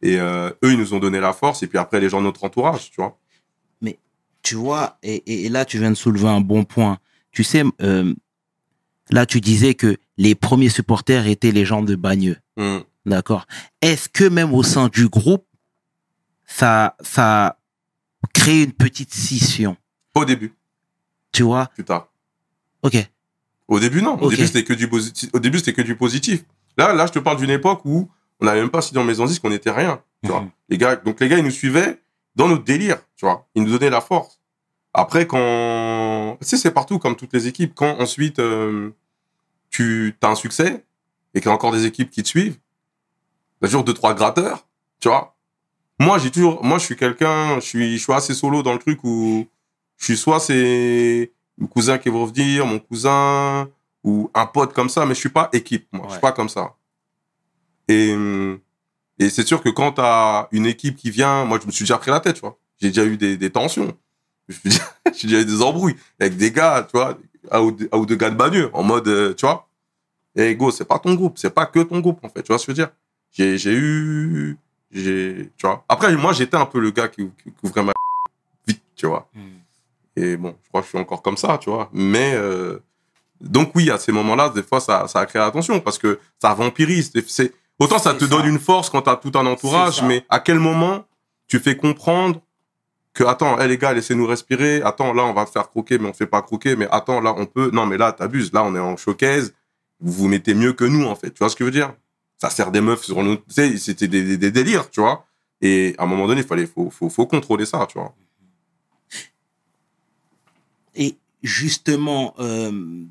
Et 0.00 0.18
euh, 0.20 0.50
eux, 0.64 0.72
ils 0.72 0.78
nous 0.78 0.94
ont 0.94 0.98
donné 1.00 1.20
la 1.20 1.32
force. 1.32 1.62
Et 1.62 1.66
puis 1.66 1.78
après, 1.78 2.00
les 2.00 2.08
gens 2.08 2.20
de 2.20 2.24
notre 2.26 2.44
entourage, 2.44 2.90
tu 2.90 3.00
vois. 3.00 3.18
Tu 4.40 4.54
vois, 4.54 4.98
et, 5.02 5.16
et- 5.26 5.46
et 5.46 5.48
là, 5.48 5.64
tu 5.64 5.78
viens 5.78 5.90
de 5.90 5.96
soulever 5.96 6.28
un 6.28 6.40
bon 6.40 6.64
point. 6.64 6.98
Tu 7.32 7.42
sais, 7.42 7.64
euh, 7.82 8.14
là, 9.10 9.26
tu 9.26 9.40
disais 9.40 9.74
que 9.74 9.96
les 10.18 10.34
premiers 10.34 10.68
supporters 10.68 11.26
étaient 11.26 11.52
les 11.52 11.64
gens 11.64 11.82
de 11.82 11.94
Bagneux. 11.94 12.36
Hum. 12.58 12.82
D'accord. 13.06 13.46
Est-ce 13.80 14.08
que 14.08 14.24
même 14.24 14.52
au 14.52 14.62
sein 14.62 14.88
du 14.88 15.08
groupe, 15.08 15.46
ça, 16.44 16.96
ça 17.00 17.58
crée 18.34 18.64
une 18.64 18.72
petite 18.72 19.14
scission? 19.14 19.76
Au 20.14 20.24
début, 20.24 20.52
Tu 21.32 21.42
vois? 21.44 21.68
Plus 21.68 21.84
tard. 21.84 22.08
Ok. 22.82 22.96
Au 23.68 23.80
début, 23.80 24.02
non. 24.02 24.20
Au 24.20 24.30
début, 24.30 24.46
c'était 24.46 24.64
que 24.64 24.72
du 24.72 24.88
positif. 24.88 25.30
Au 25.32 25.38
début, 25.38 25.58
c'était 25.58 25.72
que 25.72 25.82
du 25.82 25.96
positif. 25.96 26.44
Là, 26.76 26.92
là, 26.92 27.06
je 27.06 27.12
te 27.12 27.18
parle 27.18 27.38
d'une 27.38 27.50
époque 27.50 27.82
où 27.84 28.10
on 28.40 28.46
n'avait 28.46 28.60
même 28.60 28.70
pas 28.70 28.82
signé 28.82 29.00
en 29.00 29.04
maison 29.04 29.26
disque, 29.26 29.44
on 29.44 29.50
n'était 29.50 29.70
rien. 29.70 30.02
Tu 30.22 30.30
vois. 30.30 30.42
Mhm. 30.42 30.50
Les 30.68 30.78
gars, 30.78 30.96
donc 30.96 31.20
les 31.20 31.28
gars, 31.28 31.38
ils 31.38 31.44
nous 31.44 31.50
suivaient 31.50 32.00
dans 32.34 32.48
notre 32.48 32.64
délire, 32.64 32.98
tu 33.16 33.24
vois. 33.24 33.46
Ils 33.54 33.62
nous 33.62 33.70
donnaient 33.70 33.90
la 33.90 34.00
force. 34.00 34.40
Après, 34.94 35.26
quand, 35.26 36.36
tu 36.40 36.46
sais, 36.46 36.56
c'est 36.56 36.70
partout 36.70 36.98
comme 36.98 37.14
toutes 37.14 37.32
les 37.32 37.46
équipes. 37.46 37.72
Quand 37.74 37.98
ensuite 38.00 38.38
euh, 38.38 38.90
tu 39.70 40.16
as 40.22 40.28
un 40.28 40.34
succès 40.34 40.84
et 41.34 41.40
qu'il 41.40 41.48
y 41.48 41.52
a 41.52 41.54
encore 41.54 41.72
des 41.72 41.86
équipes 41.86 42.10
qui 42.10 42.22
te 42.22 42.28
suivent, 42.28 42.58
t'as 43.60 43.68
toujours 43.68 43.84
deux 43.84 43.94
trois 43.94 44.14
gratteurs, 44.14 44.66
tu 45.00 45.08
vois. 45.08 45.36
Moi, 46.00 46.18
j'ai 46.18 46.30
toujours, 46.30 46.62
moi, 46.62 46.78
je 46.78 46.84
suis 46.84 46.96
quelqu'un, 46.96 47.56
je 47.56 47.66
suis, 47.66 47.98
je 47.98 48.02
suis 48.02 48.12
assez 48.12 48.34
solo 48.34 48.62
dans 48.62 48.72
le 48.72 48.78
truc 48.78 49.00
où 49.02 49.46
je 49.96 50.04
suis 50.04 50.16
soit 50.16 50.38
c'est 50.40 51.32
mon 51.56 51.66
cousin 51.66 51.98
qui 51.98 52.08
va 52.08 52.18
revenir, 52.18 52.66
mon 52.66 52.78
cousin 52.78 53.68
ou 54.04 54.30
un 54.32 54.46
pote 54.46 54.72
comme 54.72 54.88
ça, 54.88 55.04
mais 55.06 55.14
je 55.14 55.20
suis 55.20 55.28
pas 55.28 55.48
équipe, 55.52 55.88
moi. 55.92 56.06
Je 56.06 56.12
suis 56.12 56.20
pas 56.20 56.32
comme 56.32 56.48
ça. 56.48 56.76
Et, 57.88 58.14
et 59.18 59.28
c'est 59.30 59.46
sûr 59.46 59.60
que 59.62 59.68
quand 59.68 59.92
tu 59.92 60.00
as 60.00 60.48
une 60.52 60.66
équipe 60.66 60.96
qui 60.96 61.10
vient, 61.10 61.44
moi, 61.44 61.58
je 61.60 61.66
me 61.66 61.72
suis 61.72 61.82
déjà 61.82 61.98
pris 61.98 62.10
la 62.10 62.20
tête, 62.20 62.36
tu 62.36 62.42
vois. 62.42 62.58
J'ai 62.80 62.88
déjà 62.88 63.04
eu 63.04 63.16
des, 63.16 63.36
des 63.36 63.50
tensions. 63.50 63.96
J'ai 64.48 65.26
déjà 65.26 65.40
eu 65.40 65.44
des 65.44 65.62
embrouilles 65.62 65.96
avec 66.20 66.36
des 66.36 66.52
gars, 66.52 66.86
tu 66.88 66.96
vois, 66.96 67.18
un 67.50 67.60
ou 67.60 67.76
un 67.92 67.98
ou 67.98 68.06
deux 68.06 68.16
gars 68.16 68.30
de 68.30 68.70
en 68.72 68.82
mode, 68.82 69.08
euh, 69.08 69.34
tu 69.34 69.46
vois. 69.46 69.68
Et 70.36 70.54
go, 70.54 70.70
c'est 70.70 70.84
pas 70.84 70.98
ton 70.98 71.14
groupe, 71.14 71.38
c'est 71.38 71.50
pas 71.50 71.66
que 71.66 71.80
ton 71.80 72.00
groupe, 72.00 72.20
en 72.22 72.28
fait, 72.28 72.42
tu 72.42 72.48
vois 72.48 72.58
ce 72.58 72.66
que 72.66 72.72
je 72.74 72.80
veux 72.80 72.86
dire. 72.86 72.92
J'ai 73.32 73.72
eu. 73.72 74.56
j'ai 74.90 75.50
Tu 75.56 75.66
vois. 75.66 75.84
Après, 75.88 76.14
moi, 76.16 76.32
j'étais 76.32 76.56
un 76.56 76.66
peu 76.66 76.80
le 76.80 76.90
gars 76.90 77.08
qui, 77.08 77.28
qui, 77.42 77.50
qui 77.50 77.66
ouvrait 77.66 77.82
ma 77.82 77.92
vite, 78.66 78.82
tu 78.94 79.06
vois. 79.06 79.28
Et 80.16 80.36
bon, 80.36 80.56
je 80.62 80.68
crois 80.68 80.80
que 80.80 80.86
je 80.86 80.90
suis 80.90 80.98
encore 80.98 81.22
comme 81.22 81.36
ça, 81.36 81.58
tu 81.58 81.70
vois. 81.70 81.90
Mais 81.92 82.32
euh, 82.34 82.78
donc 83.40 83.72
oui, 83.74 83.90
à 83.90 83.98
ces 83.98 84.12
moments-là, 84.12 84.48
des 84.50 84.62
fois, 84.62 84.80
ça, 84.80 85.06
ça 85.08 85.20
a 85.20 85.26
créé 85.26 85.40
attention 85.40 85.80
parce 85.80 85.98
que 85.98 86.18
ça 86.40 86.54
vampirise. 86.54 87.12
Autant 87.78 87.98
ça 87.98 88.14
te 88.14 88.24
ça. 88.24 88.30
donne 88.30 88.46
une 88.46 88.58
force 88.58 88.90
quand 88.90 89.02
t'as 89.02 89.16
tout 89.16 89.32
un 89.34 89.46
entourage, 89.46 90.02
mais 90.02 90.24
à 90.28 90.40
quel 90.40 90.58
moment 90.58 91.04
tu 91.46 91.60
fais 91.60 91.76
comprendre 91.76 92.40
attends, 93.26 93.56
les 93.56 93.78
gars, 93.78 93.92
laissez-nous 93.92 94.26
respirer. 94.26 94.82
Attends, 94.82 95.12
là, 95.12 95.24
on 95.24 95.32
va 95.32 95.46
faire 95.46 95.68
croquer, 95.68 95.98
mais 95.98 96.08
on 96.08 96.12
fait 96.12 96.26
pas 96.26 96.42
croquer. 96.42 96.76
Mais 96.76 96.88
attends, 96.90 97.20
là, 97.20 97.34
on 97.36 97.46
peut. 97.46 97.70
Non, 97.72 97.86
mais 97.86 97.96
là, 97.96 98.12
t'abuses. 98.12 98.52
Là, 98.52 98.64
on 98.64 98.74
est 98.74 98.80
en 98.80 98.96
showcase. 98.96 99.54
Vous 100.00 100.12
vous 100.12 100.28
mettez 100.28 100.54
mieux 100.54 100.72
que 100.72 100.84
nous, 100.84 101.04
en 101.04 101.16
fait. 101.16 101.30
Tu 101.30 101.38
vois 101.38 101.48
ce 101.48 101.56
que 101.56 101.64
je 101.64 101.66
veux 101.66 101.72
dire? 101.72 101.94
Ça 102.36 102.50
sert 102.50 102.70
des 102.70 102.80
meufs 102.80 103.02
sur 103.02 103.22
nous. 103.22 103.38
C'était 103.48 104.06
des, 104.06 104.36
des, 104.36 104.50
délires, 104.50 104.90
tu 104.90 105.00
vois? 105.00 105.26
Et 105.60 105.94
à 105.98 106.04
un 106.04 106.06
moment 106.06 106.28
donné, 106.28 106.42
il 106.42 106.46
fallait, 106.46 106.66
faut, 106.66 106.90
faut, 106.90 107.08
faut 107.08 107.26
contrôler 107.26 107.66
ça, 107.66 107.84
tu 107.88 107.98
vois. 107.98 108.14
Et 110.94 111.16
justement, 111.42 112.34
euh, 112.38 112.70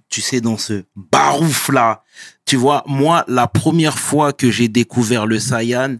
tu 0.09 0.21
sais, 0.21 0.39
dans 0.39 0.57
ce 0.57 0.83
barouf-là, 0.95 2.03
tu 2.45 2.55
vois, 2.55 2.83
moi, 2.87 3.25
la 3.27 3.47
première 3.47 3.99
fois 3.99 4.31
que 4.31 4.49
j'ai 4.49 4.69
découvert 4.69 5.25
le 5.25 5.39
Saiyan, 5.39 5.97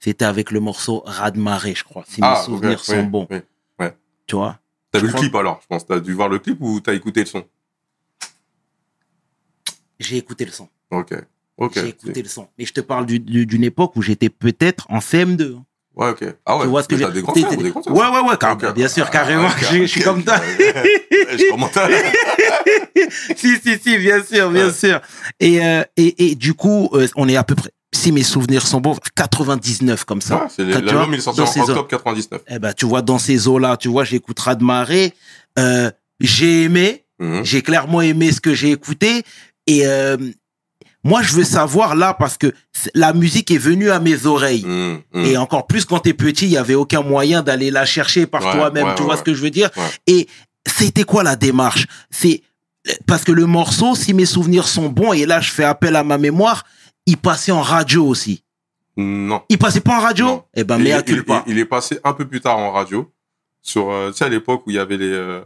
c'était 0.00 0.24
avec 0.24 0.50
le 0.50 0.60
morceau 0.60 1.02
Radmaré, 1.06 1.74
je 1.74 1.84
crois, 1.84 2.04
si 2.08 2.20
mes 2.20 2.28
ok, 2.28 2.36
souvenirs 2.44 2.84
sont 2.84 2.96
oui, 3.00 3.02
bons. 3.06 3.26
oui. 3.30 3.38
Tu 4.26 4.34
vois? 4.36 4.58
T'as 4.90 4.98
vu 5.00 5.06
le 5.06 5.12
clip 5.12 5.34
alors, 5.36 5.60
je 5.62 5.66
pense. 5.68 5.86
T'as 5.86 6.00
dû 6.00 6.12
voir 6.12 6.28
le 6.28 6.38
clip 6.40 6.58
ou 6.60 6.80
t'as 6.80 6.94
écouté 6.94 7.20
le 7.20 7.26
son? 7.26 7.44
J'ai 9.98 10.16
écouté 10.16 10.44
le 10.44 10.50
son. 10.52 10.68
Ok. 10.90 11.14
Ok. 11.56 11.72
J'ai 11.74 11.88
écouté 11.88 12.22
le 12.22 12.28
son. 12.28 12.48
Mais 12.58 12.64
je 12.66 12.72
te 12.72 12.80
parle 12.80 13.06
du- 13.06 13.18
du- 13.20 13.46
d'une 13.46 13.64
époque 13.64 13.96
où 13.96 14.02
j'étais 14.02 14.28
peut-être 14.28 14.86
en 14.90 14.98
CM2. 15.00 15.56
Ouais, 15.94 16.10
ok. 16.10 16.24
Ah 16.44 16.56
ouais. 16.56 16.64
tu 16.64 16.68
vois 16.68 16.82
ce 16.82 16.88
que 16.88 16.96
j'ai 16.96 17.04
t'as 17.04 17.10
des 17.10 17.22
grands 17.22 17.32
frères 17.32 17.46
ou 17.46 17.56
t'es- 17.56 17.62
des 17.62 17.70
grands 17.70 17.82
sœurs 17.82 17.94
Ouais, 17.94 18.08
ouais, 18.08 18.28
ouais, 18.28 18.36
car- 18.38 18.74
bien 18.74 18.88
sûr, 18.88 19.04
Ah, 19.08 19.10
carrément. 19.10 19.46
ok, 19.48 19.64
je, 19.70 19.76
je 19.78 19.84
suis 19.86 20.02
comme 20.02 20.22
ça. 20.24 20.42
je 20.68 21.50
commence 21.50 21.74
à... 21.78 21.88
si, 23.36 23.56
si, 23.58 23.78
si, 23.78 23.96
bien 23.98 24.22
sûr, 24.22 24.50
bien 24.50 24.66
Ouais. 24.66 24.72
sûr. 24.72 25.00
Et, 25.40 25.64
euh, 25.64 25.82
et, 25.96 26.30
et 26.30 26.34
du 26.34 26.52
coup, 26.52 26.90
euh, 26.92 27.06
on 27.16 27.26
est 27.28 27.36
à 27.36 27.44
peu 27.44 27.54
près, 27.54 27.70
si 27.96 28.12
mes 28.12 28.22
souvenirs 28.22 28.66
sont 28.66 28.80
bons, 28.80 28.96
99 29.14 30.04
comme 30.04 30.20
ça. 30.20 30.36
Ouais, 30.36 30.48
c'est 30.54 30.64
l'album, 30.64 31.12
il 31.12 31.18
est 31.18 31.20
sorti 31.20 31.40
en 31.40 31.44
octobre 31.62 31.86
99. 31.88 32.40
Eh 32.48 32.58
ben, 32.58 32.72
tu 32.72 32.86
vois, 32.86 33.02
dans 33.02 33.18
ces 33.18 33.48
eaux-là, 33.48 33.76
tu 33.76 33.88
vois, 33.88 34.04
j'écoute 34.04 34.38
Radmaré. 34.38 35.14
Euh, 35.58 35.90
j'ai 36.20 36.62
aimé, 36.64 37.04
Mhm. 37.18 37.44
j'ai 37.44 37.62
clairement 37.62 38.02
aimé 38.02 38.30
ce 38.32 38.40
que 38.40 38.54
j'ai 38.54 38.70
écouté. 38.70 39.22
Et 39.66 39.86
euh, 39.86 40.16
moi, 41.02 41.22
je 41.22 41.32
veux 41.32 41.44
savoir 41.44 41.94
là, 41.96 42.14
parce 42.14 42.36
que 42.36 42.52
la 42.94 43.12
musique 43.12 43.50
est 43.50 43.58
venue 43.58 43.90
à 43.90 44.00
mes 44.00 44.26
oreilles. 44.26 44.64
Mhm, 44.66 45.00
mhm. 45.14 45.24
Et 45.24 45.36
encore 45.36 45.66
plus 45.66 45.84
quand 45.84 46.00
t'es 46.00 46.12
petit, 46.14 46.44
il 46.46 46.52
y 46.52 46.56
avait 46.58 46.74
aucun 46.74 47.02
moyen 47.02 47.42
d'aller 47.42 47.70
la 47.70 47.84
chercher 47.86 48.26
par 48.26 48.44
Ouais, 48.44 48.52
toi-même. 48.52 48.86
ouais, 48.88 48.94
tu 48.96 49.02
vois 49.02 49.12
ouais. 49.14 49.18
ce 49.18 49.22
que 49.24 49.34
je 49.34 49.40
veux 49.40 49.50
dire? 49.50 49.70
Et 50.06 50.28
c'était 50.66 51.04
quoi 51.04 51.22
la 51.22 51.36
démarche? 51.36 51.86
C'est 52.10 52.42
parce 53.06 53.24
que 53.24 53.32
le 53.32 53.46
morceau, 53.46 53.94
si 53.96 54.14
mes 54.14 54.26
souvenirs 54.26 54.68
sont 54.68 54.88
bons, 54.88 55.12
et 55.12 55.26
là 55.26 55.40
je 55.40 55.50
fais 55.50 55.64
appel 55.64 55.96
à 55.96 56.04
ma 56.04 56.18
mémoire, 56.18 56.64
il 57.06 57.16
passait 57.16 57.52
en 57.52 57.62
radio 57.62 58.06
aussi. 58.06 58.42
Non. 58.96 59.42
Il 59.48 59.58
passait 59.58 59.80
pas 59.80 59.96
en 59.98 60.00
radio? 60.00 60.26
Non. 60.26 60.44
Eh 60.54 60.64
ben, 60.64 60.78
il, 60.78 60.84
mais 60.84 60.90
il- 60.90 61.04
culpa. 61.04 61.42
il- 61.46 61.52
il 61.52 61.58
est 61.58 61.64
passé 61.66 61.98
un 62.04 62.12
peu 62.12 62.26
plus 62.26 62.40
tard 62.40 62.58
en 62.58 62.72
radio. 62.72 63.10
Sur, 63.62 63.90
euh, 63.90 64.10
tu 64.10 64.18
sais, 64.18 64.24
à 64.24 64.28
l'époque 64.28 64.62
où 64.66 64.70
il 64.70 64.76
y 64.76 64.78
avait 64.78 64.96
les. 64.96 65.10
euh, 65.12 65.40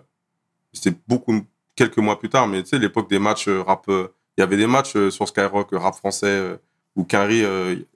C'était 0.72 0.96
beaucoup, 1.08 1.40
quelques 1.74 1.98
mois 1.98 2.18
plus 2.18 2.28
tard, 2.28 2.46
mais 2.46 2.62
tu 2.62 2.68
sais, 2.70 2.78
l'époque 2.78 3.10
des 3.10 3.18
matchs 3.18 3.48
euh, 3.48 3.62
rap. 3.62 3.88
euh, 3.88 4.08
Il 4.38 4.40
y 4.40 4.44
avait 4.44 4.56
des 4.56 4.66
matchs 4.68 4.92
sur 5.10 5.26
Skyrock, 5.28 5.68
rap 5.72 5.94
français, 5.96 6.58
où 6.96 7.04
Quinry. 7.04 7.44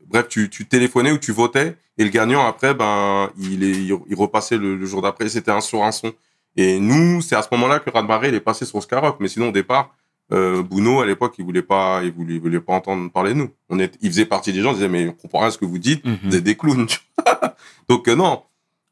bref, 0.09 0.29
tu, 0.29 0.51
tu 0.51 0.67
téléphonais 0.67 1.13
ou 1.13 1.19
tu 1.19 1.33
votais, 1.33 1.77
et 1.97 2.05
le 2.05 2.11
gagnant, 2.11 2.47
après, 2.47 2.75
ben, 2.75 3.31
il, 3.39 3.63
est, 3.65 3.71
il, 3.71 3.97
il 4.09 4.15
repassait 4.17 4.59
le, 4.59 4.77
le 4.77 4.87
jour 4.87 5.01
d'après. 5.03 5.29
C'était 5.29 5.53
un 5.53 5.61
sur 5.61 5.85
un 5.85 5.93
son. 5.93 6.13
Et 6.57 6.79
nous, 6.81 7.21
c'est 7.23 7.37
à 7.37 7.43
ce 7.43 7.49
moment-là 7.53 7.79
que 7.81 7.89
Radmaré, 7.91 8.29
il 8.29 8.35
est 8.35 8.41
passé 8.41 8.65
sur 8.65 8.83
Skyrock. 8.83 9.17
Mais 9.21 9.29
sinon, 9.29 9.49
au 9.49 9.53
départ, 9.53 9.95
euh, 10.33 10.63
Bouno, 10.63 11.01
à 11.01 11.07
l'époque, 11.07 11.35
il 11.39 11.45
voulait 11.45 11.63
pas, 11.63 12.01
il 12.03 12.13
voulait, 12.13 12.35
il 12.35 12.41
voulait 12.41 12.61
pas 12.61 12.73
entendre 12.73 13.11
parler 13.11 13.31
de 13.35 13.39
nous. 13.39 13.51
On 13.69 13.79
est, 13.79 13.97
il 14.01 14.11
faisait 14.11 14.25
partie 14.27 14.53
des 14.53 14.63
gens, 14.63 14.71
il 14.71 14.75
disait, 14.77 14.89
mais 14.89 15.09
on 15.09 15.13
comprend 15.13 15.41
rien 15.41 15.49
à 15.49 15.51
ce 15.51 15.59
que 15.59 15.65
vous 15.67 15.79
dites 15.79 16.05
Mhm. 16.05 16.31
des, 16.31 16.41
des 16.41 16.57
clowns. 16.57 16.87
tu. 16.87 16.99
Donc 17.89 18.09
euh, 18.09 18.15
non. 18.17 18.43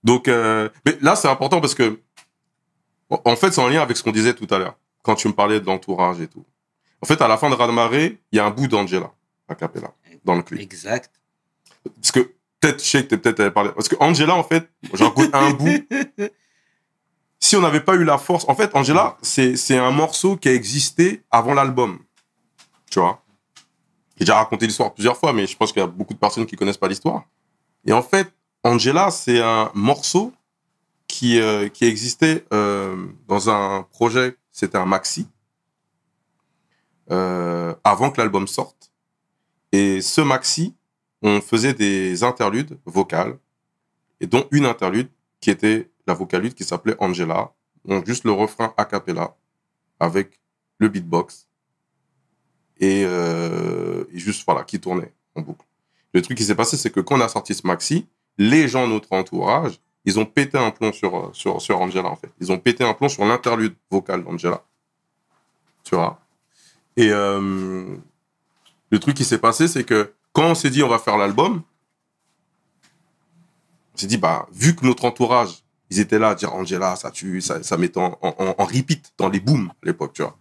Donc 0.04 0.28
euh, 0.28 0.68
mais 0.84 0.98
là 1.00 1.14
c'est 1.16 1.28
important 1.28 1.60
parce 1.60 1.74
que 1.74 1.98
en- 3.08 3.36
fait 3.36 3.52
c'est 3.52 3.60
en 3.60 3.68
lien 3.68 3.80
avec 3.82 3.96
ce 3.96 4.02
qu'on 4.02 4.10
disait 4.12 4.34
tout 4.34 4.52
à 4.52 4.58
l'heure 4.58 4.76
quand 5.02 5.14
tu 5.14 5.28
me 5.28 5.32
parlais 5.32 5.60
de 5.60 5.66
l'entourage 5.66 6.20
et 6.20 6.26
tout. 6.28 6.44
En 7.00 7.06
fait 7.06 7.20
à 7.22 7.28
la 7.28 7.36
fin 7.38 7.48
de 7.50 7.54
Radmaré, 7.54 8.18
il 8.32 8.36
y 8.36 8.38
a 8.40 8.46
un 8.46 8.50
bout 8.50 8.66
d'Angela 8.68 9.12
à 9.48 9.54
Capella 9.54 9.92
dans 10.24 10.34
le 10.34 10.42
clip. 10.42 10.60
Exact. 10.60 11.10
Parce 11.96 12.12
que 12.12 12.20
peut-être 12.60 12.82
je 12.84 12.88
sais 12.88 13.02
que 13.04 13.08
t'es 13.08 13.18
peut-être 13.18 13.40
allé 13.40 13.50
parler 13.50 13.70
parce 13.74 13.88
que 13.88 13.96
Angela 14.00 14.34
en 14.34 14.44
fait, 14.44 14.68
j'en 14.92 15.12
un 15.32 15.50
bout. 15.52 15.86
Si 17.42 17.56
on 17.56 17.60
n'avait 17.60 17.80
pas 17.80 17.96
eu 17.96 18.04
la 18.04 18.18
force, 18.18 18.44
en 18.46 18.54
fait 18.54 18.70
Angela 18.76 19.18
c'est 19.20 19.76
un 19.76 19.90
morceau 19.90 20.36
qui 20.36 20.48
a 20.48 20.54
existé 20.54 21.24
avant 21.28 21.54
l'album. 21.54 21.98
Tu 22.88 23.00
vois? 23.00 23.20
J'ai 24.16 24.24
déjà 24.24 24.36
raconté 24.36 24.64
l'histoire 24.64 24.94
plusieurs 24.94 25.16
fois, 25.16 25.32
mais 25.32 25.48
je 25.48 25.56
pense 25.56 25.72
qu'il 25.72 25.80
y 25.80 25.84
a 25.84 25.88
beaucoup 25.88 26.14
de 26.14 26.20
personnes 26.20 26.46
qui 26.46 26.54
connaissent 26.54 26.78
pas 26.78 26.86
l'histoire. 26.86 27.24
Et 27.84 27.92
en 27.92 28.02
fait, 28.02 28.32
Angela, 28.62 29.10
c'est 29.10 29.42
un 29.42 29.72
morceau 29.74 30.32
qui, 31.08 31.40
euh, 31.40 31.68
qui 31.68 31.84
existait 31.84 32.46
euh, 32.52 33.08
dans 33.26 33.50
un 33.50 33.82
projet, 33.90 34.36
c'était 34.52 34.78
un 34.78 34.86
maxi, 34.86 35.26
euh, 37.10 37.74
avant 37.82 38.12
que 38.12 38.20
l'album 38.20 38.46
sorte. 38.46 38.92
Et 39.72 40.00
ce 40.00 40.20
maxi, 40.20 40.76
on 41.22 41.40
faisait 41.40 41.74
des 41.74 42.22
interludes 42.22 42.78
vocales, 42.86 43.36
et 44.20 44.28
dont 44.28 44.46
une 44.52 44.64
interlude 44.64 45.08
qui 45.40 45.50
était 45.50 45.90
la 46.06 46.14
vocalute 46.14 46.54
qui 46.54 46.64
s'appelait 46.64 46.96
Angela, 46.98 47.52
juste 48.06 48.24
le 48.24 48.32
refrain 48.32 48.74
a 48.76 48.84
cappella, 48.84 49.36
avec 50.00 50.40
le 50.78 50.88
beatbox, 50.88 51.48
et, 52.80 53.04
euh, 53.06 54.04
et 54.12 54.18
juste, 54.18 54.44
voilà, 54.44 54.64
qui 54.64 54.80
tournait 54.80 55.12
en 55.34 55.42
boucle. 55.42 55.64
Le 56.12 56.20
truc 56.20 56.36
qui 56.36 56.44
s'est 56.44 56.54
passé, 56.54 56.76
c'est 56.76 56.90
que 56.90 57.00
quand 57.00 57.16
on 57.16 57.20
a 57.20 57.28
sorti 57.28 57.54
ce 57.54 57.66
maxi, 57.66 58.06
les 58.38 58.68
gens 58.68 58.86
de 58.86 58.92
notre 58.92 59.12
entourage, 59.12 59.80
ils 60.04 60.18
ont 60.18 60.26
pété 60.26 60.58
un 60.58 60.70
plomb 60.70 60.92
sur, 60.92 61.16
euh, 61.16 61.30
sur, 61.32 61.62
sur 61.62 61.80
Angela, 61.80 62.08
en 62.08 62.16
fait. 62.16 62.30
Ils 62.40 62.50
ont 62.50 62.58
pété 62.58 62.84
un 62.84 62.92
plomb 62.92 63.08
sur 63.08 63.24
l'interlude 63.24 63.76
vocal 63.90 64.24
d'Angela. 64.24 64.64
Tu 65.84 65.94
vois 65.94 66.20
Et 66.96 67.10
euh, 67.10 67.96
le 68.90 68.98
truc 68.98 69.16
qui 69.16 69.24
s'est 69.24 69.38
passé, 69.38 69.68
c'est 69.68 69.84
que 69.84 70.12
quand 70.32 70.50
on 70.50 70.54
s'est 70.54 70.70
dit 70.70 70.82
on 70.82 70.88
va 70.88 70.98
faire 70.98 71.16
l'album, 71.16 71.62
on 73.94 73.98
s'est 73.98 74.06
dit, 74.06 74.18
bah, 74.18 74.46
vu 74.52 74.74
que 74.74 74.84
notre 74.84 75.04
entourage, 75.04 75.61
ils 75.92 76.00
étaient 76.00 76.18
là 76.18 76.30
à 76.30 76.34
dire 76.34 76.54
Angela, 76.54 76.96
ça 76.96 77.10
tue, 77.10 77.40
ça, 77.42 77.62
ça 77.62 77.76
mettait 77.76 77.98
en, 77.98 78.18
en, 78.22 78.54
en 78.56 78.64
repeat 78.64 79.12
dans 79.18 79.28
les 79.28 79.40
booms 79.40 79.70
à 79.82 79.86
l'époque, 79.86 80.14
tu 80.14 80.22
vois. 80.22 80.38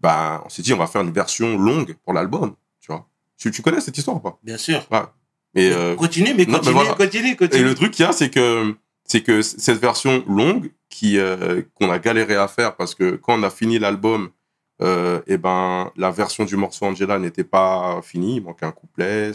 Bah, 0.00 0.42
on 0.44 0.50
s'est 0.50 0.60
dit, 0.60 0.74
on 0.74 0.76
va 0.76 0.86
faire 0.86 1.00
une 1.00 1.12
version 1.12 1.56
longue 1.58 1.96
pour 2.04 2.12
l'album, 2.12 2.54
tu 2.80 2.92
vois. 2.92 3.06
Tu, 3.38 3.50
tu 3.50 3.62
connais 3.62 3.80
cette 3.80 3.96
histoire 3.96 4.18
ou 4.18 4.20
pas? 4.20 4.38
Bien 4.42 4.58
sûr. 4.58 4.86
Ouais. 4.90 4.98
Et, 5.54 5.70
euh, 5.72 5.94
continue, 5.94 6.34
mais 6.36 6.44
non, 6.44 6.52
mais 6.52 6.58
continue, 6.58 6.74
voilà. 6.74 6.94
continue, 6.94 7.36
continue. 7.36 7.62
et 7.62 7.64
le 7.64 7.74
truc 7.74 7.92
qu'il 7.92 8.04
y 8.04 8.08
a, 8.08 8.12
c'est 8.12 8.28
que 8.28 8.74
c'est 9.06 9.22
que 9.22 9.40
cette 9.40 9.80
version 9.80 10.22
longue 10.28 10.70
qui 10.90 11.18
euh, 11.18 11.62
qu'on 11.74 11.90
a 11.90 11.98
galéré 11.98 12.34
à 12.34 12.48
faire 12.48 12.76
parce 12.76 12.94
que 12.94 13.16
quand 13.16 13.38
on 13.38 13.42
a 13.42 13.50
fini 13.50 13.78
l'album, 13.78 14.30
euh, 14.82 15.20
et 15.26 15.38
ben 15.38 15.92
la 15.96 16.10
version 16.10 16.44
du 16.44 16.56
morceau 16.56 16.86
Angela 16.86 17.18
n'était 17.18 17.44
pas 17.44 18.00
finie, 18.02 18.36
il 18.36 18.42
manquait 18.42 18.66
un 18.66 18.72
couplet, 18.72 19.32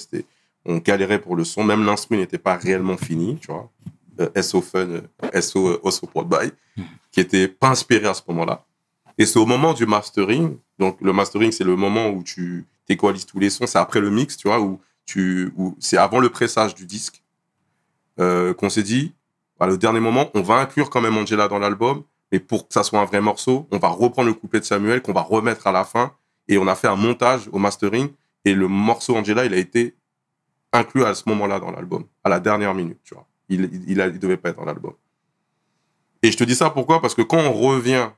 on 0.65 0.77
galérait 0.77 1.19
pour 1.19 1.35
le 1.35 1.43
son, 1.43 1.63
même 1.63 1.85
l'instru 1.85 2.17
n'était 2.17 2.37
pas 2.37 2.55
réellement 2.57 2.97
fini, 2.97 3.37
tu 3.39 3.47
vois. 3.47 3.71
Euh, 4.20 4.41
SO 4.41 4.61
Fun, 4.61 4.89
euh, 4.89 5.41
SO 5.41 5.67
euh, 5.67 5.82
Also 5.84 6.07
Prod 6.07 6.28
By, 6.28 6.51
qui 7.11 7.20
était 7.20 7.47
pas 7.47 7.70
inspiré 7.70 8.07
à 8.07 8.13
ce 8.13 8.22
moment-là. 8.28 8.65
Et 9.17 9.26
c'est 9.26 9.39
au 9.39 9.45
moment 9.45 9.74
du 9.74 9.86
mastering, 9.86 10.57
donc 10.78 10.99
le 11.01 11.13
mastering 11.13 11.51
c'est 11.51 11.63
le 11.63 11.76
moment 11.76 12.09
où 12.09 12.24
tu 12.24 12.65
équalises 12.88 13.26
tous 13.26 13.39
les 13.39 13.49
sons, 13.49 13.67
c'est 13.67 13.78
après 13.78 14.01
le 14.01 14.09
mix, 14.09 14.38
tu 14.38 14.47
vois, 14.47 14.59
où 14.59 14.80
où 15.57 15.76
c'est 15.80 15.97
avant 15.97 16.20
le 16.20 16.30
pressage 16.30 16.76
du 16.76 16.86
disque, 16.86 17.24
euh, 18.20 18.53
qu'on 18.53 18.70
s'est 18.70 18.84
dit, 18.84 19.13
à 19.59 19.67
le 19.67 19.78
dernier 19.78 19.99
moment, 19.99 20.30
on 20.34 20.41
va 20.41 20.55
inclure 20.55 20.89
quand 20.89 21.01
même 21.01 21.17
Angela 21.17 21.47
dans 21.47 21.59
l'album, 21.59 22.03
mais 22.32 22.39
pour 22.39 22.67
que 22.67 22.74
ça 22.74 22.84
soit 22.84 22.99
un 22.99 23.05
vrai 23.05 23.22
morceau, 23.22 23.67
on 23.72 23.78
va 23.78 23.88
reprendre 23.89 24.28
le 24.28 24.34
couplet 24.34 24.59
de 24.59 24.65
Samuel 24.65 25.01
qu'on 25.01 25.13
va 25.13 25.22
remettre 25.22 25.67
à 25.67 25.72
la 25.72 25.84
fin, 25.84 26.13
et 26.47 26.57
on 26.57 26.67
a 26.67 26.76
fait 26.76 26.88
un 26.88 26.95
montage 26.95 27.49
au 27.51 27.59
mastering, 27.59 28.09
et 28.45 28.53
le 28.53 28.67
morceau 28.67 29.15
Angela, 29.15 29.45
il 29.45 29.53
a 29.53 29.57
été 29.57 29.95
inclus 30.72 31.03
à 31.03 31.13
ce 31.13 31.24
moment-là 31.28 31.59
dans 31.59 31.72
l'album, 31.72 32.05
à 32.24 32.30
la 32.30 32.39
dernière 32.39 32.74
minute, 32.74 32.99
tu 33.03 33.15
vois. 33.15 33.28
Il, 33.49 33.69
il 33.87 34.19
devait 34.19 34.37
pas 34.37 34.49
être 34.49 34.57
dans 34.57 34.65
l'album. 34.65 34.93
Et 36.21 36.31
je 36.31 36.37
te 36.37 36.43
dis 36.43 36.55
ça 36.55 36.69
pourquoi? 36.69 37.01
Parce 37.01 37.15
que 37.15 37.21
quand 37.21 37.39
on 37.39 37.53
revient 37.53 38.09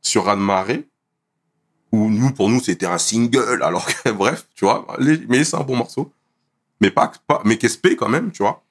sur 0.00 0.28
Anne 0.28 0.40
Marée, 0.40 0.88
où 1.90 2.08
nous, 2.08 2.32
pour 2.32 2.48
nous, 2.48 2.60
c'était 2.60 2.86
un 2.86 2.98
single, 2.98 3.62
alors 3.62 3.86
que, 3.86 4.10
bref, 4.12 4.46
tu 4.54 4.64
vois, 4.64 4.86
mais 5.28 5.44
c'est 5.44 5.56
un 5.56 5.62
bon 5.62 5.76
morceau. 5.76 6.12
Mais 6.80 6.90
pas, 6.90 7.12
pas 7.26 7.42
mais 7.44 7.58
qu'est-ce 7.58 7.78
quand 7.94 8.08
même, 8.08 8.32
tu 8.32 8.42
vois? 8.42 8.62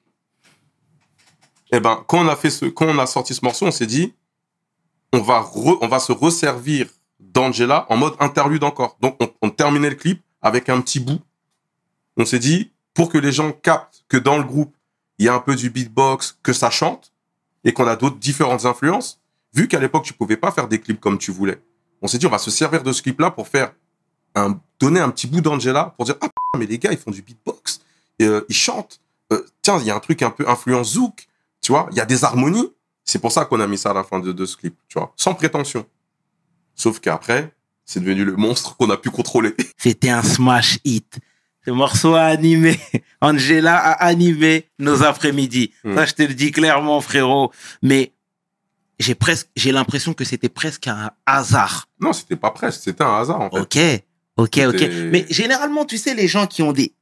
Eh 1.72 1.80
ben, 1.80 2.04
quand 2.06 2.18
on 2.24 2.28
a 2.28 2.36
fait 2.36 2.50
ce, 2.50 2.66
quand 2.66 2.86
on 2.86 2.98
a 2.98 3.06
sorti 3.06 3.34
ce 3.34 3.44
morceau, 3.44 3.66
on 3.66 3.70
s'est 3.70 3.86
dit, 3.86 4.12
on 5.12 5.20
va 5.20 5.48
on 5.56 5.88
va 5.88 5.98
se 5.98 6.12
resservir 6.12 6.88
d'Angela 7.18 7.86
en 7.88 7.96
mode 7.96 8.14
interlude 8.20 8.64
encore. 8.64 8.98
Donc, 9.00 9.16
on, 9.20 9.32
on 9.40 9.50
terminait 9.50 9.88
le 9.88 9.96
clip 9.96 10.22
avec 10.42 10.68
un 10.68 10.80
petit 10.82 11.00
bout. 11.00 11.20
On 12.18 12.26
s'est 12.26 12.38
dit, 12.38 12.72
pour 12.92 13.08
que 13.08 13.16
les 13.16 13.32
gens 13.32 13.52
captent 13.52 14.04
que 14.08 14.18
dans 14.18 14.36
le 14.36 14.44
groupe, 14.44 14.76
il 15.22 15.26
y 15.26 15.28
a 15.28 15.34
un 15.34 15.38
peu 15.38 15.54
du 15.54 15.70
beatbox, 15.70 16.36
que 16.42 16.52
ça 16.52 16.68
chante, 16.68 17.12
et 17.62 17.72
qu'on 17.72 17.86
a 17.86 17.94
d'autres 17.94 18.18
différentes 18.18 18.64
influences, 18.64 19.20
vu 19.54 19.68
qu'à 19.68 19.78
l'époque, 19.78 20.02
tu 20.02 20.14
pouvais 20.14 20.36
pas 20.36 20.50
faire 20.50 20.66
des 20.66 20.80
clips 20.80 20.98
comme 20.98 21.16
tu 21.16 21.30
voulais. 21.30 21.62
On 22.00 22.08
s'est 22.08 22.18
dit, 22.18 22.26
on 22.26 22.30
va 22.30 22.38
se 22.38 22.50
servir 22.50 22.82
de 22.82 22.92
ce 22.92 23.02
clip-là 23.02 23.30
pour 23.30 23.46
faire 23.46 23.72
un, 24.34 24.60
donner 24.80 24.98
un 24.98 25.10
petit 25.10 25.28
bout 25.28 25.40
d'Angela 25.40 25.94
pour 25.96 26.06
dire, 26.06 26.16
ah, 26.20 26.28
mais 26.58 26.66
les 26.66 26.76
gars, 26.76 26.90
ils 26.90 26.98
font 26.98 27.12
du 27.12 27.22
beatbox, 27.22 27.80
et, 28.18 28.24
euh, 28.24 28.44
ils 28.48 28.56
chantent. 28.56 29.00
Euh, 29.32 29.46
tiens, 29.62 29.78
il 29.78 29.86
y 29.86 29.92
a 29.92 29.94
un 29.94 30.00
truc 30.00 30.22
un 30.22 30.30
peu 30.30 30.48
influence 30.48 30.94
zouk, 30.94 31.28
tu 31.60 31.70
vois, 31.70 31.86
il 31.92 31.96
y 31.96 32.00
a 32.00 32.04
des 32.04 32.24
harmonies. 32.24 32.72
C'est 33.04 33.20
pour 33.20 33.30
ça 33.30 33.44
qu'on 33.44 33.60
a 33.60 33.68
mis 33.68 33.78
ça 33.78 33.90
à 33.90 33.94
la 33.94 34.02
fin 34.02 34.18
de, 34.18 34.32
de 34.32 34.44
ce 34.44 34.56
clip, 34.56 34.76
tu 34.88 34.98
vois, 34.98 35.12
sans 35.16 35.34
prétention. 35.34 35.86
Sauf 36.74 36.98
qu'après, 36.98 37.54
c'est 37.84 38.00
devenu 38.00 38.24
le 38.24 38.34
monstre 38.34 38.76
qu'on 38.76 38.90
a 38.90 38.96
pu 38.96 39.10
contrôler. 39.10 39.54
C'était 39.76 40.10
un 40.10 40.22
smash 40.24 40.80
hit. 40.84 41.20
Ce 41.64 41.70
morceau 41.70 42.14
a 42.14 42.22
animé, 42.24 42.78
Angela 43.20 43.76
a 43.78 44.04
animé 44.04 44.68
nos 44.78 45.02
après-midi. 45.02 45.72
Mm. 45.84 45.94
Ça, 45.94 46.06
je 46.06 46.12
te 46.14 46.22
le 46.22 46.34
dis 46.34 46.50
clairement, 46.50 47.00
frérot. 47.00 47.52
Mais 47.82 48.12
j'ai 48.98 49.14
presque, 49.14 49.48
j'ai 49.56 49.72
l'impression 49.72 50.12
que 50.14 50.24
c'était 50.24 50.48
presque 50.48 50.86
un 50.88 51.10
hasard. 51.26 51.88
Non, 52.00 52.12
c'était 52.12 52.36
pas 52.36 52.50
presque, 52.50 52.80
c'était 52.82 53.04
un 53.04 53.18
hasard, 53.20 53.40
en 53.40 53.50
fait. 53.50 54.02
Ok, 54.36 54.58
ok, 54.58 54.74
ok. 54.74 54.88
Mais 55.12 55.26
généralement, 55.30 55.84
tu 55.84 55.98
sais, 55.98 56.14
les 56.14 56.28
gens 56.28 56.46
qui 56.46 56.62
ont 56.62 56.72
des 56.72 56.92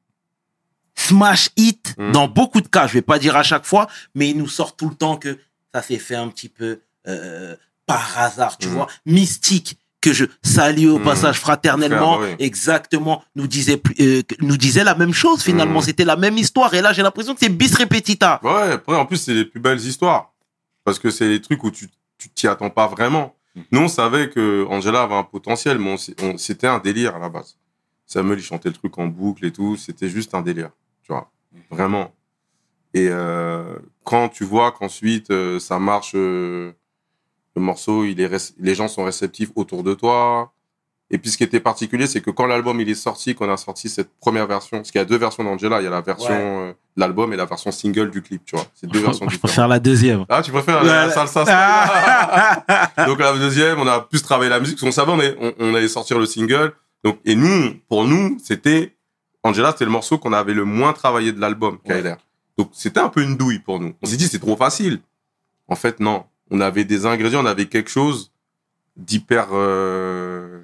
smash 0.95 1.51
hits, 1.57 1.81
Mm. 1.97 2.13
dans 2.13 2.29
beaucoup 2.29 2.61
de 2.61 2.69
cas, 2.69 2.87
je 2.87 2.93
vais 2.95 3.03
pas 3.03 3.19
dire 3.19 3.37
à 3.37 3.43
chaque 3.43 3.65
fois, 3.65 3.89
mais 4.15 4.31
ils 4.31 4.37
nous 4.37 4.49
sortent 4.49 4.79
tout 4.79 4.89
le 4.89 4.95
temps 4.95 5.17
que 5.17 5.39
ça 5.75 5.83
s'est 5.83 5.99
fait 5.99 6.15
un 6.17 6.29
petit 6.29 6.49
peu 6.49 6.81
euh, 7.09 7.57
par 7.87 8.19
hasard, 8.19 8.59
tu 8.59 8.69
vois. 8.69 8.87
Mystique, 9.07 9.79
que 10.01 10.13
je 10.13 10.25
salue 10.43 10.87
au 10.89 10.99
Mm. 10.99 11.03
passage 11.05 11.39
fraternellement, 11.41 12.19
Frère, 12.19 12.37
oui. 12.39 12.45
exactement, 12.47 13.23
nous 13.37 13.47
disait, 13.47 13.77
plus- 13.77 13.95
euh, 14.01 14.23
que- 14.23 14.35
nous 14.41 14.57
disait 14.57 14.85
la 14.85 14.95
même 14.95 15.13
chose 15.13 15.43
finalement. 15.43 15.81
Mm. 15.81 15.83
C'était 15.83 16.05
la 16.05 16.17
même 16.17 16.39
histoire. 16.39 16.73
Et 16.75 16.81
là, 16.81 16.93
j'ai 16.93 17.03
l'impression 17.03 17.35
que 17.35 17.41
c'est 17.41 17.49
bis 17.51 17.75
repetita. 17.77 18.41
Ouais, 18.43 18.73
après, 18.73 18.97
en 18.97 19.05
plus, 19.07 19.19
c'est 19.19 19.35
les 19.35 19.45
plus 19.45 19.61
belles 19.61 19.81
histoires. 19.81 20.33
Parce 20.85 20.99
que 20.99 21.11
c'est 21.11 21.29
les 21.29 21.41
trucs 21.41 21.63
où 21.65 21.71
tu 21.71 21.89
tu 22.19 22.29
t'y 22.29 22.47
attends 22.49 22.69
pas 22.69 22.87
vraiment. 22.87 23.35
Nous, 23.73 23.81
on 23.81 23.89
savait 23.89 24.29
que 24.29 24.67
Angela 24.69 25.03
avait 25.05 25.15
un 25.15 25.23
potentiel, 25.23 25.79
mais 25.79 25.91
on 25.93 25.97
s'est- 25.97 26.15
on- 26.23 26.37
c'était 26.37 26.67
un 26.67 26.79
délire 26.79 27.17
à 27.17 27.19
la 27.19 27.31
base. 27.31 27.57
Samuel, 28.07 28.39
il 28.39 28.43
chantait 28.43 28.69
le 28.69 28.75
truc 28.75 28.99
en 28.99 29.07
boucle 29.07 29.45
et 29.47 29.51
tout. 29.53 29.77
C'était 29.79 30.09
juste 30.11 30.35
un 30.35 30.43
délire, 30.43 30.69
tu 31.03 31.13
vois. 31.13 31.31
Vraiment. 31.71 32.13
Et 32.93 33.09
euh, 33.11 33.75
quand 34.05 34.29
tu 34.29 34.45
vois 34.45 34.73
qu'ensuite, 34.73 35.31
euh, 35.31 35.59
ça 35.59 35.79
marche, 35.79 36.13
euh, 36.15 36.73
le 37.57 37.63
morceau, 37.63 38.05
il 38.05 38.21
est 38.21 38.55
les 38.59 38.75
gens 38.75 38.89
sont 38.89 39.05
réceptifs 39.05 39.51
autour 39.57 39.83
de 39.83 39.95
toi. 39.95 40.53
Et 41.13 41.19
puis, 41.19 41.29
ce 41.33 41.37
qui 41.37 41.43
était 41.43 41.59
particulier, 41.59 42.07
c'est 42.07 42.21
que 42.21 42.31
quand 42.31 42.47
l'album 42.47 42.81
il 42.81 42.89
est 42.89 42.95
sorti, 42.95 43.35
qu'on 43.35 43.51
a 43.53 43.57
sorti 43.57 43.89
cette 43.89 44.11
première 44.21 44.47
version, 44.47 44.77
parce 44.77 44.93
qu'il 44.93 45.01
y 45.01 45.03
a 45.03 45.05
deux 45.05 45.17
versions 45.19 45.43
d'Angela, 45.43 45.81
il 45.81 45.85
y 45.85 45.89
a 45.89 45.91
la 45.91 46.03
version 46.03 46.29
Ouais. 46.33 46.68
euh, 46.68 46.72
de 46.97 47.01
l'album 47.01 47.33
et 47.33 47.37
la 47.37 47.47
version 47.47 47.72
single 47.72 48.11
du 48.13 48.22
clip, 48.22 48.45
tu 48.45 48.55
vois. 48.55 48.64
C'est 48.75 48.87
deux 48.87 49.01
versions 49.03 49.27
Je 49.29 49.31
différentes. 49.35 49.41
préfère 49.51 49.67
la 49.67 49.81
deuxième. 49.81 50.25
Ah, 50.29 50.41
tu 50.41 50.53
préfères 50.53 50.81
Ouais. 50.83 50.87
la 50.87 51.11
salsa 51.11 51.45
Donc 53.07 53.18
la 53.18 53.33
deuxième, 53.37 53.81
on 53.81 53.87
a 53.89 54.01
plus 54.03 54.22
travaillé 54.22 54.51
la 54.51 54.61
musique, 54.61 54.77
parce 54.77 54.85
qu'on 54.85 54.93
savait 54.93 55.11
on, 55.13 55.21
est- 55.21 55.37
on, 55.41 55.53
on 55.59 55.75
allait 55.75 55.89
sortir 55.89 56.18
le 56.18 56.27
single. 56.27 56.72
Donc 57.03 57.18
et 57.25 57.35
nous, 57.35 57.75
pour 57.89 58.05
nous, 58.05 58.39
c'était 58.43 58.95
Angela, 59.43 59.72
c'était 59.72 59.87
le 59.87 59.91
morceau 59.91 60.18
qu'on 60.18 60.33
avait 60.33 60.55
le 60.55 60.64
moins 60.64 60.93
travaillé 60.93 61.33
de 61.33 61.41
l'album, 61.41 61.79
KLR. 61.85 62.18
Donc 62.59 62.71
c'était 62.72 63.01
un 63.01 63.09
peu 63.09 63.22
une 63.22 63.37
douille 63.37 63.59
pour 63.59 63.81
nous. 63.81 63.95
On 64.03 64.07
s'est 64.07 64.17
dit 64.17 64.29
c'est 64.29 64.39
trop 64.39 64.57
facile. 64.57 65.01
En 65.67 65.77
fait 65.77 65.99
non, 65.99 66.25
on 66.51 66.61
avait 66.61 66.85
des 66.85 67.07
ingrédients, 67.07 67.43
on 67.43 67.47
avait 67.47 67.67
quelque 67.67 67.91
chose 67.91 68.33
d'hyper 68.97 69.49
euh, 69.53 70.61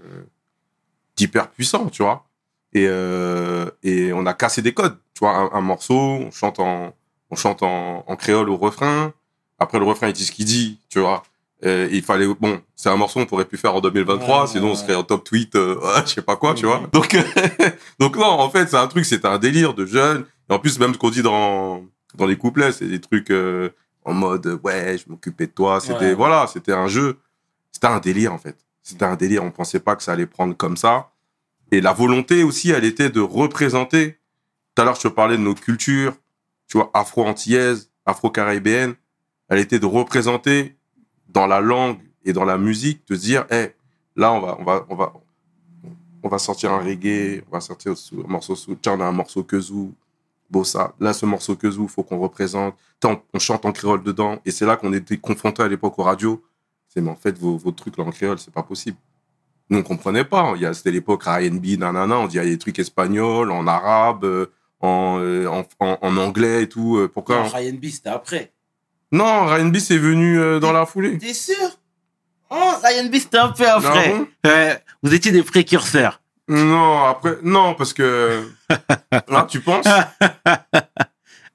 d'hyper 1.16 1.48
puissant, 1.50 1.86
tu 1.88 2.02
vois. 2.02 2.26
Et 2.72 2.86
euh, 2.88 3.70
et 3.82 4.12
on 4.12 4.26
a 4.26 4.34
cassé 4.34 4.62
des 4.62 4.74
codes, 4.74 4.98
tu 5.14 5.20
vois. 5.20 5.36
Un, 5.36 5.50
un 5.52 5.60
morceau, 5.60 5.94
on 5.94 6.30
chante 6.30 6.58
en 6.60 6.94
on 7.30 7.36
chante 7.36 7.62
en, 7.62 8.04
en 8.06 8.16
créole 8.16 8.50
au 8.50 8.56
refrain. 8.56 9.12
Après 9.58 9.78
le 9.78 9.84
refrain, 9.84 10.08
il 10.08 10.12
dit 10.12 10.24
ce 10.24 10.32
qu'il 10.32 10.44
dit, 10.44 10.78
tu 10.88 11.00
vois. 11.00 11.22
Il 11.62 12.02
fallait 12.02 12.26
bon, 12.26 12.60
c'est 12.76 12.90
un 12.90 12.96
morceau 12.96 13.24
qu'on 13.24 13.36
aurait 13.36 13.46
pu 13.46 13.56
faire 13.56 13.74
en 13.74 13.80
2023, 13.80 14.42
Ouais, 14.42 14.46
sinon 14.46 14.72
on 14.72 14.74
serait 14.74 14.94
en 14.94 15.02
top 15.02 15.24
tweet, 15.24 15.56
euh, 15.56 15.74
ouais, 15.82 16.02
je 16.04 16.12
sais 16.12 16.22
pas 16.22 16.36
quoi, 16.36 16.54
tu 16.54 16.66
vois. 16.66 16.82
Donc 16.92 17.16
donc 17.98 18.16
non, 18.16 18.26
en 18.26 18.50
fait, 18.50 18.68
c'est 18.68 18.76
un 18.76 18.86
truc, 18.86 19.04
c'était 19.04 19.26
un 19.26 19.38
délire 19.38 19.74
de 19.74 19.86
jeunes. 19.86 20.26
Et 20.48 20.52
en 20.52 20.58
plus, 20.58 20.78
même 20.78 20.92
ce 20.92 20.98
qu'on 20.98 21.10
dit 21.10 21.22
dans 21.22 21.82
dans 22.14 22.26
les 22.26 22.36
couplets, 22.36 22.72
c'est 22.72 22.86
des 22.86 23.00
trucs 23.00 23.30
euh, 23.30 23.70
en 24.06 24.14
mode 24.14 24.46
euh, 24.46 24.58
ouais, 24.62 24.96
je 24.96 25.10
m'occupais 25.10 25.46
de 25.46 25.52
toi. 25.52 25.80
C'était 25.80 25.98
Ouais. 25.98 26.14
voilà, 26.14 26.46
c'était 26.46 26.72
un 26.72 26.86
jeu. 26.86 27.18
C'était 27.72 27.88
un 27.88 27.98
délire 27.98 28.32
en 28.32 28.38
fait. 28.38 28.56
C'était 28.82 29.04
un 29.04 29.16
délire. 29.16 29.42
On 29.44 29.50
pensait 29.50 29.80
pas 29.80 29.96
que 29.96 30.02
ça 30.02 30.12
allait 30.12 30.26
prendre 30.26 30.56
comme 30.56 30.76
ça. 30.76 31.10
Et 31.72 31.80
la 31.80 31.92
volonté 31.92 32.44
aussi, 32.44 32.70
elle 32.70 32.84
était 32.84 33.10
de 33.10 33.20
représenter. 33.20 34.18
Tout 34.74 34.82
à 34.82 34.84
l'heure, 34.84 34.94
je 34.94 35.00
te 35.02 35.08
parlais 35.08 35.36
de 35.36 35.42
nos 35.42 35.54
cultures, 35.54 36.14
tu 36.68 36.78
vois, 36.78 36.90
afro-antillaises, 36.94 37.90
afro-caribéennes. 38.06 38.94
Elle 39.48 39.58
était 39.58 39.80
de 39.80 39.86
représenter 39.86 40.76
dans 41.28 41.48
la 41.48 41.60
langue 41.60 41.98
et 42.24 42.32
dans 42.32 42.44
la 42.44 42.58
musique, 42.58 43.06
de 43.08 43.16
se 43.16 43.20
dire, 43.20 43.44
hey, 43.50 43.72
là, 44.14 44.32
on 44.32 44.40
va, 44.40 44.56
on 44.60 44.64
va, 44.64 44.86
on 44.88 44.94
va, 44.94 45.12
on 46.22 46.28
va 46.28 46.38
sortir 46.38 46.72
un 46.72 46.78
reggae, 46.78 47.42
on 47.48 47.52
va 47.52 47.60
sortir 47.60 47.92
un 47.92 48.28
morceau 48.28 48.54
tiens, 48.80 48.92
on 48.94 49.00
a 49.00 49.06
un 49.06 49.12
morceau 49.12 49.44
kazoo, 50.46 50.50
bossa. 50.50 50.94
Là, 51.00 51.12
ce 51.12 51.26
morceau 51.26 51.56
que 51.56 51.70
zou, 51.70 51.88
faut 51.88 52.02
qu'on 52.02 52.18
représente. 52.18 52.74
Tant, 53.00 53.22
on 53.34 53.38
chante 53.38 53.64
en 53.64 53.72
créole 53.72 54.02
dedans. 54.02 54.38
Et 54.44 54.50
c'est 54.50 54.66
là 54.66 54.76
qu'on 54.76 54.92
était 54.92 55.16
confrontés 55.18 55.62
à 55.62 55.68
l'époque 55.68 55.98
aux 55.98 56.02
radios. 56.02 56.42
C'est, 56.88 57.00
mais 57.00 57.10
en 57.10 57.16
fait, 57.16 57.38
vos, 57.38 57.56
vos 57.56 57.72
trucs 57.72 57.96
là 57.98 58.04
en 58.04 58.10
créole, 58.10 58.38
c'est 58.38 58.52
pas 58.52 58.62
possible. 58.62 58.96
Nous, 59.68 59.78
on 59.78 59.82
comprenait 59.82 60.24
pas. 60.24 60.52
Il 60.56 60.62
y 60.62 60.66
a, 60.66 60.72
c'était 60.74 60.92
l'époque 60.92 61.24
R&B, 61.24 61.78
nanana. 61.78 62.18
On 62.18 62.26
dit, 62.26 62.36
il 62.36 62.38
y 62.38 62.40
a 62.40 62.44
des 62.44 62.58
trucs 62.58 62.78
espagnols, 62.78 63.50
en 63.50 63.66
arabe, 63.66 64.24
euh, 64.24 64.46
en, 64.80 65.18
euh, 65.20 65.46
en, 65.48 65.64
en, 65.80 65.98
en 66.00 66.16
anglais 66.16 66.62
et 66.62 66.68
tout. 66.68 66.96
Euh, 66.96 67.08
Pourquoi? 67.12 67.42
Non, 67.42 67.48
Ryan 67.48 67.74
B, 67.74 67.86
c'était 67.86 68.10
après. 68.10 68.52
Non, 69.12 69.46
R&B, 69.46 69.76
c'est 69.78 69.98
venu 69.98 70.38
euh, 70.38 70.60
dans 70.60 70.72
la 70.72 70.86
foulée. 70.86 71.18
T'es 71.18 71.34
sûr? 71.34 71.54
Oh, 72.50 72.72
Ryan 72.84 73.08
B, 73.10 73.14
c'était 73.16 73.38
un 73.38 73.48
peu 73.48 73.68
après. 73.68 74.14
Ah 74.44 74.74
bon? 74.74 74.76
Vous 75.02 75.14
étiez 75.14 75.32
des 75.32 75.42
précurseurs. 75.42 76.20
Non, 76.48 77.04
après, 77.04 77.38
non, 77.42 77.74
parce 77.74 77.92
que, 77.92 78.48
ah, 79.28 79.46
tu 79.48 79.60
penses? 79.60 79.86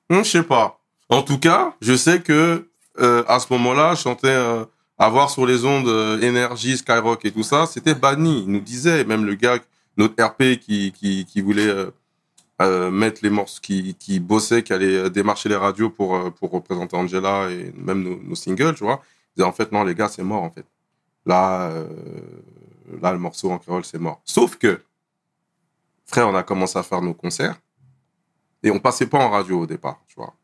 Hum, 0.10 0.24
je 0.24 0.30
sais 0.30 0.44
pas. 0.44 0.80
En 1.10 1.24
tout 1.24 1.40
cas, 1.40 1.76
je 1.82 1.96
sais 1.96 2.22
que, 2.22 2.70
euh, 3.00 3.24
à 3.28 3.40
ce 3.40 3.52
moment-là, 3.54 3.96
je 3.96 4.02
chantais, 4.02 4.28
euh, 4.28 4.64
avoir 4.98 5.30
sur 5.30 5.46
les 5.46 5.66
ondes, 5.66 5.88
euh, 5.88 6.22
énergie, 6.22 6.78
Skyrock 6.78 7.26
et 7.26 7.32
tout 7.32 7.44
ça, 7.44 7.66
c'était 7.66 7.96
banni. 7.96 8.44
Il 8.44 8.52
nous 8.52 8.62
disait, 8.62 9.04
même 9.04 9.26
le 9.26 9.36
gars, 9.36 9.60
notre 9.98 10.24
RP 10.24 10.58
qui, 10.60 10.94
qui, 10.94 11.26
qui 11.26 11.42
voulait, 11.42 11.74
mettre 12.92 13.22
les 13.24 13.32
morceaux, 13.32 13.60
qui, 13.60 13.96
qui 13.96 14.20
bossait, 14.20 14.62
qui 14.62 14.72
allait 14.72 15.10
démarcher 15.10 15.50
les 15.50 15.56
radios 15.56 15.90
pour, 15.90 16.32
pour 16.34 16.52
représenter 16.52 16.96
Angela 16.96 17.50
et 17.50 17.74
même 17.76 18.04
nos, 18.04 18.20
nos 18.22 18.36
singles, 18.36 18.76
tu 18.76 18.84
vois. 18.84 19.02
Il 19.36 19.40
disait, 19.40 19.48
en 19.48 19.52
fait, 19.52 19.72
non, 19.72 19.84
les 19.84 19.96
gars, 19.96 20.10
c'est 20.10 20.22
mort, 20.24 20.44
en 20.44 20.52
fait. 20.52 20.66
Là, 21.26 21.72
là, 23.02 23.12
le 23.12 23.18
morceau 23.18 23.52
en 23.52 23.58
créole, 23.58 23.84
c'est 23.84 23.98
mort. 23.98 24.22
Sauf 24.26 24.58
que, 24.58 24.80
frère, 26.12 26.28
on 26.28 26.36
a 26.36 26.44
commencé 26.44 26.78
à 26.78 26.84
faire 26.84 27.02
nos 27.02 27.14
concerts 27.14 27.60
et 28.64 28.70
on 28.70 28.80
passait 28.80 29.08
pas 29.08 29.18
en 29.18 29.30
radio 29.30 29.62
au 29.62 29.66
départ, 29.66 30.04
tu 30.08 30.16
vois. 30.16 30.36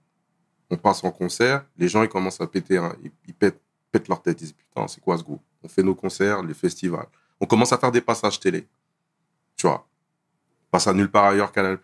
On 0.70 0.78
passe 0.78 1.04
en 1.04 1.12
concert, 1.12 1.66
les 1.78 1.88
gens, 1.88 2.04
ils 2.04 2.10
commencent 2.10 2.42
à 2.42 2.48
péter, 2.48 2.82
ils, 3.28 3.34
pètent, 3.34 3.60
leur 4.08 4.22
tête, 4.22 4.40
ils 4.42 4.46
disent, 4.46 4.54
putain, 4.54 4.88
c'est 4.88 5.02
quoi 5.02 5.18
ce 5.18 5.24
groupe 5.24 5.42
On 5.64 5.68
fait 5.68 5.84
nos 5.84 5.96
concerts, 5.96 6.42
les 6.44 6.54
festivals. 6.54 7.08
On 7.40 7.46
commence 7.46 7.74
à 7.74 7.78
faire 7.78 7.92
des 7.92 8.02
passages 8.02 8.40
télé, 8.40 8.68
tu 9.56 9.68
vois. 9.68 9.88
On 10.68 10.72
passe 10.72 10.88
à 10.88 10.94
nulle 10.94 11.12
part 11.12 11.26
ailleurs, 11.26 11.52
Canal+. 11.52 11.78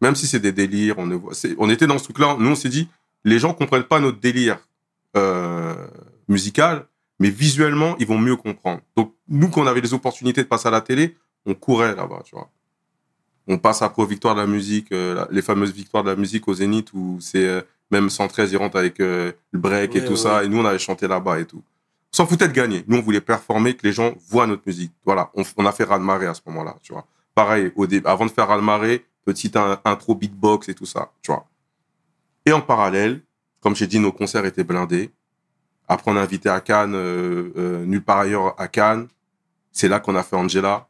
Même 0.00 0.14
si 0.14 0.26
c'est 0.26 0.40
des 0.40 0.52
délires, 0.52 0.98
on, 0.98 1.06
ne 1.06 1.14
voit, 1.14 1.32
on 1.58 1.70
était 1.70 1.86
dans 1.86 1.98
ce 1.98 2.04
truc-là, 2.04 2.36
nous, 2.38 2.50
on 2.50 2.54
s'est 2.54 2.68
dit, 2.68 2.88
les 3.24 3.38
gens 3.38 3.54
comprennent 3.54 3.84
pas 3.84 3.98
notre 4.00 4.20
délire 4.20 4.58
euh, 5.16 5.86
musical, 6.28 6.86
mais 7.18 7.30
visuellement, 7.30 7.96
ils 7.98 8.06
vont 8.06 8.18
mieux 8.18 8.36
comprendre. 8.36 8.80
Donc, 8.96 9.14
nous, 9.28 9.48
quand 9.48 9.62
on 9.62 9.66
avait 9.66 9.80
les 9.80 9.94
opportunités 9.94 10.42
de 10.42 10.48
passer 10.48 10.68
à 10.68 10.70
la 10.70 10.80
télé, 10.80 11.16
on 11.46 11.54
courait 11.54 11.94
là-bas, 11.94 12.22
tu 12.24 12.34
vois. 12.34 12.50
On 13.48 13.58
passe 13.58 13.82
après 13.82 14.02
aux 14.02 14.06
victoires 14.06 14.34
de 14.34 14.40
la 14.40 14.46
musique, 14.46 14.90
euh, 14.92 15.24
les 15.30 15.42
fameuses 15.42 15.72
victoires 15.72 16.02
de 16.02 16.10
la 16.10 16.16
musique 16.16 16.48
au 16.48 16.54
Zénith, 16.54 16.92
où 16.92 17.18
c'est 17.20 17.46
euh, 17.46 17.60
même 17.90 18.10
113, 18.10 18.50
ils 18.52 18.56
rentrent 18.56 18.76
avec 18.78 18.98
euh, 19.00 19.32
le 19.52 19.58
break 19.58 19.94
et 19.94 20.04
tout 20.04 20.12
ouais, 20.12 20.16
ça, 20.16 20.42
et 20.44 20.48
nous, 20.48 20.58
on 20.58 20.64
avait 20.64 20.78
chanté 20.80 21.06
là-bas 21.06 21.38
et 21.38 21.44
tout. 21.44 21.62
On 22.12 22.16
s'en 22.16 22.26
foutait 22.26 22.48
de 22.48 22.52
gagner. 22.52 22.82
Nous, 22.88 22.96
on 22.98 23.02
voulait 23.02 23.20
performer, 23.20 23.74
que 23.76 23.86
les 23.86 23.92
gens 23.92 24.14
voient 24.28 24.46
notre 24.46 24.62
musique. 24.66 24.92
Voilà, 25.04 25.30
on, 25.34 25.42
on 25.56 25.66
a 25.66 25.72
fait 25.72 25.84
raz-de-marée 25.84 26.26
à 26.26 26.34
ce 26.34 26.40
moment-là, 26.46 26.76
tu 26.82 26.92
vois. 26.92 27.06
Pareil, 27.34 27.70
au 27.76 27.86
début, 27.86 28.06
avant 28.06 28.26
de 28.26 28.30
faire 28.30 28.48
raz-de-marée, 28.48 29.04
petite 29.24 29.56
in- 29.56 29.80
intro 29.84 30.14
beatbox 30.14 30.68
et 30.68 30.74
tout 30.74 30.86
ça, 30.86 31.12
tu 31.22 31.30
vois. 31.30 31.46
Et 32.46 32.52
en 32.52 32.60
parallèle, 32.60 33.20
comme 33.60 33.76
j'ai 33.76 33.86
dit, 33.86 33.98
nos 34.00 34.12
concerts 34.12 34.44
étaient 34.46 34.64
blindés. 34.64 35.10
Après, 35.88 36.10
on 36.10 36.16
a 36.16 36.20
invité 36.20 36.48
à 36.48 36.60
Cannes, 36.60 36.94
euh, 36.94 37.52
euh, 37.56 37.84
nulle 37.84 38.02
part 38.02 38.18
ailleurs 38.18 38.54
à 38.60 38.66
Cannes. 38.68 39.06
C'est 39.70 39.88
là 39.88 40.00
qu'on 40.00 40.16
a 40.16 40.22
fait 40.22 40.36
Angela. 40.36 40.88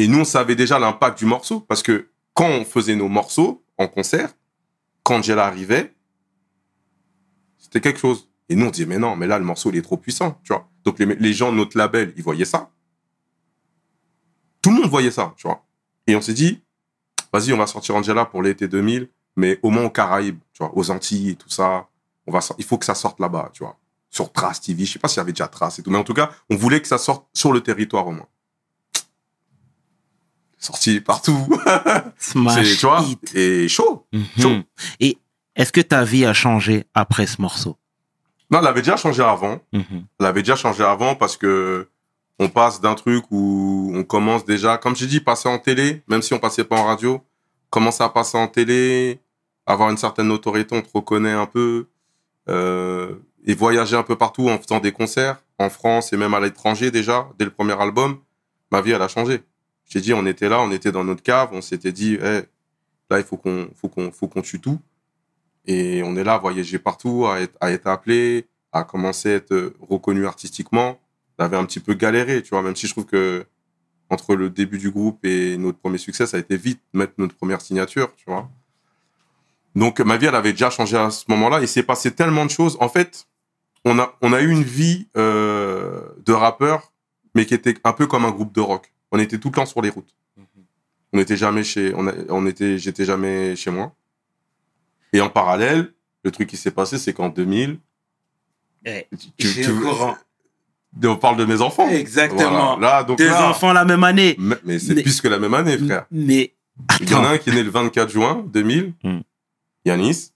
Et 0.00 0.08
nous, 0.08 0.20
on 0.20 0.24
savait 0.24 0.56
déjà 0.56 0.78
l'impact 0.78 1.18
du 1.18 1.26
morceau 1.26 1.60
parce 1.60 1.82
que 1.82 2.08
quand 2.32 2.48
on 2.48 2.64
faisait 2.64 2.96
nos 2.96 3.10
morceaux 3.10 3.62
en 3.76 3.86
concert, 3.86 4.32
quand 5.02 5.16
Angela 5.16 5.44
arrivait, 5.44 5.94
c'était 7.58 7.82
quelque 7.82 8.00
chose. 8.00 8.30
Et 8.48 8.56
nous, 8.56 8.64
on 8.64 8.70
disait, 8.70 8.86
mais 8.86 8.96
non, 8.96 9.14
mais 9.14 9.26
là, 9.26 9.38
le 9.38 9.44
morceau, 9.44 9.70
il 9.70 9.76
est 9.76 9.82
trop 9.82 9.98
puissant, 9.98 10.40
tu 10.42 10.54
vois. 10.54 10.66
Donc, 10.84 10.98
les, 11.00 11.32
gens 11.34 11.52
de 11.52 11.58
notre 11.58 11.76
label, 11.76 12.14
ils 12.16 12.22
voyaient 12.22 12.46
ça. 12.46 12.70
Tout 14.62 14.70
le 14.70 14.76
monde 14.76 14.88
voyait 14.88 15.10
ça, 15.10 15.34
tu 15.36 15.46
vois. 15.46 15.66
Et 16.06 16.16
on 16.16 16.22
s'est 16.22 16.32
dit, 16.32 16.62
vas-y, 17.30 17.52
on 17.52 17.58
va 17.58 17.66
sortir 17.66 17.94
Angela 17.94 18.24
pour 18.24 18.42
l'été 18.42 18.68
2000, 18.68 19.10
mais 19.36 19.60
au 19.62 19.68
moins 19.68 19.84
aux 19.84 19.90
Caraïbes, 19.90 20.38
tu 20.54 20.62
vois, 20.62 20.74
aux 20.74 20.90
Antilles 20.90 21.32
et 21.32 21.36
tout 21.36 21.50
ça. 21.50 21.88
On 22.26 22.32
va, 22.32 22.40
il 22.56 22.64
faut 22.64 22.78
que 22.78 22.86
ça 22.86 22.94
sorte 22.94 23.20
là-bas, 23.20 23.50
tu 23.52 23.64
vois. 23.64 23.76
Sur 24.08 24.32
Trace 24.32 24.62
TV, 24.62 24.86
je 24.86 24.94
sais 24.94 24.98
pas 24.98 25.08
s'il 25.08 25.18
y 25.18 25.20
avait 25.20 25.32
déjà 25.32 25.46
Trace 25.46 25.78
et 25.78 25.82
tout, 25.82 25.90
mais 25.90 25.98
en 25.98 26.04
tout 26.04 26.14
cas, 26.14 26.30
on 26.48 26.56
voulait 26.56 26.80
que 26.80 26.88
ça 26.88 26.96
sorte 26.96 27.28
sur 27.34 27.52
le 27.52 27.60
territoire 27.60 28.06
au 28.06 28.12
moins. 28.12 28.28
Sorti 30.60 31.00
partout. 31.00 31.48
Smash 32.18 32.78
tu 32.78 32.86
vois, 32.86 33.00
hit. 33.00 33.34
et 33.34 33.66
chaud. 33.66 34.06
Mhm. 34.12 34.24
chaud. 34.38 34.56
Et 35.00 35.16
est-ce 35.56 35.72
que 35.72 35.80
ta 35.80 36.04
vie 36.04 36.26
a 36.26 36.34
changé 36.34 36.84
après 36.94 37.26
ce 37.26 37.40
morceau? 37.40 37.76
Non, 38.50 38.58
elle 38.60 38.66
avait 38.66 38.82
déjà 38.82 38.96
changé 38.96 39.22
avant. 39.22 39.60
Mhm. 39.72 40.04
Elle 40.20 40.26
avait 40.26 40.42
déjà 40.42 40.56
changé 40.56 40.84
avant 40.84 41.14
parce 41.14 41.36
que 41.38 41.88
on 42.38 42.48
passe 42.48 42.80
d'un 42.80 42.94
truc 42.94 43.24
où 43.30 43.92
on 43.94 44.04
commence 44.04 44.44
déjà, 44.44 44.76
comme 44.78 44.94
j'ai 44.96 45.06
dit, 45.06 45.20
passer 45.20 45.48
en 45.48 45.58
télé, 45.58 46.02
même 46.08 46.22
si 46.22 46.34
on 46.34 46.38
passait 46.38 46.64
pas 46.64 46.76
en 46.76 46.84
radio, 46.84 47.22
commencer 47.68 48.02
à 48.02 48.08
passer 48.08 48.38
en 48.38 48.48
télé, 48.48 49.20
avoir 49.66 49.90
une 49.90 49.98
certaine 49.98 50.28
notoriété, 50.28 50.74
on 50.74 50.80
te 50.80 50.88
reconnaît 50.92 51.32
un 51.32 51.44
peu, 51.46 51.88
euh, 52.48 53.14
et 53.46 53.54
voyager 53.54 53.94
un 53.96 54.02
peu 54.02 54.16
partout 54.16 54.48
en 54.48 54.58
faisant 54.58 54.80
des 54.80 54.92
concerts, 54.92 55.42
en 55.58 55.68
France 55.68 56.12
et 56.14 56.16
même 56.16 56.32
à 56.32 56.40
l'étranger 56.40 56.90
déjà, 56.90 57.28
dès 57.38 57.44
le 57.44 57.50
premier 57.50 57.78
album, 57.78 58.18
ma 58.72 58.80
vie, 58.80 58.92
elle 58.92 59.02
a 59.02 59.08
changé. 59.08 59.42
J'ai 59.90 60.00
dit, 60.00 60.14
on 60.14 60.24
était 60.24 60.48
là, 60.48 60.62
on 60.62 60.70
était 60.70 60.92
dans 60.92 61.02
notre 61.04 61.22
cave, 61.22 61.50
on 61.52 61.60
s'était 61.60 61.90
dit, 61.90 62.16
là, 62.16 63.18
il 63.18 63.24
faut 63.24 63.36
qu'on, 63.36 63.68
faut 63.74 63.88
qu'on, 63.88 64.12
faut 64.12 64.28
qu'on 64.28 64.40
tue 64.40 64.60
tout. 64.60 64.78
Et 65.66 66.02
on 66.04 66.16
est 66.16 66.22
là 66.22 66.34
à 66.34 66.38
voyager 66.38 66.78
partout, 66.78 67.26
à 67.26 67.40
être, 67.40 67.86
appelé, 67.86 68.46
à 68.72 68.84
commencer 68.84 69.32
à 69.32 69.34
être 69.34 69.74
reconnu 69.80 70.26
artistiquement. 70.26 70.98
On 71.38 71.44
avait 71.44 71.56
un 71.56 71.64
petit 71.64 71.80
peu 71.80 71.94
galéré, 71.94 72.40
tu 72.42 72.50
vois, 72.50 72.62
même 72.62 72.76
si 72.76 72.86
je 72.86 72.92
trouve 72.92 73.06
que 73.06 73.44
entre 74.10 74.36
le 74.36 74.48
début 74.48 74.78
du 74.78 74.90
groupe 74.90 75.24
et 75.24 75.56
notre 75.56 75.78
premier 75.78 75.98
succès, 75.98 76.26
ça 76.26 76.36
a 76.36 76.40
été 76.40 76.56
vite 76.56 76.80
mettre 76.92 77.14
notre 77.18 77.34
première 77.34 77.60
signature, 77.60 78.14
tu 78.16 78.24
vois. 78.26 78.48
Donc 79.74 80.00
ma 80.00 80.16
vie, 80.16 80.26
elle 80.26 80.34
avait 80.34 80.52
déjà 80.52 80.70
changé 80.70 80.96
à 80.96 81.10
ce 81.10 81.24
moment-là. 81.28 81.60
Il 81.60 81.68
s'est 81.68 81.82
passé 81.82 82.12
tellement 82.12 82.44
de 82.44 82.50
choses. 82.50 82.76
En 82.80 82.88
fait, 82.88 83.26
on 83.84 83.98
a, 83.98 84.16
on 84.22 84.32
a 84.32 84.40
eu 84.40 84.50
une 84.50 84.62
vie 84.62 85.08
euh, 85.16 86.00
de 86.24 86.32
rappeur, 86.32 86.92
mais 87.34 87.46
qui 87.46 87.54
était 87.54 87.76
un 87.84 87.92
peu 87.92 88.06
comme 88.06 88.24
un 88.24 88.30
groupe 88.30 88.52
de 88.52 88.60
rock. 88.60 88.92
On 89.12 89.18
était 89.18 89.38
tout 89.38 89.48
le 89.48 89.54
temps 89.54 89.66
sur 89.66 89.82
les 89.82 89.90
routes. 89.90 90.14
On 91.12 91.18
n'était 91.18 91.36
jamais 91.36 91.64
chez, 91.64 91.92
on, 91.96 92.06
a- 92.06 92.14
on 92.28 92.46
était, 92.46 92.78
j'étais 92.78 93.04
jamais 93.04 93.56
chez 93.56 93.70
moi. 93.70 93.94
Et 95.12 95.20
en 95.20 95.28
parallèle, 95.28 95.92
le 96.22 96.30
truc 96.30 96.48
qui 96.48 96.56
s'est 96.56 96.70
passé, 96.70 96.98
c'est 96.98 97.12
qu'en 97.12 97.28
2000, 97.28 97.78
Eh, 98.84 99.06
tu- 99.36 99.48
tu- 99.62 99.74
courant. 99.80 100.16
on 101.04 101.16
parle 101.16 101.36
de 101.36 101.44
mes 101.44 101.60
enfants. 101.60 101.88
Exactement. 101.88 102.76
Voilà. 102.76 102.98
Là, 102.98 103.04
donc 103.04 103.18
Deux 103.18 103.26
là, 103.26 103.50
enfants 103.50 103.72
la 103.72 103.84
même 103.84 104.04
année. 104.04 104.36
Mais, 104.38 104.56
mais 104.64 104.78
c'est 104.78 104.94
Mais- 104.94 105.02
plus 105.02 105.20
que 105.20 105.26
la 105.28 105.38
même 105.40 105.54
année, 105.54 105.76
frère. 105.78 106.06
Mais 106.12 106.54
Il 107.00 107.10
y 107.10 107.14
en 107.14 107.24
a 107.24 107.30
un 107.30 107.38
qui 107.38 107.50
est 107.50 107.54
né 107.54 107.62
le 107.64 107.70
24 107.70 108.08
juin 108.10 108.44
2000, 108.46 108.94
Hmm. 109.02 109.20
Yanis, 109.84 110.30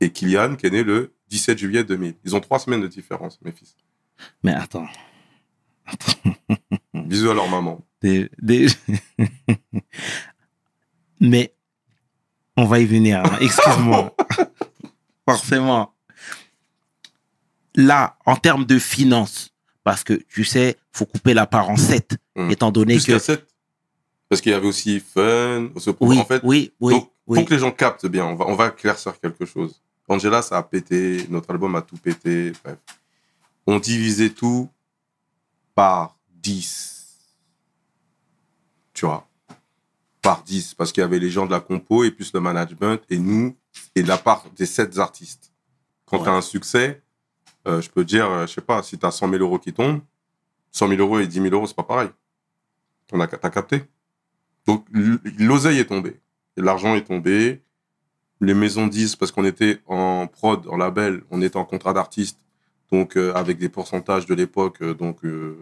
et 0.00 0.10
Kylian 0.10 0.56
qui 0.56 0.66
est 0.66 0.70
né 0.70 0.82
le 0.82 1.12
17 1.28 1.58
juillet 1.58 1.84
2000. 1.84 2.14
Ils 2.24 2.34
ont 2.34 2.40
trois 2.40 2.58
semaines 2.58 2.80
de 2.80 2.88
différence, 2.88 3.38
mes 3.42 3.52
fils. 3.52 3.76
mais 4.42 4.54
attends. 4.54 4.86
Bisous 6.94 7.30
à 7.30 7.34
leur 7.34 7.48
maman. 7.48 7.84
Des- 8.02 8.30
des- 8.40 8.68
mais 11.20 11.54
on 12.56 12.64
va 12.64 12.80
y 12.80 12.86
venir. 12.86 13.22
hein. 13.24 13.38
Excuse-moi. 13.40 14.14
Forcément. 15.28 15.94
Là, 17.74 18.16
en 18.26 18.36
termes 18.36 18.64
de 18.64 18.78
finances, 18.78 19.50
parce 19.84 20.02
que 20.02 20.14
tu 20.14 20.44
sais, 20.44 20.76
faut 20.92 21.06
couper 21.06 21.34
la 21.34 21.46
part 21.46 21.70
en 21.70 21.76
sept, 21.76 22.16
Hmm. 22.34 22.50
étant 22.52 22.70
donné 22.70 22.94
Plus 22.94 23.06
que 23.06 23.12
qu'à 23.12 23.18
7. 23.18 23.46
Parce 24.28 24.40
qu'il 24.40 24.52
y 24.52 24.54
avait 24.54 24.66
aussi 24.68 25.00
Fun, 25.00 25.70
ce 25.76 25.90
oui, 26.00 26.18
en 26.18 26.24
fait. 26.24 26.40
oui, 26.44 26.72
oui, 26.80 26.92
donc, 26.94 27.10
oui. 27.26 27.38
pour 27.38 27.48
que 27.48 27.54
les 27.54 27.58
gens 27.60 27.72
captent 27.72 28.06
bien, 28.06 28.24
on 28.26 28.36
va, 28.36 28.46
on 28.46 28.54
va 28.54 28.68
éclaircir 28.68 29.18
quelque 29.18 29.44
chose. 29.44 29.80
Angela, 30.08 30.40
ça 30.42 30.56
a 30.58 30.62
pété, 30.62 31.26
notre 31.30 31.50
album 31.50 31.74
a 31.74 31.82
tout 31.82 31.96
pété, 31.96 32.52
bref. 32.62 32.76
On 33.66 33.78
divisait 33.80 34.30
tout 34.30 34.68
par 35.78 36.18
10. 36.42 37.06
Tu 38.94 39.06
vois 39.06 39.28
Par 40.20 40.42
10, 40.42 40.74
parce 40.74 40.90
qu'il 40.90 41.02
y 41.02 41.04
avait 41.04 41.20
les 41.20 41.30
gens 41.30 41.46
de 41.46 41.52
la 41.52 41.60
compo 41.60 42.02
et 42.02 42.10
plus 42.10 42.32
le 42.32 42.40
management, 42.40 43.00
et 43.08 43.16
nous, 43.16 43.56
et 43.94 44.02
de 44.02 44.08
la 44.08 44.18
part 44.18 44.44
des 44.56 44.66
7 44.66 44.98
artistes. 44.98 45.52
Quand 46.04 46.18
Ouais. 46.18 46.24
tu 46.24 46.30
as 46.30 46.32
un 46.32 46.40
succès, 46.40 47.00
euh, 47.68 47.80
je 47.80 47.88
peux 47.90 48.02
te 48.02 48.08
dire, 48.08 48.28
euh, 48.28 48.44
je 48.48 48.54
sais 48.54 48.60
pas, 48.60 48.82
si 48.82 48.98
tu 48.98 49.06
as 49.06 49.12
100 49.12 49.30
000 49.30 49.40
euros 49.40 49.60
qui 49.60 49.72
tombent, 49.72 50.00
100 50.72 50.88
000 50.88 51.00
euros 51.00 51.20
et 51.20 51.28
10 51.28 51.42
000 51.42 51.54
euros, 51.54 51.68
c'est 51.68 51.76
pas 51.76 51.84
pareil. 51.84 52.08
On 53.12 53.20
a, 53.20 53.28
t'as 53.28 53.48
capté 53.48 53.84
Donc, 54.66 54.84
l'oseille 54.90 55.78
est 55.78 55.86
tombée. 55.86 56.20
L'argent 56.56 56.96
est 56.96 57.04
tombé. 57.04 57.62
Les 58.40 58.54
maisons 58.54 58.88
disent, 58.88 59.14
parce 59.14 59.30
qu'on 59.30 59.44
était 59.44 59.80
en 59.86 60.26
prod, 60.26 60.66
en 60.66 60.76
label, 60.76 61.22
on 61.30 61.40
était 61.40 61.56
en 61.56 61.64
contrat 61.64 61.92
d'artiste, 61.92 62.40
donc 62.92 63.16
euh, 63.16 63.32
avec 63.34 63.58
des 63.58 63.68
pourcentages 63.68 64.26
de 64.26 64.34
l'époque, 64.34 64.78
euh, 64.82 64.94
donc 64.94 65.24
euh, 65.24 65.56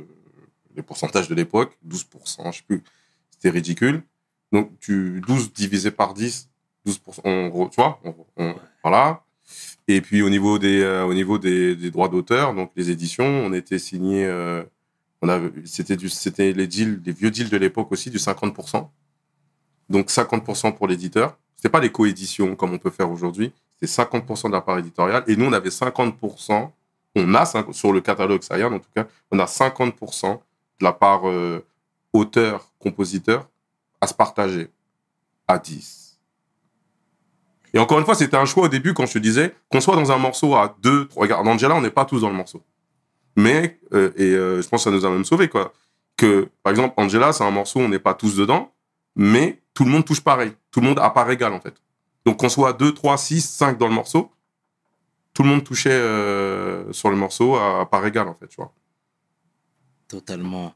les 0.77 0.83
pourcentages 0.83 1.29
de 1.29 1.35
l'époque, 1.35 1.77
12%, 1.89 2.53
je 2.53 2.59
sais 2.59 2.65
plus, 2.67 2.83
c'était 3.31 3.51
ridicule. 3.51 4.03
Donc, 4.53 4.71
tu, 4.81 5.21
12 5.27 5.53
divisé 5.53 5.91
par 5.91 6.15
10, 6.15 6.49
12%, 6.87 7.21
on, 7.25 7.69
tu 7.69 7.77
vois, 7.81 7.99
on- 8.05 8.15
on- 8.37 8.55
voilà. 8.83 9.25
Et 9.89 10.01
puis, 10.01 10.23
au 10.23 10.31
niveau 10.31 10.59
des, 10.59 10.83
euh, 10.83 11.05
au 11.05 11.15
niveau 11.15 11.39
des, 11.39 11.75
des 11.77 11.91
droits 11.91 12.09
d'auteur, 12.09 12.55
donc 12.55 12.71
les 12.77 12.91
éditions, 12.91 13.25
on 13.25 13.53
était 13.53 13.79
signé, 13.79 14.25
euh, 14.27 14.63
c'était 15.65 15.97
c'était 16.09 16.53
les 16.53 16.67
deals, 16.67 17.01
les 17.05 17.13
vieux 17.13 17.31
deals 17.31 17.49
de 17.49 17.57
l'époque 17.57 17.91
aussi, 17.91 18.11
du 18.11 18.19
50%. 18.19 18.89
Donc, 19.89 20.11
50% 20.11 20.73
pour 20.73 20.87
l'éditeur. 20.89 21.37
C'était 21.57 21.71
pas 21.71 21.81
les 21.81 21.91
coéditions 21.91 22.55
comme 22.55 22.73
on 22.75 22.79
peut 22.79 22.91
faire 22.91 23.11
aujourd'hui. 23.11 23.53
C'était 23.81 23.87
50% 23.93 24.49
de 24.49 24.53
la 24.53 24.61
part 24.61 24.79
éditoriale. 24.79 25.25
Et 25.27 25.37
nous, 25.37 25.47
on 25.47 25.53
avait 25.53 25.71
50%, 25.71 26.71
on 27.17 27.35
a, 27.35 27.45
sur 27.73 27.93
le 27.93 28.01
catalogue 28.01 28.43
Sayan, 28.43 28.73
en 28.73 28.79
tout 28.79 28.91
cas, 28.95 29.07
on 29.33 29.39
a 29.39 29.47
50% 29.47 30.33
de 30.33 30.85
la 30.85 30.93
part 30.93 31.29
euh, 31.29 31.65
auteur, 32.13 32.71
compositeur, 32.79 33.49
à 34.01 34.07
se 34.07 34.15
partager 34.15 34.71
à 35.49 35.59
10. 35.59 36.21
Et 37.73 37.79
encore 37.79 37.99
une 37.99 38.05
fois, 38.05 38.15
c'était 38.15 38.37
un 38.37 38.45
choix 38.45 38.65
au 38.65 38.69
début 38.69 38.95
quand 38.95 39.07
je 39.07 39.15
te 39.15 39.19
disais 39.19 39.55
qu'on 39.71 39.81
soit 39.81 39.97
dans 39.97 40.13
un 40.13 40.19
morceau 40.19 40.55
à 40.55 40.77
2, 40.83 41.09
3. 41.09 41.23
Regarde, 41.23 41.49
Angela, 41.49 41.75
on 41.75 41.81
n'est 41.81 41.91
pas 41.91 42.05
tous 42.05 42.21
dans 42.21 42.29
le 42.29 42.35
morceau. 42.35 42.63
Mais, 43.35 43.79
euh, 43.93 44.13
et 44.17 44.33
euh, 44.33 44.63
je 44.63 44.69
pense 44.69 44.85
que 44.85 44.91
ça 44.91 44.97
nous 44.97 45.05
a 45.05 45.11
même 45.11 45.25
sauvé, 45.25 45.49
quoi. 45.49 45.73
Que, 46.17 46.49
par 46.63 46.71
exemple, 46.71 46.95
Angela, 46.97 47.33
c'est 47.33 47.45
un 47.45 47.51
morceau, 47.51 47.81
on 47.81 47.89
n'est 47.89 47.99
pas 47.99 48.15
tous 48.15 48.37
dedans, 48.37 48.73
mais 49.15 49.61
tout 49.75 49.85
le 49.85 49.91
monde 49.91 50.05
touche 50.05 50.21
pareil. 50.23 50.53
Tout 50.71 50.81
le 50.81 50.87
monde 50.87 50.99
à 50.99 51.11
part 51.11 51.31
égale, 51.31 51.53
en 51.53 51.61
fait. 51.61 51.75
Donc, 52.25 52.39
qu'on 52.39 52.49
soit 52.49 52.73
2, 52.73 52.93
3, 52.93 53.17
6, 53.19 53.49
5 53.49 53.79
dans 53.79 53.89
le 53.89 53.95
morceau, 53.95 54.31
tout 55.37 55.43
le 55.43 55.49
monde 55.51 55.63
touchait 55.65 55.91
euh, 55.93 56.91
sur 56.95 57.11
le 57.11 57.17
morceau 57.17 57.57
à, 57.57 57.83
à 57.83 57.87
part 57.87 58.07
égale, 58.07 58.27
en 58.27 58.35
fait, 58.35 58.49
tu 58.49 58.57
vois. 58.57 58.73
Totalement. 60.09 60.73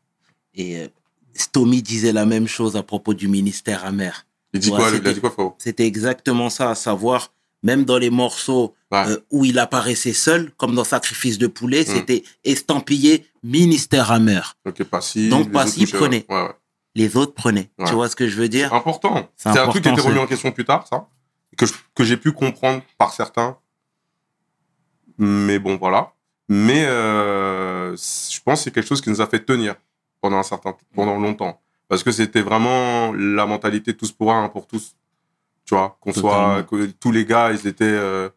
Et 0.54 0.76
euh, 0.80 0.88
Stomy 1.34 1.82
disait 1.82 2.12
la 2.12 2.26
même 2.26 2.46
chose 2.46 2.76
à 2.76 2.82
propos 2.82 3.14
du 3.14 3.26
ministère 3.28 3.84
amer. 3.86 4.26
Il 4.52 4.60
dit 4.60 4.70
Ouais, 4.70 4.76
quoi, 4.76 4.90
il 4.90 5.06
a 5.06 5.12
dit 5.12 5.20
quoi, 5.20 5.54
C'était 5.58 5.86
exactement 5.86 6.50
ça, 6.50 6.70
à 6.70 6.74
savoir, 6.74 7.32
même 7.62 7.84
dans 7.84 7.98
les 7.98 8.10
morceaux 8.10 8.74
Ouais. 8.92 9.04
euh, 9.08 9.18
où 9.30 9.44
il 9.44 9.58
apparaissait 9.60 10.12
seul, 10.12 10.50
comme 10.56 10.74
dans 10.74 10.82
Sacrifice 10.82 11.38
de 11.38 11.46
poulet, 11.46 11.82
Mm. 11.82 11.86
c'était 11.86 12.24
estampillé 12.44 13.24
ministère 13.44 14.10
amer. 14.10 14.56
Ok, 14.66 14.82
passif. 14.84 15.30
Donc. 15.30 15.48
Ouais, 15.54 16.20
ouais. 16.28 16.48
Les 16.96 17.16
autres 17.16 17.32
prenaient. 17.34 17.70
Tu 17.86 17.92
vois 17.94 18.08
ce 18.08 18.16
que 18.16 18.26
je 18.28 18.36
veux 18.36 18.48
dire? 18.48 18.74
Important. 18.74 19.30
C'est 19.36 19.52
C'est 19.52 19.58
un 19.60 19.68
truc 19.68 19.84
qui 19.84 19.88
a 19.88 19.92
été 19.92 20.00
remis 20.00 20.14
c'est- 20.16 20.20
en 20.20 20.26
question 20.26 20.50
plus 20.50 20.64
tard, 20.64 20.86
ça. 20.88 21.06
Que 21.94 22.02
j'ai 22.04 22.16
pu 22.16 22.32
comprendre 22.32 22.82
par 22.98 23.12
certains. 23.12 23.56
Mais 25.20 25.58
bon, 25.58 25.76
voilà. 25.76 26.12
Mais 26.48 26.84
euh, 26.86 27.94
je 27.94 28.40
pense 28.42 28.58
que 28.60 28.64
c'est 28.64 28.70
quelque 28.72 28.86
chose 28.88 29.00
qui 29.00 29.10
nous 29.10 29.20
a 29.20 29.26
fait 29.26 29.44
tenir 29.44 29.76
pendant 30.20 30.38
un 30.38 30.42
certain 30.42 30.74
pendant 30.94 31.16
longtemps. 31.18 31.60
Parce 31.88 32.02
que 32.02 32.10
c'était 32.10 32.40
vraiment 32.40 33.12
la 33.12 33.46
mentalité 33.46 33.94
tous 33.96 34.10
pour 34.10 34.32
un, 34.32 34.48
pour 34.48 34.66
tous. 34.66 34.96
Tu 35.64 35.74
vois, 35.74 35.96
qu'on 36.00 36.12
soit, 36.12 36.64
que 36.64 36.86
tous 36.86 37.12
les 37.12 37.24
gars, 37.24 37.52
ils 37.52 37.66
étaient 37.68 37.84
euh, 37.84 38.28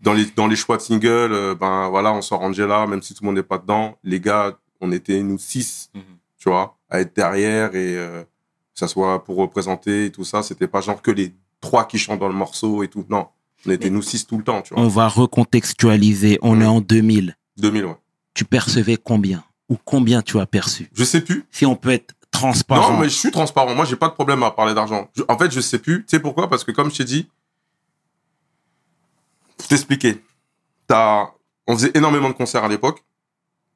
dans, 0.00 0.12
les, 0.12 0.26
dans 0.36 0.46
les 0.46 0.56
choix 0.56 0.76
de 0.76 0.82
single, 0.82 1.32
euh, 1.32 1.54
ben 1.54 1.88
voilà, 1.88 2.12
on 2.12 2.20
sort 2.20 2.42
Angela, 2.42 2.86
même 2.86 3.00
si 3.00 3.14
tout 3.14 3.22
le 3.22 3.26
monde 3.26 3.36
n'est 3.36 3.42
pas 3.42 3.58
dedans. 3.58 3.96
Les 4.02 4.20
gars, 4.20 4.58
on 4.80 4.92
était 4.92 5.22
nous 5.22 5.38
six 5.38 5.90
Mhm. 5.94 6.02
tu 6.38 6.50
vois, 6.50 6.76
à 6.90 7.00
être 7.00 7.14
derrière 7.16 7.74
et 7.74 7.94
que 7.94 8.26
ça 8.74 8.88
soit 8.88 9.24
pour 9.24 9.36
représenter 9.36 10.06
et 10.06 10.12
tout 10.12 10.24
ça. 10.24 10.42
C'était 10.42 10.68
pas 10.68 10.80
genre 10.82 11.00
que 11.00 11.10
les 11.10 11.34
trois 11.60 11.86
qui 11.86 11.98
chantent 11.98 12.18
dans 12.20 12.28
le 12.28 12.34
morceau 12.34 12.82
et 12.82 12.88
tout. 12.88 13.06
Non, 13.08 13.28
on 13.66 13.70
était 13.72 13.90
nous 13.90 14.02
six 14.02 14.26
tout 14.26 14.38
le 14.38 14.44
temps, 14.44 14.62
tu 14.62 14.74
vois. 14.74 14.82
On 14.82 14.88
va 14.88 15.08
recontextualiser. 15.08 16.38
On 16.42 16.60
est 16.60 16.66
en 16.66 16.80
2000. 16.80 17.36
2000, 17.58 17.84
ouais. 17.84 17.96
Tu 18.34 18.44
percevais 18.44 18.96
combien? 18.96 19.44
Ou 19.68 19.76
combien 19.84 20.22
tu 20.22 20.38
as 20.38 20.46
perçu? 20.46 20.88
Je 20.92 21.04
sais 21.04 21.20
plus. 21.20 21.44
Si 21.50 21.66
on 21.66 21.74
peut 21.76 21.90
être 21.90 22.14
transparent. 22.30 22.92
Non, 22.92 22.98
mais 23.00 23.08
je 23.08 23.14
suis 23.14 23.30
transparent. 23.30 23.74
Moi, 23.74 23.84
j'ai 23.84 23.96
pas 23.96 24.08
de 24.08 24.14
problème 24.14 24.42
à 24.42 24.50
parler 24.50 24.74
d'argent. 24.74 25.10
En 25.28 25.38
fait, 25.38 25.50
je 25.50 25.60
sais 25.60 25.78
plus. 25.78 26.00
Tu 26.00 26.10
sais 26.10 26.20
pourquoi? 26.20 26.48
Parce 26.48 26.62
que 26.64 26.70
comme 26.70 26.90
je 26.90 26.96
t'ai 26.98 27.04
dit, 27.04 27.28
pour 29.56 29.66
t'expliquer, 29.68 30.22
t'as- 30.86 31.30
on 31.66 31.74
faisait 31.74 31.90
énormément 31.94 32.28
de 32.28 32.34
concerts 32.34 32.64
à 32.64 32.68
l'époque. 32.68 33.02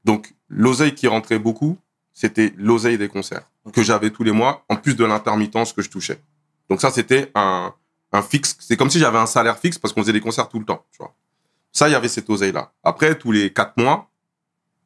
Donc, 0.05 0.35
l'oseille 0.49 0.95
qui 0.95 1.07
rentrait 1.09 1.39
beaucoup, 1.39 1.77
c'était 2.12 2.53
l'oseille 2.57 2.99
des 2.99 3.09
concerts 3.09 3.51
que 3.73 3.83
j'avais 3.83 4.11
tous 4.11 4.23
les 4.25 4.33
mois, 4.33 4.65
en 4.69 4.77
plus 4.77 4.95
de 4.95 5.05
l'intermittence 5.05 5.73
que 5.73 5.83
je 5.83 5.91
touchais. 5.91 6.21
Donc 6.69 6.81
ça, 6.81 6.91
c'était 6.91 7.31
un, 7.35 7.75
un 8.12 8.23
fixe. 8.23 8.57
C'est 8.61 8.77
comme 8.77 8.91
si 8.91 8.99
j'avais 8.99 9.19
un 9.19 9.27
salaire 9.27 9.59
fixe 9.59 9.78
parce 9.78 9.93
qu'on 9.93 10.01
faisait 10.03 10.12
des 10.12 10.20
concerts 10.20 10.49
tout 10.49 10.59
le 10.59 10.65
temps, 10.65 10.85
tu 10.91 10.99
vois. 10.99 11.15
Ça, 11.73 11.89
il 11.89 11.93
y 11.93 11.95
avait 11.95 12.09
cette 12.09 12.28
oseille-là. 12.28 12.73
Après, 12.82 13.16
tous 13.16 13.31
les 13.31 13.53
quatre 13.53 13.77
mois, 13.77 14.11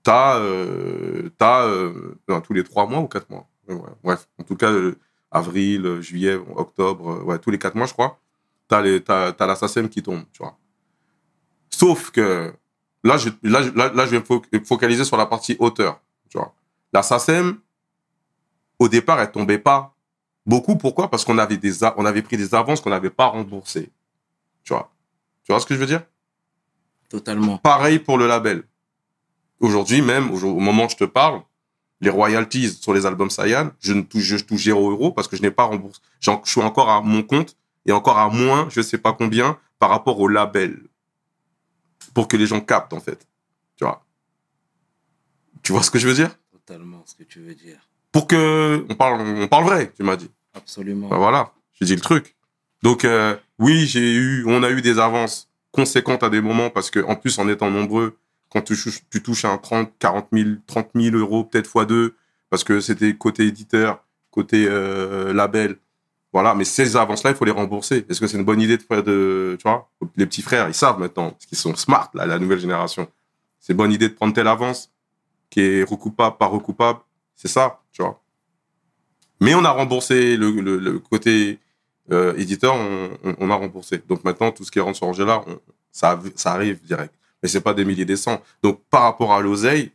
t'as, 0.02 0.36
euh, 0.38 1.30
t'as, 1.38 1.66
euh, 1.66 2.18
non, 2.28 2.40
tous 2.40 2.52
les 2.52 2.62
trois 2.62 2.86
mois 2.86 3.00
ou 3.00 3.08
quatre 3.08 3.30
mois. 3.30 3.48
Ouais. 3.68 3.78
Bref, 4.02 4.28
en 4.38 4.42
tout 4.44 4.56
cas, 4.56 4.70
euh, 4.70 4.98
avril, 5.30 6.00
juillet, 6.02 6.34
octobre, 6.56 7.10
euh, 7.10 7.22
ouais, 7.22 7.38
tous 7.38 7.50
les 7.50 7.58
quatre 7.58 7.74
mois, 7.74 7.86
je 7.86 7.94
crois, 7.94 8.20
t'as, 8.68 8.82
les, 8.82 9.02
t'as, 9.02 9.32
t'as 9.32 9.88
qui 9.88 10.02
tombe, 10.02 10.24
tu 10.32 10.42
vois. 10.42 10.58
Sauf 11.70 12.10
que 12.10 12.52
là, 13.02 13.16
je, 13.16 13.30
là, 13.42 13.60
là, 13.74 13.90
là, 13.94 14.04
je 14.04 14.10
vais 14.10 14.18
me 14.18 14.24
fo- 14.24 14.64
focaliser 14.66 15.04
sur 15.04 15.16
la 15.16 15.26
partie 15.26 15.56
hauteur, 15.58 16.00
tu 16.28 16.36
vois. 16.36 16.54
La 16.92 17.02
SACEM, 17.02 17.58
au 18.78 18.88
départ, 18.88 19.18
elle 19.20 19.30
tombait 19.30 19.58
pas 19.58 19.93
beaucoup. 20.46 20.76
Pourquoi? 20.76 21.10
Parce 21.10 21.24
qu'on 21.24 21.38
avait, 21.38 21.56
des 21.56 21.84
a- 21.84 21.94
on 21.96 22.04
avait 22.04 22.22
pris 22.22 22.36
des 22.36 22.54
avances 22.54 22.80
qu'on 22.80 22.90
n'avait 22.90 23.10
pas 23.10 23.26
remboursées, 23.26 23.90
tu 24.62 24.72
vois? 24.72 24.92
Tu 25.44 25.52
vois 25.52 25.60
ce 25.60 25.66
que 25.66 25.74
je 25.74 25.80
veux 25.80 25.86
dire? 25.86 26.02
Totalement. 27.08 27.58
Pareil 27.58 27.98
pour 27.98 28.18
le 28.18 28.26
label. 28.26 28.64
Aujourd'hui 29.60 30.02
même, 30.02 30.30
au, 30.30 30.42
au 30.42 30.58
moment 30.60 30.86
où 30.86 30.88
je 30.88 30.96
te 30.96 31.04
parle, 31.04 31.42
les 32.00 32.10
royalties 32.10 32.70
sur 32.70 32.92
les 32.92 33.06
albums 33.06 33.30
Sayan, 33.30 33.70
je 33.80 33.92
ne 33.92 34.02
touche, 34.02 34.22
je 34.24 34.36
touche 34.38 34.64
0 34.64 34.90
euros 34.90 35.12
parce 35.12 35.28
que 35.28 35.36
je 35.36 35.42
n'ai 35.42 35.50
pas 35.50 35.64
remboursé. 35.64 36.00
Je 36.20 36.30
suis 36.44 36.60
encore 36.60 36.90
à 36.90 37.00
mon 37.00 37.22
compte 37.22 37.56
et 37.86 37.92
encore 37.92 38.18
à 38.18 38.28
moins, 38.28 38.68
je 38.70 38.80
sais 38.80 38.98
pas 38.98 39.12
combien, 39.12 39.58
par 39.78 39.90
rapport 39.90 40.18
au 40.20 40.28
label. 40.28 40.82
Pour 42.14 42.28
que 42.28 42.36
les 42.36 42.46
gens 42.46 42.60
captent, 42.60 42.92
en 42.92 43.00
fait. 43.00 43.26
Tu 43.76 43.84
vois? 43.84 44.04
Tu 45.62 45.72
vois 45.72 45.82
ce 45.82 45.90
que 45.90 45.98
je 45.98 46.06
veux 46.08 46.14
dire? 46.14 46.36
Totalement 46.52 47.02
ce 47.06 47.14
que 47.14 47.24
tu 47.24 47.40
veux 47.40 47.54
dire. 47.54 47.78
Pour 48.14 48.26
que, 48.26 48.86
on 48.88 48.94
parle, 48.94 49.20
on 49.20 49.48
parle 49.48 49.64
vrai, 49.64 49.92
tu 49.96 50.02
m'as 50.04 50.16
dit. 50.16 50.30
Absolument. 50.54 51.08
Ben 51.08 51.18
voilà, 51.18 51.52
j'ai 51.72 51.84
dit 51.84 51.94
le 51.96 52.00
truc. 52.00 52.36
Donc 52.82 53.04
euh, 53.04 53.36
oui, 53.58 53.86
j'ai 53.86 54.14
eu, 54.14 54.44
on 54.46 54.62
a 54.62 54.70
eu 54.70 54.80
des 54.82 54.98
avances 54.98 55.50
conséquentes 55.72 56.22
à 56.22 56.30
des 56.30 56.40
moments 56.40 56.70
parce 56.70 56.90
que 56.90 57.00
en 57.00 57.16
plus 57.16 57.38
en 57.40 57.48
étant 57.48 57.70
nombreux, 57.70 58.16
quand 58.50 58.62
tu, 58.62 58.74
touches- 58.76 59.02
tu 59.10 59.20
touches 59.22 59.44
un 59.44 59.58
30, 59.58 59.90
40 59.98 60.28
000, 60.32 60.48
30 60.66 60.88
000 60.94 61.16
euros 61.16 61.42
peut-être 61.44 61.66
fois 61.66 61.84
deux 61.86 62.14
parce 62.50 62.62
que 62.62 62.78
c'était 62.80 63.14
côté 63.14 63.46
éditeur, 63.46 64.04
côté 64.30 64.66
euh, 64.68 65.32
label. 65.34 65.76
Voilà, 66.32 66.54
mais 66.54 66.64
ces 66.64 66.96
avances-là, 66.96 67.30
il 67.30 67.36
faut 67.36 67.44
les 67.44 67.50
rembourser. 67.52 68.06
Est-ce 68.08 68.20
que 68.20 68.26
c'est 68.28 68.36
une 68.36 68.44
bonne 68.44 68.60
idée 68.60 68.76
de 68.76 68.82
faire 68.82 69.02
de, 69.02 69.56
tu 69.58 69.62
vois, 69.68 69.88
les 70.16 70.26
petits 70.26 70.42
frères, 70.42 70.68
ils 70.68 70.74
savent 70.74 70.98
maintenant 71.00 71.30
parce 71.30 71.46
qu'ils 71.46 71.58
sont 71.58 71.74
smart 71.74 72.10
là, 72.14 72.26
la 72.26 72.38
nouvelle 72.38 72.58
génération. 72.60 73.08
C'est 73.60 73.72
une 73.72 73.76
bonne 73.76 73.92
idée 73.92 74.08
de 74.08 74.14
prendre 74.14 74.34
telle 74.34 74.46
avance 74.48 74.90
qui 75.50 75.60
est 75.60 75.82
recoupable, 75.82 76.36
pas 76.36 76.46
recoupable. 76.46 77.00
C'est 77.36 77.48
ça, 77.48 77.80
tu 77.92 78.02
vois. 78.02 78.20
Mais 79.40 79.54
on 79.54 79.64
a 79.64 79.70
remboursé 79.70 80.36
le, 80.36 80.50
le- 80.52 80.78
le 80.78 80.98
côté 80.98 81.58
euh, 82.12 82.34
éditeur, 82.36 82.74
on, 82.74 83.10
on- 83.24 83.36
on 83.38 83.50
a 83.50 83.54
remboursé. 83.54 84.02
Donc 84.08 84.24
maintenant, 84.24 84.50
tout 84.52 84.64
ce 84.64 84.70
qui 84.70 84.80
rentre 84.80 84.96
sur 84.96 85.06
Angela, 85.06 85.42
on- 85.46 85.58
ça, 85.90 86.20
ça 86.36 86.52
arrive 86.52 86.82
direct. 86.84 87.14
Mais 87.42 87.48
c'est 87.48 87.60
pas 87.60 87.74
des 87.74 87.84
milliers 87.84 88.04
des 88.04 88.16
cents. 88.16 88.40
Donc 88.62 88.80
par 88.90 89.02
rapport 89.02 89.32
à 89.32 89.40
l'oseille, 89.40 89.90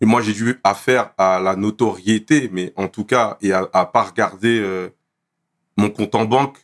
et 0.00 0.06
moi 0.06 0.20
j'ai 0.22 0.32
dû 0.32 0.58
affaire 0.64 1.12
à 1.18 1.40
la 1.40 1.56
notoriété, 1.56 2.48
mais 2.52 2.72
en 2.76 2.88
tout 2.88 3.04
cas, 3.04 3.36
et 3.40 3.52
à, 3.52 3.68
à 3.72 3.86
pas 3.86 4.02
regarder 4.04 4.60
euh, 4.60 4.88
mon 5.76 5.90
compte 5.90 6.14
en 6.14 6.24
banque, 6.24 6.58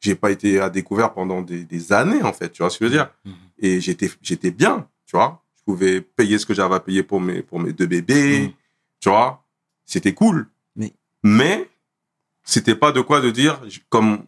j'ai 0.00 0.14
pas 0.14 0.30
été 0.30 0.60
à 0.60 0.68
découvert 0.70 1.12
pendant 1.14 1.42
des, 1.42 1.64
des 1.64 1.92
années 1.92 2.22
en 2.22 2.32
fait. 2.32 2.50
Tu 2.50 2.62
vois 2.62 2.70
ce 2.70 2.78
que 2.78 2.84
je 2.86 2.90
veux 2.90 2.96
dire? 2.96 3.10
Mhm. 3.24 3.34
Et 3.60 3.80
j'étais 3.80 4.10
j'étais 4.22 4.50
bien, 4.50 4.88
tu 5.06 5.16
vois. 5.16 5.42
Je 5.56 5.62
pouvais 5.64 6.00
payer 6.00 6.38
ce 6.38 6.46
que 6.46 6.54
j'avais 6.54 6.74
à 6.74 6.80
payer 6.80 7.02
pour 7.02 7.20
mes 7.20 7.42
pour 7.42 7.58
mes 7.60 7.72
deux 7.72 7.86
bébés, 7.86 8.40
Mhm. 8.48 8.52
Tu 9.00 9.08
vois. 9.08 9.44
C'était 9.84 10.14
cool. 10.14 10.48
Mais- 10.74 10.92
mais 11.22 11.68
c'était 12.44 12.74
pas 12.74 12.92
de 12.92 13.00
quoi 13.00 13.20
de 13.20 13.30
dire 13.30 13.60
comme 13.88 14.24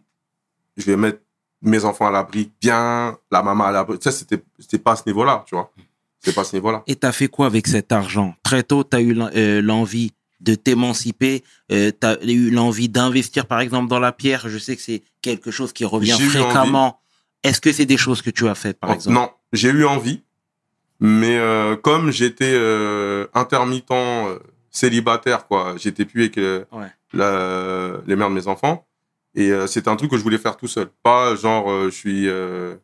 je 0.77 0.85
vais 0.85 0.95
mettre 0.97 1.19
mes 1.61 1.83
enfants 1.85 2.07
à 2.07 2.11
l'abri 2.11 2.51
bien, 2.61 3.17
la 3.31 3.43
maman 3.43 3.65
à 3.65 3.71
l'abri. 3.71 3.97
Ça 4.01 4.11
c'était 4.11 4.41
c'était 4.59 4.79
pas 4.79 4.93
à 4.93 4.95
ce 4.95 5.03
niveau-là, 5.05 5.43
tu 5.47 5.55
vois. 5.55 5.71
C'est 6.21 6.33
pas 6.33 6.41
à 6.41 6.45
ce 6.45 6.55
niveau-là. 6.55 6.83
Et 6.87 6.95
t'as 6.95 7.11
fait 7.13 7.27
quoi 7.27 7.45
avec 7.47 7.67
cet 7.67 7.91
argent? 7.91 8.35
Très 8.43 8.63
tôt, 8.63 8.83
t'as 8.83 9.01
eu 9.01 9.17
euh, 9.19 9.61
l'envie 9.61 10.11
de 10.41 10.55
t'émanciper, 10.55 11.43
euh, 11.71 11.91
t'as 11.97 12.17
eu 12.23 12.49
l'envie 12.49 12.87
d'investir, 12.89 13.45
par 13.45 13.59
exemple, 13.59 13.89
dans 13.89 13.99
la 13.99 14.11
pierre. 14.13 14.47
Je 14.49 14.57
sais 14.57 14.75
que 14.75 14.81
c'est 14.81 15.01
quelque 15.21 15.51
chose 15.51 15.73
qui 15.73 15.83
revient 15.85 16.17
fréquemment. 16.19 16.99
Est-ce 17.43 17.59
que 17.61 17.71
c'est 17.73 17.85
des 17.85 17.97
choses 17.97 18.21
que 18.21 18.29
tu 18.29 18.47
as 18.47 18.55
fait, 18.55 18.73
par 18.77 18.89
Oh, 18.89 18.93
exemple? 18.93 19.13
Non, 19.15 19.31
j'ai 19.53 19.69
eu 19.69 19.85
envie, 19.85 20.23
mais 20.99 21.37
euh, 21.37 21.75
comme 21.77 22.11
j'étais 22.11 22.51
euh, 22.53 23.27
intermittent, 23.33 23.91
célibataire, 24.71 25.47
quoi, 25.47 25.75
j'étais 25.77 26.05
plus 26.05 26.21
avec 26.23 26.37
euh, 26.37 26.65
Ouais. 26.71 26.87
la- 27.13 27.97
les 28.07 28.15
mères 28.15 28.29
de 28.29 28.35
mes 28.35 28.47
enfants, 28.47 28.85
et 29.35 29.51
euh, 29.51 29.67
c'était 29.67 29.89
un 29.89 29.95
truc 29.95 30.11
que 30.11 30.17
je 30.17 30.23
voulais 30.23 30.37
faire 30.37 30.57
tout 30.57 30.67
seul. 30.67 30.89
Pas 31.03 31.35
genre, 31.35 31.69
euh, 31.71 31.85
je 31.89 31.95
suis 31.95 32.27
euh, 32.27 32.75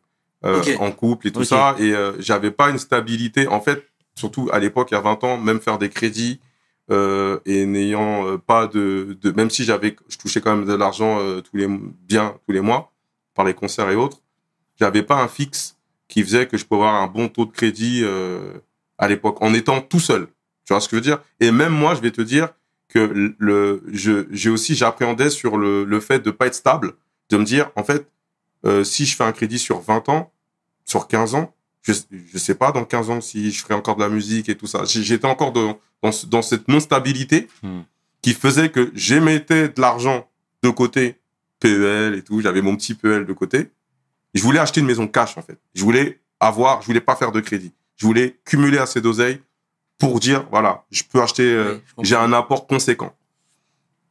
en 0.78 0.92
couple 0.92 1.28
et 1.28 1.32
tout 1.32 1.44
ça, 1.44 1.74
et 1.78 1.92
j'avais 2.18 2.50
pas 2.50 2.70
une 2.70 2.78
stabilité. 2.78 3.48
En 3.48 3.60
fait, 3.60 3.84
surtout 4.14 4.48
à 4.52 4.58
l'époque, 4.60 4.88
il 4.90 4.94
y 4.94 4.96
a 4.96 5.00
20 5.00 5.22
ans, 5.24 5.38
même 5.38 5.60
faire 5.60 5.78
des 5.78 5.88
crédits, 5.90 6.40
et 6.90 7.66
n'ayant 7.66 8.38
pas 8.38 8.68
de, 8.68 9.16
de 9.20 9.30
même 9.32 9.50
si 9.50 9.64
j'avais 9.64 9.96
je 10.08 10.16
touchais 10.18 10.40
quand 10.40 10.54
même 10.54 10.66
de 10.66 10.74
l'argent 10.74 11.18
tous 11.42 11.56
les 11.56 11.66
bien 11.68 12.36
tous 12.46 12.52
les 12.52 12.60
mois 12.60 12.92
par 13.34 13.44
les 13.44 13.54
concerts 13.54 13.90
et 13.90 13.96
autres 13.96 14.18
j'avais 14.78 15.02
pas 15.02 15.16
un 15.20 15.26
fixe 15.26 15.76
qui 16.06 16.22
faisait 16.22 16.46
que 16.46 16.56
je 16.56 16.64
pouvais 16.64 16.82
avoir 16.86 17.02
un 17.02 17.08
bon 17.08 17.26
taux 17.28 17.44
de 17.44 17.50
crédit 17.50 18.04
à 18.98 19.08
l'époque 19.08 19.38
en 19.42 19.52
étant 19.52 19.80
tout 19.80 19.98
seul 19.98 20.28
tu 20.66 20.74
vois 20.74 20.80
ce 20.82 20.88
que 20.88 20.96
je 20.96 21.00
veux 21.00 21.06
dire? 21.06 21.20
Et 21.40 21.50
même 21.50 21.72
moi 21.72 21.94
je 21.94 22.02
vais 22.02 22.10
te 22.10 22.20
dire 22.20 22.50
que 22.88 23.34
le 23.38 23.82
j'ai 23.92 24.50
aussi 24.50 24.74
j'appréhendais 24.74 25.30
sur 25.30 25.56
le 25.56 25.84
le 25.84 26.00
fait 26.00 26.18
de 26.18 26.30
pas 26.30 26.46
être 26.48 26.54
stable 26.54 26.92
de 27.30 27.38
me 27.38 27.44
dire 27.44 27.70
en 27.76 27.82
fait 27.84 28.06
euh, 28.66 28.84
si 28.84 29.06
je 29.06 29.16
fais 29.16 29.24
un 29.24 29.32
crédit 29.32 29.58
sur 29.58 29.80
20 29.80 30.08
ans 30.10 30.32
sur 30.84 31.08
15 31.08 31.34
ans 31.34 31.54
je 31.82 31.92
je 32.10 32.38
sais 32.38 32.54
pas 32.54 32.70
dans 32.72 32.84
15 32.84 33.10
ans 33.10 33.20
si 33.20 33.50
je 33.50 33.62
ferai 33.62 33.74
encore 33.74 33.96
de 33.96 34.02
la 34.02 34.08
musique 34.08 34.48
et 34.48 34.56
tout 34.56 34.66
ça 34.66 34.84
j'étais 34.84 35.26
encore 35.26 35.52
dans 35.52 35.78
dans 36.02 36.42
cette 36.42 36.68
non-stabilité 36.68 37.48
Hmm. 37.62 37.80
qui 38.22 38.34
faisait 38.34 38.70
que 38.70 38.92
j'émettais 38.94 39.68
de 39.68 39.80
l'argent 39.80 40.28
de 40.62 40.70
côté, 40.70 41.16
PEL 41.60 42.14
et 42.14 42.22
tout, 42.22 42.40
j'avais 42.40 42.60
mon 42.62 42.76
petit 42.76 42.94
PEL 42.94 43.24
de 43.24 43.32
côté. 43.32 43.70
Je 44.34 44.42
voulais 44.42 44.58
acheter 44.58 44.80
une 44.80 44.86
maison 44.86 45.06
cash, 45.08 45.36
en 45.38 45.42
fait. 45.42 45.58
Je 45.74 45.82
voulais 45.82 46.20
avoir, 46.40 46.82
je 46.82 46.86
voulais 46.86 47.00
pas 47.00 47.16
faire 47.16 47.32
de 47.32 47.40
crédit. 47.40 47.72
Je 47.96 48.06
voulais 48.06 48.36
cumuler 48.44 48.78
assez 48.78 49.00
d'oseille 49.00 49.40
pour 49.98 50.20
dire, 50.20 50.46
voilà, 50.50 50.84
je 50.90 51.02
peux 51.10 51.22
acheter, 51.22 51.42
euh, 51.50 51.78
Oui, 51.96 52.04
j'ai 52.06 52.16
un 52.16 52.32
apport 52.32 52.66
conséquent. 52.66 53.12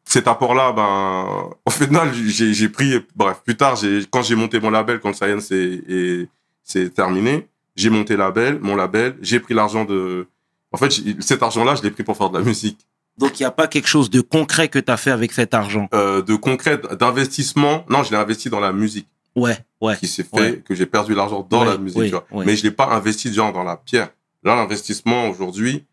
Cet 0.07 0.27
apport-là, 0.27 0.71
ben, 0.71 1.49
au 1.65 1.69
final, 1.71 2.13
j'ai 2.13 2.69
pris, 2.69 3.03
bref, 3.15 3.41
plus 3.43 3.57
tard, 3.57 3.77
quand 4.11 4.21
j'ai 4.21 4.35
monté 4.35 4.59
mon 4.59 4.69
label, 4.69 4.99
quand 4.99 5.13
Science 5.13 5.51
est, 5.51 5.81
est- 5.87 6.27
c'est 6.63 6.93
terminé, 6.93 7.47
j'ai 7.75 7.89
monté 7.89 8.15
label, 8.15 8.59
mon 8.61 8.75
label, 8.75 9.17
j'ai 9.21 9.39
pris 9.39 9.53
l'argent 9.53 9.85
de, 9.85 10.27
en 10.71 10.77
fait, 10.77 10.91
cet 11.19 11.43
argent-là, 11.43 11.75
je 11.75 11.83
l'ai 11.83 11.91
pris 11.91 12.03
pour 12.03 12.17
faire 12.17 12.29
de 12.29 12.37
la 12.37 12.43
musique. 12.43 12.79
Donc, 13.17 13.39
il 13.39 13.43
n'y 13.43 13.47
a 13.47 13.51
pas 13.51 13.67
quelque 13.67 13.87
chose 13.87 14.09
de 14.09 14.19
concret 14.21 14.67
que 14.67 14.77
tu 14.79 14.91
as 14.91 14.97
fait 14.97 15.11
avec 15.11 15.31
cet 15.31 15.53
argent? 15.53 15.87
Euh, 15.93 16.21
de 16.21 16.35
concret, 16.35 16.79
d'investissement. 16.99 17.85
Non, 17.89 18.03
je 18.03 18.11
l'ai 18.11 18.17
investi 18.17 18.49
dans 18.49 18.59
la 18.59 18.73
musique 18.73 19.07
Ouais, 19.35 19.57
ouais. 19.81 19.95
qui 19.97 20.07
s'est 20.07 20.23
fait, 20.23 20.39
Ouais. 20.39 20.63
que 20.65 20.75
j'ai 20.75 20.85
perdu 20.85 21.13
l'argent 21.15 21.45
dans 21.49 21.63
la 21.63 21.77
musique. 21.77 21.97
oui, 21.99 22.05
tu 22.07 22.11
vois. 22.11 22.25
oui. 22.31 22.45
Mais 22.45 22.55
je 22.57 22.63
l'ai 22.63 22.71
pas 22.71 22.87
investi 22.87 23.33
genre 23.33 23.53
dans 23.53 23.63
la 23.63 23.77
pierre. 23.77 24.09
Là, 24.45 24.55
l'investissement 24.55 25.27
aujourd'hui, 25.27 25.85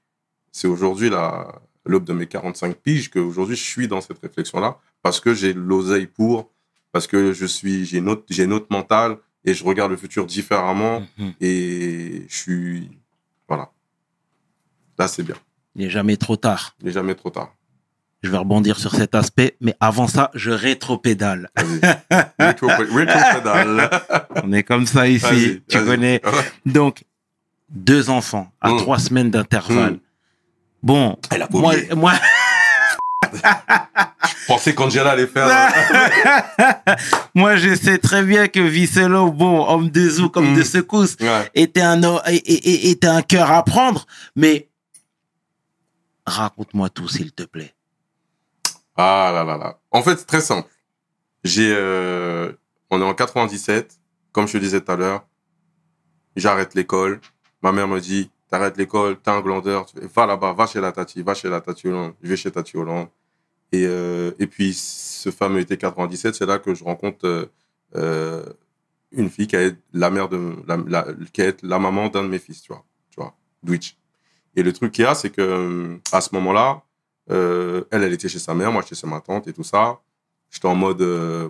c'est 0.53 0.69
aujourd'hui 0.69 1.11
la 1.11 1.61
l'aube 1.85 2.05
de 2.05 2.13
mes 2.13 2.27
45 2.29 2.77
piges 2.77 3.11
que 3.11 3.19
aujourd'hui 3.19 3.57
je 3.57 3.65
suis 3.65 3.89
dans 3.89 4.01
cette 4.01 4.21
réflexion-là 4.21 4.79
parce 5.03 5.19
que 5.19 5.35
j'ai 5.35 5.53
l'oseille 5.53 6.07
pour, 6.07 6.49
parce 6.93 7.09
que 7.09 7.33
je 7.33 7.45
suis, 7.47 7.85
j'ai 7.87 7.99
une 7.99 8.09
autre, 8.09 8.23
j'ai 8.31 8.45
une 8.45 8.53
autre 8.53 8.69
mentale 8.71 9.17
et 9.45 9.53
je 9.53 9.65
regarde 9.65 9.91
le 9.91 9.97
futur 9.97 10.25
différemment 10.27 11.03
Mhm. 11.19 11.33
et 11.41 12.27
je 12.29 12.37
suis, 12.37 12.91
voilà. 13.49 13.73
Là, 14.99 15.09
c'est 15.09 15.25
bien. 15.25 15.35
Il 15.75 15.83
n'est 15.83 15.91
jamais 15.91 16.17
trop 16.17 16.37
tard. 16.37 16.77
Il 16.81 16.87
n'est 16.87 16.93
jamais 16.93 17.15
trop 17.17 17.31
tard. 17.31 17.53
Je 18.23 18.31
vais 18.31 18.37
rebondir 18.37 18.79
sur 18.79 18.95
cet 18.95 19.17
aspect, 19.17 19.57
mais 19.61 19.75
avant 19.81 20.07
ça, 20.07 20.31
je 20.35 20.53
rétropédale. 20.53 21.51
Retro- 22.39 22.69
retro-pédale. 22.69 23.91
On 24.45 24.53
est 24.53 24.63
comme 24.63 24.87
ça 24.87 25.09
ici, 25.09 25.63
tu 25.67 25.85
connais. 25.85 26.21
Donc, 26.65 27.03
deux 27.73 28.11
enfants 28.11 28.51
à 28.61 28.71
Mm. 28.71 28.77
trois 28.79 28.99
semaines 28.99 29.31
d'intervalle. 29.31 29.95
Mm. 29.95 30.01
Bon, 30.83 31.19
Elle 31.31 31.43
a 31.43 31.49
moi, 31.51 31.75
moi, 31.97 32.13
pensais 34.47 34.75
qu'Angela 34.75 35.13
allait 35.13 35.27
faire. 35.27 35.47
euh, 35.49 36.95
moi, 37.35 37.57
je 37.57 37.75
sais 37.75 37.99
très 37.99 38.23
bien 38.23 38.49
que 38.49 38.61
Vicelo, 38.61 39.31
bon, 39.31 39.67
homme 39.69 39.91
de 39.91 40.09
zoo 40.09 40.29
comme 40.29 40.53
Mm. 40.53 40.57
de 40.57 40.63
secousse, 40.63 41.17
Ouais. 41.21 41.51
était 41.55 41.81
un, 41.83 42.01
était 42.27 43.07
un 43.07 43.23
cœur 43.23 43.51
à 43.51 43.65
prendre, 43.65 44.07
mais 44.37 44.69
raconte-moi 46.27 46.91
tout, 46.91 47.09
s'il 47.09 47.33
te 47.33 47.43
plaît. 47.45 47.75
Ah 48.97 49.31
là 49.33 49.45
là 49.45 49.57
là. 49.57 49.79
En 49.91 50.03
fait, 50.03 50.19
c'est 50.19 50.27
très 50.27 50.41
simple. 50.43 50.69
J'ai, 51.45 51.73
euh, 51.75 52.53
on 52.91 53.01
est 53.01 53.05
en 53.05 53.15
97, 53.15 53.99
comme 54.33 54.47
je 54.47 54.53
te 54.53 54.59
disais 54.59 54.81
tout 54.81 54.93
à 54.93 54.97
l'heure. 54.97 55.27
J'arrête 56.37 56.75
l'école. 56.75 57.21
Ma 57.63 57.73
mère 57.73 57.89
me 57.89 58.01
dit, 58.01 58.31
t'arrêtes 58.51 58.77
l'école, 58.77 59.19
t'es 59.21 59.31
un 59.31 59.41
glandeur, 59.41 59.87
va 60.15 60.27
là-bas, 60.27 60.53
va 60.53 60.67
chez 60.67 60.81
la 60.81 60.93
tati, 60.93 61.23
va 61.23 61.35
chez 61.35 61.49
la 61.49 61.61
tati 61.61 61.89
Hollande. 61.89 62.15
Je 62.23 62.29
vais 62.29 62.37
chez 62.37 62.51
tati 62.51 62.77
Hollande. 62.77 63.09
Et, 63.73 63.87
euh, 63.87 64.33
et 64.39 64.47
puis, 64.47 64.75
ce 64.75 65.31
fameux 65.31 65.61
été 65.61 65.77
97, 65.77 66.35
c'est 66.35 66.47
là 66.47 66.59
que 66.59 66.75
je 66.75 66.85
rencontre 66.85 67.27
euh, 67.27 67.47
euh, 67.97 68.45
une 69.13 69.31
fille 69.31 69.47
qui 69.47 69.57
est 69.57 69.75
la 69.95 70.11
mère 70.11 70.29
de, 70.29 70.55
la, 70.67 71.07
qui 71.33 71.41
est 71.41 71.63
la 71.63 71.79
maman 71.79 72.09
d'un 72.09 72.25
de 72.25 72.29
mes 72.29 72.39
fils, 72.39 72.61
tu 72.61 72.73
vois, 72.73 72.85
tu 73.11 73.21
vois. 73.21 73.35
Et 74.55 74.63
le 74.63 74.73
truc 74.73 74.93
qu'il 74.93 75.05
y 75.05 75.07
a, 75.07 75.15
c'est 75.15 75.31
que 75.31 75.99
à 76.13 76.21
ce 76.21 76.35
moment-là, 76.35 76.83
elle, 77.29 77.85
elle 77.91 78.13
était 78.13 78.29
chez 78.29 78.39
sa 78.39 78.55
mère, 78.55 78.71
moi 78.73 78.83
j'étais 78.83 78.97
chez 78.97 79.07
ma 79.07 79.21
tante 79.21 79.49
et 79.49 79.53
tout 79.55 79.65
ça. 79.65 80.01
J'étais 80.51 80.69
en 80.69 80.75
mode, 80.75 81.01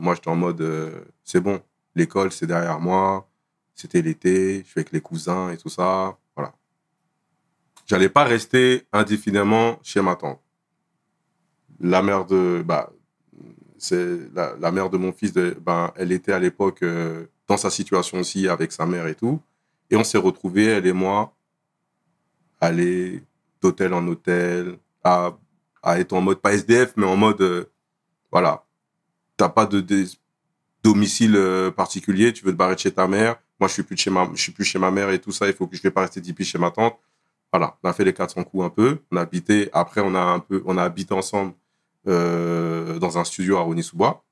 moi 0.00 0.14
j'étais 0.14 0.28
en 0.28 0.36
mode, 0.36 0.64
c'est 1.24 1.40
bon, 1.40 1.60
l'école 1.96 2.30
c'est 2.30 2.46
derrière 2.46 2.78
moi, 2.78 3.28
c'était 3.74 4.02
l'été, 4.02 4.62
je 4.64 4.70
suis 4.70 4.80
avec 4.80 4.92
les 4.92 5.00
cousins 5.00 5.50
et 5.50 5.56
tout 5.56 5.68
ça, 5.68 6.16
voilà. 6.36 6.54
J'allais 7.86 8.08
pas 8.08 8.24
rester 8.24 8.86
indéfiniment 8.92 9.78
chez 9.82 10.00
ma 10.02 10.16
tante. 10.16 10.40
La 11.80 12.02
mère 12.02 12.24
de, 12.26 12.62
bah, 12.64 12.92
c'est 13.78 14.32
la, 14.34 14.54
la 14.60 14.70
mère 14.70 14.90
de 14.90 14.96
mon 14.98 15.12
fils, 15.12 15.32
de, 15.32 15.56
ben, 15.60 15.92
elle 15.96 16.12
était 16.12 16.32
à 16.32 16.38
l'époque 16.38 16.82
euh, 16.82 17.26
dans 17.48 17.56
sa 17.56 17.70
situation 17.70 18.20
aussi 18.20 18.48
avec 18.48 18.72
sa 18.72 18.86
mère 18.86 19.06
et 19.08 19.14
tout, 19.16 19.40
et 19.90 19.96
on 19.96 20.04
s'est 20.04 20.18
retrouvés, 20.18 20.66
elle 20.66 20.86
et 20.86 20.92
moi, 20.92 21.34
aller 22.60 23.22
d'hôtel 23.60 23.94
en 23.94 24.06
hôtel, 24.06 24.78
à 25.04 25.36
à 25.84 25.98
être 25.98 26.12
en 26.12 26.20
mode 26.20 26.38
pas 26.40 26.54
SDF, 26.54 26.92
mais 26.96 27.06
en 27.06 27.16
mode 27.16 27.40
euh, 27.40 27.64
voilà, 28.30 28.64
t'as 29.36 29.48
pas 29.48 29.66
de, 29.66 29.80
de- 29.80 30.06
domicile 30.84 31.36
euh, 31.36 31.70
particulier, 31.72 32.32
tu 32.32 32.44
veux 32.44 32.52
te 32.52 32.56
barrer 32.56 32.76
de 32.76 32.80
chez 32.80 32.92
ta 32.92 33.08
mère. 33.08 33.36
Moi, 33.62 33.68
je 33.68 33.74
suis 33.74 33.84
plus 33.84 33.96
chez 33.96 34.10
ma, 34.10 34.28
je 34.34 34.42
suis 34.42 34.50
plus 34.50 34.64
chez 34.64 34.80
ma 34.80 34.90
mère 34.90 35.08
et 35.10 35.20
tout 35.20 35.30
ça. 35.30 35.46
Il 35.46 35.52
faut 35.52 35.68
que 35.68 35.76
je 35.76 35.82
vais 35.82 35.92
pas 35.92 36.00
rester 36.00 36.20
10 36.20 36.32
piges 36.32 36.48
chez 36.48 36.58
ma 36.58 36.72
tante. 36.72 36.98
Voilà, 37.52 37.78
on 37.84 37.88
a 37.88 37.92
fait 37.92 38.04
les 38.04 38.12
400 38.12 38.42
coups 38.42 38.64
un 38.64 38.70
peu. 38.70 38.98
On 39.12 39.16
a 39.16 39.20
habité. 39.20 39.70
Après, 39.72 40.00
on 40.00 40.16
a 40.16 40.20
un 40.20 40.40
peu, 40.40 40.64
on 40.66 40.76
a 40.78 40.82
habité 40.82 41.14
ensemble 41.14 41.52
euh, 42.08 42.98
dans 42.98 43.18
un 43.18 43.22
studio 43.22 43.58
à 43.58 43.60
Rony-sous-Bois. 43.60 44.24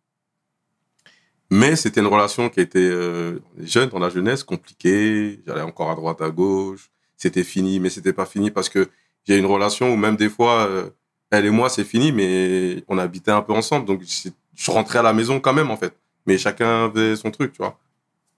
Mais 1.49 1.77
c'était 1.77 2.01
une 2.01 2.09
relation 2.09 2.49
qui 2.49 2.59
était 2.59 2.81
euh, 2.81 3.39
jeune, 3.59 3.91
dans 3.91 4.01
la 4.01 4.09
jeunesse, 4.09 4.43
compliquée. 4.43 5.41
J'allais 5.47 5.63
encore 5.63 5.93
à 5.93 5.95
droite, 5.95 6.21
à 6.23 6.31
gauche. 6.31 6.91
C'était 7.17 7.45
fini, 7.45 7.79
mais 7.79 7.89
c'était 7.89 8.13
pas 8.13 8.27
fini 8.27 8.51
parce 8.51 8.69
que 8.69 8.89
j'ai 9.29 9.39
une 9.39 9.47
relation 9.47 9.93
où 9.93 9.97
même 9.97 10.17
des 10.17 10.29
fois, 10.29 10.67
euh, 10.67 10.91
elle 11.31 11.47
et 11.47 11.51
moi, 11.51 11.69
c'est 11.69 11.85
fini, 11.85 12.11
mais 12.11 12.83
on 12.89 12.99
habitait 12.99 13.31
un 13.31 13.43
peu 13.43 13.53
ensemble. 13.53 13.87
Donc, 13.87 14.03
je 14.03 14.71
rentrais 14.73 14.99
à 14.99 15.03
la 15.03 15.13
maison 15.13 15.39
quand 15.39 15.53
même, 15.53 15.71
en 15.71 15.77
fait. 15.77 15.95
Mais 16.27 16.37
chacun 16.37 16.87
avait 16.87 17.15
son 17.15 17.31
truc, 17.31 17.53
tu 17.53 17.59
vois. 17.59 17.79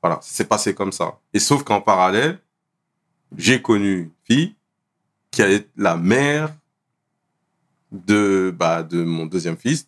Voilà, 0.03 0.19
c'est 0.23 0.49
passé 0.49 0.75
comme 0.75 0.93
ça. 0.93 1.19
Et 1.33 1.39
sauf 1.39 1.63
qu'en 1.63 1.81
parallèle, 1.81 2.41
j'ai 3.37 3.63
connu 3.63 3.99
une 4.01 4.11
fille 4.25 4.55
qui 5.31 5.43
est 5.43 5.69
la 5.77 5.97
mère 5.97 6.55
de, 7.93 8.53
bah, 8.57 8.83
de 8.83 9.03
mon 9.05 9.27
deuxième 9.27 9.57
fils. 9.57 9.87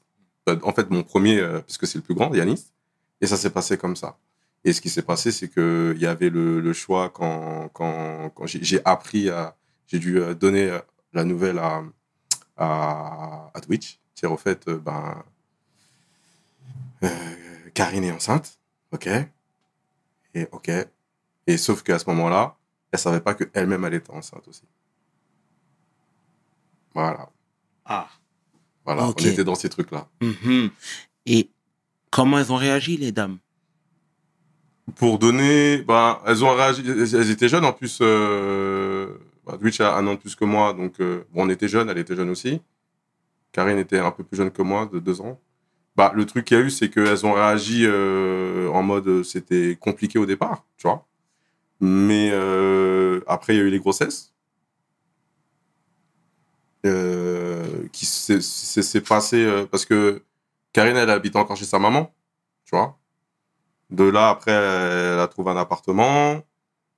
Euh, 0.48 0.58
En 0.62 0.72
fait, 0.72 0.88
mon 0.90 1.02
premier, 1.02 1.40
euh, 1.40 1.60
parce 1.60 1.78
que 1.78 1.86
c'est 1.86 1.98
le 1.98 2.04
plus 2.04 2.14
grand, 2.14 2.32
Yanis. 2.34 2.66
Et 3.20 3.26
ça 3.26 3.36
s'est 3.36 3.50
passé 3.50 3.76
comme 3.76 3.96
ça. 3.96 4.16
Et 4.64 4.72
ce 4.72 4.80
qui 4.80 4.88
s'est 4.88 5.02
passé, 5.02 5.32
c'est 5.32 5.48
que 5.48 5.92
il 5.96 6.00
y 6.02 6.06
avait 6.06 6.30
le, 6.30 6.72
choix 6.72 7.10
quand, 7.10 7.68
quand, 7.72 8.30
quand 8.34 8.46
j'ai 8.46 8.80
appris 8.84 9.28
j'ai 9.86 9.98
dû 9.98 10.18
euh, 10.18 10.34
donner 10.34 10.70
euh, 10.70 10.78
la 11.12 11.24
nouvelle 11.24 11.58
à, 11.58 11.82
à, 12.56 13.50
à 13.52 13.60
Twitch. 13.60 13.98
C'est 14.14 14.26
au 14.26 14.36
fait, 14.36 14.68
ben, 14.68 15.22
Karine 17.74 18.04
est 18.04 18.12
enceinte, 18.12 18.58
ok, 18.92 19.08
et 20.34 20.48
ok, 20.52 20.70
et 21.46 21.56
sauf 21.56 21.82
qu'à 21.82 21.98
ce 21.98 22.08
moment-là, 22.10 22.56
elle 22.92 22.98
savait 22.98 23.20
pas 23.20 23.34
que 23.34 23.44
elle-même 23.52 23.84
elle 23.84 23.94
était 23.94 24.10
enceinte 24.12 24.46
aussi. 24.48 24.62
Voilà, 26.94 27.28
Ah. 27.84 28.08
voilà, 28.84 29.06
Ok. 29.08 29.20
on 29.22 29.26
était 29.26 29.44
dans 29.44 29.54
ces 29.56 29.68
trucs-là. 29.68 30.06
Mhm. 30.20 30.70
Et 31.26 31.50
comment 32.10 32.38
elles 32.38 32.52
ont 32.52 32.56
réagi, 32.56 32.96
les 32.96 33.12
dames? 33.12 33.38
Pour 34.96 35.18
donner, 35.18 35.78
ben, 35.82 36.20
elles 36.26 36.44
ont 36.44 36.54
réagi, 36.54 36.82
elles 36.86 37.14
elles 37.14 37.30
étaient 37.30 37.48
jeunes 37.48 37.64
en 37.64 37.72
plus. 37.72 37.98
Euh, 38.02 39.16
bah, 39.46 39.56
Twitch 39.58 39.80
a 39.80 39.96
un 39.96 40.06
an 40.06 40.12
de 40.14 40.18
plus 40.18 40.34
que 40.36 40.44
moi, 40.44 40.72
donc 40.74 41.00
euh, 41.00 41.24
bon, 41.32 41.46
on 41.46 41.48
était 41.48 41.68
jeunes, 41.68 41.88
elle 41.88 41.98
était 41.98 42.14
jeune 42.14 42.30
aussi. 42.30 42.60
Karine 43.50 43.78
était 43.78 43.98
un 43.98 44.10
peu 44.10 44.22
plus 44.24 44.36
jeune 44.36 44.50
que 44.50 44.62
moi, 44.62 44.86
de 44.92 44.98
deux 44.98 45.20
ans. 45.20 45.40
Bah, 45.96 46.12
le 46.14 46.26
truc 46.26 46.46
qu'il 46.46 46.56
y 46.58 46.60
a 46.60 46.64
eu, 46.64 46.70
c'est 46.70 46.90
qu'elles 46.90 47.24
ont 47.24 47.32
réagi 47.34 47.84
euh, 47.86 48.68
en 48.70 48.82
mode 48.82 49.06
euh, 49.08 49.22
c'était 49.22 49.76
compliqué 49.80 50.18
au 50.18 50.26
départ, 50.26 50.64
tu 50.76 50.88
vois. 50.88 51.06
Mais 51.80 52.30
euh, 52.32 53.20
après, 53.28 53.54
il 53.54 53.58
y 53.58 53.60
a 53.60 53.64
eu 53.64 53.70
les 53.70 53.80
grossesses. 53.80 54.34
Euh, 56.86 57.88
qui 57.92 58.04
s'est- 58.04 59.00
passé 59.00 59.64
parce 59.70 59.86
que 59.86 60.22
Karine, 60.72 60.96
elle 60.96 61.08
habite 61.10 61.34
encore 61.36 61.56
chez 61.56 61.64
sa 61.64 61.78
maman, 61.78 62.12
tu 62.66 62.76
vois. 62.76 62.98
De 63.90 64.04
là, 64.04 64.30
après, 64.30 64.52
elle 64.52 65.20
a 65.20 65.28
trouvé 65.28 65.52
un 65.52 65.56
appartement. 65.58 66.42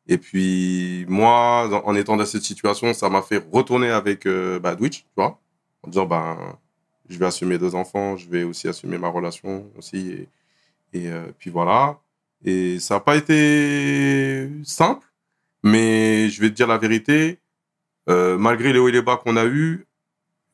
Et 0.09 0.19
puis, 0.19 1.07
moi, 1.09 1.83
en 1.87 1.95
étant 1.97 2.17
dans 2.17 2.27
cette 2.27 2.43
situation, 2.45 2.95
ça 2.95 3.11
m'a 3.11 3.23
fait 3.23 3.45
retourner 3.53 3.91
avec 3.91 4.27
Twitch, 4.79 5.01
tu 5.03 5.07
vois. 5.17 5.41
en 5.85 5.89
disant, 5.91 6.07
ben, 6.07 6.39
je 7.09 7.19
vais 7.19 7.27
assumer 7.27 7.59
deux 7.59 7.75
enfants, 7.75 8.17
je 8.17 8.29
vais 8.29 8.43
aussi 8.43 8.69
assumer 8.69 8.99
ma 8.99 9.09
relation 9.09 9.71
aussi. 9.79 10.27
Et, 10.93 11.09
euh, 11.09 11.27
puis 11.39 11.51
voilà. 11.51 11.99
Et 12.45 12.79
ça 12.79 12.95
n'a 12.95 13.01
pas 13.01 13.17
été 13.17 14.49
simple, 14.65 15.07
mais 15.63 16.29
je 16.29 16.41
vais 16.41 16.51
te 16.51 16.55
dire 16.55 16.67
la 16.67 16.79
vérité, 16.79 17.39
euh, 18.09 18.39
malgré 18.39 18.73
les 18.73 18.79
hauts 18.79 18.89
et 18.89 18.93
les 18.93 19.03
bas 19.03 19.17
qu'on 19.17 19.37
a 19.37 19.47
eus, 19.47 19.87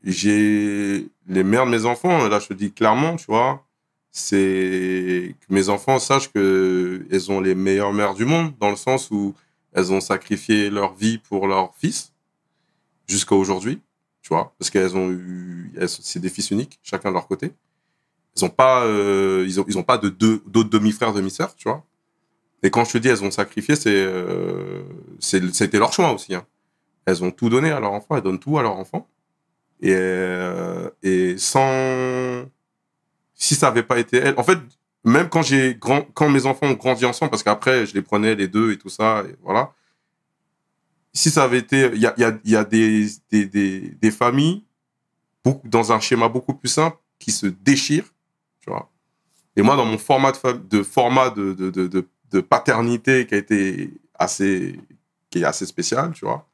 j'ai 0.04 1.06
les 1.28 1.44
mères 1.44 1.66
de 1.66 1.70
mes 1.70 1.84
enfants, 1.84 2.28
là 2.28 2.40
je 2.40 2.48
te 2.48 2.54
dis 2.54 2.72
clairement, 2.72 3.16
tu 3.16 3.26
vois, 3.26 3.64
c'est 4.10 5.34
que 5.40 5.54
mes 5.54 5.68
enfants 5.68 5.98
sachent 5.98 6.32
que 6.32 7.06
elles 7.10 7.30
ont 7.30 7.40
les 7.40 7.54
meilleures 7.54 7.92
mères 7.92 8.14
du 8.14 8.24
monde, 8.24 8.52
dans 8.58 8.70
le 8.70 8.76
sens 8.76 9.10
où 9.10 9.34
elles 9.72 9.92
ont 9.92 10.00
sacrifié 10.00 10.70
leur 10.70 10.94
vie 10.94 11.18
pour 11.18 11.46
leur 11.46 11.74
fils, 11.74 12.12
jusqu'à 13.06 13.34
aujourd'hui, 13.34 13.80
tu 14.22 14.28
vois, 14.28 14.54
parce 14.58 14.70
qu'elles 14.70 14.96
ont 14.96 15.10
eu, 15.10 15.72
c'est 15.86 16.20
des 16.20 16.28
fils 16.28 16.50
uniques, 16.50 16.78
chacun 16.82 17.08
de 17.10 17.14
leur 17.14 17.26
côté. 17.26 17.52
Ils 18.36 18.44
ont 18.44 18.48
pas, 18.48 18.84
euh, 18.84 19.44
ils 19.46 19.60
ont, 19.60 19.64
ils 19.68 19.76
ont 19.76 19.82
pas 19.82 19.98
de 19.98 20.08
deux, 20.08 20.42
d'autres 20.46 20.70
demi-frères, 20.70 21.12
demi-sœurs, 21.12 21.54
tu 21.56 21.68
vois. 21.68 21.84
Et 22.62 22.70
quand 22.70 22.84
je 22.84 22.92
te 22.92 22.98
dis 22.98 23.08
elles 23.08 23.24
ont 23.24 23.30
sacrifié, 23.30 23.74
c'est, 23.74 23.90
euh, 23.90 24.82
c'était 25.18 25.78
leur 25.78 25.92
choix 25.92 26.12
aussi. 26.12 26.34
Hein. 26.34 26.46
Elles 27.04 27.24
ont 27.24 27.32
tout 27.32 27.48
donné 27.48 27.72
à 27.72 27.80
leur 27.80 27.92
enfant, 27.92 28.16
elles 28.16 28.22
donnent 28.22 28.38
tout 28.38 28.58
à 28.58 28.62
leur 28.62 28.76
enfant. 28.76 29.08
Et, 29.80 29.92
euh, 29.92 30.88
et 31.02 31.36
sans, 31.36 32.44
si 33.34 33.56
ça 33.56 33.68
avait 33.68 33.82
pas 33.82 33.98
été 33.98 34.18
elles, 34.18 34.34
en 34.36 34.44
fait, 34.44 34.58
même 35.04 35.28
quand 35.28 35.42
j'ai 35.42 35.74
grand, 35.74 36.02
quand 36.14 36.30
mes 36.30 36.46
enfants 36.46 36.68
ont 36.68 36.74
grandi 36.74 37.04
ensemble, 37.04 37.30
parce 37.30 37.42
qu'après 37.42 37.86
je 37.86 37.94
les 37.94 38.02
prenais 38.02 38.36
les 38.36 38.46
deux 38.46 38.70
et 38.70 38.78
tout 38.78 38.88
ça, 38.88 39.24
voilà. 39.42 39.72
Si 41.12 41.30
ça 41.30 41.44
avait 41.44 41.58
été, 41.58 41.90
il 41.94 42.00
y 42.00 42.06
a, 42.06 42.64
des, 42.64 44.10
familles 44.10 44.64
dans 45.64 45.92
un 45.92 46.00
schéma 46.00 46.28
beaucoup 46.28 46.54
plus 46.54 46.68
simple 46.68 46.96
qui 47.18 47.32
se 47.32 47.46
déchirent, 47.46 48.10
tu 48.60 48.70
vois. 48.70 48.90
Et 49.56 49.62
moi, 49.62 49.76
dans 49.76 49.84
mon 49.84 49.98
format 49.98 50.32
de, 50.32 50.82
format 50.82 51.30
de, 51.30 52.40
paternité 52.40 53.26
qui 53.26 53.34
a 53.34 53.38
été 53.38 53.90
assez, 54.14 54.80
qui 55.28 55.40
est 55.40 55.44
assez 55.44 55.66
spécial, 55.66 56.12
tu 56.12 56.24
vois. 56.24 56.48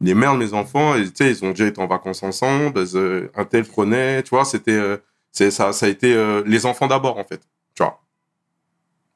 Les 0.00 0.14
mères 0.14 0.34
de 0.34 0.38
mes 0.38 0.52
enfants, 0.52 0.94
tu 0.94 1.10
sais, 1.14 1.30
ils 1.30 1.44
ont 1.44 1.50
déjà 1.50 1.66
été 1.66 1.80
en 1.80 1.86
vacances 1.86 2.22
ensemble, 2.22 2.84
euh, 2.94 3.28
un 3.34 3.44
tel 3.46 3.64
prenait, 3.64 4.22
tu 4.22 4.30
vois, 4.30 4.44
c'était, 4.44 4.72
euh, 4.72 4.98
ça, 5.32 5.72
ça 5.72 5.86
a 5.86 5.88
été 5.88 6.14
euh, 6.14 6.42
les 6.46 6.66
enfants 6.66 6.86
d'abord, 6.86 7.18
en 7.18 7.24
fait, 7.24 7.40
tu 7.74 7.82
vois. 7.82 8.05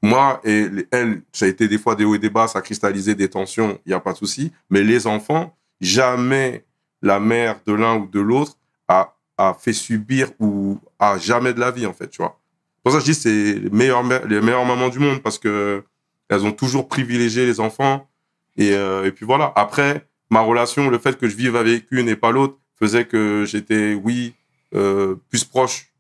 Moi 0.03 0.41
et 0.45 0.67
elles, 0.91 1.23
ça 1.33 1.45
a 1.45 1.49
été 1.49 1.69
des 1.69 1.79
fois 1.79 1.95
des 1.95 2.05
hauts 2.05 2.15
et 2.15 2.19
des 2.19 2.31
bas, 2.31 2.49
ça 2.49 2.61
a 2.61 2.63
cristallisé 2.63 3.15
des 3.15 3.29
tensions, 3.29 3.79
il 3.85 3.91
n'y 3.91 3.95
a 3.95 4.01
pas 4.01 4.13
de 4.13 4.19
souci. 4.19 4.53
Mais 4.71 4.83
les 4.83 5.07
enfants, 5.07 5.55
jamais 5.81 6.65
la 7.03 7.21
mère 7.21 7.61
de 7.67 7.73
l'un 7.73 7.97
ou 7.97 8.07
de 8.07 8.21
l'autre 8.21 8.57
a, 8.89 9.15
a 9.37 9.55
fait 9.55 9.73
subir 9.73 10.31
ou 10.39 10.79
a 10.99 11.19
jamais 11.19 11.53
de 11.53 11.61
la 11.61 11.71
vie, 11.71 11.87
en 11.87 11.93
fait, 11.93 12.09
tu 12.09 12.23
vois. 12.23 12.39
Pour 12.83 12.93
ça, 12.93 13.01
je 13.01 13.05
dis 13.05 13.15
c'est 13.15 13.55
les 13.55 13.71
meilleures, 13.71 14.03
les 14.27 14.41
meilleures 14.41 14.65
mamans 14.65 14.89
du 14.89 14.99
monde 14.99 15.23
parce 15.23 15.39
que 15.39 15.85
elles 16.29 16.45
ont 16.45 16.53
toujours 16.53 16.89
privilégié 16.89 17.45
les 17.45 17.61
enfants. 17.61 18.09
Et, 18.57 18.73
euh, 18.73 19.05
et 19.05 19.13
puis 19.13 19.27
voilà. 19.27 19.53
Après, 19.57 20.07
ma 20.31 20.41
relation, 20.41 20.89
le 20.89 20.99
fait 20.99 21.19
que 21.19 21.29
je 21.29 21.37
vive 21.37 21.57
avec 21.57 21.87
une 21.91 22.09
et 22.09 22.17
pas 22.17 22.31
l'autre, 22.31 22.57
faisait 22.79 23.05
que 23.05 23.45
j'étais, 23.47 23.95
oui, 23.95 24.35
euh, 24.75 25.17
plus 25.29 25.45
proche 25.45 25.93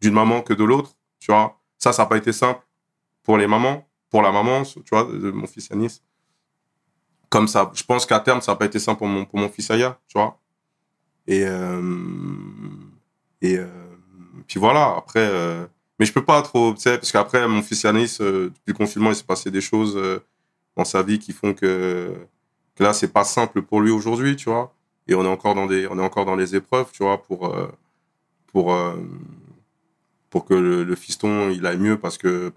d'une 0.00 0.14
maman 0.14 0.42
que 0.42 0.52
de 0.52 0.62
l'autre. 0.62 0.94
Tu 1.18 1.32
vois, 1.32 1.58
ça, 1.78 1.92
ça 1.92 2.02
n'a 2.02 2.06
pas 2.06 2.18
été 2.18 2.32
simple 2.32 2.60
pour 3.22 3.38
les 3.38 3.46
mamans, 3.46 3.86
pour 4.10 4.22
la 4.22 4.32
maman, 4.32 4.64
tu 4.64 4.82
vois, 4.90 5.04
de 5.04 5.30
mon 5.30 5.46
fils 5.46 5.68
Yanis. 5.68 6.00
Comme 7.28 7.46
ça, 7.46 7.70
je 7.74 7.84
pense 7.84 8.06
qu'à 8.06 8.18
terme, 8.20 8.40
ça 8.40 8.52
n'a 8.52 8.56
pas 8.56 8.66
été 8.66 8.78
simple 8.78 8.98
pour 8.98 9.06
mon, 9.06 9.24
pour 9.24 9.38
mon 9.38 9.48
fils 9.48 9.70
Aya, 9.70 9.98
tu 10.08 10.18
vois. 10.18 10.38
Et, 11.26 11.44
euh, 11.46 11.80
et 13.40 13.56
euh, 13.56 13.68
puis 14.48 14.58
voilà, 14.58 14.94
après, 14.96 15.20
euh, 15.20 15.64
mais 15.98 16.06
je 16.06 16.12
peux 16.12 16.24
pas 16.24 16.42
trop, 16.42 16.74
tu 16.74 16.80
sais, 16.80 16.98
parce 16.98 17.12
qu'après, 17.12 17.46
mon 17.46 17.62
fils 17.62 17.82
Yanis, 17.84 18.16
depuis 18.18 18.60
le 18.66 18.74
confinement, 18.74 19.10
il 19.10 19.16
s'est 19.16 19.22
passé 19.22 19.50
des 19.50 19.60
choses 19.60 20.00
dans 20.76 20.84
sa 20.84 21.02
vie 21.02 21.18
qui 21.18 21.32
font 21.32 21.54
que, 21.54 22.12
que 22.74 22.82
là, 22.82 22.92
c'est 22.92 23.12
pas 23.12 23.24
simple 23.24 23.62
pour 23.62 23.80
lui 23.80 23.92
aujourd'hui, 23.92 24.34
tu 24.34 24.50
vois. 24.50 24.74
Et 25.06 25.14
on 25.14 25.24
est 25.24 25.28
encore 25.28 25.54
dans 25.54 25.66
des, 25.66 25.86
on 25.86 25.98
est 25.98 26.02
encore 26.02 26.24
dans 26.24 26.36
les 26.36 26.56
épreuves, 26.56 26.90
tu 26.92 27.04
vois, 27.04 27.22
pour, 27.22 27.54
pour, 28.48 28.74
pour 30.30 30.44
que 30.44 30.54
le, 30.54 30.94
fiston 30.94 31.50
il 31.50 31.66
aille 31.66 31.78
mieux 31.78 31.98
parce 31.98 32.16
que 32.16 32.52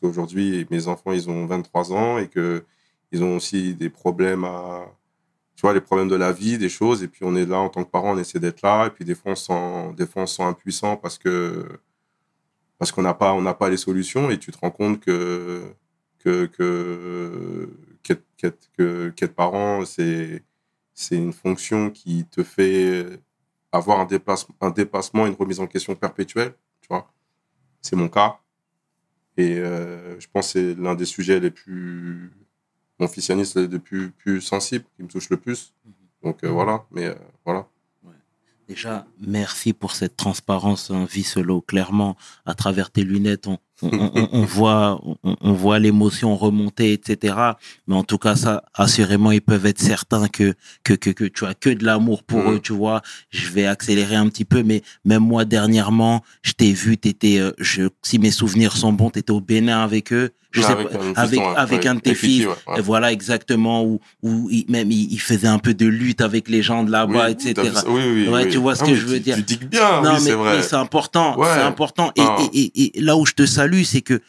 qu'aujourd'hui 0.00 0.66
mes 0.70 0.88
enfants 0.88 1.12
ils 1.12 1.30
ont 1.30 1.46
23 1.46 1.92
ans 1.92 2.18
et 2.18 2.28
que 2.28 2.64
ils 3.12 3.22
ont 3.22 3.36
aussi 3.36 3.74
des 3.74 3.88
problèmes 3.90 4.44
à 4.44 4.86
tu 5.56 5.62
vois 5.62 5.72
les 5.72 5.80
problèmes 5.80 6.08
de 6.08 6.16
la 6.16 6.32
vie 6.32 6.58
des 6.58 6.68
choses. 6.68 7.02
Et 7.04 7.08
puis 7.08 7.24
on 7.24 7.36
est 7.36 7.46
là 7.46 7.58
en 7.58 7.68
tant 7.68 7.84
que 7.84 7.90
parent 7.90 8.14
on 8.14 8.18
essaie 8.18 8.40
d'être 8.40 8.62
là. 8.62 8.86
Et 8.86 8.90
puis 8.90 9.04
des 9.04 9.14
fois 9.14 9.32
on 9.32 9.36
se 9.36 9.46
sent 9.46 9.92
des 9.96 10.06
fois 10.06 10.26
sent 10.26 10.42
impuissant 10.42 10.96
parce 10.96 11.18
qu'on 11.18 13.02
n'a 13.02 13.14
pas 13.14 13.68
les 13.70 13.76
solutions. 13.76 14.30
Et 14.30 14.38
tu 14.38 14.50
te 14.52 14.58
rends 14.58 14.70
compte 14.72 15.00
que 15.00 15.62
que 16.18 16.46
que 16.46 17.68
qu'être 19.10 19.34
parent 19.34 19.84
c'est 19.84 20.42
une 21.16 21.32
fonction 21.32 21.90
qui 21.90 22.24
te 22.26 22.42
fait 22.42 23.20
avoir 23.74 23.98
un, 23.98 24.04
dépasse, 24.04 24.46
un 24.60 24.70
dépassement, 24.70 25.26
une 25.26 25.34
remise 25.34 25.58
en 25.58 25.66
question 25.66 25.94
perpétuelle, 25.96 26.54
tu 26.80 26.88
vois. 26.88 27.10
C'est 27.80 27.96
mon 27.96 28.08
cas. 28.08 28.38
Et 29.36 29.58
euh, 29.58 30.18
je 30.20 30.28
pense 30.32 30.52
que 30.52 30.52
c'est 30.52 30.74
l'un 30.80 30.94
des 30.94 31.04
sujets 31.04 31.40
les 31.40 31.50
plus... 31.50 32.32
Mon 33.00 33.08
Yanis, 33.08 33.52
les 33.56 33.80
plus, 33.80 34.12
plus 34.12 34.40
sensibles, 34.40 34.84
qui 34.96 35.02
me 35.02 35.08
touche 35.08 35.28
le 35.28 35.36
plus. 35.36 35.74
Donc 36.22 36.44
euh, 36.44 36.48
voilà, 36.48 36.86
mais 36.92 37.06
euh, 37.06 37.14
voilà. 37.44 37.66
Déjà, 38.68 39.06
merci 39.18 39.72
pour 39.72 39.92
cette 39.92 40.16
transparence, 40.16 40.90
hein, 40.90 41.04
Visselo. 41.04 41.60
Clairement, 41.60 42.16
à 42.46 42.54
travers 42.54 42.90
tes 42.92 43.02
lunettes, 43.02 43.48
on, 43.48 43.58
on, 43.82 43.88
on, 44.14 44.28
on 44.32 44.42
voit, 44.42 45.00
on, 45.24 45.36
on 45.40 45.52
voit 45.52 45.78
l'émotion 45.78 46.36
remonter, 46.36 46.92
etc. 46.92 47.34
Mais 47.86 47.94
en 47.96 48.04
tout 48.04 48.18
cas, 48.18 48.36
ça, 48.36 48.62
assurément, 48.74 49.30
ils 49.32 49.40
peuvent 49.42 49.66
être 49.66 49.80
certains 49.80 50.28
que 50.28 50.54
que 50.84 50.94
que, 50.94 51.10
que 51.10 51.24
tu 51.24 51.44
as 51.44 51.54
que 51.54 51.70
de 51.70 51.84
l'amour 51.84 52.22
pour 52.22 52.38
Mhm. 52.40 52.52
eux. 52.54 52.60
Tu 52.60 52.72
vois, 52.72 53.02
je 53.30 53.48
vais 53.50 53.66
accélérer 53.66 54.16
un 54.16 54.28
petit 54.28 54.44
peu, 54.44 54.62
mais 54.62 54.82
même 55.04 55.22
moi 55.22 55.44
dernièrement, 55.44 56.22
je 56.42 56.52
t'ai 56.52 56.72
vu, 56.72 56.96
t'étais, 56.98 57.38
euh, 57.38 57.52
je, 57.58 57.82
si 58.02 58.18
mes 58.18 58.30
souvenirs 58.30 58.76
sont 58.76 58.92
bons, 58.92 59.10
t'étais 59.10 59.32
au 59.32 59.40
Bénin 59.40 59.82
avec 59.82 60.12
eux. 60.12 60.30
Je 60.52 60.60
sais 60.60 60.70
avec 60.70 60.88
pas, 60.88 60.98
un 61.02 61.12
avec 61.14 61.40
avec 61.56 61.80
ouais, 61.82 61.88
un 61.88 61.94
de 61.96 62.00
tes 62.00 62.14
fils. 62.14 62.46
ouais, 62.46 62.80
voilà 62.80 63.10
exactement 63.10 63.82
où 63.82 63.98
où 64.22 64.48
il, 64.52 64.64
même 64.68 64.88
il, 64.92 65.12
il 65.12 65.18
faisait 65.20 65.48
un 65.48 65.58
peu 65.58 65.74
de 65.74 65.84
lutte 65.84 66.20
avec 66.20 66.48
les 66.48 66.62
gens 66.62 66.84
de 66.84 66.92
là-bas, 66.92 67.26
Oui, 67.26 67.32
etc. 67.32 67.72
Oui, 67.88 68.02
oui, 68.14 68.28
Ouais, 68.28 68.48
tu 68.48 68.58
vois 68.58 68.76
ce 68.76 68.84
Ah, 68.84 68.86
que 68.86 68.90
mais 68.92 68.96
je 68.96 69.04
veux 69.06 69.16
tu- 69.16 69.20
dire. 69.24 69.34
Tu 69.34 69.42
dis 69.42 69.56
bien, 69.56 70.00
non, 70.00 70.10
oui, 70.10 70.14
mais, 70.14 70.20
c'est 70.20 70.32
vrai. 70.34 70.62
c'est 70.62 70.76
important, 70.76 71.36
Ouais. 71.36 71.48
c'est 71.56 71.60
important. 71.62 72.12
Et, 72.14 72.20
Ah. 72.20 72.36
et, 72.52 72.60
et, 72.84 72.98
et 72.98 73.00
là 73.00 73.16
où 73.16 73.26
je 73.26 73.32
te 73.32 73.44
salue, 73.46 73.63
c'est 73.84 74.02
que 74.02 74.20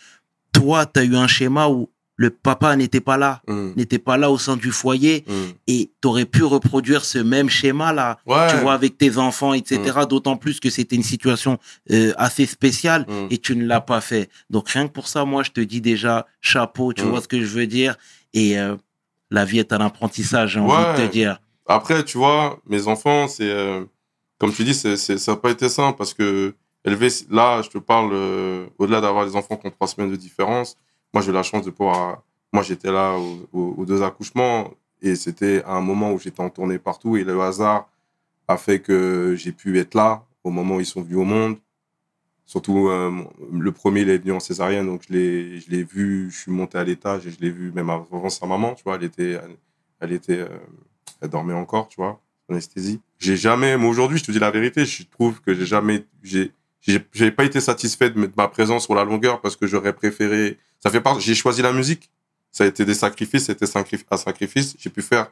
toi, 0.53 0.85
tu 0.85 0.99
as 0.99 1.03
eu 1.03 1.15
un 1.15 1.27
schéma 1.27 1.67
où 1.67 1.89
le 2.17 2.29
papa 2.29 2.73
n'était 2.77 3.01
pas 3.01 3.17
là, 3.17 3.41
Hum, 3.47 3.73
n'était 3.75 3.99
pas 3.99 4.15
là 4.15 4.31
au 4.31 4.37
sein 4.37 4.55
du 4.55 4.71
foyer, 4.71 5.25
hum. 5.27 5.51
et 5.67 5.91
tu 6.01 6.07
aurais 6.07 6.23
pu 6.23 6.43
reproduire 6.43 7.03
ce 7.03 7.17
même 7.19 7.49
schéma-là, 7.49 8.19
Ouais. 8.25 8.47
tu 8.49 8.55
vois, 8.57 8.73
avec 8.73 8.97
tes 8.97 9.17
enfants, 9.17 9.53
etc. 9.53 9.99
D'autant 10.09 10.37
plus 10.37 10.61
que 10.61 10.69
c'était 10.69 10.95
une 10.95 11.03
situation 11.03 11.59
euh, 11.91 12.13
assez 12.15 12.45
spéciale 12.45 13.05
Hum. 13.09 13.27
et 13.29 13.37
tu 13.37 13.53
ne 13.57 13.65
l'as 13.65 13.81
pas 13.81 13.99
fait. 13.99 14.29
Donc 14.49 14.69
rien 14.69 14.87
que 14.87 14.93
pour 14.93 15.09
ça, 15.09 15.25
moi, 15.25 15.43
je 15.43 15.51
te 15.51 15.59
dis 15.59 15.81
déjà 15.81 16.25
chapeau, 16.39 16.93
tu 16.93 17.03
Mm. 17.03 17.09
vois 17.09 17.19
ce 17.21 17.27
que 17.27 17.41
je 17.41 17.47
veux 17.47 17.67
dire. 17.67 17.97
Et 18.33 18.57
euh, 18.57 18.77
la 19.29 19.43
vie 19.43 19.59
est 19.59 19.73
un 19.73 19.81
apprentissage, 19.81 20.53
j'ai 20.53 20.59
envie 20.61 20.71
de 20.71 21.01
Ouais. 21.01 21.07
te 21.07 21.11
dire. 21.11 21.41
Après, 21.67 22.01
tu 22.05 22.17
vois, 22.17 22.61
mes 22.65 22.87
enfants, 22.87 23.27
c'est 23.27 23.49
euh, 23.49 23.83
comme 24.39 24.53
tu 24.53 24.63
dis, 24.63 24.73
c'est, 24.73 24.95
c'est- 24.95 25.17
ça 25.17 25.33
n'a 25.33 25.37
pas 25.37 25.49
été 25.51 25.67
simple 25.67 25.97
parce 25.97 26.13
que 26.13 26.53
élever, 26.85 27.09
là, 27.29 27.61
je 27.61 27.69
te 27.69 27.77
parle, 27.77 28.11
euh, 28.13 28.67
au-delà 28.77 29.01
d'avoir 29.01 29.25
des 29.25 29.35
enfants 29.35 29.57
qui 29.57 29.67
ont 29.67 29.71
trois 29.71 29.87
semaines 29.87 30.11
de 30.11 30.15
différence, 30.15 30.77
moi, 31.13 31.21
j'ai 31.21 31.31
eu 31.31 31.33
la 31.33 31.43
chance 31.43 31.65
de 31.65 31.71
pouvoir. 31.71 32.23
Moi, 32.53 32.63
j'étais 32.63 32.91
là 32.91 33.17
aux, 33.53 33.85
deux 33.85 34.01
accouchements 34.03 34.71
et 35.01 35.15
c'était 35.15 35.63
à 35.63 35.73
un 35.73 35.81
moment 35.81 36.13
où 36.13 36.19
j'étais 36.19 36.41
en 36.41 36.49
tournée 36.49 36.77
partout 36.77 37.17
et 37.17 37.23
le 37.23 37.39
hasard 37.41 37.89
a 38.47 38.57
fait 38.57 38.79
que 38.79 39.35
j'ai 39.37 39.51
pu 39.51 39.77
être 39.79 39.93
là 39.95 40.25
au 40.43 40.51
moment 40.51 40.75
où 40.75 40.79
ils 40.79 40.85
sont 40.85 41.01
venus 41.01 41.17
au 41.17 41.23
monde. 41.23 41.57
Surtout, 42.45 42.89
euh, 42.89 43.11
le 43.51 43.71
premier, 43.71 44.01
il 44.01 44.09
est 44.09 44.19
venu 44.19 44.33
en 44.33 44.39
césarienne, 44.39 44.85
donc 44.85 45.01
je 45.09 45.13
l'ai, 45.13 45.83
vu, 45.83 46.29
je 46.29 46.37
suis 46.37 46.51
monté 46.51 46.77
à 46.77 46.83
l'étage 46.83 47.25
et 47.25 47.31
je 47.31 47.39
l'ai 47.39 47.49
vu 47.49 47.71
même 47.71 47.89
avant 47.89 48.29
sa 48.29 48.45
maman, 48.45 48.75
tu 48.75 48.83
vois, 48.83 48.95
elle 48.95 49.05
était, 49.05 49.39
elle 49.99 50.11
était, 50.11 50.39
euh, 50.39 50.49
elle 51.21 51.29
dormait 51.29 51.53
encore, 51.53 51.87
tu 51.87 51.95
vois, 51.95 52.21
anesthésie. 52.49 53.01
J'ai 53.17 53.35
jamais, 53.35 53.77
mais 53.77 53.87
aujourd'hui, 53.87 54.19
je 54.19 54.25
te 54.25 54.31
dis 54.31 54.39
la 54.39 54.51
vérité, 54.51 54.85
je 54.85 55.03
trouve 55.03 55.41
que 55.41 55.55
j'ai 55.55 55.65
jamais, 55.65 56.05
j'ai, 56.85 57.31
pas 57.31 57.43
été 57.43 57.59
satisfait 57.59 58.11
de, 58.11 58.31
ma 58.37 58.47
présence 58.47 58.83
sur 58.83 58.95
la 58.95 59.03
longueur 59.03 59.41
parce 59.41 59.55
que 59.55 59.65
j'aurais 59.65 59.93
préféré, 59.93 60.59
ça 60.79 60.89
fait 60.89 61.01
part, 61.01 61.19
j'ai 61.19 61.35
choisi 61.35 61.61
la 61.61 61.73
musique. 61.73 62.11
Ça 62.51 62.63
a 62.63 62.67
été 62.67 62.85
des 62.85 62.93
sacrifices, 62.93 63.45
c'était 63.45 63.65
un 63.65 64.17
sacrifice. 64.17 64.75
J'ai 64.79 64.89
pu 64.89 65.01
faire, 65.01 65.31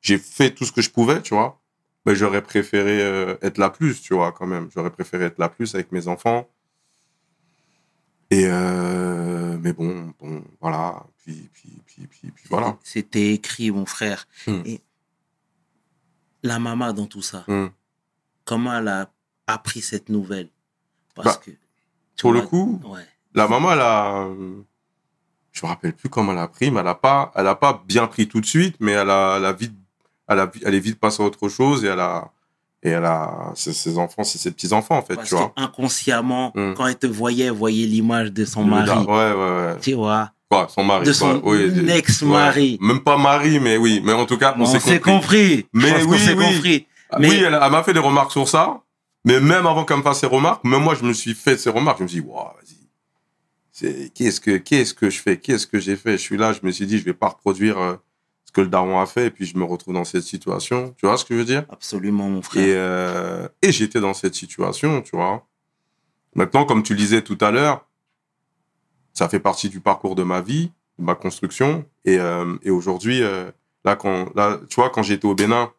j'ai 0.00 0.18
fait 0.18 0.50
tout 0.50 0.64
ce 0.64 0.72
que 0.72 0.82
je 0.82 0.90
pouvais, 0.90 1.22
tu 1.22 1.34
vois. 1.34 1.60
Mais 2.06 2.14
j'aurais 2.14 2.42
préféré 2.42 3.02
euh, 3.02 3.36
être 3.42 3.58
là 3.58 3.70
plus, 3.70 4.02
tu 4.02 4.14
vois, 4.14 4.32
quand 4.32 4.46
même. 4.46 4.68
J'aurais 4.74 4.90
préféré 4.90 5.26
être 5.26 5.38
là 5.38 5.48
plus 5.48 5.74
avec 5.74 5.92
mes 5.92 6.08
enfants. 6.08 6.48
Et 8.30 8.46
euh, 8.46 9.56
mais 9.60 9.72
bon, 9.72 10.12
bon, 10.18 10.42
voilà. 10.60 11.04
Puis, 11.18 11.48
puis, 11.52 11.70
puis, 11.86 12.06
puis, 12.06 12.30
puis 12.30 12.44
voilà. 12.50 12.76
C'était 12.82 13.32
écrit, 13.32 13.70
mon 13.70 13.86
frère. 13.86 14.26
Hmm. 14.46 14.62
Et 14.64 14.80
la 16.42 16.58
maman 16.58 16.92
dans 16.92 17.06
tout 17.06 17.22
ça, 17.22 17.44
Hmm. 17.46 17.68
comment 18.44 18.76
elle 18.78 18.88
a 18.88 19.12
appris 19.46 19.80
cette 19.80 20.08
nouvelle? 20.08 20.48
Parce 21.14 21.28
Bah, 21.36 21.40
que. 21.44 21.50
Pour 22.20 22.32
le 22.32 22.42
coup, 22.42 22.80
Ouais. 22.84 23.00
la 23.34 23.48
maman, 23.48 23.72
elle 23.72 23.80
a. 23.80 24.28
Je 25.52 25.60
me 25.64 25.68
rappelle 25.68 25.92
plus 25.92 26.08
comment 26.08 26.32
elle 26.32 26.38
a 26.38 26.48
pris, 26.48 26.70
mais 26.70 26.80
elle 26.80 26.88
a 26.88 26.94
pas, 26.94 27.30
elle 27.36 27.46
a 27.46 27.54
pas 27.54 27.82
bien 27.86 28.06
pris 28.08 28.26
tout 28.26 28.40
de 28.40 28.46
suite, 28.46 28.76
mais 28.80 28.92
elle 28.92 29.10
a, 29.10 29.36
elle 29.36 29.44
a 29.44 29.52
vite, 29.52 29.72
elle 30.28 30.40
a, 30.40 30.50
elle 30.64 30.74
est 30.74 30.80
vite 30.80 30.98
passée 30.98 31.22
à 31.22 31.26
autre 31.26 31.48
chose 31.48 31.84
et 31.84 31.88
elle 31.88 32.00
a, 32.00 32.30
et 32.82 32.90
elle 32.90 33.04
a, 33.04 33.52
ses, 33.54 33.72
ses 33.72 33.96
enfants, 33.96 34.24
c'est 34.24 34.38
ses 34.38 34.50
petits 34.50 34.72
enfants 34.72 34.96
en 34.98 35.02
fait, 35.02 35.14
Parce 35.14 35.28
tu 35.28 35.36
vois. 35.36 35.52
qu'inconsciemment, 35.56 36.50
Mm. 36.56 36.74
quand 36.74 36.86
elle 36.88 36.96
te 36.98 37.06
voyait, 37.06 37.44
elle 37.46 37.52
voyait 37.52 37.86
l'image 37.86 38.32
de 38.32 38.44
son 38.44 38.64
mari. 38.64 38.90
Ouais, 38.90 39.06
ouais, 39.06 39.32
ouais. 39.32 39.76
Tu 39.80 39.92
vois 39.94 40.30
Ouais, 40.50 40.66
son 40.68 40.82
mari. 40.84 41.06
De 41.06 41.12
son 41.12 41.36
ouais, 41.36 41.66
oui, 41.68 41.72
des- 41.72 41.90
ex-mari. 41.98 42.78
ouais. 42.80 42.86
Même 42.86 43.00
pas 43.00 43.16
mari, 43.16 43.60
mais 43.60 43.76
oui. 43.76 44.00
Mais 44.04 44.12
en 44.12 44.26
tout 44.26 44.38
cas, 44.38 44.54
on, 44.58 44.62
On 44.62 44.66
s'est 44.66 44.78
compris. 44.78 45.00
compris. 45.00 45.66
Mais 45.72 46.02
oui, 46.04 46.18
s'est 46.18 46.34
oui. 46.34 46.44
compris. 46.54 46.86
Mais- 47.18 47.28
Oui, 47.28 47.36
elle, 47.46 47.58
elle 47.60 47.70
m'a 47.72 47.82
fait 47.84 47.92
des 47.92 48.00
remarques 48.00 48.32
sur 48.32 48.48
ça. 48.48 48.80
Mais 49.24 49.40
même 49.40 49.66
avant 49.66 49.84
qu'elle 49.84 49.98
me 49.98 50.02
fasse 50.02 50.20
ses 50.20 50.26
remarques, 50.26 50.64
même 50.64 50.82
moi, 50.82 50.94
je 50.94 51.04
me 51.04 51.12
suis 51.12 51.34
fait 51.34 51.56
ces 51.56 51.70
remarques. 51.70 51.98
Je 51.98 52.02
me 52.02 52.08
suis 52.08 52.20
dit, 52.20 52.26
waouh, 52.26 52.44
vas-y. 52.44 52.76
C'est, 53.72 54.12
qu'est-ce 54.14 54.40
que, 54.40 54.56
qu'est-ce 54.56 54.94
que 54.94 55.10
je 55.10 55.20
fais? 55.20 55.38
Qu'est-ce 55.38 55.66
que 55.66 55.80
j'ai 55.80 55.96
fait? 55.96 56.12
Je 56.12 56.22
suis 56.22 56.36
là, 56.36 56.52
je 56.52 56.60
me 56.62 56.70
suis 56.70 56.86
dit, 56.86 56.98
je 56.98 57.04
vais 57.04 57.14
pas 57.14 57.28
reproduire 57.28 57.78
euh, 57.78 57.96
ce 58.44 58.52
que 58.52 58.60
le 58.60 58.68
daron 58.68 59.00
a 59.00 59.06
fait, 59.06 59.26
et 59.26 59.30
puis 59.30 59.46
je 59.46 59.56
me 59.56 59.64
retrouve 59.64 59.94
dans 59.94 60.04
cette 60.04 60.22
situation. 60.22 60.94
Tu 60.98 61.06
vois 61.06 61.16
ce 61.16 61.24
que 61.24 61.34
je 61.34 61.40
veux 61.40 61.44
dire? 61.44 61.64
Absolument, 61.70 62.28
mon 62.28 62.42
frère. 62.42 62.62
Et, 62.62 62.74
euh, 62.74 63.48
et 63.62 63.72
j'étais 63.72 64.00
dans 64.00 64.14
cette 64.14 64.34
situation, 64.34 65.02
tu 65.02 65.16
vois. 65.16 65.44
Maintenant, 66.36 66.64
comme 66.66 66.82
tu 66.82 66.92
le 66.92 66.98
disais 66.98 67.22
tout 67.22 67.38
à 67.40 67.50
l'heure, 67.50 67.88
ça 69.12 69.28
fait 69.28 69.40
partie 69.40 69.68
du 69.68 69.80
parcours 69.80 70.14
de 70.14 70.22
ma 70.22 70.40
vie, 70.40 70.70
de 70.98 71.04
ma 71.04 71.14
construction. 71.14 71.84
Et, 72.04 72.18
euh, 72.18 72.56
et 72.62 72.70
aujourd'hui, 72.70 73.22
là, 73.84 73.96
quand, 73.96 74.32
là, 74.36 74.60
tu 74.68 74.76
vois, 74.76 74.90
quand 74.90 75.02
j'étais 75.02 75.26
au 75.26 75.34
Bénin, 75.34 75.72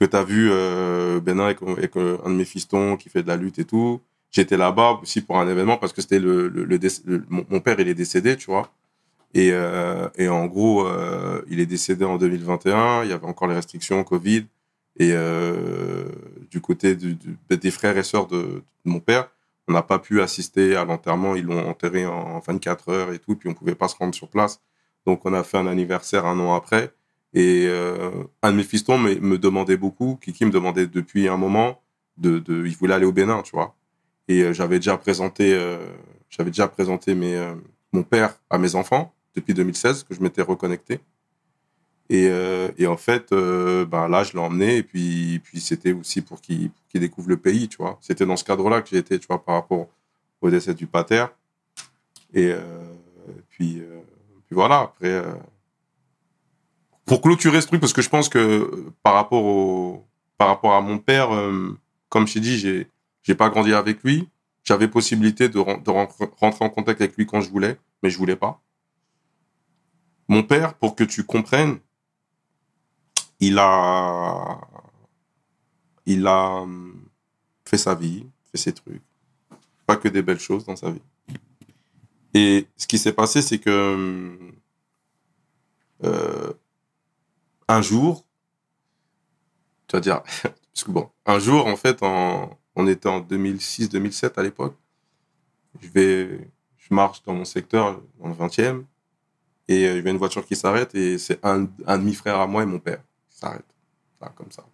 que 0.00 0.06
tu 0.06 0.16
as 0.16 0.24
vu 0.24 0.48
euh, 0.50 1.20
Bénin 1.20 1.44
avec, 1.44 1.60
euh, 1.96 2.18
un 2.24 2.30
de 2.30 2.34
mes 2.34 2.44
fistons 2.44 2.96
qui 2.96 3.08
fait 3.10 3.22
de 3.22 3.28
la 3.28 3.36
lutte 3.36 3.58
et 3.58 3.64
tout, 3.64 4.00
j'étais 4.30 4.56
là-bas 4.56 4.98
aussi 5.02 5.20
pour 5.20 5.38
un 5.38 5.46
événement 5.48 5.76
parce 5.76 5.92
que 5.92 6.00
c'était 6.00 6.18
le, 6.18 6.50
mon, 7.28 7.60
père, 7.60 7.78
il 7.78 7.88
est 7.88 7.94
décédé, 7.94 8.36
tu 8.36 8.46
vois. 8.46 8.72
Et, 9.34 9.50
euh, 9.52 10.08
et 10.16 10.28
en 10.28 10.46
gros, 10.46 10.86
euh, 10.86 11.42
il 11.48 11.60
est 11.60 11.66
décédé 11.66 12.04
en 12.04 12.16
2021. 12.18 13.04
Il 13.04 13.10
y 13.10 13.12
avait 13.12 13.26
encore 13.26 13.46
les 13.48 13.54
restrictions 13.54 14.02
Covid. 14.04 14.46
Et 14.98 15.14
du 16.50 16.60
côté 16.60 16.94
du- 16.96 17.16
des 17.48 17.70
frères 17.70 17.96
et 17.96 18.02
sœurs 18.02 18.26
de, 18.26 18.36
de 18.42 18.62
mon 18.84 19.00
père, 19.00 19.28
on 19.68 19.72
n'a 19.72 19.82
pas 19.82 19.98
pu 19.98 20.20
assister 20.20 20.76
à 20.76 20.84
l'enterrement. 20.84 21.36
Ils 21.36 21.44
l'ont 21.44 21.68
enterré 21.68 22.04
en 22.06 22.40
24 22.40 22.88
heures 22.90 23.12
et 23.12 23.18
tout. 23.18 23.36
Puis 23.36 23.48
on 23.48 23.54
pouvait 23.54 23.76
pas 23.76 23.88
se 23.88 23.96
rendre 23.96 24.14
sur 24.14 24.28
place. 24.28 24.60
Donc 25.06 25.24
on 25.24 25.32
a 25.32 25.42
fait 25.44 25.58
un 25.58 25.66
anniversaire 25.66 26.26
un 26.26 26.38
an 26.40 26.54
après. 26.54 26.92
Et 27.32 27.66
euh, 27.66 28.10
un 28.42 28.52
de 28.52 28.56
mes 28.56 28.64
fistons 28.64 28.98
me, 28.98 29.38
demandait 29.38 29.76
beaucoup, 29.76 30.18
Kiki 30.20 30.44
me 30.44 30.50
demandait 30.50 30.86
depuis 30.86 31.28
un 31.28 31.36
moment, 31.36 31.80
de, 32.16 32.38
de, 32.38 32.66
il 32.66 32.76
voulait 32.76 32.94
aller 32.94 33.06
au 33.06 33.12
Bénin, 33.12 33.42
tu 33.42 33.52
vois. 33.52 33.76
Et 34.30 34.42
euh, 34.42 34.52
j'avais 34.52 34.76
déjà 34.76 34.96
présenté, 34.96 35.54
euh, 35.54 35.78
j'avais 36.28 36.50
déjà 36.50 36.68
présenté 36.68 37.16
mes, 37.16 37.34
euh, 37.34 37.54
mon 37.92 38.04
père 38.04 38.38
à 38.48 38.58
mes 38.58 38.76
enfants 38.76 39.12
depuis 39.34 39.54
2016 39.54 40.04
que 40.04 40.14
je 40.14 40.22
m'étais 40.22 40.42
reconnecté. 40.42 41.00
Et, 42.08 42.28
et 42.76 42.88
en 42.88 42.96
fait, 42.96 43.30
ben 43.30 44.08
là, 44.08 44.24
je 44.24 44.32
l'ai 44.32 44.40
emmené 44.40 44.78
et 44.78 44.82
puis, 44.82 45.38
puis 45.44 45.60
c'était 45.60 45.92
aussi 45.92 46.22
pour 46.22 46.40
qu'il 46.40 46.72
découvre 46.92 47.28
le 47.28 47.36
pays, 47.36 47.68
tu 47.68 47.76
vois. 47.76 47.98
C'était 48.00 48.26
dans 48.26 48.36
ce 48.36 48.42
cadre-là 48.42 48.82
que 48.82 48.88
j'ai 48.88 48.96
été, 48.96 49.16
tu 49.16 49.28
vois, 49.28 49.44
par 49.44 49.54
rapport 49.54 49.86
au 50.40 50.50
décès 50.50 50.74
du 50.74 50.88
pater. 50.88 51.26
Et 52.34 52.52
puis, 53.48 53.80
puis 54.44 54.56
voilà, 54.56 54.80
après, 54.80 55.22
pour 57.10 57.22
clôturer 57.22 57.60
ce 57.60 57.66
truc, 57.66 57.80
parce 57.80 57.92
que 57.92 58.02
je 58.02 58.08
pense 58.08 58.28
que 58.28 58.38
euh, 58.38 58.92
par 59.02 59.14
rapport, 59.14 59.42
au, 59.44 60.06
par 60.38 60.46
rapport 60.46 60.74
à 60.74 60.80
mon 60.80 61.00
père, 61.00 61.34
euh, 61.34 61.76
comme 62.08 62.28
je 62.28 62.34
t'ai 62.34 62.40
dit, 62.40 62.56
j'ai 62.56 62.88
j'ai 63.24 63.34
pas 63.34 63.50
grandi 63.50 63.72
avec 63.74 64.04
lui. 64.04 64.28
J'avais 64.62 64.86
possibilité 64.86 65.48
de, 65.48 65.58
ren- 65.58 65.78
de 65.78 65.90
ren- 65.90 66.06
rentrer 66.38 66.64
en 66.64 66.70
contact 66.70 67.00
avec 67.00 67.16
lui 67.16 67.26
quand 67.26 67.40
je 67.40 67.50
voulais, 67.50 67.80
mais 68.00 68.10
je 68.10 68.16
voulais 68.16 68.36
pas. 68.36 68.62
Mon 70.28 70.44
père, 70.44 70.74
pour 70.74 70.94
que 70.94 71.02
tu 71.02 71.24
comprennes, 71.24 71.80
il 73.40 73.58
a, 73.58 74.60
il 76.06 76.24
a 76.28 76.60
hum, 76.60 76.94
fait 77.64 77.78
sa 77.78 77.96
vie, 77.96 78.24
fait 78.52 78.58
ses 78.58 78.72
trucs. 78.72 79.02
Pas 79.84 79.96
que 79.96 80.06
des 80.06 80.22
belles 80.22 80.38
choses 80.38 80.64
dans 80.64 80.76
sa 80.76 80.92
vie. 80.92 81.02
Et 82.34 82.68
ce 82.76 82.86
qui 82.86 82.98
s'est 82.98 83.12
passé, 83.12 83.42
c'est 83.42 83.58
que 83.58 84.38
euh, 86.04 86.52
un 87.70 87.82
jour, 87.82 88.24
tu 89.86 89.96
vas 89.96 90.00
dire, 90.00 90.22
parce 90.42 90.84
que 90.84 90.90
bon, 90.90 91.08
un 91.26 91.38
jour, 91.38 91.66
en 91.66 91.76
fait, 91.76 92.02
en, 92.02 92.58
on 92.74 92.86
était 92.86 93.08
en 93.08 93.20
2006-2007 93.20 94.38
à 94.38 94.42
l'époque. 94.42 94.76
Je 95.80 95.88
vais, 95.88 96.50
je 96.76 96.94
marche 96.94 97.22
dans 97.22 97.34
mon 97.34 97.44
secteur, 97.44 98.00
dans 98.18 98.28
le 98.28 98.34
20e, 98.34 98.84
et 99.68 99.86
euh, 99.86 100.00
y 100.00 100.06
a 100.06 100.10
une 100.10 100.16
voiture 100.16 100.44
qui 100.44 100.56
s'arrête, 100.56 100.94
et 100.96 101.16
c'est 101.18 101.38
un, 101.44 101.68
demi-frère 101.86 102.40
à 102.40 102.46
moi 102.46 102.64
et 102.64 102.66
mon 102.66 102.80
père 102.80 103.02
qui 103.28 103.38
s'arrêtent. 103.38 103.64
Là, 104.20 104.32
comme 104.34 104.50
ça. 104.50 104.64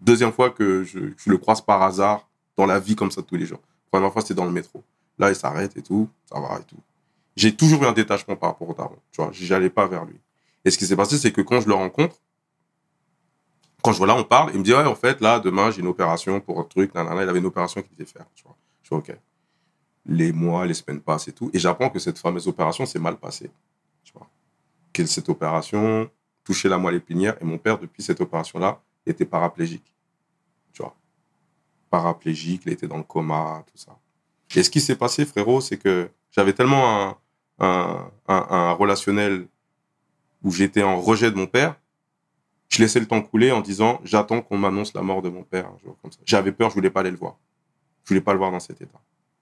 Deuxième 0.00 0.32
fois 0.32 0.50
que 0.50 0.84
je, 0.84 1.12
je 1.16 1.30
le 1.30 1.38
croise 1.38 1.60
par 1.60 1.82
hasard 1.82 2.28
dans 2.56 2.66
la 2.66 2.80
vie 2.80 2.96
comme 2.96 3.10
ça 3.10 3.22
tous 3.22 3.36
les 3.36 3.46
jours. 3.46 3.60
Première 3.90 4.12
fois, 4.12 4.22
c'était 4.22 4.34
dans 4.34 4.46
le 4.46 4.52
métro. 4.52 4.82
Là, 5.18 5.28
il 5.30 5.36
s'arrête 5.36 5.76
et 5.76 5.82
tout, 5.82 6.08
ça 6.24 6.40
va 6.40 6.58
et 6.58 6.64
tout. 6.64 6.80
J'ai 7.36 7.54
toujours 7.54 7.82
eu 7.82 7.86
un 7.86 7.92
détachement 7.92 8.36
par 8.36 8.50
rapport 8.50 8.68
au 8.68 8.74
daron. 8.74 8.96
Tu 9.12 9.20
vois, 9.20 9.30
j'allais 9.32 9.70
pas 9.70 9.86
vers 9.86 10.04
lui. 10.04 10.18
Et 10.64 10.70
ce 10.70 10.78
qui 10.78 10.86
s'est 10.86 10.96
passé, 10.96 11.18
c'est 11.18 11.30
que 11.30 11.40
quand 11.40 11.60
je 11.60 11.68
le 11.68 11.74
rencontre, 11.74 12.16
quand 13.88 13.92
je 13.94 13.98
vois 13.98 14.06
là, 14.06 14.16
on 14.16 14.24
parle, 14.24 14.50
il 14.52 14.58
me 14.58 14.64
dit, 14.64 14.74
ouais, 14.74 14.84
en 14.84 14.94
fait, 14.94 15.22
là, 15.22 15.40
demain, 15.40 15.70
j'ai 15.70 15.80
une 15.80 15.86
opération 15.86 16.42
pour 16.42 16.60
un 16.60 16.64
truc, 16.64 16.94
nanana. 16.94 17.22
Il 17.22 17.28
avait 17.30 17.38
une 17.38 17.46
opération 17.46 17.80
qu'il 17.80 17.96
devait 17.96 18.04
faire, 18.04 18.26
tu 18.34 18.44
vois. 18.44 18.54
Je 18.82 18.90
vois, 18.90 18.98
ok. 18.98 19.16
Les 20.04 20.30
mois, 20.30 20.66
les 20.66 20.74
semaines 20.74 21.00
passent 21.00 21.28
et 21.28 21.32
tout. 21.32 21.50
Et 21.54 21.58
j'apprends 21.58 21.88
que 21.88 21.98
cette 21.98 22.18
fameuse 22.18 22.46
opération 22.48 22.84
s'est 22.84 22.98
mal 22.98 23.16
passée. 23.16 23.50
Tu 24.04 24.12
vois. 24.12 24.28
Que 24.92 25.06
cette 25.06 25.30
opération 25.30 26.10
touchait 26.44 26.68
la 26.68 26.76
moelle 26.76 26.96
épinière. 26.96 27.38
Et 27.40 27.46
mon 27.46 27.56
père, 27.56 27.78
depuis 27.78 28.02
cette 28.02 28.20
opération-là, 28.20 28.78
était 29.06 29.24
paraplégique. 29.24 29.94
Tu 30.74 30.82
vois. 30.82 30.94
Paraplégique, 31.88 32.64
il 32.66 32.72
était 32.72 32.88
dans 32.88 32.98
le 32.98 33.04
coma, 33.04 33.64
tout 33.72 33.78
ça. 33.78 33.98
Et 34.54 34.62
ce 34.62 34.68
qui 34.68 34.82
s'est 34.82 34.96
passé, 34.96 35.24
frérot, 35.24 35.62
c'est 35.62 35.78
que 35.78 36.10
j'avais 36.30 36.52
tellement 36.52 37.16
un, 37.58 38.10
un 38.28 38.72
relationnel 38.72 39.48
où 40.42 40.50
j'étais 40.50 40.82
en 40.82 41.00
rejet 41.00 41.30
de 41.30 41.36
mon 41.36 41.46
père 41.46 41.74
je 42.68 42.82
laissais 42.82 43.00
le 43.00 43.06
temps 43.06 43.22
couler 43.22 43.50
en 43.50 43.60
disant 43.60 44.00
j'attends 44.04 44.42
qu'on 44.42 44.58
m'annonce 44.58 44.94
la 44.94 45.02
mort 45.02 45.22
de 45.22 45.28
mon 45.28 45.42
père. 45.42 45.70
J'avais 46.24 46.52
peur, 46.52 46.70
je 46.70 46.74
voulais 46.74 46.90
pas 46.90 47.00
aller 47.00 47.10
le 47.10 47.16
voir. 47.16 47.36
Je 48.04 48.10
voulais 48.10 48.20
pas 48.20 48.32
le 48.32 48.38
voir 48.38 48.50
dans 48.50 48.60
cet 48.60 48.80
état. 48.80 49.00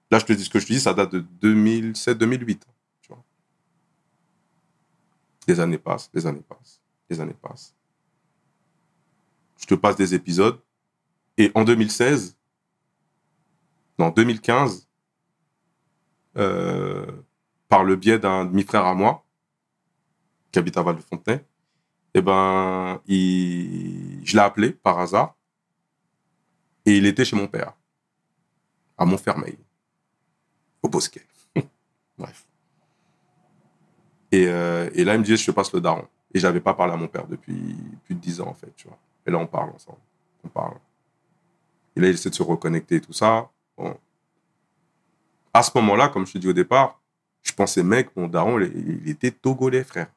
Là, 0.09 0.19
je 0.19 0.25
te 0.25 0.33
dis 0.33 0.43
ce 0.43 0.49
que 0.49 0.59
je 0.59 0.67
te 0.67 0.73
dis, 0.73 0.79
ça 0.79 0.93
date 0.93 1.11
de 1.11 1.25
2007-2008. 1.41 2.59
Tu 3.01 3.07
vois. 3.09 3.23
Les 5.47 5.59
années 5.59 5.77
passent, 5.77 6.09
les 6.13 6.25
années 6.25 6.43
passent, 6.47 6.81
les 7.09 7.19
années 7.19 7.35
passent. 7.41 7.75
Je 9.59 9.65
te 9.65 9.75
passe 9.75 9.95
des 9.97 10.13
épisodes. 10.13 10.59
Et 11.37 11.51
en 11.53 11.63
2016, 11.63 12.37
non, 13.99 14.09
2015, 14.09 14.87
euh, 16.37 17.05
par 17.67 17.83
le 17.83 17.95
biais 17.95 18.19
d'un 18.19 18.45
demi-frère 18.45 18.85
à 18.85 18.93
moi, 18.93 19.25
qui 20.51 20.59
habite 20.59 20.77
à 20.77 20.83
Val-de-Fontenay, 20.83 21.43
eh 22.17 22.21
ben, 22.21 22.99
il... 23.05 24.21
je 24.25 24.35
l'ai 24.35 24.41
appelé 24.41 24.71
par 24.71 24.97
hasard 24.99 25.35
et 26.83 26.97
il 26.97 27.05
était 27.05 27.25
chez 27.25 27.35
mon 27.35 27.47
père, 27.47 27.73
à 28.97 29.05
Montfermeil, 29.05 29.59
au 30.81 30.89
Bosquet. 30.89 31.27
Bref. 32.17 32.47
Et, 34.31 34.47
euh, 34.47 34.89
et 34.93 35.03
là, 35.03 35.13
il 35.13 35.19
me 35.19 35.23
disait, 35.23 35.37
je 35.37 35.45
te 35.45 35.51
passe 35.51 35.71
le 35.73 35.79
daron. 35.79 36.07
Et 36.33 36.39
j'avais 36.39 36.59
pas 36.59 36.73
parlé 36.73 36.93
à 36.93 36.97
mon 36.97 37.07
père 37.07 37.27
depuis 37.27 37.75
plus 38.05 38.15
de 38.15 38.19
dix 38.19 38.41
ans, 38.41 38.47
en 38.47 38.53
fait, 38.53 38.73
tu 38.75 38.87
vois. 38.87 38.97
Et 39.25 39.31
là, 39.31 39.37
on 39.37 39.45
parle 39.47 39.69
ensemble. 39.69 39.99
On 40.43 40.47
parle. 40.47 40.77
Et 41.95 41.99
là, 41.99 42.07
il 42.07 42.13
essaie 42.15 42.29
de 42.29 42.35
se 42.35 42.43
reconnecter 42.43 42.95
et 42.95 43.01
tout 43.01 43.13
ça. 43.13 43.49
Bon. 43.77 43.95
À 45.53 45.61
ce 45.61 45.71
moment-là, 45.75 46.09
comme 46.09 46.25
je 46.25 46.33
te 46.33 46.37
dis 46.39 46.47
au 46.47 46.53
départ, 46.53 46.99
je 47.43 47.53
pensais, 47.53 47.83
mec, 47.83 48.15
mon 48.15 48.27
daron, 48.27 48.59
il, 48.59 49.01
il 49.05 49.09
était 49.09 49.31
togolais, 49.31 49.83
frère. 49.83 50.07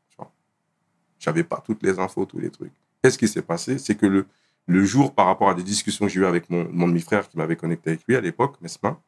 J'avais 1.21 1.45
pas 1.45 1.63
toutes 1.65 1.83
les 1.85 1.99
infos, 2.01 2.25
tous 2.27 2.39
les 2.41 2.51
trucs. 2.51 2.73
Et 3.05 3.11
ce 3.11 3.19
qui 3.19 3.29
s'est 3.29 3.43
passé, 3.43 3.79
c'est 3.79 3.95
que 3.95 4.07
le, 4.07 4.27
le 4.67 4.85
jour, 4.85 5.15
par 5.15 5.27
rapport 5.27 5.49
à 5.51 5.55
des 5.55 5.63
discussions 5.63 6.07
que 6.07 6.13
j'ai 6.13 6.21
eues 6.21 6.27
avec 6.27 6.51
mon, 6.51 6.69
mon 6.73 6.89
demi-frère 6.89 7.29
qui 7.29 7.37
m'avait 7.39 7.57
connecté 7.57 7.91
avec 7.91 8.03
lui 8.09 8.17
à 8.17 8.21
l'époque, 8.21 8.57
Mesma, 8.61 8.99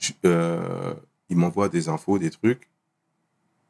je- 0.00 0.12
euh, 0.24 0.94
il 1.28 1.36
m'envoie 1.36 1.68
des 1.68 1.88
infos, 1.88 2.18
des 2.18 2.30
trucs. 2.30 2.68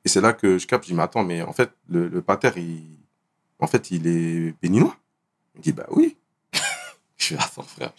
Et 0.04 0.08
c'est 0.08 0.20
là 0.20 0.32
que 0.32 0.58
je 0.58 0.66
capte, 0.66 0.84
je 0.84 0.90
dis, 0.90 0.94
mais 0.94 1.02
attends, 1.02 1.24
mais 1.24 1.42
en 1.42 1.52
fait, 1.52 1.70
le, 1.88 2.08
le 2.08 2.22
pater, 2.22 2.50
il, 2.56 2.98
en 3.58 3.66
fait, 3.66 3.90
il 3.90 4.06
est 4.06 4.54
béninois? 4.62 4.96
Il 5.56 5.60
dit, 5.62 5.72
bah 5.72 5.86
oui. 5.90 6.16
je 7.16 7.26
fais, 7.26 7.36
attends, 7.36 7.62
frère. 7.62 7.92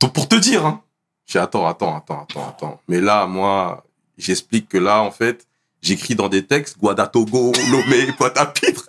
Donc, 0.00 0.12
pour 0.14 0.28
te 0.28 0.36
dire, 0.36 0.64
hein. 0.64 0.82
Je 1.26 1.32
dis, 1.32 1.38
attends, 1.38 1.66
attends, 1.66 1.96
attends, 1.96 2.22
attends, 2.22 2.48
attends. 2.48 2.80
Mais 2.88 3.00
là, 3.00 3.26
moi, 3.26 3.84
j'explique 4.16 4.68
que 4.68 4.78
là, 4.78 5.02
en 5.02 5.10
fait, 5.10 5.46
j'écris 5.82 6.14
dans 6.14 6.28
des 6.28 6.46
textes, 6.46 6.78
Guadatogo, 6.78 7.52
Lomé, 7.70 8.12
Pointe-à-Pitre. 8.18 8.88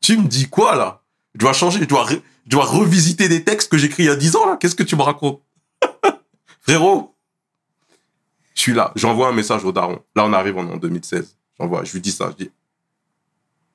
tu 0.00 0.16
me 0.18 0.26
dis 0.26 0.48
quoi, 0.48 0.76
là? 0.76 1.02
Je 1.34 1.40
dois 1.40 1.52
changer, 1.52 1.80
je 1.80 1.84
dois, 1.84 2.06
Je 2.08 2.16
dois 2.50 2.64
revisiter 2.64 3.28
des 3.28 3.44
textes 3.44 3.70
que 3.70 3.78
j'écris 3.78 4.04
il 4.04 4.06
y 4.06 4.10
a 4.10 4.16
10 4.16 4.36
ans, 4.36 4.46
là. 4.46 4.56
Qu'est-ce 4.56 4.74
que 4.74 4.82
tu 4.82 4.96
me 4.96 5.02
racontes? 5.02 5.42
Frérot 6.60 7.14
Je 8.54 8.60
suis 8.60 8.72
là. 8.72 8.92
J'envoie 8.96 9.28
un 9.28 9.32
message 9.32 9.64
au 9.64 9.72
daron. 9.72 10.02
Là, 10.14 10.24
on 10.24 10.32
arrive 10.32 10.56
en, 10.58 10.68
en 10.68 10.76
2016. 10.76 11.36
J'envoie, 11.58 11.84
je 11.84 11.92
lui 11.92 12.00
dis 12.00 12.10
ça. 12.12 12.30
Je 12.38 12.44
dis... 12.44 12.50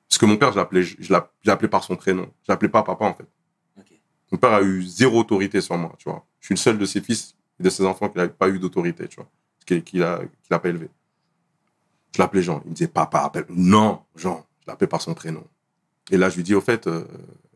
Parce 0.08 0.18
que 0.18 0.26
mon 0.26 0.36
père, 0.36 0.52
je 0.52 0.56
l'appelais, 0.58 0.82
je, 0.82 0.96
je 0.98 1.12
l'app- 1.12 1.32
je 1.42 1.48
l'appelais 1.50 1.68
par 1.68 1.82
son 1.84 1.96
prénom. 1.96 2.28
Je 2.46 2.52
l'appelais 2.52 2.68
pas 2.68 2.82
papa, 2.82 3.04
en 3.06 3.14
fait. 3.14 3.26
Mon 4.30 4.38
père 4.38 4.52
a 4.54 4.62
eu 4.62 4.82
zéro 4.82 5.20
autorité 5.20 5.60
sur 5.60 5.76
moi, 5.76 5.92
tu 5.98 6.08
vois. 6.08 6.24
Je 6.40 6.46
suis 6.46 6.54
le 6.54 6.58
seul 6.58 6.78
de 6.78 6.84
ses 6.86 7.00
fils 7.00 7.34
et 7.60 7.62
de 7.62 7.70
ses 7.70 7.84
enfants 7.84 8.08
qui 8.08 8.18
n'a 8.18 8.28
pas 8.28 8.48
eu 8.48 8.58
d'autorité, 8.58 9.06
tu 9.08 9.16
vois. 9.16 9.28
Qu'il 9.66 9.82
qu'il 9.84 10.02
a, 10.02 10.18
qu'il 10.42 10.54
a 10.54 10.58
pas 10.58 10.68
élevé. 10.70 10.88
Je 12.14 12.20
l'appelais 12.20 12.42
Jean. 12.42 12.60
Il 12.64 12.70
me 12.70 12.74
disait, 12.74 12.88
papa, 12.88 13.20
appelle. 13.20 13.46
Non, 13.50 14.02
Jean. 14.16 14.46
Je 14.60 14.70
l'appelais 14.70 14.86
par 14.86 15.00
son 15.00 15.14
prénom. 15.14 15.44
Et 16.10 16.16
là, 16.16 16.28
je 16.28 16.36
lui 16.36 16.42
dis, 16.42 16.54
au 16.54 16.60
fait, 16.60 16.86
euh, 16.86 17.04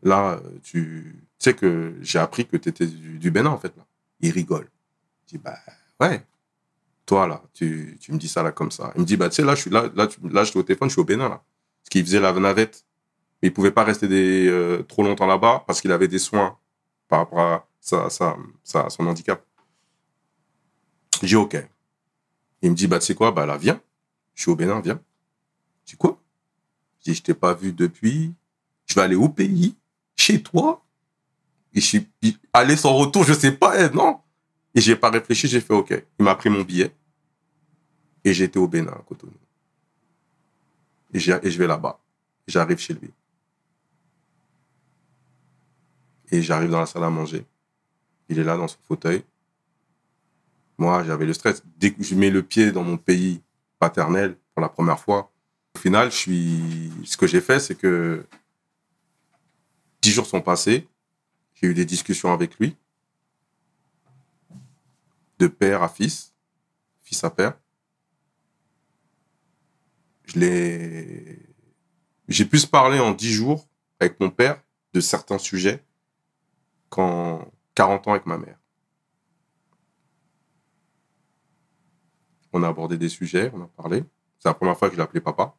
là, 0.03 0.39
tu 0.63 1.23
sais 1.37 1.53
que 1.53 1.95
j'ai 2.01 2.19
appris 2.19 2.45
que 2.47 2.57
tu 2.57 2.69
étais 2.69 2.87
du, 2.87 3.29
Bénin, 3.31 3.49
en 3.51 3.57
fait. 3.57 3.75
Là. 3.77 3.85
Il 4.21 4.31
rigole. 4.31 4.69
Je 5.25 5.35
dis, 5.35 5.37
bah, 5.37 5.57
ouais. 5.99 6.25
Toi, 7.05 7.27
là, 7.27 7.41
tu, 7.53 7.97
tu 8.01 8.11
me 8.11 8.17
dis 8.17 8.27
ça, 8.27 8.43
là, 8.43 8.51
comme 8.51 8.71
ça. 8.71 8.91
Il 8.95 9.01
me 9.01 9.05
dit, 9.05 9.15
bah, 9.15 9.29
tu 9.29 9.35
sais, 9.35 9.43
là, 9.43 9.55
je 9.55 9.61
suis 9.61 9.69
là, 9.69 9.89
là, 9.95 10.07
là, 10.23 10.43
je 10.43 10.49
suis 10.49 10.59
au 10.59 10.63
téléphone, 10.63 10.89
je 10.89 10.93
suis 10.93 11.01
au 11.01 11.05
Bénin, 11.05 11.29
là. 11.29 11.41
Parce 11.81 11.89
qu'il 11.89 12.03
faisait 12.03 12.19
la 12.19 12.33
navette. 12.33 12.83
Il 13.43 13.53
pouvait 13.53 13.71
pas 13.71 13.83
rester 13.83 14.07
des, 14.07 14.47
euh, 14.47 14.81
trop 14.83 15.03
longtemps 15.03 15.27
là-bas 15.27 15.63
parce 15.67 15.79
qu'il 15.79 15.91
avait 15.91 16.07
des 16.07 16.17
soins 16.19 16.57
par 17.07 17.19
rapport 17.19 17.39
à 17.39 17.67
sa, 17.79 18.09
sa, 18.09 18.35
sa- 18.63 18.89
son 18.89 19.05
handicap. 19.05 19.45
Dis, 21.21 21.35
OK. 21.35 21.55
Il 22.63 22.71
me 22.71 22.75
dit, 22.75 22.87
bah, 22.87 22.99
tu 22.99 23.05
sais 23.05 23.15
quoi, 23.15 23.31
bah, 23.31 23.45
là, 23.45 23.57
viens. 23.57 23.79
Je 24.37 24.43
suis 24.43 24.51
au 24.51 24.55
Bénin, 24.55 24.79
viens. 24.81 25.01
Je 25.83 25.91
dis, 25.91 25.97
quoi? 25.97 26.21
Je 26.99 27.05
dis, 27.05 27.17
je 27.17 27.23
t'ai 27.23 27.33
pas 27.33 27.55
vu 27.55 27.73
depuis. 27.73 28.35
Je 28.85 28.93
vais 28.93 29.01
aller 29.01 29.15
au 29.15 29.29
pays, 29.29 29.75
chez 30.15 30.41
toi. 30.43 30.85
Et 31.73 31.81
je 31.81 31.85
suis 31.85 32.07
allé 32.53 32.77
sans 32.77 32.93
retour, 32.93 33.23
je 33.23 33.33
sais 33.33 33.51
pas, 33.51 33.83
eh, 33.83 33.89
non. 33.89 34.19
Et 34.75 34.79
j'ai 34.79 34.95
pas 34.95 35.09
réfléchi, 35.09 35.47
j'ai 35.47 35.59
fait, 35.59 35.73
OK. 35.73 35.91
Il 36.19 36.23
m'a 36.23 36.35
pris 36.35 36.51
mon 36.51 36.61
billet. 36.61 36.95
Et 38.23 38.31
j'étais 38.31 38.59
au 38.59 38.67
Bénin, 38.67 38.91
à 38.91 39.01
Cotonou. 39.07 39.33
Et, 41.13 41.19
je 41.19 41.57
vais 41.57 41.67
là-bas. 41.67 41.99
J'arrive 42.47 42.77
chez 42.77 42.93
lui. 42.93 43.09
Et 46.29 46.43
j'arrive 46.43 46.69
dans 46.69 46.79
la 46.79 46.85
salle 46.85 47.03
à 47.03 47.09
manger. 47.09 47.43
Il 48.29 48.37
est 48.37 48.43
là 48.43 48.55
dans 48.55 48.67
son 48.67 48.77
fauteuil. 48.87 49.23
Moi, 50.77 51.03
j'avais 51.05 51.25
le 51.25 51.33
stress. 51.33 51.63
Dès 51.77 51.91
que 51.91 52.03
je 52.03 52.13
mets 52.13 52.29
le 52.29 52.43
pied 52.43 52.71
dans 52.71 52.83
mon 52.83 52.97
pays 52.97 53.41
paternel 53.79 54.37
pour 54.53 54.61
la 54.61 54.69
première 54.69 54.99
fois, 54.99 55.31
au 55.75 55.79
final, 55.79 56.11
je 56.11 56.17
suis... 56.17 56.91
ce 57.05 57.17
que 57.17 57.27
j'ai 57.27 57.41
fait, 57.41 57.59
c'est 57.59 57.75
que 57.75 58.25
dix 60.01 60.11
jours 60.11 60.25
sont 60.25 60.41
passés. 60.41 60.87
J'ai 61.53 61.67
eu 61.67 61.73
des 61.73 61.85
discussions 61.85 62.31
avec 62.31 62.59
lui, 62.59 62.75
de 65.39 65.47
père 65.47 65.83
à 65.83 65.89
fils, 65.89 66.33
fils 67.01 67.23
à 67.23 67.29
père. 67.29 67.57
J'ai 70.35 71.39
pu 72.45 72.59
se 72.59 72.67
parler 72.67 72.99
en 72.99 73.11
dix 73.11 73.33
jours 73.33 73.67
avec 73.99 74.19
mon 74.19 74.29
père 74.29 74.61
de 74.93 74.99
certains 74.99 75.37
sujets 75.37 75.83
qu'en 76.89 77.51
40 77.75 78.07
ans 78.07 78.11
avec 78.11 78.25
ma 78.25 78.37
mère. 78.37 78.56
On 82.57 82.63
a 82.63 82.69
abordé 82.69 82.97
des 82.97 83.09
sujets, 83.09 83.51
on 83.53 83.61
a 83.61 83.67
parlé. 83.67 84.03
C'est 84.39 84.49
la 84.49 84.55
première 84.55 84.75
fois 84.75 84.89
que 84.89 84.95
je 84.95 85.01
l'ai 85.13 85.21
papa. 85.21 85.53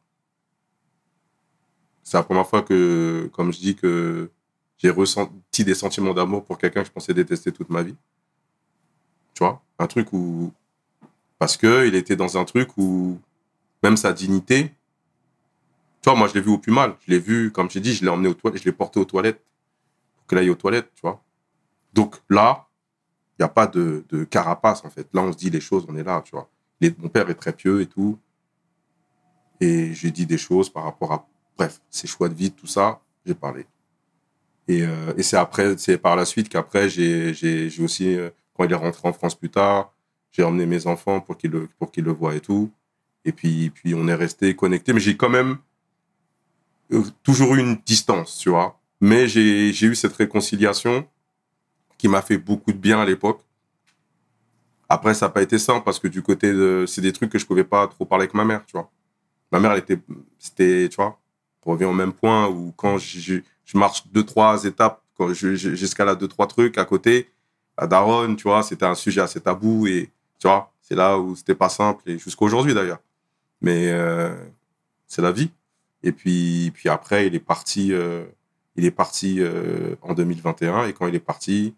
C'est 2.03 2.17
la 2.17 2.23
première 2.23 2.45
fois 2.45 2.61
que, 2.61 3.29
comme 3.31 3.53
je 3.53 3.59
dis, 3.59 3.75
que 3.77 4.29
j'ai 4.77 4.89
ressenti 4.89 5.63
des 5.63 5.75
sentiments 5.75 6.13
d'amour 6.13 6.43
pour 6.43 6.57
quelqu'un 6.57 6.81
que 6.81 6.87
je 6.87 6.91
pensais 6.91 7.13
détester 7.13 7.53
toute 7.53 7.69
ma 7.69 7.83
vie. 7.83 7.95
Tu 9.33 9.39
vois? 9.39 9.61
Un 9.77 9.87
truc 9.87 10.11
où. 10.11 10.51
Parce 11.37 11.55
que 11.55 11.87
il 11.87 11.95
était 11.95 12.17
dans 12.17 12.37
un 12.37 12.43
truc 12.43 12.69
où 12.75 13.17
même 13.81 13.95
sa 13.95 14.11
dignité. 14.11 14.73
Tu 16.01 16.09
vois, 16.09 16.15
moi, 16.15 16.27
je 16.27 16.33
l'ai 16.33 16.41
vu 16.41 16.51
au 16.51 16.57
plus 16.57 16.73
mal. 16.73 16.97
Je 17.05 17.11
l'ai 17.11 17.19
vu, 17.19 17.49
comme 17.49 17.69
j'ai 17.69 17.79
dit, 17.79 17.93
je 17.93 18.03
l'ai 18.03 18.09
emmené 18.09 18.27
aux 18.27 18.33
toilettes, 18.33 18.61
je 18.61 18.65
l'ai 18.65 18.75
porté 18.75 18.99
aux 18.99 19.05
toilettes 19.05 19.41
pour 20.17 20.27
qu'il 20.27 20.37
aille 20.37 20.49
aux 20.49 20.55
toilettes, 20.55 20.91
tu 20.95 21.01
vois. 21.01 21.23
Donc 21.93 22.17
là, 22.29 22.67
il 23.37 23.43
n'y 23.43 23.45
a 23.45 23.49
pas 23.49 23.67
de, 23.67 24.03
de 24.09 24.25
carapace, 24.25 24.83
en 24.83 24.89
fait. 24.89 25.07
Là, 25.13 25.21
on 25.21 25.31
se 25.31 25.37
dit 25.37 25.49
les 25.49 25.61
choses, 25.61 25.85
on 25.87 25.95
est 25.95 26.03
là, 26.03 26.21
tu 26.25 26.31
vois. 26.31 26.49
Mon 26.97 27.09
père 27.09 27.29
est 27.29 27.35
très 27.35 27.53
pieux 27.53 27.81
et 27.81 27.85
tout. 27.85 28.17
Et 29.59 29.93
j'ai 29.93 30.11
dit 30.11 30.25
des 30.25 30.37
choses 30.37 30.69
par 30.69 30.83
rapport 30.83 31.11
à, 31.11 31.27
bref, 31.57 31.81
ses 31.89 32.07
choix 32.07 32.29
de 32.29 32.33
vie, 32.33 32.51
tout 32.51 32.67
ça, 32.67 33.01
j'ai 33.25 33.33
parlé. 33.33 33.65
Et, 34.67 34.83
euh, 34.83 35.13
et 35.17 35.23
c'est 35.23 35.35
après, 35.35 35.77
c'est 35.77 35.97
par 35.97 36.15
la 36.15 36.25
suite 36.25 36.47
qu'après, 36.47 36.89
j'ai, 36.89 37.69
aussi, 37.79 38.15
euh, 38.15 38.29
quand 38.53 38.63
il 38.63 38.71
est 38.71 38.75
rentré 38.75 39.07
en 39.07 39.13
France 39.13 39.35
plus 39.35 39.49
tard, 39.49 39.93
j'ai 40.31 40.43
emmené 40.43 40.65
mes 40.65 40.87
enfants 40.87 41.19
pour 41.19 41.37
qu'ils 41.37 41.51
le, 41.51 41.67
pour 41.79 41.91
le 41.95 42.11
voient 42.11 42.35
et 42.35 42.39
tout. 42.39 42.71
Et 43.25 43.31
puis, 43.31 43.71
puis 43.71 43.93
on 43.95 44.07
est 44.07 44.15
resté 44.15 44.55
connectés. 44.55 44.93
Mais 44.93 44.99
j'ai 44.99 45.17
quand 45.17 45.29
même 45.29 45.57
euh, 46.91 47.03
toujours 47.23 47.55
eu 47.55 47.59
une 47.59 47.77
distance, 47.85 48.37
tu 48.37 48.49
vois. 48.49 48.79
Mais 49.01 49.27
j'ai 49.27 49.85
eu 49.85 49.95
cette 49.95 50.13
réconciliation 50.13 51.07
qui 51.97 52.07
m'a 52.07 52.21
fait 52.21 52.37
beaucoup 52.37 52.71
de 52.71 52.77
bien 52.77 52.99
à 52.99 53.05
l'époque. 53.05 53.41
Après, 54.89 55.13
ça 55.13 55.27
n'a 55.27 55.31
pas 55.31 55.41
été 55.41 55.59
simple 55.59 55.83
parce 55.85 55.99
que 55.99 56.07
du 56.07 56.21
côté 56.23 56.51
de, 56.51 56.85
c'est 56.87 57.01
des 57.01 57.13
trucs 57.13 57.31
que 57.31 57.37
je 57.39 57.45
pouvais 57.45 57.63
pas 57.63 57.87
trop 57.87 58.05
parler 58.05 58.23
avec 58.23 58.33
ma 58.33 58.45
mère, 58.45 58.65
tu 58.65 58.73
vois. 58.73 58.89
Ma 59.51 59.59
mère, 59.59 59.71
elle 59.73 59.79
était, 59.79 59.99
c'était, 60.39 60.89
tu 60.89 60.95
vois, 60.97 61.19
on 61.65 61.71
revient 61.73 61.85
au 61.85 61.93
même 61.93 62.13
point 62.13 62.47
où 62.49 62.73
quand 62.75 62.97
je, 62.97 63.41
je, 63.65 63.77
marche 63.77 64.07
deux, 64.07 64.25
trois 64.25 64.63
étapes, 64.65 65.01
quand 65.17 65.33
je, 65.33 65.55
je- 65.55 65.75
j'escalade 65.75 66.19
deux, 66.19 66.27
trois 66.27 66.47
trucs 66.47 66.77
à 66.77 66.85
côté, 66.85 67.29
la 67.79 67.87
daronne, 67.87 68.35
tu 68.35 68.43
vois, 68.43 68.63
c'était 68.63 68.85
un 68.85 68.95
sujet 68.95 69.21
assez 69.21 69.39
tabou 69.41 69.87
et, 69.87 70.11
tu 70.39 70.47
vois, 70.47 70.73
c'est 70.81 70.95
là 70.95 71.17
où 71.19 71.35
c'était 71.35 71.55
pas 71.55 71.69
simple 71.69 72.03
et 72.09 72.17
jusqu'à 72.19 72.45
aujourd'hui 72.45 72.73
d'ailleurs. 72.73 72.99
Mais 73.61 73.91
euh, 73.91 74.35
c'est 75.07 75.21
la 75.21 75.31
vie. 75.31 75.51
Et 76.03 76.11
puis, 76.11 76.71
puis 76.73 76.89
après, 76.89 77.27
il 77.27 77.35
est 77.35 77.39
parti, 77.39 77.93
euh, 77.93 78.25
il 78.75 78.85
est 78.85 78.91
parti 78.91 79.37
euh, 79.39 79.95
en 80.01 80.13
2021 80.13 80.87
et 80.87 80.93
quand 80.93 81.07
il 81.07 81.15
est 81.15 81.19
parti, 81.19 81.75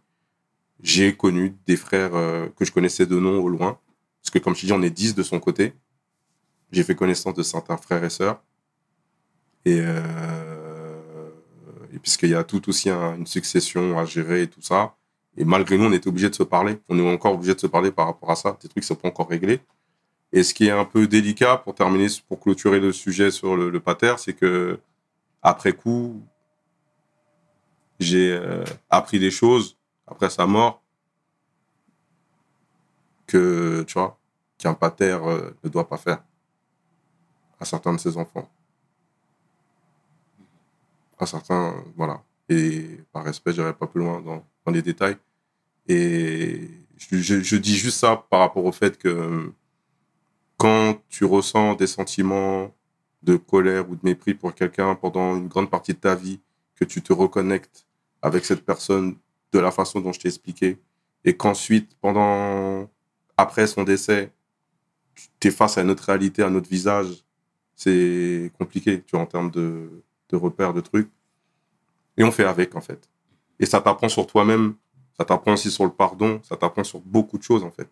j'ai 0.83 1.15
connu 1.15 1.55
des 1.67 1.75
frères 1.77 2.15
euh, 2.15 2.47
que 2.57 2.65
je 2.65 2.71
connaissais 2.71 3.05
de 3.05 3.19
nom 3.19 3.39
au 3.39 3.49
loin. 3.49 3.77
Parce 4.21 4.31
que 4.31 4.39
comme 4.39 4.55
je 4.55 4.65
dis, 4.65 4.73
on 4.73 4.81
est 4.81 4.89
dix 4.89 5.15
de 5.15 5.23
son 5.23 5.39
côté. 5.39 5.73
J'ai 6.71 6.83
fait 6.83 6.95
connaissance 6.95 7.33
de 7.33 7.43
certains 7.43 7.77
frères 7.77 8.03
et 8.03 8.09
sœurs. 8.09 8.41
Et, 9.65 9.79
euh, 9.79 11.29
puisqu'il 12.01 12.29
y 12.29 12.35
a 12.35 12.43
tout 12.43 12.67
aussi 12.69 12.89
un- 12.89 13.15
une 13.17 13.27
succession 13.27 13.97
à 13.99 14.05
gérer 14.05 14.43
et 14.43 14.47
tout 14.47 14.61
ça. 14.61 14.95
Et 15.37 15.45
malgré 15.45 15.77
nous, 15.77 15.85
on 15.85 15.91
était 15.93 16.07
obligé 16.07 16.29
de 16.29 16.35
se 16.35 16.43
parler. 16.43 16.79
On 16.89 16.97
est 16.97 17.13
encore 17.13 17.33
obligé 17.33 17.53
de 17.53 17.59
se 17.59 17.67
parler 17.67 17.91
par 17.91 18.07
rapport 18.07 18.31
à 18.31 18.35
ça. 18.35 18.57
Des 18.61 18.67
trucs 18.67 18.81
qui 18.83 18.87
sont 18.87 18.95
pas 18.95 19.07
encore 19.07 19.29
réglés. 19.29 19.59
Et 20.33 20.43
ce 20.43 20.53
qui 20.53 20.67
est 20.67 20.71
un 20.71 20.85
peu 20.85 21.07
délicat 21.07 21.57
pour 21.57 21.75
terminer, 21.75 22.07
pour 22.27 22.39
clôturer 22.39 22.79
le 22.79 22.91
sujet 22.93 23.31
sur 23.31 23.55
le, 23.55 23.69
le 23.69 23.79
pater, 23.79 24.15
c'est 24.17 24.33
que 24.33 24.79
après 25.41 25.73
coup, 25.73 26.21
j'ai 27.99 28.31
euh, 28.31 28.63
appris 28.89 29.19
des 29.19 29.31
choses 29.31 29.77
après 30.11 30.29
sa 30.29 30.45
mort 30.45 30.83
que, 33.25 33.83
tu 33.83 33.93
vois, 33.93 34.19
qu'un 34.57 34.73
pater 34.73 35.11
euh, 35.11 35.51
ne 35.63 35.69
doit 35.69 35.87
pas 35.87 35.97
faire 35.97 36.23
à 37.59 37.65
certains 37.65 37.93
de 37.93 37.99
ses 37.99 38.17
enfants. 38.17 38.49
À 41.17 41.25
certains, 41.25 41.73
voilà. 41.95 42.21
Et 42.49 42.99
par 43.13 43.23
respect, 43.23 43.53
je 43.53 43.61
n'irai 43.61 43.73
pas 43.73 43.87
plus 43.87 44.01
loin 44.01 44.21
dans, 44.21 44.45
dans 44.65 44.71
les 44.71 44.81
détails. 44.81 45.17
Et 45.87 46.69
je, 46.97 47.55
dis 47.55 47.77
juste 47.77 47.99
ça 47.99 48.25
par 48.29 48.41
rapport 48.41 48.65
au 48.65 48.71
fait 48.71 48.97
que 48.97 49.07
euh, 49.07 49.53
quand 50.57 51.01
tu 51.09 51.25
ressens 51.25 51.75
des 51.75 51.87
sentiments 51.87 52.73
de 53.23 53.37
colère 53.37 53.89
ou 53.89 53.95
de 53.95 54.01
mépris 54.03 54.33
pour 54.33 54.53
quelqu'un 54.53 54.95
pendant 54.95 55.37
une 55.37 55.47
grande 55.47 55.69
partie 55.69 55.93
de 55.93 55.99
ta 55.99 56.15
vie, 56.15 56.39
que 56.75 56.85
tu 56.85 57.01
te 57.01 57.13
reconnectes 57.13 57.87
avec 58.21 58.43
cette 58.45 58.65
personne 58.65 59.15
de 59.51 59.59
la 59.59 59.71
façon 59.71 59.99
dont 59.99 60.13
je 60.13 60.19
t'ai 60.19 60.27
expliqué, 60.29 60.77
et 61.23 61.35
qu'ensuite, 61.35 61.95
pendant, 62.01 62.89
après 63.37 63.67
son 63.67 63.83
décès, 63.83 64.31
tu 65.39 65.47
es 65.47 65.51
face 65.51 65.77
à 65.77 65.81
une 65.81 65.89
autre 65.89 66.03
réalité, 66.03 66.41
à 66.43 66.47
un 66.47 66.55
autre 66.55 66.69
visage, 66.69 67.23
c'est 67.75 68.51
compliqué, 68.57 69.01
tu 69.03 69.11
vois, 69.11 69.21
en 69.21 69.25
termes 69.25 69.51
de, 69.51 70.03
de 70.29 70.35
repères, 70.35 70.73
de 70.73 70.81
trucs. 70.81 71.09
Et 72.17 72.23
on 72.23 72.31
fait 72.31 72.45
avec, 72.45 72.75
en 72.75 72.81
fait. 72.81 73.09
Et 73.59 73.65
ça 73.65 73.81
t'apprend 73.81 74.09
sur 74.09 74.25
toi-même, 74.27 74.75
ça 75.17 75.25
t'apprend 75.25 75.53
aussi 75.53 75.71
sur 75.71 75.85
le 75.85 75.91
pardon, 75.91 76.39
ça 76.43 76.55
t'apprend 76.57 76.83
sur 76.83 76.99
beaucoup 76.99 77.37
de 77.37 77.43
choses, 77.43 77.63
en 77.63 77.71
fait. 77.71 77.89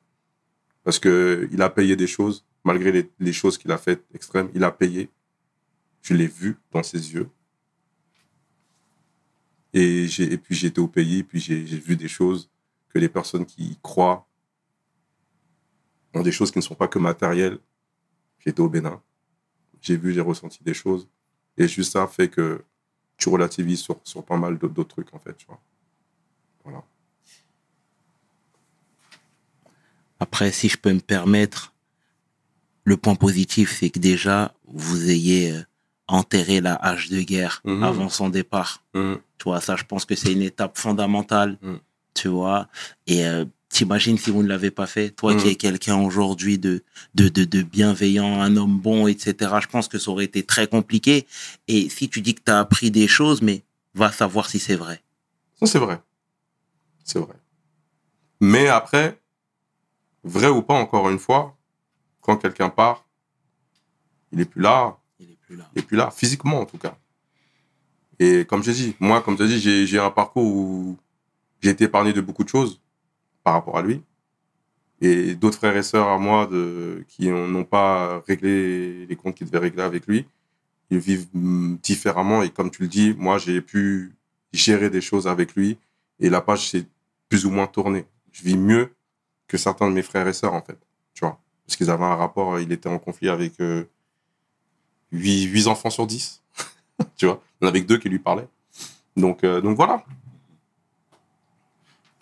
Parce 0.83 0.99
que 0.99 1.47
il 1.51 1.61
a 1.61 1.69
payé 1.69 1.95
des 1.95 2.07
choses, 2.07 2.45
malgré 2.63 2.91
les, 2.91 3.09
les 3.19 3.33
choses 3.33 3.57
qu'il 3.57 3.71
a 3.71 3.77
faites 3.77 4.03
extrêmes, 4.13 4.49
il 4.55 4.63
a 4.63 4.71
payé. 4.71 5.09
Je 6.01 6.13
l'ai 6.13 6.27
vu 6.27 6.57
dans 6.71 6.83
ses 6.83 7.13
yeux. 7.13 7.29
Et, 9.73 10.05
et 10.05 10.37
puis 10.37 10.55
j'ai 10.55 10.67
été 10.67 10.81
au 10.81 10.87
pays, 10.87 11.23
puis 11.23 11.39
j'ai 11.39 11.63
vu 11.63 11.95
des 11.95 12.07
choses 12.07 12.49
que 12.89 12.99
les 12.99 13.09
personnes 13.09 13.45
qui 13.45 13.77
croient 13.81 14.27
ont 16.13 16.21
des 16.23 16.31
choses 16.31 16.51
qui 16.51 16.57
ne 16.57 16.63
sont 16.63 16.75
pas 16.75 16.87
que 16.87 16.97
matérielles. 16.99 17.59
J'ai 18.39 18.49
été 18.49 18.61
au 18.61 18.69
Bénin, 18.69 19.01
j'ai 19.81 19.97
vu, 19.97 20.13
j'ai 20.13 20.21
ressenti 20.21 20.63
des 20.63 20.73
choses. 20.73 21.07
Et 21.57 21.67
juste 21.67 21.93
ça 21.93 22.07
fait 22.07 22.29
que 22.29 22.63
tu 23.17 23.29
relativises 23.29 23.81
sur, 23.81 23.99
sur 24.03 24.23
pas 24.23 24.37
mal 24.37 24.57
d'autres 24.57 24.83
trucs, 24.83 25.13
en 25.13 25.19
fait. 25.19 25.35
Tu 25.35 25.45
vois. 25.45 25.61
Voilà. 26.63 26.83
Après, 30.19 30.51
si 30.51 30.69
je 30.69 30.77
peux 30.77 30.93
me 30.93 30.99
permettre, 30.99 31.73
le 32.85 32.97
point 32.97 33.15
positif, 33.15 33.77
c'est 33.77 33.89
que 33.89 33.99
déjà, 33.99 34.53
vous 34.65 35.09
ayez 35.09 35.51
euh, 35.51 35.63
enterré 36.07 36.61
la 36.61 36.75
hache 36.75 37.09
de 37.09 37.21
guerre 37.21 37.61
mhm. 37.63 37.83
avant 37.83 38.09
son 38.09 38.29
départ. 38.29 38.83
Mhm. 38.93 39.19
Tu 39.39 39.45
vois, 39.45 39.61
ça, 39.61 39.75
je 39.75 39.83
pense 39.85 40.05
que 40.05 40.15
c'est 40.15 40.31
une 40.33 40.41
étape 40.43 40.77
fondamentale. 40.77 41.57
Mm. 41.61 41.75
Tu 42.13 42.27
vois, 42.27 42.67
et 43.07 43.25
euh, 43.25 43.45
t'imagines 43.69 44.17
si 44.17 44.29
vous 44.31 44.43
ne 44.43 44.47
l'avez 44.49 44.71
pas 44.71 44.85
fait, 44.87 45.11
toi 45.11 45.33
Mm. 45.33 45.37
qui 45.37 45.47
es 45.49 45.55
quelqu'un 45.55 45.95
aujourd'hui 45.97 46.57
de, 46.57 46.83
de, 47.15 47.29
de, 47.29 47.45
de 47.45 47.61
bienveillant, 47.61 48.41
un 48.41 48.55
homme 48.57 48.77
bon, 48.79 49.07
etc., 49.07 49.33
je 49.61 49.67
pense 49.67 49.87
que 49.87 49.97
ça 49.97 50.11
aurait 50.11 50.25
été 50.25 50.43
très 50.43 50.67
compliqué. 50.67 51.25
Et 51.67 51.87
si 51.89 52.09
tu 52.09 52.21
dis 52.21 52.35
que 52.35 52.41
tu 52.45 52.51
as 52.51 52.59
appris 52.59 52.91
des 52.91 53.07
choses, 53.07 53.41
mais 53.41 53.63
va 53.95 54.11
savoir 54.11 54.49
si 54.49 54.59
c'est 54.59 54.75
vrai. 54.75 55.01
Ça, 55.59 55.65
c'est 55.67 55.79
vrai. 55.79 56.01
C'est 57.05 57.19
vrai. 57.19 57.35
Mais 58.41 58.67
après, 58.67 59.19
vrai 60.23 60.47
ou 60.49 60.61
pas, 60.61 60.75
encore 60.75 61.09
une 61.09 61.19
fois, 61.19 61.55
quand 62.21 62.37
quelqu'un 62.37 62.69
part, 62.69 63.05
il 64.31 64.41
est 64.41 64.45
plus 64.45 64.61
là, 64.61 64.97
Il 65.19 65.31
est 65.31 65.37
plus 65.45 65.55
là. 65.55 65.69
il 65.75 65.79
est 65.79 65.85
plus 65.85 65.97
là, 65.97 66.11
physiquement 66.11 66.59
en 66.61 66.65
tout 66.65 66.77
cas. 66.77 66.97
Et 68.19 68.45
comme 68.45 68.63
j'ai 68.63 68.73
dit, 68.73 68.95
moi, 68.99 69.21
comme 69.21 69.35
as 69.39 69.45
dit, 69.47 69.59
j'ai, 69.87 69.99
un 69.99 70.11
parcours 70.11 70.43
où 70.45 70.97
j'ai 71.61 71.69
été 71.69 71.85
épargné 71.85 72.13
de 72.13 72.21
beaucoup 72.21 72.43
de 72.43 72.49
choses 72.49 72.81
par 73.43 73.53
rapport 73.53 73.77
à 73.77 73.81
lui. 73.81 74.01
Et 75.01 75.35
d'autres 75.35 75.57
frères 75.57 75.77
et 75.77 75.83
sœurs 75.83 76.09
à 76.09 76.17
moi 76.17 76.49
qui 77.07 77.31
ont- 77.31 77.47
n'ont 77.47 77.63
pas 77.63 78.21
réglé 78.27 79.05
les 79.05 79.15
comptes 79.15 79.35
qu'ils 79.35 79.47
devaient 79.47 79.59
régler 79.59 79.83
avec 79.83 80.07
lui, 80.07 80.25
ils 80.89 80.99
vivent 80.99 81.27
mm, 81.33 81.77
différemment. 81.81 82.43
Et 82.43 82.49
comme 82.49 82.69
tu 82.71 82.81
le 82.81 82.89
dis, 82.89 83.15
moi, 83.17 83.37
j'ai 83.37 83.61
pu 83.61 84.13
gérer 84.51 84.89
des 84.89 85.01
choses 85.01 85.27
avec 85.27 85.55
lui 85.55 85.77
et 86.19 86.29
la 86.29 86.41
page 86.41 86.69
s'est 86.69 86.85
plus 87.29 87.45
ou 87.45 87.51
moins 87.51 87.67
tournée. 87.67 88.05
Je 88.31 88.43
vis 88.43 88.57
mieux 88.57 88.91
que 89.47 89.57
certains 89.57 89.87
de 89.89 89.93
mes 89.93 90.01
frères 90.01 90.27
et 90.27 90.33
sœurs, 90.33 90.53
en 90.53 90.61
fait. 90.61 90.77
Tu 91.13 91.21
vois. 91.21 91.39
Parce 91.65 91.77
qu'ils 91.77 91.89
avaient 91.89 92.03
un 92.03 92.15
rapport, 92.15 92.59
il 92.59 92.71
était 92.71 92.89
en 92.89 92.99
conflit 92.99 93.29
avec 93.29 93.53
euh, 93.61 93.85
8, 95.11 95.67
enfants 95.67 95.89
sur 95.89 96.05
10. 96.07 96.41
tu 97.17 97.25
vois. 97.25 97.41
Il 97.61 97.65
y 97.65 97.67
en 97.67 97.69
avait 97.69 97.81
que 97.81 97.87
deux 97.87 97.97
qui 97.97 98.09
lui 98.09 98.19
parlaient. 98.19 98.47
Donc, 99.15 99.43
euh, 99.43 99.61
donc 99.61 99.75
voilà. 99.75 100.03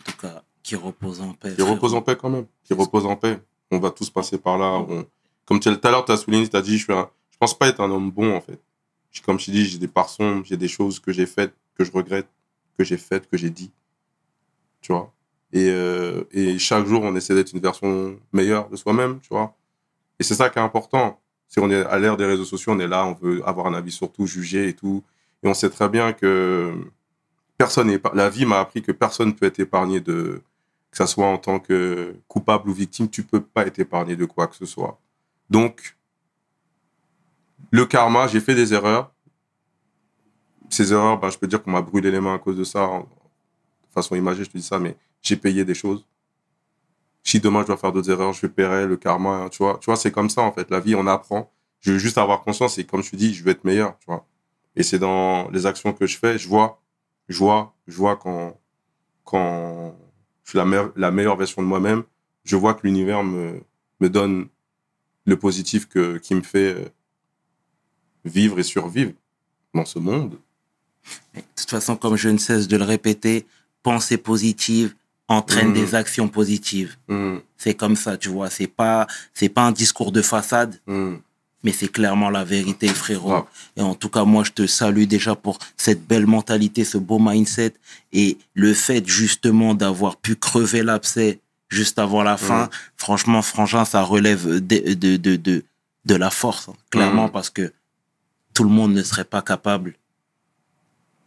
En 0.02 0.12
tout 0.12 0.18
cas, 0.18 0.41
qui 0.64 0.76
repose 0.76 1.22
en 1.22 1.34
paix. 1.34 1.54
Qui 1.56 1.62
repose 1.62 1.94
en 1.94 2.02
paix 2.02 2.16
quand 2.16 2.30
même. 2.30 2.45
Qui 2.64 2.74
repose 2.74 3.06
en 3.06 3.16
paix. 3.16 3.40
On 3.72 3.80
va 3.80 3.91
tous 3.91 4.10
passer 4.10 4.38
par 4.38 4.58
là. 4.58 4.74
On- 4.90 5.06
Comme 5.45 5.60
tu- 5.60 5.70
tout 5.78 5.88
à 5.88 5.91
l'heure, 5.91 6.04
tu 6.06 6.12
as 6.12 6.18
souligné, 6.18 6.48
tu 6.48 6.56
as 6.58 6.62
dit, 6.62 6.78
je, 6.78 6.84
suis 6.84 6.94
un- 6.94 7.10
pense 7.40 7.58
pas 7.58 7.68
être 7.70 7.80
un 7.82 7.90
homme 7.91 8.12
bon, 8.12 8.36
en 8.36 8.41
fait. 8.41 8.60
Comme 9.26 9.40
je 9.40 9.49
dit, 9.52 9.66
j'ai 9.66 9.78
des 9.80 9.88
parts 9.88 10.10
sombres, 10.10 10.45
j'ai 10.45 10.58
des 10.58 10.68
choses 10.68 10.99
que 10.99 11.12
j'ai 11.12 11.26
faites, 11.26 11.54
que 11.76 11.84
je 11.84 11.91
regrette, 11.91 12.28
que 12.78 12.84
j'ai 12.84 12.98
faites, 12.98 13.28
que 13.30 13.38
j'ai 13.38 13.49
dit. 13.49 13.72
Tu 14.82 14.91
vois? 14.91 15.12
Et, 15.54 15.70
euh, 15.70 16.24
et 16.32 16.60
chaque 16.60 16.86
jour, 16.86 17.02
on 17.04 17.16
essaie 17.16 17.34
d'être 17.34 17.54
une 17.54 17.60
version 17.62 18.20
meilleure 18.34 18.70
de 18.70 18.76
soi-même, 18.76 19.20
tu 19.22 19.30
vois? 19.30 19.56
Et 20.20 20.24
c'est 20.24 20.36
ça 20.36 20.49
qui 20.49 20.60
est 20.60 20.62
important. 20.62 21.20
Si 21.48 21.60
on 21.60 21.69
est 21.69 21.86
à 21.86 21.98
l'ère 21.99 22.18
des 22.18 22.26
réseaux 22.26 22.45
sociaux, 22.45 22.74
on 22.74 22.80
est 22.80 22.88
là, 22.88 23.06
on 23.06 23.14
veut 23.14 23.41
avoir 23.48 23.68
un 23.68 23.74
avis 23.74 23.91
sur 23.91 24.11
tout, 24.11 24.26
juger 24.26 24.68
et 24.68 24.74
tout. 24.74 25.03
Et 25.44 25.48
on 25.48 25.53
sait 25.53 25.69
très 25.69 25.88
bien 25.90 26.14
que 26.14 26.74
personne 27.57 27.88
n'est, 27.88 28.02
la 28.14 28.30
vie 28.30 28.45
m'a 28.45 28.60
appris 28.60 28.82
que 28.82 28.91
personne 28.91 29.30
ne 29.30 29.34
peut 29.34 29.45
être 29.45 29.60
épargné 29.60 29.99
de, 29.99 30.41
que 30.91 30.98
ça 30.98 31.07
soit 31.07 31.28
en 31.28 31.38
tant 31.38 31.60
que 31.60 32.15
coupable 32.28 32.69
ou 32.69 32.74
victime, 32.74 33.10
tu 33.10 33.24
peux 33.24 33.41
pas 33.41 33.65
être 33.65 33.80
épargné 33.80 34.15
de 34.15 34.26
quoi 34.26 34.48
que 34.48 34.56
ce 34.56 34.65
soit. 34.65 34.99
Donc, 35.49 35.95
le 37.72 37.86
karma, 37.86 38.28
j'ai 38.28 38.40
fait 38.40 38.56
des 38.56 38.74
erreurs. 38.74 39.11
Ces 40.69 40.91
erreurs, 40.91 41.19
bah, 41.19 41.30
je 41.30 41.38
peux 41.38 41.48
dire 41.48 41.64
qu'on 41.64 41.72
m'a 41.72 41.82
brûlé 41.82 42.11
les 42.11 42.19
mains 42.19 42.36
à 42.36 42.40
cause 42.40 42.57
de 42.57 42.64
ça. 42.64 42.88
De 42.88 43.94
façon 43.94 44.15
imagée, 44.15 44.44
je 44.44 44.49
te 44.49 44.57
dis 44.57 44.64
ça, 44.64 44.80
mais 44.80 44.95
j'ai 45.22 45.38
payé 45.38 45.64
des 45.65 45.74
choses. 45.74 46.06
Si 47.23 47.39
demain 47.39 47.61
je 47.61 47.68
dois 47.68 47.77
faire 47.77 47.91
d'autres 47.91 48.10
erreurs, 48.10 48.34
je 48.34 48.48
paierai 48.48 48.85
le 48.88 48.98
karma. 48.98 49.44
hein, 49.44 49.49
tu 49.49 49.57
vois, 49.60 49.77
tu 49.80 49.85
vois 49.85 49.98
c'est 49.98 50.11
comme 50.11 50.30
ça 50.30 50.41
en 50.41 50.52
fait. 50.52 50.69
La 50.72 50.80
vie, 50.80 50.95
on 50.95 51.07
apprend. 51.07 51.52
Je 51.81 51.91
veux 51.94 51.99
juste 51.99 52.18
avoir 52.18 52.41
conscience 52.41 52.77
et 52.77 52.85
comme 52.85 53.03
je 53.03 53.11
te 53.11 53.15
dis, 53.15 53.34
je 53.34 53.44
veux 53.44 53.52
être 53.52 53.64
meilleur. 53.64 53.98
Tu 53.99 54.06
vois. 54.07 54.26
Et 54.76 54.84
c'est 54.84 54.99
dans 54.99 55.49
les 55.49 55.65
actions 55.65 55.94
que 55.94 56.06
je 56.07 56.18
fais, 56.18 56.38
je 56.38 56.48
vois, 56.48 56.81
je 57.30 57.38
vois, 57.38 57.76
je 57.88 57.98
vois 57.98 58.15
quand, 58.15 58.60
quand 59.23 59.95
je 60.44 60.52
suis 60.52 60.57
la, 60.57 60.65
meilleure- 60.65 60.94
la 60.95 61.11
meilleure 61.11 61.35
version 61.35 61.61
de 61.61 61.68
moi-même, 61.68 62.03
je 62.45 62.56
vois 62.56 62.73
que 62.73 62.81
l'univers 62.88 63.23
me, 63.23 63.61
me 63.99 64.10
donne 64.10 64.48
le 65.26 65.38
positif 65.38 65.88
que, 65.89 66.18
qui 66.19 66.35
me 66.35 66.41
fait 66.41 66.73
euh, 66.76 66.85
vivre 68.26 68.60
et 68.60 68.64
survivre 68.64 69.11
dans 69.73 69.85
ce 69.85 69.99
monde. 69.99 70.38
De 71.35 71.41
toute 71.56 71.69
façon, 71.69 71.95
comme 71.95 72.15
je 72.15 72.30
ne 72.30 72.38
cesse 72.38 72.68
de 72.68 72.77
le 72.77 72.84
répéter, 72.84 73.45
pensée 73.84 74.18
positive 74.18 74.95
entraîne 75.28 75.74
des 75.74 75.94
actions 75.95 76.28
positives. 76.28 76.95
Hum, 77.10 77.41
C'est 77.58 77.74
comme 77.74 77.95
ça, 77.95 78.18
tu 78.18 78.30
vois. 78.30 78.49
C'est 78.49 78.68
pas, 78.68 79.08
c'est 79.34 79.49
pas 79.49 79.64
un 79.64 79.72
discours 79.72 80.12
de 80.12 80.22
façade, 80.22 80.80
hum. 80.88 81.20
mais 81.64 81.72
c'est 81.74 81.90
clairement 81.90 82.30
la 82.30 82.44
vérité, 82.44 82.88
frérot. 82.88 83.45
Et 83.76 83.82
en 83.82 83.95
tout 83.95 84.10
cas, 84.10 84.24
moi, 84.24 84.44
je 84.44 84.52
te 84.52 84.66
salue 84.68 85.04
déjà 85.06 85.36
pour 85.36 85.60
cette 85.76 86.08
belle 86.08 86.28
mentalité, 86.28 86.84
ce 86.86 86.98
beau 86.98 87.20
mindset 87.20 87.74
et 88.14 88.38
le 88.54 88.74
fait 88.74 89.06
justement 89.08 89.74
d'avoir 89.76 90.16
pu 90.18 90.36
crever 90.36 90.82
l'abcès 90.84 91.40
juste 91.70 91.99
avant 91.99 92.24
la 92.24 92.38
fin. 92.38 92.70
Franchement, 92.95 93.41
Frangin, 93.41 93.84
ça 93.84 94.02
relève 94.04 94.45
de, 94.66 94.94
de, 94.94 95.18
de, 95.18 95.36
de, 95.36 95.66
de 96.06 96.16
la 96.16 96.30
force, 96.30 96.70
hein, 96.70 96.74
clairement, 96.90 97.28
parce 97.28 97.49
que 97.49 97.74
tout 98.54 98.64
le 98.64 98.70
monde 98.70 98.94
ne 98.94 99.04
serait 99.04 99.26
pas 99.26 99.41
capable 99.41 99.95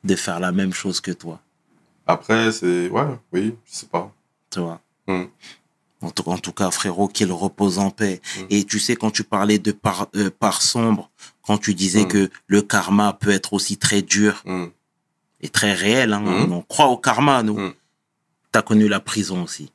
de 0.05 0.17
faire 0.17 0.41
la 0.41 0.51
même 0.53 0.73
chose 0.73 1.01
que 1.03 1.11
toi. 1.11 1.41
Après, 2.07 2.53
c'est. 2.53 2.89
Ouais, 2.89 3.07
oui, 3.33 3.55
je 3.67 3.75
sais 3.75 3.87
pas. 3.87 4.13
tu 4.51 4.61
vois. 4.61 4.81
Mm. 5.07 5.25
En, 6.03 6.11
tout, 6.11 6.29
en 6.29 6.39
tout 6.39 6.53
cas, 6.53 6.71
frérot, 6.71 7.09
qu'il 7.09 7.31
repose 7.33 7.79
en 7.79 7.91
paix. 7.91 8.21
Mm. 8.37 8.43
Et 8.51 8.65
tu 8.65 8.79
sais, 8.79 8.97
quand 8.97 9.11
tu 9.11 9.23
parlais 9.25 9.59
de 9.59 9.73
part, 9.73 10.09
euh, 10.17 10.31
sombre, 10.61 11.11
quand 11.43 11.59
tu 11.59 11.75
disais 11.75 12.05
Mm. 12.05 12.09
que 12.09 12.31
le 12.47 12.63
karma 12.63 13.13
peut 13.13 13.31
être 13.31 13.53
aussi 13.53 13.77
très 13.77 14.03
dur 14.03 14.43
et 15.41 15.49
très 15.49 15.73
réel, 15.73 16.13
hein, 16.13 16.23
on 16.51 16.63
croit 16.63 16.89
au 16.89 16.97
karma, 16.97 17.43
nous. 17.43 17.73
T'as 18.53 18.63
connu 18.63 18.89
la 18.89 18.99
prison 18.99 19.45
aussi. 19.45 19.71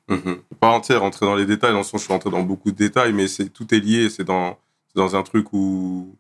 Pas 0.60 0.68
entière, 0.70 1.00
rentrer 1.00 1.26
dans 1.26 1.36
les 1.36 1.46
détails, 1.46 1.72
dans 1.72 1.78
le 1.78 1.84
sens 1.86 2.02
je 2.02 2.06
suis 2.06 2.14
rentré 2.14 2.30
dans 2.30 2.44
beaucoup 2.44 2.72
de 2.72 2.76
détails, 2.76 3.14
mais 3.14 3.30
c'est 3.30 3.48
tout 3.48 3.74
est 3.74 3.80
lié. 3.80 4.10
C'est 4.10 4.26
dans, 4.26 4.58
c'est 4.90 4.98
dans 5.00 5.16
un 5.16 5.24
truc 5.24 5.54
où 5.54 6.14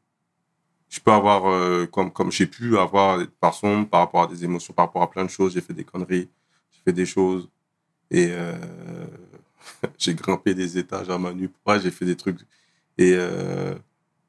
je 0.89 0.99
peux 0.99 1.11
avoir, 1.11 1.47
euh, 1.47 1.85
comme, 1.87 2.11
comme 2.11 2.31
j'ai 2.31 2.47
pu 2.47 2.77
avoir 2.77 3.19
parts 3.39 3.55
sombres 3.55 3.87
par 3.87 4.01
rapport 4.01 4.23
à 4.23 4.27
des 4.27 4.43
émotions, 4.43 4.73
par 4.73 4.85
rapport 4.85 5.01
à 5.03 5.09
plein 5.09 5.25
de 5.25 5.29
choses. 5.29 5.53
J'ai 5.53 5.61
fait 5.61 5.73
des 5.73 5.83
conneries, 5.83 6.29
j'ai 6.71 6.81
fait 6.85 6.93
des 6.93 7.05
choses. 7.05 7.49
Et 8.11 8.29
euh, 8.31 8.55
j'ai 9.97 10.15
grimpé 10.15 10.53
des 10.53 10.77
étages 10.77 11.09
à 11.09 11.17
Manu. 11.17 11.49
Ouais, 11.65 11.79
j'ai 11.79 11.91
fait 11.91 12.05
des 12.05 12.15
trucs. 12.15 12.39
Et, 12.97 13.13
euh, 13.15 13.75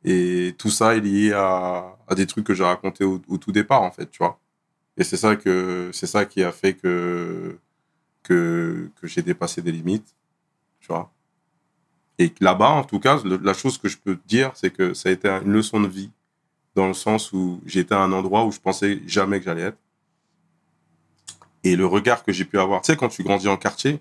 et 0.05 0.55
tout 0.59 0.71
ça 0.71 0.97
est 0.97 1.01
lié 1.01 1.33
à, 1.33 1.97
à 2.09 2.15
des 2.15 2.27
trucs 2.27 2.47
que 2.47 2.55
j'ai 2.55 2.65
racontés 2.65 3.05
au, 3.05 3.19
tout 3.19 3.53
départ, 3.53 3.83
en 3.83 3.91
fait, 3.91 4.11
tu 4.11 4.19
vois. 4.19 4.41
Et 4.97 5.05
c'est 5.05 5.17
ça, 5.17 5.37
que, 5.37 5.91
c'est 5.93 6.07
ça 6.07 6.25
qui 6.25 6.43
a 6.43 6.53
fait 6.53 6.75
que, 6.75 7.59
que, 8.23 8.91
que 9.01 9.07
j'ai 9.07 9.23
dépassé 9.23 9.63
des 9.63 9.73
limites, 9.73 10.17
tu 10.81 10.89
vois. 10.89 11.13
Et 12.19 12.33
là-bas, 12.41 12.71
en 12.71 12.85
tout 12.85 12.99
cas, 12.99 13.21
la 13.25 13.53
chose 13.53 13.79
que 13.79 13.89
je 13.89 13.99
peux 13.99 14.17
te 14.17 14.27
dire, 14.27 14.53
c'est 14.55 14.71
que 14.71 14.95
ça 14.95 15.11
a 15.11 15.13
été 15.13 15.29
une 15.29 15.53
leçon 15.53 15.81
de 15.81 15.89
vie, 15.89 16.11
dans 16.77 16.87
le 16.87 16.95
sens 16.95 17.33
où 17.33 17.61
j'étais 17.65 17.95
à 17.95 18.01
un 18.01 18.13
endroit 18.13 18.45
où 18.45 18.53
je 18.53 18.61
pensais 18.61 19.01
jamais 19.07 19.39
que 19.39 19.47
j'allais 19.47 19.63
être. 19.63 19.79
Et 21.65 21.75
le 21.75 21.87
regard 21.87 22.23
que 22.23 22.33
j'ai 22.33 22.45
pu 22.45 22.59
avoir, 22.59 22.83
tu 22.83 22.93
sais, 22.93 22.99
quand 22.99 23.09
tu 23.09 23.25
grandis 23.25 23.49
en 23.49 23.57
quartier, 23.57 24.01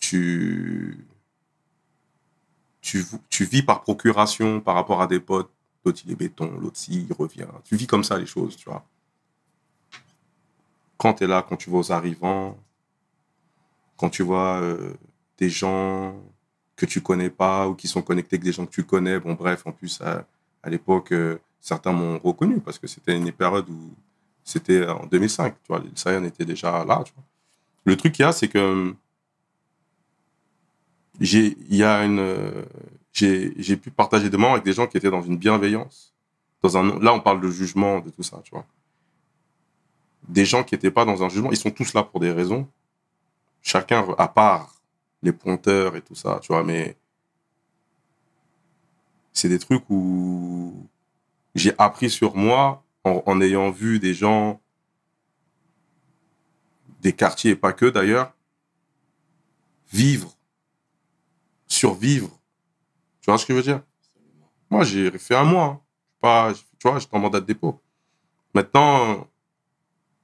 tu, 0.00 1.06
tu, 2.80 3.04
tu 3.28 3.44
vis 3.44 3.62
par 3.62 3.82
procuration 3.82 4.60
par 4.60 4.74
rapport 4.74 5.02
à 5.02 5.06
des 5.06 5.20
potes. 5.20 5.50
L'autre, 5.84 6.00
il 6.06 6.12
est 6.12 6.16
béton, 6.16 6.50
l'autre, 6.58 6.78
si, 6.78 7.06
il 7.08 7.12
revient. 7.12 7.46
Tu 7.64 7.76
vis 7.76 7.86
comme 7.86 8.04
ça 8.04 8.18
les 8.18 8.26
choses, 8.26 8.56
tu 8.56 8.68
vois. 8.68 8.84
Quand 10.96 11.14
tu 11.14 11.24
es 11.24 11.26
là, 11.26 11.44
quand 11.46 11.56
tu 11.56 11.70
vas 11.70 11.78
aux 11.78 11.92
arrivants, 11.92 12.58
quand 13.98 14.08
tu 14.08 14.22
vois 14.22 14.60
euh, 14.60 14.94
des 15.36 15.50
gens 15.50 16.16
que 16.74 16.86
tu 16.86 17.02
connais 17.02 17.30
pas 17.30 17.68
ou 17.68 17.74
qui 17.74 17.86
sont 17.86 18.02
connectés 18.02 18.36
avec 18.36 18.44
des 18.44 18.52
gens 18.52 18.64
que 18.64 18.72
tu 18.72 18.84
connais, 18.84 19.20
bon, 19.20 19.34
bref, 19.34 19.66
en 19.66 19.72
plus, 19.72 20.00
à 20.62 20.70
l'époque, 20.70 21.12
euh, 21.12 21.38
certains 21.60 21.92
m'ont 21.92 22.18
reconnu 22.18 22.60
parce 22.60 22.78
que 22.78 22.86
c'était 22.86 23.16
une 23.16 23.32
période 23.32 23.68
où 23.68 23.94
c'était 24.44 24.86
en 24.86 25.06
2005, 25.06 25.54
tu 25.62 25.68
vois, 25.68 25.78
le 25.80 25.90
Sahel 25.94 26.24
était 26.24 26.44
déjà 26.44 26.84
là. 26.84 27.04
Le 27.84 27.96
truc 27.96 28.12
qu'il 28.12 28.24
y 28.24 28.26
a, 28.26 28.32
c'est 28.32 28.48
que 28.48 28.94
une, 31.20 32.18
euh, 32.18 32.64
j'ai, 33.12 33.52
j'ai 33.56 33.76
pu 33.76 33.90
partager 33.90 34.30
des 34.30 34.36
moments 34.36 34.52
avec 34.52 34.64
des 34.64 34.72
gens 34.72 34.86
qui 34.86 34.96
étaient 34.96 35.10
dans 35.10 35.22
une 35.22 35.36
bienveillance. 35.36 36.14
Dans 36.62 36.76
un, 36.76 36.98
là, 37.00 37.12
on 37.12 37.20
parle 37.20 37.40
de 37.40 37.50
jugement, 37.50 38.00
de 38.00 38.10
tout 38.10 38.22
ça, 38.22 38.40
tu 38.44 38.50
vois. 38.50 38.66
Des 40.28 40.44
gens 40.44 40.64
qui 40.64 40.74
n'étaient 40.74 40.90
pas 40.90 41.04
dans 41.04 41.22
un 41.22 41.28
jugement, 41.28 41.50
ils 41.50 41.56
sont 41.56 41.70
tous 41.70 41.94
là 41.94 42.02
pour 42.02 42.20
des 42.20 42.32
raisons. 42.32 42.68
Chacun, 43.62 44.06
à 44.18 44.28
part 44.28 44.74
les 45.22 45.32
pointeurs 45.32 45.96
et 45.96 46.02
tout 46.02 46.14
ça, 46.14 46.38
tu 46.42 46.52
vois, 46.52 46.62
mais 46.62 46.96
c'est 49.38 49.48
des 49.48 49.58
trucs 49.58 49.84
où 49.88 50.88
j'ai 51.54 51.72
appris 51.78 52.10
sur 52.10 52.36
moi 52.36 52.84
en, 53.04 53.40
ayant 53.40 53.70
vu 53.70 53.98
des 53.98 54.12
gens, 54.12 54.60
des 57.00 57.12
quartiers 57.12 57.52
et 57.52 57.56
pas 57.56 57.72
que 57.72 57.86
d'ailleurs, 57.86 58.34
vivre 59.92 60.34
survivre. 61.68 62.30
Tu 63.20 63.30
vois 63.30 63.38
ce 63.38 63.46
que 63.46 63.52
je 63.52 63.58
veux 63.58 63.62
dire? 63.62 63.82
Moi, 64.70 64.84
j'ai 64.84 65.10
fait 65.18 65.36
un 65.36 65.44
mois. 65.44 65.64
hein. 65.64 65.80
Pas, 66.20 66.52
tu 66.54 66.88
vois, 66.88 66.98
j'étais 66.98 67.14
en 67.14 67.20
mandat 67.20 67.40
de 67.40 67.46
dépôt. 67.46 67.80
Maintenant, 68.52 69.28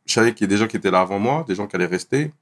je 0.06 0.12
savais 0.12 0.34
qu'il 0.34 0.44
y 0.44 0.48
a 0.48 0.48
des 0.48 0.56
gens 0.56 0.66
qui 0.66 0.76
étaient 0.76 0.90
là 0.90 1.02
avant 1.02 1.18
moi, 1.18 1.44
des 1.46 1.54
gens 1.54 1.66
qui 1.66 1.76
allaient 1.76 1.86
rester. 1.86 2.32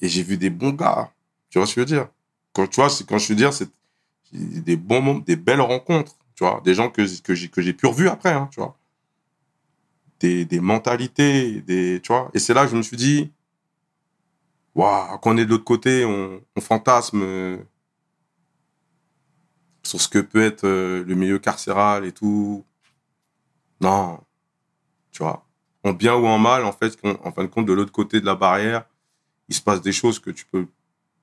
Et 0.00 0.08
j'ai 0.08 0.22
vu 0.22 0.36
des 0.36 0.50
bons 0.50 0.72
gars. 0.72 1.10
Tu 1.48 1.58
vois 1.58 1.66
ce 1.66 1.74
que 1.74 1.80
je 1.80 1.86
veux 1.86 1.96
dire? 1.96 2.08
Quand, 2.52 2.66
tu 2.66 2.76
vois, 2.80 2.88
quand 3.08 3.18
je 3.18 3.28
veux 3.28 3.34
dire, 3.34 3.52
c'est 3.52 3.70
des 4.32 4.76
bons 4.76 5.18
des 5.18 5.36
belles 5.36 5.60
rencontres. 5.60 6.16
Tu 6.34 6.44
vois, 6.44 6.60
des 6.64 6.74
gens 6.74 6.90
que, 6.90 7.02
que 7.20 7.34
j'ai 7.34 7.48
que 7.48 7.62
j'ai 7.62 7.72
pu 7.72 7.86
revu 7.86 8.08
après, 8.08 8.32
hein, 8.32 8.48
tu 8.52 8.60
vois. 8.60 8.76
Des, 10.20 10.44
des 10.44 10.60
mentalités, 10.60 11.60
des, 11.62 12.00
tu 12.02 12.12
vois. 12.12 12.30
Et 12.34 12.38
c'est 12.38 12.54
là 12.54 12.64
que 12.64 12.70
je 12.70 12.76
me 12.76 12.82
suis 12.82 12.96
dit, 12.96 13.32
waouh, 14.74 15.18
quand 15.18 15.34
on 15.34 15.36
est 15.36 15.44
de 15.44 15.50
l'autre 15.50 15.64
côté, 15.64 16.04
on, 16.04 16.40
on 16.56 16.60
fantasme 16.60 17.20
euh, 17.22 17.58
sur 19.82 20.00
ce 20.00 20.08
que 20.08 20.18
peut 20.18 20.42
être 20.42 20.64
euh, 20.64 21.04
le 21.04 21.14
milieu 21.14 21.38
carcéral 21.38 22.04
et 22.04 22.12
tout. 22.12 22.64
Non, 23.80 24.20
tu 25.12 25.22
vois. 25.22 25.44
En 25.84 25.92
bien 25.92 26.14
ou 26.14 26.26
en 26.26 26.38
mal, 26.38 26.64
en 26.64 26.72
fait, 26.72 26.96
en, 27.04 27.32
fin 27.32 27.42
de 27.42 27.48
compte, 27.48 27.66
de 27.66 27.72
l'autre 27.72 27.92
côté 27.92 28.20
de 28.20 28.26
la 28.26 28.36
barrière, 28.36 28.84
il 29.48 29.54
se 29.54 29.60
passe 29.60 29.82
des 29.82 29.92
choses 29.92 30.18
que 30.20 30.30
tu 30.30 30.46
peux 30.46 30.66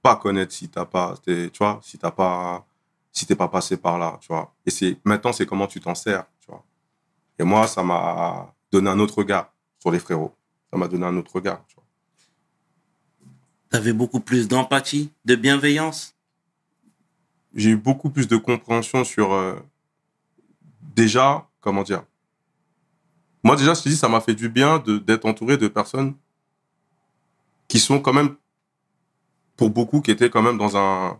pas 0.02 0.15
connaître 0.18 0.53
si 0.53 0.69
t'as 0.69 0.86
pas, 0.86 1.15
tu 1.26 1.49
vois, 1.57 1.80
si 1.84 1.98
t'as 1.98 2.11
pas, 2.11 2.65
si 3.11 3.26
t'es 3.26 3.36
pas 3.36 3.48
passé 3.48 3.77
par 3.77 3.98
là, 3.98 4.18
tu 4.22 4.27
vois. 4.27 4.53
Et 4.65 4.72
c'est 4.72 4.98
maintenant, 5.03 5.34
c'est 5.34 5.45
comment 5.45 5.68
tu 5.68 5.80
t'en 5.80 5.95
sers, 5.95 6.26
tu 6.40 6.52
vois. 6.52 6.64
Et 7.38 7.44
moi, 7.44 7.68
ça 7.68 7.84
m'a 7.84 8.53
donné 8.72 8.90
un 8.90 8.99
autre 8.99 9.18
regard 9.18 9.52
sur 9.80 9.91
les 9.91 9.99
frérots. 9.99 10.36
Ça 10.72 10.77
m'a 10.77 10.88
donné 10.88 11.06
un 11.06 11.18
autre 11.18 11.34
regard, 11.34 11.64
tu 11.68 11.76
vois. 11.76 11.84
T'avais 13.69 13.94
beaucoup 13.94 14.19
plus 14.19 14.48
d'empathie, 14.48 15.11
de 15.26 15.36
bienveillance? 15.36 16.15
j'ai 17.53 17.72
eu 17.72 17.77
beaucoup 17.77 18.10
plus 18.10 18.27
de 18.27 18.38
compréhension 18.38 19.03
sur 19.03 19.34
euh, 19.34 19.56
déjà 20.95 21.48
comment 21.61 21.84
dire 21.84 22.03
moi 23.44 23.56
déjà 23.56 23.73
je 23.73 23.81
te 23.81 23.90
dis 23.90 23.95
ça 23.95 24.10
m'a 24.10 24.22
fait 24.22 24.36
du 24.36 24.49
bien 24.49 24.80
d'être 24.80 25.26
entouré 25.26 25.57
de 25.57 25.68
personnes 25.68 26.15
qui 27.68 27.80
sont 27.80 27.99
quand 27.99 28.14
même 28.14 28.36
pour 29.56 29.69
beaucoup 29.69 30.02
qui 30.02 30.11
étaient 30.11 30.30
quand 30.30 30.41
même 30.41 30.57
dans 30.57 30.77
un 30.77 31.19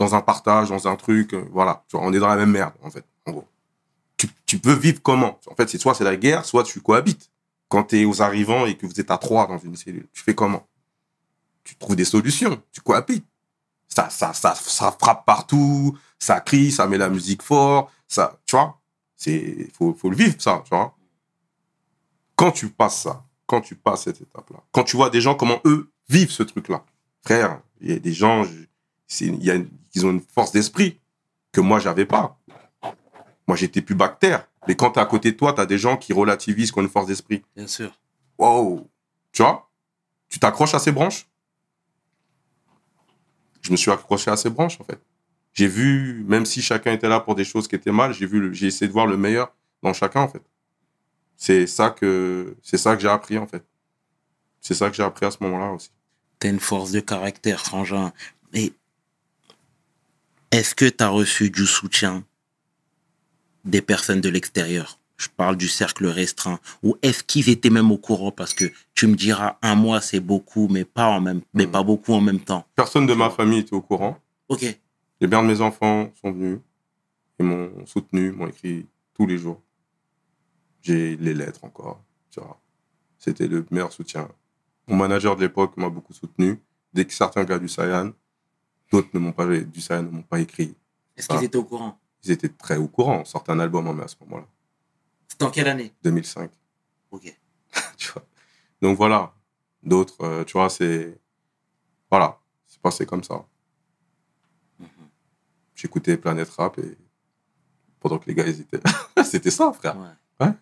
dans 0.00 0.16
un 0.16 0.20
partage 0.20 0.70
dans 0.70 0.88
un 0.88 0.96
truc 0.96 1.34
euh, 1.34 1.44
voilà. 1.52 1.84
Tu 1.86 1.96
vois, 1.96 2.04
on 2.04 2.12
est 2.12 2.18
dans 2.18 2.28
la 2.28 2.36
même 2.36 2.50
merde 2.50 2.74
en 2.82 2.90
fait 2.90 3.04
en 3.26 3.32
gros. 3.32 3.48
Tu, 4.16 4.26
tu 4.46 4.58
peux 4.58 4.74
vivre 4.74 5.00
comment? 5.00 5.38
En 5.46 5.54
fait 5.54 5.68
c'est 5.68 5.78
soit 5.78 5.94
c'est 5.94 6.04
la 6.04 6.16
guerre 6.16 6.44
soit 6.44 6.64
tu 6.64 6.80
cohabites. 6.80 7.30
Quand 7.68 7.84
tu 7.84 8.00
es 8.00 8.04
aux 8.04 8.20
arrivants 8.20 8.66
et 8.66 8.76
que 8.76 8.86
vous 8.86 8.98
êtes 9.00 9.12
à 9.12 9.18
trois 9.18 9.46
dans 9.46 9.58
une 9.58 9.76
cellule 9.76 10.08
tu 10.12 10.22
fais 10.24 10.34
comment? 10.34 10.66
Tu 11.62 11.76
trouves 11.76 11.96
des 11.96 12.04
solutions 12.04 12.60
tu 12.72 12.80
cohabites. 12.80 13.26
Ça, 13.92 14.08
ça, 14.08 14.32
ça, 14.32 14.54
ça 14.54 14.96
frappe 15.00 15.26
partout, 15.26 15.98
ça 16.16 16.38
crie, 16.38 16.70
ça 16.70 16.86
met 16.86 16.96
la 16.96 17.08
musique 17.08 17.42
fort, 17.42 17.90
ça, 18.06 18.38
tu 18.46 18.54
vois, 18.54 18.78
c'est, 19.16 19.68
faut, 19.76 19.92
faut 19.94 20.10
le 20.10 20.16
vivre, 20.16 20.36
ça, 20.38 20.62
tu 20.62 20.70
vois? 20.70 20.96
Quand 22.36 22.52
tu 22.52 22.68
passes 22.68 23.02
ça, 23.02 23.24
quand 23.46 23.60
tu 23.60 23.74
passes 23.74 24.04
cette 24.04 24.20
étape-là, 24.20 24.60
quand 24.70 24.84
tu 24.84 24.96
vois 24.96 25.10
des 25.10 25.20
gens 25.20 25.34
comment 25.34 25.60
eux 25.64 25.90
vivent 26.08 26.30
ce 26.30 26.44
truc-là, 26.44 26.84
frère, 27.26 27.60
il 27.80 27.90
y 27.90 27.92
a 27.92 27.98
des 27.98 28.12
gens, 28.12 28.44
y 29.20 29.50
a, 29.50 29.56
ils 29.94 30.06
ont 30.06 30.10
une 30.10 30.20
force 30.20 30.52
d'esprit 30.52 31.00
que 31.52 31.60
moi, 31.60 31.78
j'avais 31.78 32.06
pas. 32.06 32.38
Moi, 33.46 33.56
j'étais 33.56 33.82
plus 33.82 33.94
bactère. 33.94 34.46
Mais 34.68 34.76
quand 34.76 34.92
t'es 34.92 35.00
à 35.00 35.06
côté 35.06 35.32
de 35.32 35.36
toi, 35.36 35.52
t'as 35.52 35.66
des 35.66 35.78
gens 35.78 35.96
qui 35.96 36.12
relativisent, 36.12 36.70
qui 36.70 36.78
ont 36.78 36.82
une 36.82 36.88
force 36.88 37.06
d'esprit. 37.06 37.42
Bien 37.56 37.66
sûr. 37.66 37.98
Wow. 38.38 38.88
Tu 39.32 39.42
vois? 39.42 39.70
Tu 40.28 40.38
t'accroches 40.38 40.74
à 40.74 40.78
ces 40.78 40.92
branches? 40.92 41.26
Je 43.62 43.72
me 43.72 43.76
suis 43.76 43.90
accroché 43.90 44.30
à 44.30 44.36
ces 44.36 44.50
branches, 44.50 44.80
en 44.80 44.84
fait. 44.84 45.00
J'ai 45.52 45.66
vu, 45.66 46.24
même 46.28 46.46
si 46.46 46.62
chacun 46.62 46.92
était 46.92 47.08
là 47.08 47.20
pour 47.20 47.34
des 47.34 47.44
choses 47.44 47.66
qui 47.66 47.74
étaient 47.74 47.92
mal, 47.92 48.14
j'ai 48.14 48.26
vu, 48.26 48.54
j'ai 48.54 48.68
essayé 48.68 48.86
de 48.86 48.92
voir 48.92 49.06
le 49.06 49.16
meilleur 49.16 49.52
dans 49.82 49.92
chacun, 49.92 50.20
en 50.22 50.28
fait. 50.28 50.42
C'est 51.36 51.66
ça 51.66 51.90
que, 51.90 52.56
c'est 52.62 52.78
ça 52.78 52.94
que 52.94 53.02
j'ai 53.02 53.08
appris, 53.08 53.38
en 53.38 53.46
fait. 53.46 53.64
C'est 54.60 54.74
ça 54.74 54.88
que 54.90 54.96
j'ai 54.96 55.02
appris 55.02 55.26
à 55.26 55.30
ce 55.30 55.38
moment-là 55.40 55.72
aussi. 55.72 55.90
T'as 56.38 56.50
une 56.50 56.60
force 56.60 56.92
de 56.92 57.00
caractère, 57.00 57.60
frangin. 57.60 58.12
Et 58.52 58.72
est-ce 60.50 60.74
que 60.74 60.88
t'as 60.88 61.08
reçu 61.08 61.50
du 61.50 61.66
soutien 61.66 62.24
des 63.64 63.82
personnes 63.82 64.20
de 64.20 64.28
l'extérieur? 64.28 64.98
Je 65.16 65.28
parle 65.28 65.56
du 65.56 65.68
cercle 65.68 66.06
restreint. 66.06 66.60
Ou 66.82 66.96
est-ce 67.02 67.22
qu'ils 67.22 67.50
étaient 67.50 67.68
même 67.70 67.90
au 67.92 67.98
courant? 67.98 68.32
Parce 68.32 68.54
que 68.54 68.64
tu 68.94 69.06
me 69.06 69.14
diras, 69.16 69.58
un 69.60 69.74
mois, 69.74 70.00
c'est 70.00 70.20
beaucoup, 70.20 70.66
mais 70.68 70.84
pas, 70.86 71.06
en 71.08 71.20
même, 71.20 71.42
mais 71.52 71.66
Mm. 71.66 71.70
pas 71.70 71.82
beaucoup 71.82 72.14
en 72.14 72.22
même 72.22 72.40
temps. 72.40 72.66
Personne 72.74 73.06
de 73.06 73.12
ma 73.12 73.28
famille 73.28 73.58
était 73.58 73.74
au 73.74 73.82
courant. 73.82 74.18
Ok. 74.48 74.64
Les 75.20 75.26
mères 75.26 75.42
de 75.42 75.48
mes 75.48 75.60
enfants 75.60 76.10
sont 76.22 76.32
venus 76.32 76.58
et 77.38 77.42
m'ont 77.42 77.70
soutenu, 77.86 78.32
m'ont 78.32 78.46
écrit 78.46 78.86
tous 79.14 79.26
les 79.26 79.36
jours. 79.36 79.60
J'ai 80.80 81.16
les 81.18 81.34
lettres 81.34 81.64
encore. 81.64 82.02
tu. 82.30 82.40
C'était 83.18 83.46
le 83.48 83.66
meilleur 83.70 83.92
soutien. 83.92 84.26
Mon 84.88 84.96
manager 84.96 85.36
de 85.36 85.42
l'époque 85.42 85.76
m'a 85.76 85.90
beaucoup 85.90 86.14
soutenu. 86.14 86.58
Dès 86.94 87.04
que 87.04 87.12
certains 87.12 87.44
gars 87.44 87.58
du 87.58 87.68
Sayan, 87.68 88.12
d'autres 88.90 89.08
ne 89.14 89.18
m'ont 89.18 89.32
pas, 89.32 89.46
du 89.46 89.80
Sayan 89.80 90.02
ne 90.02 90.10
m'ont 90.10 90.22
pas 90.22 90.40
écrit. 90.40 90.74
Est-ce 91.16 91.28
qu'ils 91.28 91.44
étaient 91.44 91.56
au 91.56 91.64
courant? 91.64 91.98
Ils 92.24 92.30
étaient 92.32 92.48
très 92.48 92.76
au 92.76 92.88
courant. 92.88 93.20
On 93.20 93.24
sortait 93.24 93.52
un 93.52 93.60
album 93.60 93.86
en 93.86 93.94
mai 93.94 94.04
à 94.04 94.08
ce 94.08 94.16
moment-là. 94.22 94.46
C'était 95.28 95.44
en 95.44 95.50
quelle 95.50 95.68
année? 95.68 95.92
2005. 96.02 96.50
Ok. 97.10 97.34
tu 97.96 98.12
vois. 98.12 98.24
Donc 98.82 98.96
voilà. 98.96 99.34
D'autres, 99.82 100.22
euh, 100.22 100.44
tu 100.44 100.52
vois, 100.52 100.68
c'est. 100.68 101.18
Voilà. 102.10 102.38
C'est 102.66 102.80
passé 102.80 103.06
comme 103.06 103.24
ça. 103.24 103.44
Mhm. 104.78 104.88
J'écoutais 105.74 106.16
Planète 106.16 106.50
Rap 106.50 106.78
et. 106.78 106.96
Pendant 108.00 108.18
que 108.18 108.26
les 108.26 108.34
gars 108.34 108.46
hésitaient. 108.46 108.80
c'était 109.24 109.50
ça, 109.50 109.72
frère. 109.72 109.96
Ouais. 110.40 110.52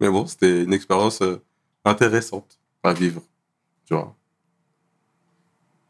Mais 0.00 0.08
bon, 0.08 0.26
c'était 0.26 0.64
une 0.64 0.72
expérience 0.72 1.20
euh, 1.22 1.42
intéressante 1.84 2.58
à 2.82 2.92
vivre. 2.92 3.22
Tu 3.84 3.94
vois. 3.94 4.14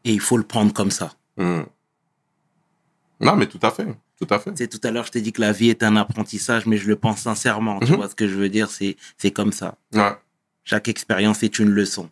Et 0.03 0.13
il 0.13 0.19
faut 0.19 0.37
le 0.37 0.43
prendre 0.43 0.73
comme 0.73 0.91
ça. 0.91 1.13
Hmm. 1.37 1.63
Non, 3.19 3.35
mais 3.35 3.47
tout 3.47 3.59
à 3.61 3.71
fait. 3.71 3.87
Tout 4.19 4.27
à 4.29 4.39
fait. 4.39 4.57
Sais, 4.57 4.67
tout 4.67 4.79
à 4.83 4.91
l'heure, 4.91 5.05
je 5.05 5.11
t'ai 5.11 5.21
dit 5.21 5.31
que 5.33 5.41
la 5.41 5.51
vie 5.51 5.69
est 5.69 5.83
un 5.83 5.95
apprentissage, 5.95 6.65
mais 6.65 6.77
je 6.77 6.87
le 6.87 6.95
pense 6.95 7.21
sincèrement. 7.21 7.79
Tu 7.79 7.91
Mhm. 7.91 7.95
vois 7.97 8.09
ce 8.09 8.15
que 8.15 8.27
je 8.27 8.35
veux 8.35 8.49
dire 8.49 8.69
C'est 8.69 8.95
c'est 9.17 9.31
comme 9.31 9.51
ça. 9.51 9.75
Ouais. 9.93 10.11
Chaque 10.63 10.87
expérience 10.87 11.43
est 11.43 11.59
une 11.59 11.69
leçon. 11.69 12.09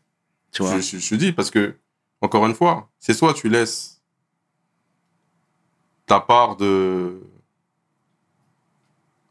Tu 0.52 0.64
vois 0.64 0.78
Je, 0.78 0.82
je, 0.82 0.98
je 0.98 1.16
dis 1.16 1.32
parce 1.34 1.52
que, 1.52 1.76
encore 2.22 2.46
une 2.46 2.56
fois, 2.56 2.90
c'est 3.00 3.14
soit 3.14 3.34
tu 3.34 3.50
laisses 3.50 4.02
ta 6.06 6.20
part 6.20 6.56
de. 6.56 7.22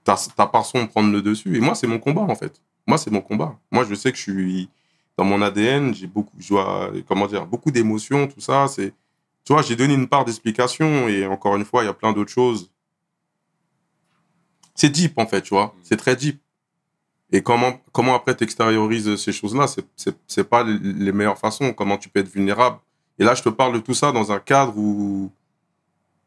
Ta, 0.04 0.16
ta 0.36 0.46
part 0.46 0.64
sombre 0.64 0.88
prendre 0.88 1.10
le 1.10 1.20
dessus. 1.22 1.56
Et 1.56 1.60
moi, 1.60 1.74
c'est 1.74 1.86
mon 1.88 1.98
combat, 1.98 2.20
en 2.22 2.36
fait. 2.36 2.60
Moi, 2.86 2.96
c'est 2.98 3.10
mon 3.10 3.20
combat. 3.20 3.58
Moi, 3.72 3.84
je 3.88 3.94
sais 3.94 4.12
que 4.12 4.18
je 4.18 4.22
suis. 4.22 4.68
Dans 5.16 5.24
mon 5.24 5.40
ADN, 5.42 5.94
j'ai 5.94 6.06
beaucoup. 6.06 6.36
Je 6.38 6.48
dois, 6.50 6.92
comment 7.08 7.26
dire 7.26 7.46
Beaucoup 7.46 7.70
d'émotions, 7.70 8.26
tout 8.28 8.40
ça. 8.40 8.66
C'est. 8.68 8.92
Tu 9.46 9.52
vois, 9.52 9.62
j'ai 9.62 9.76
donné 9.76 9.94
une 9.94 10.08
part 10.08 10.24
d'explication. 10.24 11.08
Et 11.08 11.24
encore 11.26 11.56
une 11.56 11.64
fois, 11.64 11.82
il 11.84 11.86
y 11.86 11.88
a 11.88 11.94
plein 11.94 12.12
d'autres 12.12 12.32
choses. 12.32 12.70
C'est 14.74 14.90
deep, 14.90 15.16
en 15.18 15.26
fait, 15.26 15.40
tu 15.42 15.54
vois. 15.54 15.74
C'est 15.82 15.96
très 15.96 16.16
deep. 16.16 16.42
Et 17.32 17.42
comment, 17.42 17.80
comment 17.92 18.14
après 18.14 18.34
t'extériorises 18.34 19.16
ces 19.16 19.32
choses-là, 19.32 19.66
c'est, 20.26 20.44
pas 20.44 20.64
les- 20.64 20.78
les 20.78 21.12
meilleures 21.12 21.38
façons. 21.38 21.72
Comment 21.72 21.96
tu 21.96 22.08
peux 22.08 22.20
être 22.20 22.28
vulnérable. 22.28 22.78
Et 23.18 23.24
là, 23.24 23.34
je 23.34 23.42
te 23.42 23.48
parle 23.48 23.72
de 23.74 23.78
tout 23.78 23.94
ça 23.94 24.12
dans 24.12 24.30
un 24.32 24.38
cadre 24.40 24.76
où, 24.76 25.30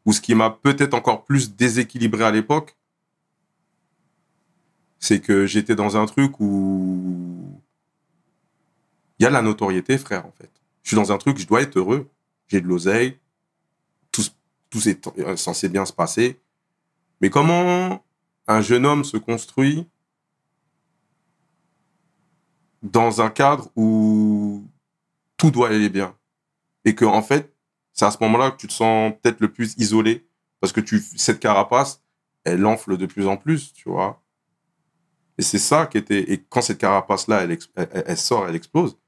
où 0.04 0.12
ce 0.12 0.20
qui 0.20 0.34
m'a 0.34 0.50
peut-être 0.50 0.94
encore 0.94 1.24
plus 1.24 1.54
déséquilibré 1.54 2.24
à 2.24 2.30
l'époque, 2.30 2.76
c'est 4.98 5.20
que 5.20 5.46
j'étais 5.46 5.74
dans 5.74 5.96
un 5.96 6.06
truc 6.06 6.40
où 6.40 7.60
il 9.18 9.22
y 9.24 9.26
a 9.26 9.30
la 9.30 9.42
notoriété, 9.42 9.98
frère, 9.98 10.26
en 10.26 10.32
fait. 10.32 10.50
Je 10.82 10.88
suis 10.90 10.96
dans 10.96 11.12
un 11.12 11.18
truc, 11.18 11.38
je 11.38 11.46
dois 11.46 11.60
être 11.62 11.76
heureux. 11.78 12.08
J'ai 12.50 12.60
de 12.60 12.66
l'oseille. 12.66 13.18
Tout, 14.12 14.24
tout 14.68 14.88
est 14.88 15.06
euh, 15.20 15.36
censé 15.36 15.68
bien 15.68 15.86
se 15.86 15.92
passer. 15.92 16.40
Mais 17.20 17.30
comment 17.30 18.04
un 18.46 18.60
jeune 18.60 18.84
homme 18.84 19.04
se 19.04 19.16
construit 19.16 19.86
dans 22.82 23.20
un 23.20 23.30
cadre 23.30 23.70
où 23.76 24.66
tout 25.36 25.50
doit 25.50 25.68
aller 25.68 25.88
bien? 25.88 26.16
Et 26.84 26.94
que, 26.94 27.04
en 27.04 27.22
fait, 27.22 27.54
c'est 27.92 28.04
à 28.04 28.10
ce 28.10 28.18
moment-là 28.20 28.50
que 28.50 28.56
tu 28.56 28.66
te 28.66 28.72
sens 28.72 29.12
peut-être 29.22 29.40
le 29.40 29.52
plus 29.52 29.74
isolé. 29.78 30.26
Parce 30.60 30.72
que 30.72 30.80
tu, 30.80 31.00
cette 31.16 31.40
carapace, 31.40 32.02
elle 32.44 32.66
enfle 32.66 32.98
de 32.98 33.06
plus 33.06 33.26
en 33.26 33.36
plus, 33.36 33.72
tu 33.72 33.88
vois? 33.88 34.22
Et 35.38 35.42
c'est 35.42 35.58
ça 35.58 35.86
qui 35.86 35.96
était. 35.96 36.30
Et 36.32 36.42
quand 36.42 36.60
cette 36.60 36.76
carapace-là, 36.76 37.42
elle, 37.42 37.52
ex- 37.52 37.70
elle, 37.76 38.04
elle 38.06 38.18
sort, 38.18 38.46
elle 38.46 38.56
explose, 38.56 38.98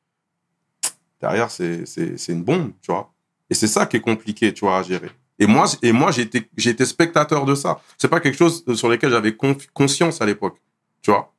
derrière, 1.21 1.51
c'est 1.51 1.85
une 2.29 2.43
bombe, 2.43 2.73
tu 2.81 2.91
vois? 2.91 3.12
Et 3.53 3.55
c'est 3.55 3.67
ça 3.67 3.85
qui 3.85 3.99
est 3.99 4.01
compliqué, 4.01 4.55
tu 4.55 4.65
vois, 4.65 4.79
à 4.79 4.83
gérer. 4.83 5.11
Et 5.39 5.47
moi, 5.47 5.67
et 5.83 5.93
moi 5.93 6.11
j'ai 6.11 6.23
été, 6.23 6.49
j'ai 6.57 6.71
été 6.71 6.87
spectateur 6.87 7.45
de 7.45 7.55
ça. 7.55 7.83
C'est 7.99 8.09
pas 8.09 8.19
quelque 8.19 8.39
chose 8.39 8.65
sur 8.75 8.89
lequel 8.89 9.11
j'avais 9.11 9.37
conscience 9.75 10.23
à 10.23 10.25
l'époque, 10.25 10.57
tu 11.03 11.11
vois 11.11 11.35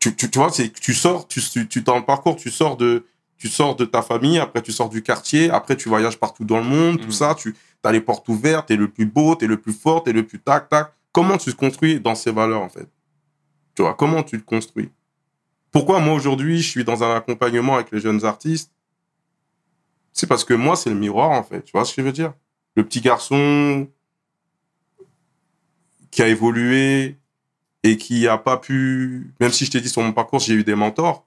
tu, 0.00 0.16
tu, 0.16 0.28
tu 0.28 0.38
vois, 0.40 0.50
c'est 0.50 0.72
tu 0.72 0.94
sors, 0.94 1.28
tu, 1.28 1.40
tu, 1.40 1.68
tu 1.68 1.82
dans 1.82 1.98
le 1.98 2.04
parcours, 2.04 2.34
tu 2.34 2.50
sors 2.50 2.76
de, 2.76 3.04
tu 3.36 3.46
sors 3.46 3.76
de 3.76 3.84
ta 3.84 4.02
famille, 4.02 4.40
après 4.40 4.60
tu 4.60 4.72
sors 4.72 4.88
du 4.88 5.00
quartier, 5.04 5.50
après 5.50 5.76
tu 5.76 5.88
voyages 5.88 6.18
partout 6.18 6.44
dans 6.44 6.58
le 6.58 6.64
monde, 6.64 7.00
tout 7.00 7.08
Mm. 7.08 7.12
ça, 7.12 7.34
tu, 7.36 7.54
t'as 7.80 7.92
les 7.92 8.00
portes 8.00 8.28
ouvertes, 8.28 8.66
t'es 8.66 8.76
le 8.76 8.88
plus 8.88 9.06
beau, 9.06 9.36
t'es 9.36 9.46
le 9.46 9.60
plus 9.60 9.72
fort, 9.72 10.02
t'es 10.02 10.12
le 10.12 10.26
plus 10.26 10.40
tac, 10.40 10.68
tac. 10.68 10.92
Comment 11.12 11.38
tu 11.38 11.52
te 11.52 11.56
construis 11.56 12.00
dans 12.00 12.16
ces 12.16 12.32
valeurs, 12.32 12.62
en 12.62 12.68
fait? 12.68 12.88
Tu 13.76 13.82
vois, 13.82 13.94
comment 13.94 14.24
tu 14.24 14.40
te 14.40 14.44
construis? 14.44 14.90
Pourquoi 15.70 16.00
moi, 16.00 16.14
aujourd'hui, 16.14 16.60
je 16.60 16.68
suis 16.68 16.84
dans 16.84 17.04
un 17.04 17.14
accompagnement 17.14 17.76
avec 17.76 17.92
les 17.92 18.00
jeunes 18.00 18.24
artistes 18.24 18.72
C'est 20.18 20.26
parce 20.26 20.42
que 20.42 20.52
moi, 20.52 20.74
c'est 20.74 20.90
le 20.90 20.96
miroir, 20.96 21.30
en 21.30 21.44
fait. 21.44 21.62
Tu 21.62 21.70
vois 21.70 21.84
ce 21.84 21.94
que 21.94 22.02
je 22.02 22.06
veux 22.06 22.12
dire? 22.12 22.34
Le 22.74 22.84
petit 22.84 23.00
garçon 23.00 23.86
qui 26.10 26.22
a 26.22 26.26
évolué 26.26 27.16
et 27.84 27.96
qui 27.96 28.26
a 28.26 28.36
pas 28.36 28.56
pu, 28.56 29.32
même 29.38 29.52
si 29.52 29.64
je 29.64 29.70
t'ai 29.70 29.80
dit 29.80 29.88
sur 29.88 30.02
mon 30.02 30.12
parcours, 30.12 30.40
j'ai 30.40 30.54
eu 30.54 30.64
des 30.64 30.74
mentors, 30.74 31.24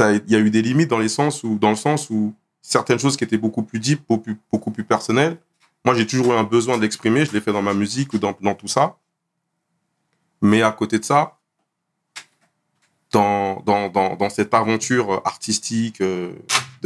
il 0.00 0.22
y 0.28 0.34
a 0.34 0.38
eu 0.38 0.48
des 0.48 0.62
limites 0.62 0.88
dans 0.88 0.98
les 0.98 1.10
sens 1.10 1.44
où, 1.44 1.58
dans 1.58 1.68
le 1.68 1.76
sens 1.76 2.08
où 2.08 2.34
certaines 2.62 2.98
choses 2.98 3.18
qui 3.18 3.24
étaient 3.24 3.36
beaucoup 3.36 3.62
plus 3.62 3.80
deep, 3.80 4.00
beaucoup 4.08 4.22
plus, 4.22 4.38
beaucoup 4.50 4.70
personnelles, 4.70 5.36
moi 5.84 5.94
j'ai 5.94 6.06
toujours 6.06 6.32
eu 6.32 6.36
un 6.36 6.44
besoin 6.44 6.78
de 6.78 6.82
l'exprimer, 6.82 7.26
je 7.26 7.32
l'ai 7.32 7.42
fait 7.42 7.52
dans 7.52 7.60
ma 7.60 7.74
musique 7.74 8.14
ou 8.14 8.18
dans, 8.18 8.32
tout 8.32 8.68
ça. 8.68 8.96
Mais 10.40 10.62
à 10.62 10.72
côté 10.72 10.98
de 10.98 11.04
ça, 11.04 11.38
dans, 13.10 13.60
dans, 13.60 13.90
dans, 13.90 14.16
dans 14.16 14.30
cette 14.30 14.54
aventure 14.54 15.20
artistique 15.26 16.00
euh, 16.00 16.32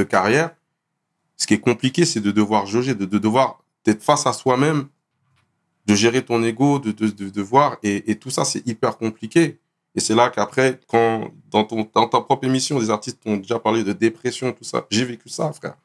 carrière, 0.05 0.51
ce 1.37 1.47
qui 1.47 1.55
est 1.55 1.61
compliqué, 1.61 2.05
c'est 2.05 2.21
de 2.21 2.31
devoir 2.31 2.67
jauger, 2.67 2.95
de, 2.95 3.07
de 3.07 3.19
devoir 3.19 3.63
être 3.87 4.03
face 4.03 4.27
à 4.27 4.33
soi-même, 4.33 4.89
de 5.87 5.95
gérer 5.95 6.23
ton 6.25 6.43
ego, 6.43 6.79
de, 6.79 6.93
de, 6.93 7.79
et, 7.83 8.17
tout 8.17 8.31
ça, 8.31 8.45
c'est 8.45 8.67
hyper 8.67 8.99
compliqué. 8.99 9.59
Et 9.95 10.01
c'est 10.01 10.15
là 10.15 10.31
qu'après, 10.31 10.79
quand 10.87 11.33
dans, 11.51 11.65
ton, 11.65 11.89
dans 11.93 12.07
ta 12.09 12.21
propre 12.21 12.45
émission, 12.45 12.79
des 12.79 12.91
artistes 12.91 13.19
ont 13.25 13.39
déjà 13.39 13.59
parlé 13.59 13.83
de 13.83 13.93
dépression, 13.93 14.53
tout 14.53 14.65
ça, 14.65 14.87
j'ai 14.91 15.05
vécu 15.05 15.29
ça, 15.29 15.53
frère. 15.53 15.77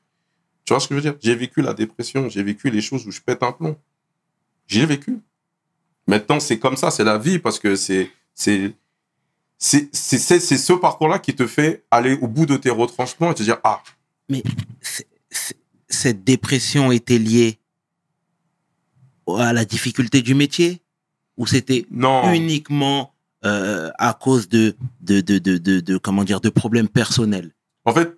Tu 0.66 0.74
vois 0.74 0.80
ce 0.80 0.88
que 0.88 0.96
je 0.96 1.00
veux 1.00 1.10
dire? 1.10 1.18
J'ai 1.22 1.36
vécu 1.36 1.62
la 1.62 1.74
dépression, 1.74 2.28
j'ai 2.30 2.44
vécu 2.44 2.70
les 2.70 2.82
choses 2.82 3.08
où 3.08 3.12
je 3.12 3.22
pète 3.22 3.42
un 3.42 3.52
plomb. 3.52 3.78
J'ai 4.68 4.86
vécu. 4.86 5.20
Maintenant, 6.08 6.40
c'est 6.40 6.60
comme 6.60 6.76
ça, 6.76 6.92
c'est 6.92 7.04
la 7.04 7.18
vie, 7.18 7.40
parce 7.40 7.60
que 7.60 7.76
c'est 7.76 8.12
c'est- 8.36 8.76
c'est 9.58 10.58
ce 10.58 10.74
parcours-là 10.74 11.18
qui 11.20 11.34
te 11.34 11.48
fait 11.48 11.86
aller 11.90 12.18
au 12.22 12.28
bout 12.28 12.46
de 12.46 12.58
tes 12.58 12.70
retranchements 12.70 13.32
et 13.32 13.36
te 13.36 13.42
dire 13.44 13.58
ah 13.64 13.82
Mais 14.30 14.44
cette 15.90 16.24
dépression 16.24 16.92
était 16.92 17.20
liée 17.20 17.60
à 19.28 19.54
la 19.54 19.66
difficulté 19.66 20.22
du 20.22 20.36
métier? 20.36 20.82
Ou 21.38 21.46
c'était 21.48 21.86
uniquement 21.92 23.14
euh, 23.44 23.92
à 23.98 24.14
cause 24.14 24.48
de 24.48 24.76
de, 25.02 25.20
de, 25.22 25.38
de, 25.58 25.98
comment 25.98 26.24
dire 26.24 26.40
de 26.42 26.50
problèmes 26.50 26.88
personnels? 26.88 27.52
En 27.84 27.94
fait 27.94 28.18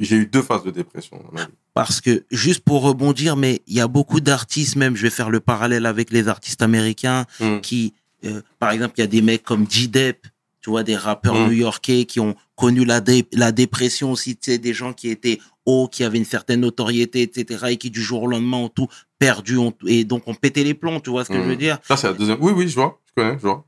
j'ai 0.00 0.16
eu 0.16 0.26
deux 0.26 0.42
phases 0.42 0.62
de 0.62 0.70
dépression 0.70 1.16
dans 1.26 1.32
ma 1.32 1.44
vie. 1.46 1.52
parce 1.74 2.00
que 2.00 2.24
juste 2.30 2.60
pour 2.60 2.82
rebondir 2.82 3.34
mais 3.34 3.62
il 3.66 3.74
y 3.74 3.80
a 3.80 3.88
beaucoup 3.88 4.20
d'artistes 4.20 4.76
même 4.76 4.94
je 4.94 5.02
vais 5.02 5.10
faire 5.10 5.30
le 5.30 5.40
parallèle 5.40 5.86
avec 5.86 6.12
les 6.12 6.28
artistes 6.28 6.62
américains 6.62 7.24
Hmm. 7.40 7.58
qui 7.60 7.94
euh, 8.24 8.40
par 8.60 8.70
exemple 8.70 8.94
il 8.98 9.00
y 9.00 9.04
a 9.04 9.08
des 9.08 9.22
mecs 9.22 9.42
comme 9.42 9.68
J-Dep 9.68 10.26
tu 10.60 10.70
vois 10.70 10.84
des 10.84 10.96
rappeurs 10.96 11.34
Mm. 11.34 11.46
new-yorkais 11.48 12.04
qui 12.04 12.20
ont 12.20 12.36
connu 12.58 12.84
la 12.84 13.00
dé- 13.00 13.26
la 13.32 13.52
dépression 13.52 14.10
aussi 14.12 14.36
tu 14.36 14.50
sais 14.50 14.58
des 14.58 14.74
gens 14.74 14.92
qui 14.92 15.08
étaient 15.08 15.38
hauts 15.64 15.88
qui 15.88 16.02
avaient 16.04 16.18
une 16.18 16.24
certaine 16.36 16.60
notoriété 16.60 17.22
etc 17.22 17.66
et 17.70 17.76
qui 17.76 17.88
du 17.90 18.02
jour 18.02 18.24
au 18.24 18.26
lendemain 18.26 18.58
ont 18.58 18.68
tout 18.68 18.88
perdu 19.18 19.56
ont- 19.56 19.72
et 19.86 20.04
donc 20.04 20.26
ont 20.26 20.34
pété 20.34 20.64
les 20.64 20.74
plombs 20.74 21.00
tu 21.00 21.10
vois 21.10 21.24
ce 21.24 21.28
que 21.30 21.36
je 21.36 21.48
veux 21.48 21.56
dire? 21.56 21.78
Ça 21.84 21.96
c'est 21.96 22.08
la 22.08 22.14
deuxième. 22.14 22.38
Oui 22.40 22.52
oui 22.52 22.68
je 22.68 22.74
vois 22.74 23.00
je 23.06 23.12
connais 23.14 23.36
je 23.38 23.46
vois. 23.46 23.64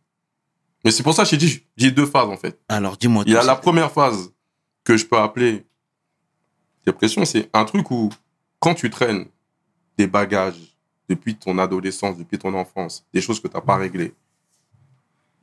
Mais 0.85 0.91
c'est 0.91 1.03
pour 1.03 1.15
ça 1.15 1.23
que 1.25 1.29
j'ai 1.31 1.37
dit 1.37 1.63
j'ai 1.77 1.91
deux 1.91 2.07
phases 2.07 2.29
en 2.29 2.37
fait. 2.37 2.59
Alors 2.69 2.97
dis-moi 2.97 3.23
Il 3.27 3.33
y 3.33 3.37
a 3.37 3.45
la 3.45 3.57
première 3.57 3.93
phase 3.93 4.33
que 4.85 4.97
je 4.97 5.05
peux 5.07 5.19
appeler 5.19 5.65
dépression, 6.87 7.25
c'est 7.25 7.49
un 7.53 7.65
truc 7.65 7.91
où 7.91 8.11
quand 8.59 8.75
tu 8.75 8.91
traînes 8.91 9.27
des 9.99 10.07
bagages 10.07 10.61
depuis 11.09 11.35
ton 11.37 11.59
adolescence, 11.59 12.17
depuis 12.17 12.39
ton 12.39 12.55
enfance, 12.55 13.05
des 13.13 13.21
choses 13.21 13.41
que 13.41 13.49
tu 13.49 13.55
n'as 13.55 13.61
pas 13.61 13.77
réglées, 13.77 14.15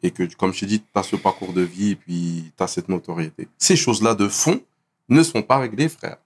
et 0.03 0.11
que, 0.11 0.23
comme 0.35 0.53
je 0.53 0.61
t'ai 0.61 0.65
dit, 0.65 0.81
tu 0.81 0.87
as 0.95 1.03
ce 1.03 1.15
parcours 1.15 1.53
de 1.53 1.61
vie, 1.61 1.91
et 1.91 1.95
puis 1.95 2.51
tu 2.55 2.63
as 2.63 2.67
cette 2.67 2.89
notoriété, 2.89 3.47
ces 3.57 3.75
choses-là 3.75 4.15
de 4.15 4.27
fond 4.27 4.61
ne 5.09 5.23
sont 5.23 5.41
pas 5.41 5.59
réglées, 5.59 5.89
frère. 5.89 6.17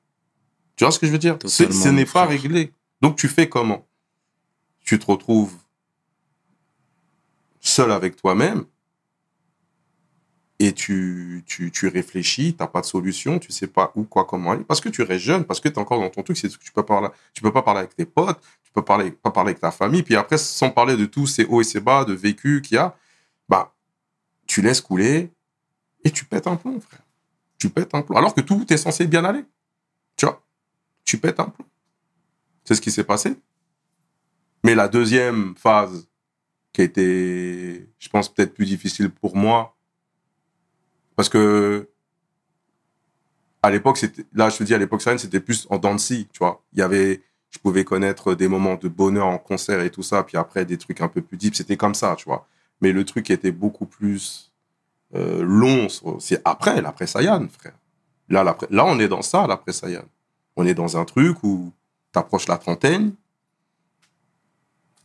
Tu 0.76 0.84
vois 0.84 0.92
ce 0.92 1.00
que 1.00 1.08
je 1.08 1.12
veux 1.12 1.18
dire? 1.18 1.38
Totalement, 1.38 1.74
Ce 1.74 1.90
n'est 1.90 2.06
pas 2.06 2.26
réglé. 2.26 2.74
Donc 3.02 3.16
tu 3.16 3.28
fais 3.28 3.48
comment? 3.48 3.86
Tu 4.84 4.98
te 4.98 5.06
retrouves 5.06 5.54
seul 7.60 7.92
avec 7.92 8.16
toi-même 8.16 8.66
et 10.60 10.74
tu, 10.74 11.44
tu, 11.48 11.72
tu 11.72 11.88
réfléchis, 11.88 12.54
t'as 12.56 12.68
pas 12.68 12.82
de 12.82 12.86
solution, 12.86 13.40
tu 13.40 13.52
sais 13.52 13.68
pas 13.68 13.92
où, 13.96 14.04
quoi, 14.04 14.26
comment 14.26 14.52
aller, 14.52 14.64
parce 14.64 14.80
que 14.80 14.90
tu 14.90 15.02
restes 15.02 15.26
jeune, 15.26 15.44
parce 15.44 15.60
que 15.60 15.68
tu 15.68 15.76
es 15.76 15.80
encore 15.80 16.00
dans 16.00 16.10
ton 16.10 16.22
truc, 16.22 16.38
c'est 16.38 16.50
que 16.50 16.64
tu 16.64 16.72
peux 16.72 16.84
parler, 16.84 17.10
tu 17.34 17.42
peux 17.42 17.52
pas 17.52 17.64
parler 17.64 17.80
avec 17.80 17.96
tes 17.96 18.06
potes, 18.06 18.40
tu 18.64 18.72
peux 18.72 18.84
parler, 18.84 19.12
pas 19.12 19.32
parler 19.32 19.52
avec 19.52 19.60
ta 19.60 19.72
famille, 19.72 20.04
puis 20.04 20.16
après, 20.16 20.38
sans 20.38 20.70
parler 20.70 20.98
de 20.98 21.06
tous 21.06 21.26
ces 21.26 21.46
hauts 21.46 21.62
et 21.62 21.64
ces 21.64 21.80
bas, 21.80 22.06
de 22.06 22.14
vécu 22.14 22.62
qu'il 22.62 22.76
y 22.76 22.78
a, 22.78 22.96
bah, 23.52 23.76
tu 24.48 24.62
laisses 24.62 24.80
couler 24.80 25.30
et 26.06 26.10
tu 26.10 26.24
pètes 26.24 26.48
un 26.48 26.56
plomb, 26.56 26.80
frère. 26.80 27.02
Tu 27.58 27.70
pètes 27.70 27.94
un 27.94 28.02
plomb. 28.02 28.16
Alors 28.16 28.34
que 28.34 28.40
tout 28.40 28.66
est 28.72 28.78
censé 28.78 29.06
bien 29.06 29.26
aller. 29.26 29.44
Tu 30.16 30.26
vois, 30.26 30.42
tu 31.04 31.18
pètes 31.20 31.40
un 31.42 31.50
plomb. 31.50 31.66
C'est 32.64 32.76
ce 32.76 32.82
qui 32.82 32.92
s'est 32.92 33.04
passé. 33.04 33.36
Mais 34.64 34.74
la 34.74 34.88
deuxième 34.88 35.54
phase, 35.58 36.08
qui 36.72 36.80
a 36.80 36.84
été, 36.86 37.90
je 38.00 38.08
pense, 38.08 38.34
peut-être 38.34 38.54
plus 38.54 38.66
difficile 38.66 39.10
pour 39.10 39.36
moi, 39.36 39.76
parce 41.18 41.28
que 41.28 41.90
à 43.62 43.70
l'époque, 43.70 43.98
c'était, 43.98 44.26
là, 44.34 44.50
je 44.50 44.58
te 44.58 44.64
dis, 44.64 44.74
à 44.74 44.78
l'époque, 44.78 45.02
c'était 45.02 45.42
plus 45.42 45.68
en 45.70 45.98
scie, 45.98 46.30
tu 46.32 46.40
vois. 46.40 46.64
Il 46.72 46.80
y 46.80 46.82
avait, 46.82 47.22
je 47.50 47.60
pouvais 47.60 47.84
connaître 47.84 48.34
des 48.34 48.48
moments 48.48 48.76
de 48.76 48.88
bonheur 48.88 49.28
en 49.28 49.38
concert 49.38 49.82
et 49.82 49.92
tout 49.92 50.04
ça, 50.04 50.24
puis 50.24 50.38
après, 50.38 50.64
des 50.64 50.78
trucs 50.78 51.02
un 51.02 51.10
peu 51.10 51.22
plus 51.22 51.36
deep, 51.38 51.54
c'était 51.54 51.76
comme 51.76 51.96
ça, 51.96 52.16
tu 52.18 52.26
vois. 52.26 52.48
Mais 52.82 52.92
le 52.92 53.06
truc 53.06 53.30
était 53.30 53.52
beaucoup 53.52 53.86
plus 53.86 54.52
euh, 55.14 55.44
long, 55.44 55.88
c'est 56.20 56.42
après, 56.46 56.82
l'après 56.82 57.08
Sayan, 57.08 57.48
frère. 57.50 57.74
Là, 58.30 58.44
là, 58.70 58.86
on 58.86 59.00
est 59.00 59.08
dans 59.08 59.22
ça, 59.22 59.46
l'après 59.46 59.74
Sayan. 59.74 60.06
On 60.56 60.66
est 60.66 60.74
dans 60.74 60.98
un 60.98 61.06
truc 61.06 61.44
où 61.44 61.72
t'approches 62.12 62.48
la 62.48 62.58
trentaine. 62.58 63.14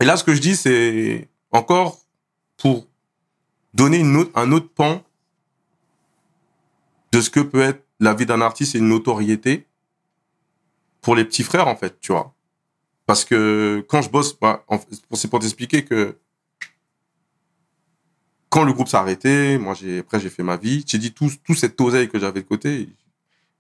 Et 0.00 0.04
là, 0.04 0.16
ce 0.16 0.24
que 0.24 0.34
je 0.34 0.40
dis, 0.40 0.56
c'est 0.56 1.28
encore 1.50 1.98
pour 2.56 2.86
donner 3.74 3.98
une 3.98 4.16
autre, 4.16 4.30
un 4.34 4.52
autre 4.52 4.68
pan 4.68 5.02
de 7.12 7.20
ce 7.20 7.30
que 7.30 7.40
peut 7.40 7.62
être 7.62 7.84
la 8.00 8.14
vie 8.14 8.26
d'un 8.26 8.40
artiste 8.40 8.74
et 8.74 8.78
une 8.78 8.88
notoriété 8.88 9.66
pour 11.00 11.14
les 11.14 11.24
petits 11.24 11.44
frères, 11.44 11.68
en 11.68 11.76
fait, 11.76 11.98
tu 12.00 12.12
vois. 12.12 12.34
Parce 13.06 13.24
que 13.24 13.84
quand 13.88 14.02
je 14.02 14.10
bosse, 14.10 14.38
bah, 14.38 14.64
c'est 15.12 15.28
pour 15.28 15.38
t'expliquer 15.38 15.84
que 15.84 16.16
quand 18.48 18.64
le 18.64 18.72
groupe 18.72 18.88
s'est 18.88 18.96
arrêté, 18.96 19.58
moi, 19.58 19.74
j'ai, 19.74 20.00
après, 20.00 20.20
j'ai 20.20 20.30
fait 20.30 20.42
ma 20.42 20.56
vie. 20.56 20.84
J'ai 20.86 20.98
dit 20.98 21.12
tout, 21.12 21.30
tout 21.44 21.54
cette 21.54 21.80
oseille 21.80 22.08
que 22.08 22.18
j'avais 22.18 22.42
de 22.42 22.46
côté, 22.46 22.88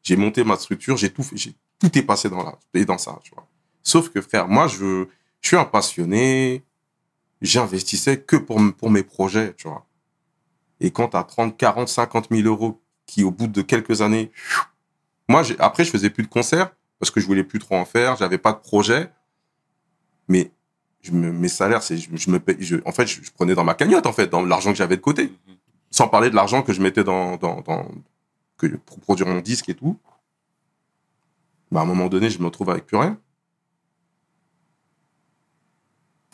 j'ai 0.02 0.16
monté 0.16 0.44
ma 0.44 0.56
structure, 0.56 0.96
j'ai 0.96 1.10
tout 1.10 1.22
fait, 1.22 1.36
j'ai, 1.36 1.54
tout 1.78 1.98
est 1.98 2.02
passé 2.02 2.30
dans 2.30 2.42
là, 2.42 2.58
et 2.74 2.84
dans 2.84 2.98
ça, 2.98 3.18
tu 3.22 3.34
vois. 3.34 3.46
Sauf 3.82 4.08
que, 4.08 4.20
frère, 4.20 4.48
moi, 4.48 4.68
je, 4.68 5.06
je 5.40 5.48
suis 5.48 5.56
un 5.56 5.64
passionné, 5.64 6.64
j'investissais 7.42 8.20
que 8.20 8.36
pour, 8.36 8.60
pour 8.78 8.90
mes 8.90 9.02
projets, 9.02 9.54
tu 9.54 9.68
vois. 9.68 9.86
Et 10.80 10.90
quand 10.90 11.08
t'as 11.08 11.24
30, 11.24 11.56
40, 11.56 11.88
50 11.88 12.28
000 12.30 12.46
euros 12.46 12.80
qui, 13.06 13.24
au 13.24 13.30
bout 13.30 13.46
de 13.46 13.62
quelques 13.62 14.02
années, 14.02 14.30
moi, 15.28 15.42
j'ai, 15.42 15.58
après, 15.58 15.84
je 15.84 15.90
faisais 15.90 16.10
plus 16.10 16.22
de 16.22 16.28
concerts 16.28 16.70
parce 16.98 17.10
que 17.10 17.20
je 17.20 17.26
voulais 17.26 17.44
plus 17.44 17.58
trop 17.58 17.76
en 17.76 17.84
faire, 17.84 18.16
j'avais 18.16 18.38
pas 18.38 18.52
de 18.52 18.58
projet. 18.58 19.10
Mais 20.28 20.50
je 21.06 21.12
me, 21.12 21.32
mes 21.32 21.48
salaires, 21.48 21.82
c'est, 21.82 21.96
je, 21.96 22.08
je 22.14 22.30
me 22.30 22.38
paye, 22.40 22.56
je, 22.60 22.76
en 22.84 22.92
fait, 22.92 23.06
je, 23.06 23.22
je 23.22 23.30
prenais 23.30 23.54
dans 23.54 23.64
ma 23.64 23.74
cagnotte, 23.74 24.06
en 24.06 24.12
fait, 24.12 24.26
dans 24.28 24.44
l'argent 24.44 24.70
que 24.72 24.78
j'avais 24.78 24.96
de 24.96 25.00
côté. 25.02 25.32
Sans 25.90 26.08
parler 26.08 26.30
de 26.30 26.34
l'argent 26.34 26.62
que 26.62 26.72
je 26.72 26.82
mettais 26.82 27.04
dans, 27.04 27.36
dans, 27.36 27.60
dans, 27.62 27.88
que, 28.58 28.66
pour 28.66 29.00
produire 29.00 29.26
mon 29.28 29.40
disque 29.40 29.68
et 29.68 29.74
tout. 29.74 29.98
Bah, 31.70 31.80
à 31.80 31.82
un 31.84 31.86
moment 31.86 32.08
donné, 32.08 32.28
je 32.30 32.38
me 32.40 32.44
retrouve 32.46 32.70
avec 32.70 32.86
plus 32.86 32.96
rien. 32.96 33.18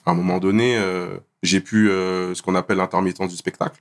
À 0.05 0.11
un 0.11 0.15
moment 0.15 0.39
donné, 0.39 0.77
euh, 0.77 1.19
j'ai 1.43 1.61
pu 1.61 1.91
euh, 1.91 2.35
ce 2.35 2.43
qu'on 2.43 2.55
appelle 2.55 2.79
l'intermittence 2.79 3.31
du 3.31 3.37
spectacle. 3.37 3.81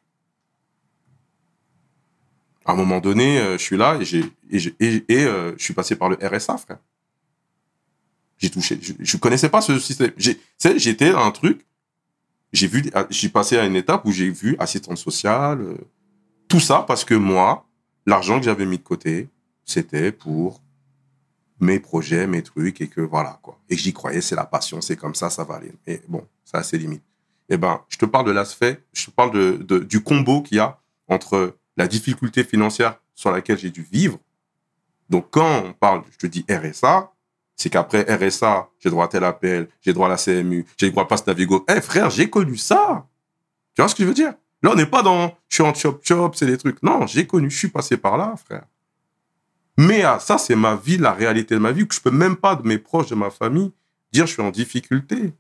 À 2.66 2.74
un 2.74 2.76
moment 2.76 3.00
donné, 3.00 3.40
euh, 3.40 3.54
je 3.58 3.64
suis 3.64 3.78
là 3.78 3.98
et, 4.00 4.06
j'ai, 4.06 4.24
et, 4.52 4.60
j'ai- 4.60 4.76
et, 4.80 5.20
je 5.22 5.56
suis 5.58 5.74
passé 5.74 5.96
par 5.96 6.10
le 6.10 6.18
RSA, 6.22 6.58
frère. 6.58 6.78
J'ai 8.42 8.50
touché. 8.50 8.78
Je, 8.82 8.94
je 9.00 9.18
connaissais 9.18 9.50
pas 9.50 9.62
ce 9.62 9.78
système. 9.80 10.12
J'étais 10.18 11.10
un 11.12 11.32
truc. 11.32 11.66
J'ai 12.54 12.68
vu, 12.68 12.84
j'ai 13.10 13.30
passé 13.30 13.58
à 13.58 13.66
une 13.66 13.76
étape 13.78 14.04
où 14.06 14.12
j'ai 14.12 14.30
vu 14.30 14.58
assistante 14.60 14.98
sociale, 14.98 15.62
euh, 15.62 15.78
tout 16.50 16.60
ça 16.60 16.84
parce 16.86 17.06
que 17.06 17.14
moi, 17.14 17.66
l'argent 18.06 18.40
que 18.40 18.44
j'avais 18.44 18.66
mis 18.66 18.78
de 18.78 18.84
côté, 18.84 19.30
c'était 19.64 20.12
pour 20.12 20.60
mes 21.62 21.80
projets, 21.80 22.28
mes 22.28 22.42
trucs 22.42 22.82
et 22.82 22.88
que 22.90 23.00
voilà 23.00 23.40
quoi. 23.42 23.58
Et 23.70 23.78
j'y 23.78 23.94
croyais, 23.94 24.20
c'est 24.20 24.36
la 24.36 24.46
passion, 24.46 24.82
c'est 24.82 24.98
comme 24.98 25.16
ça, 25.16 25.30
ça 25.30 25.46
va 25.46 25.56
aller. 25.56 25.72
Mais 25.88 26.02
bon, 26.10 26.28
ça 26.44 26.58
a 26.58 26.64
ses 26.64 26.78
limites. 26.78 27.04
Eh 27.48 27.56
ben, 27.56 27.80
je 27.88 27.98
te 27.98 28.06
parle 28.06 28.26
de 28.26 28.32
l'aspect, 28.32 28.84
je 28.92 29.06
te 29.06 29.12
parle 29.12 29.32
de, 29.32 29.58
de- 29.64 29.80
du 29.80 30.02
combo 30.04 30.42
qu'il 30.42 30.58
y 30.58 30.60
a 30.60 30.78
entre 31.08 31.56
la 31.78 31.88
difficulté 31.88 32.44
financière 32.44 33.00
sur 33.16 33.32
laquelle 33.32 33.58
j'ai 33.60 33.70
dû 33.72 33.88
vivre. 33.90 34.18
Donc 35.10 35.28
quand 35.32 35.64
on 35.64 35.72
parle, 35.72 36.04
je 36.12 36.18
te 36.18 36.28
dis 36.28 36.44
RSA, 36.50 37.11
C'est 37.62 37.70
qu'après 37.70 38.02
RSA, 38.10 38.72
j'ai 38.80 38.90
droit 38.90 39.06
à 39.06 39.08
tel 39.08 39.24
APL, 39.24 39.68
j'ai 39.82 39.94
droit 39.94 40.08
à 40.08 40.10
la 40.10 40.18
CMU, 40.18 40.66
j'ai 40.78 40.90
droit 40.90 41.04
à 41.04 41.06
Passe 41.06 41.28
Navigo. 41.28 41.64
Eh 41.70 41.80
frère, 41.80 42.10
j'ai 42.10 42.28
connu 42.28 42.58
ça. 42.58 43.08
Tu 43.76 43.84
vois 43.84 43.88
ce 43.88 43.94
que 43.94 44.02
je 44.02 44.08
veux 44.08 44.16
dire? 44.16 44.34
Là, 44.64 44.72
on 44.72 44.76
n'est 44.76 44.88
pas 44.88 45.04
dans 45.04 45.38
je 45.48 45.58
suis 45.58 45.64
en 45.64 45.72
chop 45.72 46.04
chop, 46.04 46.36
c'est 46.36 46.48
des 46.48 46.58
trucs. 46.58 46.82
Non, 46.82 47.06
j'ai 47.06 47.28
connu, 47.28 47.52
je 47.52 47.58
suis 47.60 47.68
passé 47.68 47.98
par 47.98 48.18
là, 48.18 48.34
frère. 48.36 48.64
Mais 49.78 50.02
ah, 50.02 50.18
ça, 50.20 50.40
c'est 50.40 50.56
ma 50.56 50.76
vie, 50.76 50.98
la 50.98 51.14
réalité 51.14 51.54
de 51.54 51.60
ma 51.60 51.72
vie, 51.72 51.88
que 51.88 51.94
je 51.94 52.02
peux 52.02 52.10
même 52.10 52.36
pas 52.36 52.56
de 52.56 52.68
mes 52.68 52.80
proches, 52.80 53.10
de 53.10 53.16
ma 53.16 53.30
famille, 53.30 53.72
dire 54.12 54.26
je 54.26 54.34
suis 54.34 54.42
en 54.42 54.50
difficulté. 54.50 55.32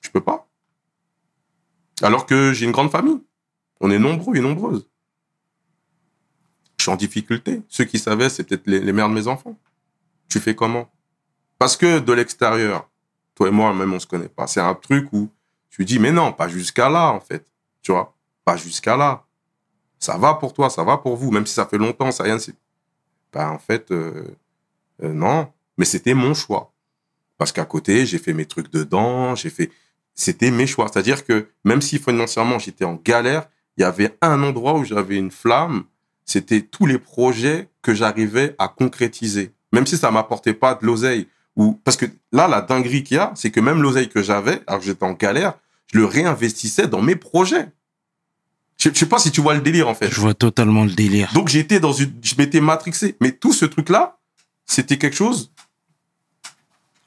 Je 0.00 0.10
peux 0.10 0.20
pas. 0.20 0.48
Alors 2.02 2.26
que 2.26 2.52
j'ai 2.52 2.66
une 2.66 2.72
grande 2.72 2.90
famille. 2.90 3.22
On 3.80 3.92
est 3.92 4.00
nombreux 4.00 4.34
et 4.34 4.40
nombreuses. 4.40 4.88
Je 6.78 6.82
suis 6.82 6.90
en 6.90 6.96
difficulté. 6.96 7.62
Ceux 7.68 7.84
qui 7.84 8.00
savaient, 8.00 8.28
c'est 8.28 8.42
peut-être 8.42 8.66
les 8.66 8.92
mères 8.92 9.08
de 9.08 9.14
mes 9.14 9.28
enfants. 9.28 9.56
Tu 10.28 10.40
fais 10.40 10.56
comment? 10.56 10.90
Parce 11.58 11.76
que 11.76 11.98
de 11.98 12.12
l'extérieur, 12.12 12.88
toi 13.34 13.48
et 13.48 13.50
moi, 13.50 13.72
même, 13.72 13.92
on 13.92 14.00
se 14.00 14.06
connaît 14.06 14.28
pas. 14.28 14.46
C'est 14.46 14.60
un 14.60 14.74
truc 14.74 15.08
où 15.12 15.30
tu 15.70 15.84
dis, 15.84 15.98
mais 15.98 16.12
non, 16.12 16.32
pas 16.32 16.48
jusqu'à 16.48 16.88
là, 16.88 17.12
en 17.12 17.20
fait. 17.20 17.46
Tu 17.82 17.92
vois? 17.92 18.14
Pas 18.44 18.56
jusqu'à 18.56 18.96
là. 18.96 19.24
Ça 19.98 20.16
va 20.18 20.34
pour 20.34 20.52
toi, 20.52 20.70
ça 20.70 20.84
va 20.84 20.98
pour 20.98 21.16
vous, 21.16 21.30
même 21.30 21.46
si 21.46 21.54
ça 21.54 21.66
fait 21.66 21.78
longtemps, 21.78 22.10
ça 22.10 22.24
rien. 22.24 22.36
Ben, 23.32 23.50
en 23.50 23.58
fait, 23.58 23.90
euh, 23.90 24.24
euh, 25.02 25.12
non. 25.12 25.52
Mais 25.78 25.84
c'était 25.84 26.14
mon 26.14 26.34
choix. 26.34 26.72
Parce 27.38 27.52
qu'à 27.52 27.64
côté, 27.64 28.06
j'ai 28.06 28.18
fait 28.18 28.32
mes 28.32 28.46
trucs 28.46 28.70
dedans, 28.70 29.34
j'ai 29.34 29.50
fait. 29.50 29.70
C'était 30.14 30.50
mes 30.50 30.66
choix. 30.66 30.88
C'est-à-dire 30.90 31.24
que 31.24 31.48
même 31.64 31.82
si 31.82 31.98
financièrement 31.98 32.58
j'étais 32.58 32.86
en 32.86 32.94
galère, 32.94 33.48
il 33.76 33.82
y 33.82 33.84
avait 33.84 34.16
un 34.22 34.42
endroit 34.42 34.74
où 34.74 34.84
j'avais 34.84 35.16
une 35.16 35.30
flamme. 35.30 35.84
C'était 36.24 36.62
tous 36.62 36.86
les 36.86 36.98
projets 36.98 37.68
que 37.82 37.94
j'arrivais 37.94 38.54
à 38.58 38.68
concrétiser. 38.68 39.52
Même 39.72 39.86
si 39.86 39.98
ça 39.98 40.10
m'apportait 40.10 40.54
pas 40.54 40.74
de 40.74 40.86
l'oseille. 40.86 41.28
Ou, 41.56 41.72
parce 41.84 41.96
que 41.96 42.06
là, 42.32 42.48
la 42.48 42.60
dinguerie 42.60 43.02
qu'il 43.02 43.16
y 43.16 43.20
a, 43.20 43.32
c'est 43.34 43.50
que 43.50 43.60
même 43.60 43.80
l'oseille 43.82 44.08
que 44.08 44.22
j'avais, 44.22 44.62
alors 44.66 44.80
que 44.80 44.86
j'étais 44.86 45.04
en 45.04 45.12
galère, 45.12 45.54
je 45.92 45.98
le 45.98 46.04
réinvestissais 46.04 46.86
dans 46.86 47.00
mes 47.00 47.16
projets. 47.16 47.68
Je, 48.78 48.90
je 48.90 48.98
sais 48.98 49.06
pas 49.06 49.18
si 49.18 49.30
tu 49.30 49.40
vois 49.40 49.54
le 49.54 49.62
délire, 49.62 49.88
en 49.88 49.94
fait. 49.94 50.10
Je 50.10 50.20
vois 50.20 50.34
totalement 50.34 50.84
le 50.84 50.90
délire. 50.90 51.32
Donc 51.32 51.48
j'étais 51.48 51.80
dans 51.80 51.92
une, 51.92 52.12
je 52.22 52.34
m'étais 52.36 52.60
matrixé. 52.60 53.16
Mais 53.20 53.32
tout 53.32 53.54
ce 53.54 53.64
truc-là, 53.64 54.18
c'était 54.66 54.98
quelque 54.98 55.16
chose 55.16 55.50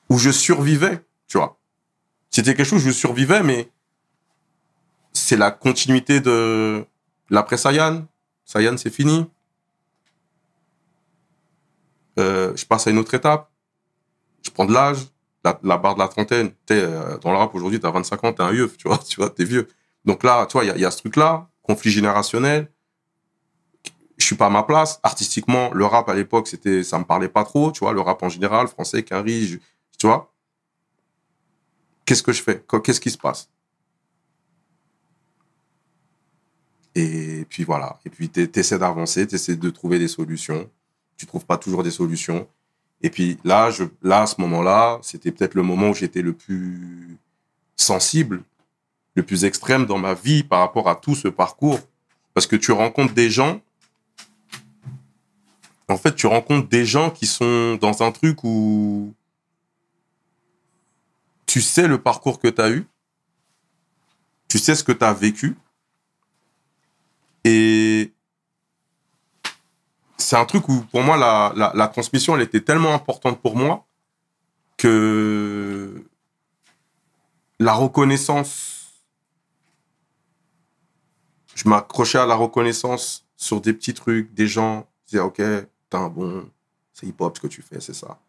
où 0.09 0.17
je 0.17 0.31
survivais, 0.31 1.03
tu 1.27 1.37
vois. 1.37 1.59
C'était 2.31 2.55
quelque 2.55 2.67
chose 2.67 2.83
où 2.83 2.87
je 2.87 2.91
survivais, 2.91 3.43
mais 3.43 3.69
c'est 5.13 5.37
la 5.37 5.51
continuité 5.51 6.21
de 6.21 6.85
l'après 7.29 7.57
Sayan. 7.57 8.07
Sayan, 8.45 8.77
c'est 8.77 8.89
fini. 8.93 9.27
Euh, 12.17 12.55
je 12.55 12.65
passe 12.65 12.87
à 12.87 12.89
une 12.89 12.97
autre 12.97 13.13
étape. 13.13 13.51
De 14.65 14.73
l'âge, 14.73 15.07
la, 15.43 15.59
barre 15.77 15.95
de 15.95 15.99
la 15.99 16.07
trentaine. 16.07 16.51
T'es 16.65 16.81
euh, 16.81 17.17
dans 17.19 17.31
le 17.31 17.37
rap 17.37 17.53
aujourd'hui, 17.55 17.79
t'as 17.79 17.91
25 17.91 18.23
ans, 18.23 18.33
t'es 18.33 18.43
un 18.43 18.51
vieux, 18.51 18.71
tu 18.77 18.87
vois, 18.87 18.97
tu 18.97 19.17
vois, 19.19 19.29
t'es 19.29 19.45
vieux. 19.45 19.67
Donc 20.05 20.23
là, 20.23 20.45
tu 20.45 20.53
vois, 20.53 20.65
il 20.65 20.67
y 20.79 20.85
a, 20.85 20.91
ce 20.91 20.97
truc-là, 20.97 21.49
conflit 21.63 21.91
générationnel. 21.91 22.69
Je 24.17 24.25
suis 24.25 24.35
pas 24.35 24.47
à 24.47 24.49
ma 24.49 24.63
place. 24.63 24.99
Artistiquement, 25.03 25.71
le 25.73 25.85
rap 25.85 26.09
à 26.09 26.13
l'époque, 26.13 26.47
c'était, 26.47 26.83
ça 26.83 26.99
me 26.99 27.05
parlait 27.05 27.29
pas 27.29 27.43
trop, 27.45 27.71
tu 27.71 27.79
vois, 27.79 27.93
le 27.93 28.01
rap 28.01 28.21
en 28.21 28.29
général, 28.29 28.67
français, 28.67 29.03
je- 29.47 29.57
tu 29.97 30.07
vois. 30.07 30.31
Qu'est-ce 32.05 32.23
que 32.23 32.31
je 32.33 32.41
fais? 32.43 32.63
Qu- 32.67 32.81
Qu'est-ce 32.81 32.99
qui 32.99 33.11
se 33.11 33.17
passe? 33.17 33.49
Et 36.95 37.45
puis 37.49 37.63
voilà. 37.63 37.99
Et 38.05 38.09
puis 38.09 38.29
tu 38.29 38.47
d'avancer, 38.79 39.27
tu 39.27 39.37
de 39.55 39.69
trouver 39.69 39.99
des 39.99 40.07
solutions. 40.07 40.69
Tu 41.17 41.25
trouves 41.25 41.45
pas 41.45 41.57
toujours 41.57 41.83
des 41.83 41.91
solutions. 41.91 42.47
Et 43.01 43.09
puis 43.09 43.37
là, 43.43 43.71
je, 43.71 43.85
là 44.01 44.23
à 44.23 44.27
ce 44.27 44.39
moment-là, 44.41 44.99
c'était 45.01 45.31
peut-être 45.31 45.55
le 45.55 45.63
moment 45.63 45.89
où 45.89 45.93
j'étais 45.93 46.21
le 46.21 46.33
plus 46.33 47.17
sensible, 47.75 48.43
le 49.15 49.23
plus 49.23 49.45
extrême 49.45 49.85
dans 49.85 49.97
ma 49.97 50.13
vie 50.13 50.43
par 50.43 50.59
rapport 50.59 50.89
à 50.89 50.95
tout 50.95 51.15
ce 51.15 51.27
parcours. 51.27 51.79
Parce 52.33 52.45
que 52.45 52.55
tu 52.55 52.71
rencontres 52.71 53.13
des 53.13 53.29
gens. 53.29 53.61
En 55.87 55.97
fait, 55.97 56.15
tu 56.15 56.27
rencontres 56.27 56.67
des 56.67 56.85
gens 56.85 57.09
qui 57.09 57.25
sont 57.25 57.75
dans 57.81 58.03
un 58.03 58.11
truc 58.11 58.43
où 58.43 59.13
tu 61.45 61.61
sais 61.61 61.87
le 61.87 61.99
parcours 61.99 62.39
que 62.39 62.47
tu 62.47 62.61
as 62.61 62.69
eu, 62.69 62.85
tu 64.47 64.59
sais 64.59 64.75
ce 64.75 64.83
que 64.83 64.91
tu 64.91 65.03
as 65.03 65.13
vécu, 65.13 65.57
et 67.43 68.11
c'est 70.29 70.35
un 70.35 70.45
truc 70.45 70.69
où, 70.69 70.81
pour 70.91 71.01
moi, 71.01 71.17
la, 71.17 71.71
la, 71.73 71.87
transmission, 71.87 72.35
elle 72.35 72.43
était 72.43 72.61
tellement 72.61 72.93
importante 72.93 73.41
pour 73.41 73.55
moi 73.55 73.87
que 74.77 76.05
la 77.57 77.73
reconnaissance, 77.73 78.91
je 81.55 81.67
m'accrochais 81.67 82.19
à 82.19 82.27
la 82.27 82.35
reconnaissance 82.35 83.25
sur 83.37 83.59
des 83.59 83.73
petits 83.73 83.95
trucs, 83.95 84.31
des 84.35 84.45
gens, 84.45 84.87
je 85.07 85.13
disais, 85.13 85.23
ok, 85.23 85.37
t'es 85.37 85.97
un 85.97 86.09
bon, 86.09 86.47
c'est 86.93 87.07
hip-hop 87.07 87.35
ce 87.35 87.41
que 87.41 87.47
tu 87.47 87.63
fais, 87.63 87.79
c'est 87.79 87.95
ça. 87.95 88.19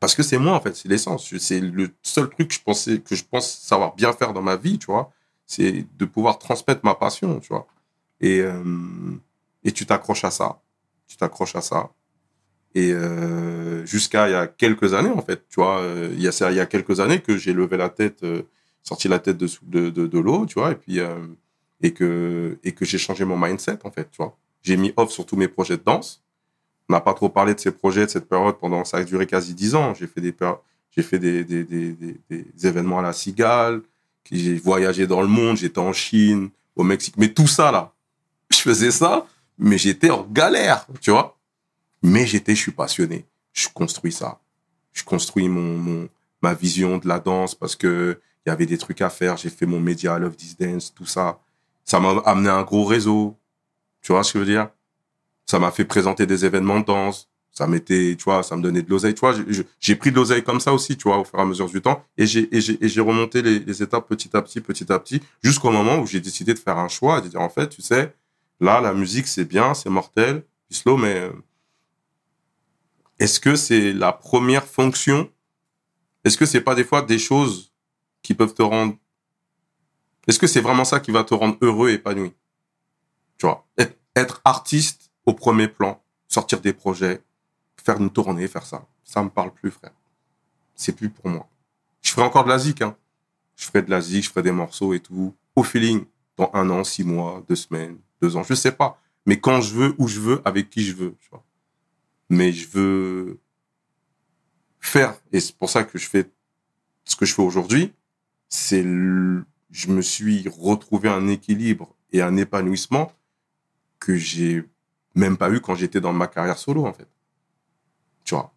Parce 0.00 0.14
que 0.14 0.22
c'est 0.22 0.38
moi, 0.38 0.54
en 0.54 0.60
fait, 0.62 0.74
c'est 0.74 0.88
l'essence. 0.88 1.36
C'est 1.36 1.60
le 1.60 1.94
seul 2.02 2.30
truc 2.30 2.48
que 2.48 2.54
je 2.54 2.62
pensais, 2.62 2.98
que 2.98 3.14
je 3.14 3.24
pense 3.24 3.58
savoir 3.58 3.94
bien 3.94 4.14
faire 4.14 4.32
dans 4.32 4.40
ma 4.40 4.56
vie, 4.56 4.78
tu 4.78 4.86
vois. 4.86 5.12
C'est 5.46 5.84
de 5.98 6.04
pouvoir 6.06 6.38
transmettre 6.38 6.80
ma 6.82 6.94
passion, 6.94 7.40
tu 7.40 7.48
vois. 7.48 7.66
Et, 8.22 8.40
euh, 8.40 8.64
et 9.64 9.72
tu 9.72 9.84
t'accroches 9.84 10.24
à 10.24 10.30
ça. 10.30 10.61
Tu 11.12 11.18
t'accroches 11.18 11.54
à 11.56 11.60
ça. 11.60 11.90
Et 12.74 12.90
euh, 12.90 13.84
jusqu'à 13.84 14.28
il 14.30 14.32
y 14.32 14.34
a 14.34 14.46
quelques 14.46 14.94
années, 14.94 15.10
en 15.10 15.20
fait, 15.20 15.46
tu 15.50 15.56
vois, 15.56 15.80
euh, 15.80 16.08
il 16.14 16.22
y 16.22 16.26
a 16.26 16.50
il 16.50 16.56
y 16.56 16.60
a 16.60 16.64
quelques 16.64 17.00
années 17.00 17.20
que 17.20 17.36
j'ai 17.36 17.52
levé 17.52 17.76
la 17.76 17.90
tête, 17.90 18.22
euh, 18.22 18.44
sorti 18.82 19.08
la 19.08 19.18
tête 19.18 19.36
de, 19.36 19.46
de, 19.64 19.90
de, 19.90 20.06
de 20.06 20.18
l'eau, 20.18 20.46
tu 20.46 20.54
vois, 20.54 20.70
et 20.72 20.74
puis 20.74 21.00
et 21.82 21.92
que 21.92 22.56
et 22.64 22.72
que 22.72 22.86
j'ai 22.86 22.96
changé 22.96 23.26
mon 23.26 23.36
mindset, 23.36 23.80
en 23.84 23.90
fait, 23.90 24.10
tu 24.10 24.16
vois. 24.16 24.38
J'ai 24.62 24.78
mis 24.78 24.94
off 24.96 25.10
sur 25.10 25.26
tous 25.26 25.36
mes 25.36 25.48
projets 25.48 25.76
de 25.76 25.82
danse. 25.84 26.22
On 26.88 26.94
n'a 26.94 27.02
pas 27.02 27.12
trop 27.12 27.28
parlé 27.28 27.54
de 27.54 27.60
ces 27.60 27.72
projets, 27.72 28.06
de 28.06 28.10
cette 28.10 28.26
période 28.26 28.56
pendant 28.58 28.86
ça 28.86 28.96
a 28.96 29.04
duré 29.04 29.26
quasi 29.26 29.52
dix 29.52 29.74
ans. 29.74 29.92
J'ai 29.92 30.06
fait 30.06 30.22
des 30.22 30.34
j'ai 30.96 31.02
fait 31.02 31.18
des, 31.18 31.44
des, 31.44 31.64
des, 31.64 31.94
des 32.30 32.66
événements 32.66 33.00
à 33.00 33.02
la 33.02 33.12
Cigale, 33.12 33.82
j'ai 34.30 34.54
voyagé 34.54 35.06
dans 35.06 35.20
le 35.20 35.28
monde, 35.28 35.58
j'étais 35.58 35.78
en 35.78 35.92
Chine, 35.92 36.48
au 36.74 36.84
Mexique, 36.84 37.16
mais 37.18 37.34
tout 37.34 37.46
ça 37.46 37.70
là, 37.70 37.92
je 38.50 38.56
faisais 38.56 38.90
ça, 38.90 39.26
mais 39.58 39.78
j'étais 39.78 40.10
en 40.10 40.22
galère, 40.24 40.86
tu 41.00 41.10
vois. 41.10 41.38
Mais 42.02 42.26
j'étais, 42.26 42.54
je 42.54 42.60
suis 42.60 42.72
passionné. 42.72 43.26
Je 43.52 43.68
construis 43.68 44.12
ça. 44.12 44.40
Je 44.92 45.04
construis 45.04 45.48
mon, 45.48 45.78
mon, 45.78 46.08
ma 46.42 46.54
vision 46.54 46.98
de 46.98 47.06
la 47.08 47.20
danse 47.20 47.54
parce 47.54 47.76
que 47.76 48.20
il 48.44 48.48
y 48.48 48.52
avait 48.52 48.66
des 48.66 48.78
trucs 48.78 49.00
à 49.00 49.10
faire. 49.10 49.36
J'ai 49.36 49.50
fait 49.50 49.66
mon 49.66 49.78
média 49.78 50.18
Love 50.18 50.34
This 50.36 50.56
Dance, 50.56 50.92
tout 50.92 51.06
ça. 51.06 51.38
Ça 51.84 52.00
m'a 52.00 52.20
amené 52.24 52.48
un 52.48 52.62
gros 52.62 52.84
réseau. 52.84 53.36
Tu 54.00 54.12
vois 54.12 54.24
ce 54.24 54.32
que 54.32 54.40
je 54.40 54.44
veux 54.44 54.50
dire? 54.50 54.68
Ça 55.46 55.58
m'a 55.58 55.70
fait 55.70 55.84
présenter 55.84 56.26
des 56.26 56.44
événements 56.44 56.80
de 56.80 56.86
danse. 56.86 57.28
Ça 57.52 57.66
m'était, 57.66 58.16
tu 58.16 58.24
vois, 58.24 58.42
ça 58.42 58.56
me 58.56 58.62
donnait 58.62 58.82
de 58.82 58.90
l'oseille. 58.90 59.14
Tu 59.14 59.20
vois, 59.20 59.34
j'ai- 59.78 59.94
pris 59.96 60.10
de 60.10 60.16
l'oseille 60.16 60.42
comme 60.42 60.58
ça 60.58 60.72
aussi, 60.72 60.96
tu 60.96 61.04
vois, 61.04 61.18
au 61.18 61.24
fur 61.24 61.38
et 61.38 61.42
à 61.42 61.44
mesure 61.44 61.68
du 61.68 61.82
temps. 61.82 62.02
Et 62.16 62.26
j'ai, 62.26 62.48
remonté 63.00 63.42
les, 63.42 63.58
les 63.58 63.82
étapes 63.82 64.08
petit 64.08 64.34
à 64.34 64.40
petit, 64.40 64.60
petit 64.60 64.90
à 64.90 64.98
petit, 64.98 65.20
jusqu'au 65.42 65.70
moment 65.70 65.98
où 65.98 66.06
j'ai 66.06 66.20
décidé 66.20 66.54
de 66.54 66.58
faire 66.58 66.78
un 66.78 66.88
choix 66.88 67.20
de 67.20 67.28
dire, 67.28 67.40
en 67.40 67.50
fait, 67.50 67.68
tu 67.68 67.82
sais, 67.82 68.14
là, 68.62 68.80
la 68.80 68.94
musique, 68.94 69.26
c'est 69.26 69.44
bien, 69.44 69.74
c'est 69.74 69.90
mortel, 69.90 70.46
puis 70.68 70.78
slow, 70.78 70.96
mais 70.96 71.16
euh, 71.16 71.32
est-ce 73.18 73.40
que 73.40 73.56
c'est 73.56 73.92
la 73.92 74.12
première 74.12 74.64
fonction? 74.64 75.30
Est-ce 76.24 76.38
que 76.38 76.46
c'est 76.46 76.60
pas 76.60 76.74
des 76.74 76.84
fois 76.84 77.02
des 77.02 77.18
choses 77.18 77.72
qui 78.22 78.34
peuvent 78.34 78.54
te 78.54 78.62
rendre 78.62 78.96
Est-ce 80.28 80.38
que 80.38 80.46
c'est 80.46 80.60
vraiment 80.60 80.84
ça 80.84 81.00
qui 81.00 81.10
va 81.10 81.24
te 81.24 81.34
rendre 81.34 81.58
heureux 81.60 81.90
et 81.90 81.94
épanoui? 81.94 82.32
Tu 83.36 83.46
vois, 83.46 83.66
être, 84.14 84.40
artiste 84.44 85.10
au 85.26 85.34
premier 85.34 85.66
plan, 85.66 86.00
sortir 86.28 86.60
des 86.60 86.72
projets, 86.72 87.20
faire 87.76 88.00
une 88.00 88.10
tournée, 88.10 88.46
faire 88.46 88.64
ça, 88.64 88.86
ça 89.02 89.22
me 89.22 89.30
parle 89.30 89.52
plus, 89.52 89.72
frère. 89.72 89.94
C'est 90.76 90.94
plus 90.94 91.10
pour 91.10 91.28
moi. 91.28 91.48
Je 92.00 92.10
ferai 92.12 92.24
encore 92.26 92.44
de 92.44 92.50
la 92.50 92.58
zik, 92.58 92.82
hein. 92.82 92.96
Je 93.56 93.66
ferai 93.66 93.82
de 93.82 93.90
la 93.90 94.00
zik, 94.00 94.24
je 94.24 94.30
ferai 94.30 94.42
des 94.42 94.52
morceaux 94.52 94.94
et 94.94 95.00
tout, 95.00 95.34
au 95.56 95.62
feeling, 95.64 96.04
dans 96.36 96.50
un 96.54 96.70
an, 96.70 96.84
six 96.84 97.04
mois, 97.04 97.42
deux 97.48 97.56
semaines, 97.56 97.98
deux 98.22 98.36
ans, 98.36 98.42
je 98.44 98.54
sais 98.54 98.72
pas. 98.72 98.98
Mais 99.26 99.38
quand 99.38 99.60
je 99.60 99.74
veux, 99.74 99.94
où 99.98 100.08
je 100.08 100.20
veux, 100.20 100.40
avec 100.44 100.70
qui 100.70 100.82
je 100.84 100.94
veux. 100.94 101.14
Mais 102.30 102.52
je 102.52 102.68
veux 102.68 103.38
faire, 104.80 105.14
et 105.32 105.40
c'est 105.40 105.54
pour 105.56 105.68
ça 105.68 105.84
que 105.84 105.98
je 105.98 106.08
fais 106.08 106.30
ce 107.04 107.16
que 107.16 107.26
je 107.26 107.34
fais 107.34 107.42
aujourd'hui, 107.42 107.92
c'est 108.48 108.82
je 108.82 109.88
me 109.88 110.02
suis 110.02 110.48
retrouvé 110.48 111.08
un 111.08 111.26
équilibre 111.28 111.94
et 112.12 112.22
un 112.22 112.36
épanouissement 112.36 113.12
que 113.98 114.14
j'ai 114.16 114.64
même 115.14 115.36
pas 115.36 115.50
eu 115.50 115.60
quand 115.60 115.74
j'étais 115.74 116.00
dans 116.00 116.12
ma 116.12 116.26
carrière 116.28 116.58
solo, 116.58 116.86
en 116.86 116.92
fait. 116.92 117.08
Tu 118.24 118.34
vois. 118.34 118.52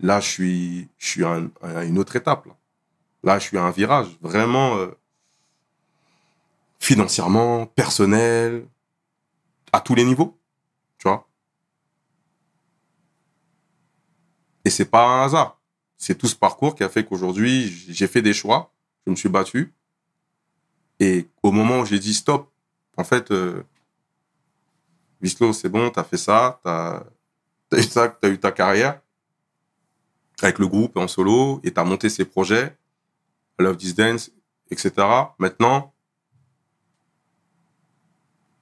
Là, 0.00 0.20
je 0.20 0.28
suis, 0.28 0.88
je 0.98 1.06
suis 1.08 1.24
à, 1.24 1.30
un- 1.34 1.50
à 1.62 1.84
une 1.84 1.98
autre 1.98 2.16
étape, 2.16 2.46
là. 2.46 2.56
Là, 3.24 3.38
je 3.38 3.44
suis 3.48 3.58
à 3.58 3.64
un 3.64 3.70
virage 3.70 4.16
vraiment 4.20 4.76
euh, 4.76 4.88
financièrement, 6.78 7.66
personnel, 7.66 8.66
à 9.78 9.80
tous 9.80 9.94
les 9.94 10.04
niveaux, 10.04 10.36
tu 10.98 11.06
vois. 11.08 11.28
Et 14.64 14.70
c'est 14.70 14.90
pas 14.90 15.06
un 15.06 15.24
hasard. 15.24 15.60
c'est 15.96 16.16
tout 16.16 16.26
ce 16.26 16.36
parcours 16.36 16.74
qui 16.74 16.82
a 16.84 16.88
fait 16.88 17.04
qu'aujourd'hui, 17.04 17.68
j'ai 17.88 18.08
fait 18.08 18.22
des 18.22 18.34
choix, 18.34 18.72
je 19.06 19.10
me 19.12 19.16
suis 19.16 19.28
battu. 19.28 19.72
Et 20.98 21.28
au 21.42 21.52
moment 21.52 21.80
où 21.80 21.86
j'ai 21.86 22.00
dit 22.00 22.12
stop, 22.12 22.52
en 22.96 23.04
fait, 23.04 23.30
euh, 23.30 23.62
Vislo, 25.20 25.52
c'est 25.52 25.68
bon, 25.68 25.90
t'as 25.90 26.04
fait 26.04 26.16
ça, 26.16 26.60
t'as 26.64 27.04
as 27.72 27.78
eu 27.78 27.82
ça, 27.84 28.08
t'as 28.08 28.30
eu 28.30 28.38
ta 28.38 28.50
carrière 28.50 29.00
avec 30.42 30.58
le 30.58 30.66
groupe 30.66 30.96
en 30.96 31.08
solo 31.08 31.60
et 31.62 31.72
t'as 31.72 31.84
monté 31.84 32.08
ces 32.08 32.24
projets, 32.24 32.76
Love 33.58 33.76
This 33.76 33.94
Dance, 33.94 34.30
etc. 34.70 34.90
Maintenant, 35.38 35.92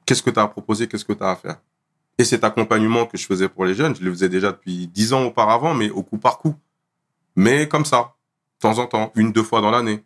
qu'est-ce 0.06 0.22
que 0.22 0.30
tu 0.30 0.38
as 0.38 0.44
à 0.44 0.48
proposer, 0.48 0.88
qu'est-ce 0.88 1.04
que 1.04 1.12
tu 1.12 1.22
as 1.22 1.30
à 1.30 1.36
faire? 1.36 1.60
Et 2.18 2.24
cet 2.24 2.44
accompagnement 2.44 3.04
que 3.04 3.18
je 3.18 3.26
faisais 3.26 3.48
pour 3.48 3.64
les 3.66 3.74
jeunes, 3.74 3.94
je 3.94 4.02
le 4.02 4.10
faisais 4.10 4.28
déjà 4.28 4.52
depuis 4.52 4.86
dix 4.86 5.12
ans 5.12 5.24
auparavant, 5.24 5.74
mais 5.74 5.90
au 5.90 6.02
coup 6.02 6.16
par 6.16 6.38
coup. 6.38 6.54
Mais 7.34 7.68
comme 7.68 7.84
ça, 7.84 8.14
de 8.56 8.60
temps 8.60 8.78
en 8.78 8.86
temps, 8.86 9.12
une, 9.14 9.32
deux 9.32 9.42
fois 9.42 9.60
dans 9.60 9.70
l'année. 9.70 10.02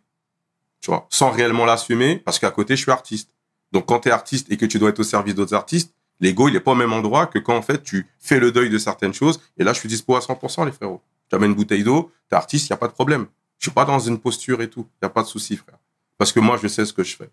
Tu 0.81 0.89
vois, 0.89 1.07
sans 1.09 1.29
réellement 1.29 1.65
l'assumer, 1.65 2.17
parce 2.17 2.39
qu'à 2.39 2.51
côté, 2.51 2.75
je 2.75 2.81
suis 2.81 2.91
artiste. 2.91 3.29
Donc 3.71 3.85
quand 3.85 4.01
tu 4.01 4.09
es 4.09 4.11
artiste 4.11 4.51
et 4.51 4.57
que 4.57 4.65
tu 4.65 4.79
dois 4.79 4.89
être 4.89 4.99
au 4.99 5.03
service 5.03 5.35
d'autres 5.35 5.53
artistes, 5.53 5.93
l'ego, 6.19 6.49
il 6.49 6.55
est 6.55 6.59
pas 6.59 6.71
au 6.71 6.75
même 6.75 6.91
endroit 6.91 7.27
que 7.27 7.39
quand 7.39 7.55
en 7.55 7.61
fait 7.61 7.81
tu 7.83 8.07
fais 8.19 8.39
le 8.39 8.51
deuil 8.51 8.69
de 8.69 8.77
certaines 8.77 9.13
choses. 9.13 9.39
Et 9.57 9.63
là, 9.63 9.71
je 9.71 9.79
suis 9.79 9.87
dispo 9.87 10.15
à 10.15 10.19
100%, 10.19 10.65
les 10.65 10.71
frérots. 10.73 11.01
Tu 11.29 11.35
amènes 11.35 11.51
une 11.51 11.55
bouteille 11.55 11.83
d'eau, 11.83 12.11
t'es 12.29 12.35
artiste, 12.35 12.67
il 12.67 12.73
n'y 12.73 12.75
a 12.75 12.77
pas 12.77 12.87
de 12.87 12.93
problème. 12.93 13.27
Je 13.59 13.65
suis 13.65 13.71
pas 13.71 13.85
dans 13.85 13.99
une 13.99 14.19
posture 14.19 14.61
et 14.61 14.69
tout. 14.69 14.87
Il 15.01 15.05
n'y 15.05 15.07
a 15.07 15.09
pas 15.09 15.21
de 15.21 15.27
souci, 15.27 15.55
frère. 15.55 15.77
Parce 16.17 16.33
que 16.33 16.39
moi, 16.39 16.57
je 16.61 16.67
sais 16.67 16.83
ce 16.83 16.91
que 16.91 17.03
je 17.03 17.15
fais. 17.15 17.29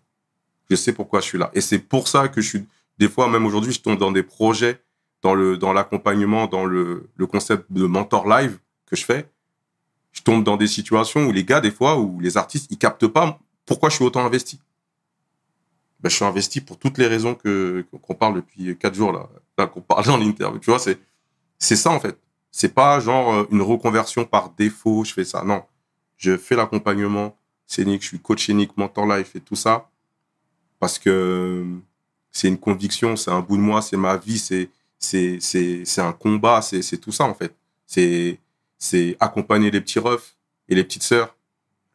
Je 0.69 0.75
sais 0.75 0.93
pourquoi 0.93 1.19
je 1.19 1.25
suis 1.25 1.37
là. 1.37 1.49
Et 1.53 1.61
c'est 1.61 1.79
pour 1.79 2.07
ça 2.07 2.27
que 2.27 2.41
je 2.41 2.47
suis, 2.47 2.65
des 2.97 3.09
fois, 3.09 3.27
même 3.27 3.45
aujourd'hui, 3.45 3.73
je 3.73 3.81
tombe 3.81 3.97
dans 3.97 4.11
des 4.11 4.23
projets, 4.23 4.81
dans 5.21 5.33
le, 5.33 5.57
dans 5.57 5.73
l'accompagnement, 5.73 6.47
dans 6.47 6.65
le, 6.65 7.09
le 7.15 7.27
concept 7.27 7.65
de 7.71 7.85
mentor 7.85 8.27
live 8.27 8.59
que 8.85 8.95
je 8.95 9.03
fais. 9.03 9.29
Je 10.11 10.21
tombe 10.21 10.43
dans 10.43 10.57
des 10.57 10.67
situations 10.67 11.25
où 11.25 11.31
les 11.31 11.43
gars, 11.43 11.61
des 11.61 11.71
fois, 11.71 11.97
où 11.97 12.19
les 12.19 12.37
artistes, 12.37 12.67
ils 12.71 12.77
captent 12.77 13.07
pas 13.07 13.39
pourquoi 13.65 13.89
je 13.89 13.95
suis 13.95 14.05
autant 14.05 14.25
investi. 14.25 14.59
Ben, 15.99 16.09
je 16.09 16.15
suis 16.15 16.25
investi 16.25 16.61
pour 16.61 16.77
toutes 16.77 16.97
les 16.97 17.07
raisons 17.07 17.35
que, 17.35 17.85
qu'on 18.01 18.15
parle 18.15 18.35
depuis 18.35 18.77
quatre 18.77 18.95
jours, 18.95 19.11
là, 19.11 19.29
là 19.57 19.67
qu'on 19.67 19.81
parle 19.81 20.05
dans 20.05 20.17
l'interview. 20.17 20.59
Tu 20.59 20.69
vois, 20.69 20.79
c'est, 20.79 20.97
c'est 21.57 21.75
ça, 21.75 21.91
en 21.91 21.99
fait. 21.99 22.17
C'est 22.51 22.73
pas 22.73 22.99
genre 22.99 23.33
euh, 23.33 23.47
une 23.51 23.61
reconversion 23.61 24.25
par 24.25 24.49
défaut, 24.51 25.03
je 25.03 25.13
fais 25.13 25.25
ça. 25.25 25.43
Non. 25.43 25.63
Je 26.17 26.37
fais 26.37 26.55
l'accompagnement 26.55 27.37
scénique, 27.67 28.01
je 28.01 28.07
suis 28.07 28.19
coach 28.19 28.45
scénique, 28.45 28.75
mentor 28.77 29.05
life 29.05 29.35
et 29.35 29.41
tout 29.41 29.55
ça. 29.55 29.89
Parce 30.79 30.97
que 30.97 31.65
c'est 32.31 32.47
une 32.47 32.57
conviction, 32.57 33.15
c'est 33.15 33.31
un 33.31 33.41
bout 33.41 33.57
de 33.57 33.61
moi, 33.61 33.81
c'est 33.81 33.97
ma 33.97 34.17
vie, 34.17 34.39
c'est, 34.39 34.69
c'est, 34.99 36.01
un 36.01 36.13
combat, 36.13 36.61
c'est, 36.61 36.97
tout 36.97 37.11
ça, 37.11 37.25
en 37.25 37.33
fait. 37.33 37.55
C'est, 37.85 39.17
accompagner 39.19 39.71
les 39.71 39.81
petits 39.81 39.99
refs 39.99 40.35
et 40.69 40.75
les 40.75 40.83
petites 40.83 41.03
sœurs, 41.03 41.35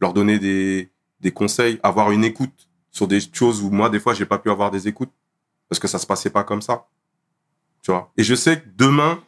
leur 0.01 0.13
donner 0.13 0.39
des, 0.39 0.91
des 1.21 1.33
conseils, 1.33 1.81
avoir 1.83 2.11
une 2.11 2.25
écoute 2.25 2.69
sur 2.91 3.09
des 3.09 3.21
choses 3.21 3.63
où 3.63 3.71
moi, 3.71 3.89
des 3.89 4.01
fois, 4.01 4.15
j'ai 4.15 4.27
pas 4.27 4.39
pu 4.39 4.51
avoir 4.51 4.71
des 4.71 4.87
écoutes 4.87 5.13
parce 5.69 5.79
que 5.79 5.89
ça 5.89 5.99
se 5.99 6.07
passait 6.07 6.31
pas 6.31 6.45
comme 6.45 6.63
ça. 6.63 6.87
Tu 7.83 7.91
vois? 7.91 8.13
Et 8.17 8.23
je 8.23 8.35
sais 8.35 8.61
que 8.61 8.69
demain, 8.77 9.23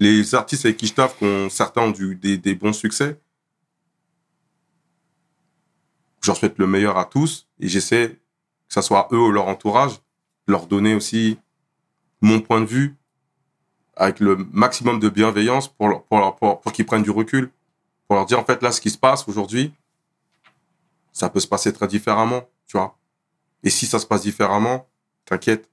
les 0.00 0.34
artistes 0.34 0.64
avec 0.64 0.78
qui 0.78 0.86
je 0.86 0.94
taffe, 0.94 1.22
certains 1.50 1.82
ont 1.82 1.90
du, 1.90 2.16
des, 2.16 2.38
des 2.38 2.54
bons 2.54 2.72
succès, 2.72 3.20
je 6.22 6.32
souhaite 6.32 6.58
le 6.58 6.66
meilleur 6.66 6.98
à 6.98 7.04
tous 7.04 7.48
et 7.58 7.68
j'essaie 7.68 8.21
que 8.72 8.80
ce 8.80 8.86
soit 8.86 9.06
eux 9.12 9.18
ou 9.18 9.30
leur 9.30 9.48
entourage, 9.48 10.00
leur 10.46 10.66
donner 10.66 10.94
aussi 10.94 11.38
mon 12.22 12.40
point 12.40 12.62
de 12.62 12.66
vue 12.66 12.96
avec 13.96 14.18
le 14.18 14.36
maximum 14.50 14.98
de 14.98 15.10
bienveillance 15.10 15.68
pour, 15.68 15.88
leur, 15.88 16.04
pour, 16.04 16.18
leur, 16.18 16.36
pour, 16.36 16.58
pour 16.58 16.72
qu'ils 16.72 16.86
prennent 16.86 17.02
du 17.02 17.10
recul, 17.10 17.50
pour 18.08 18.16
leur 18.16 18.24
dire 18.24 18.38
en 18.38 18.44
fait 18.44 18.62
là 18.62 18.72
ce 18.72 18.80
qui 18.80 18.88
se 18.88 18.96
passe 18.96 19.28
aujourd'hui, 19.28 19.74
ça 21.12 21.28
peut 21.28 21.40
se 21.40 21.46
passer 21.46 21.70
très 21.70 21.86
différemment, 21.86 22.48
tu 22.66 22.78
vois. 22.78 22.96
Et 23.62 23.68
si 23.68 23.84
ça 23.84 23.98
se 23.98 24.06
passe 24.06 24.22
différemment, 24.22 24.88
t'inquiète. 25.26 25.68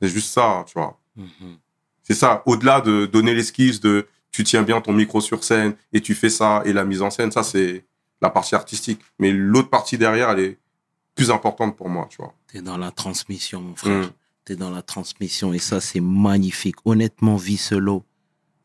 C'est 0.00 0.08
juste 0.08 0.32
ça, 0.32 0.64
tu 0.68 0.74
vois. 0.74 0.96
Mhm. 1.16 1.58
C'est 2.04 2.14
ça, 2.14 2.44
au-delà 2.46 2.80
de 2.80 3.06
donner 3.06 3.34
les 3.34 3.42
skills 3.42 3.80
de 3.80 4.06
tu 4.30 4.44
tiens 4.44 4.62
bien 4.62 4.80
ton 4.80 4.92
micro 4.92 5.20
sur 5.20 5.42
scène 5.42 5.74
et 5.92 6.00
tu 6.00 6.14
fais 6.14 6.30
ça 6.30 6.62
et 6.64 6.72
la 6.72 6.84
mise 6.84 7.02
en 7.02 7.10
scène, 7.10 7.32
ça 7.32 7.42
c'est 7.42 7.84
la 8.20 8.30
partie 8.30 8.54
artistique. 8.54 9.00
Mais 9.18 9.32
l'autre 9.32 9.70
partie 9.70 9.98
derrière, 9.98 10.30
elle 10.30 10.40
est 10.40 10.58
plus 11.18 11.30
importante 11.30 11.76
pour 11.76 11.88
moi, 11.88 12.06
tu 12.10 12.16
vois. 12.18 12.32
T'es 12.46 12.62
dans 12.62 12.76
la 12.78 12.90
transmission, 12.90 13.60
mon 13.60 13.74
frère. 13.76 14.06
Mm. 14.06 14.10
T'es 14.44 14.56
dans 14.56 14.70
la 14.70 14.82
transmission 14.82 15.52
et 15.52 15.58
ça, 15.58 15.80
c'est 15.80 16.00
magnifique. 16.00 16.76
Honnêtement, 16.84 17.36
Vicelo, 17.36 18.04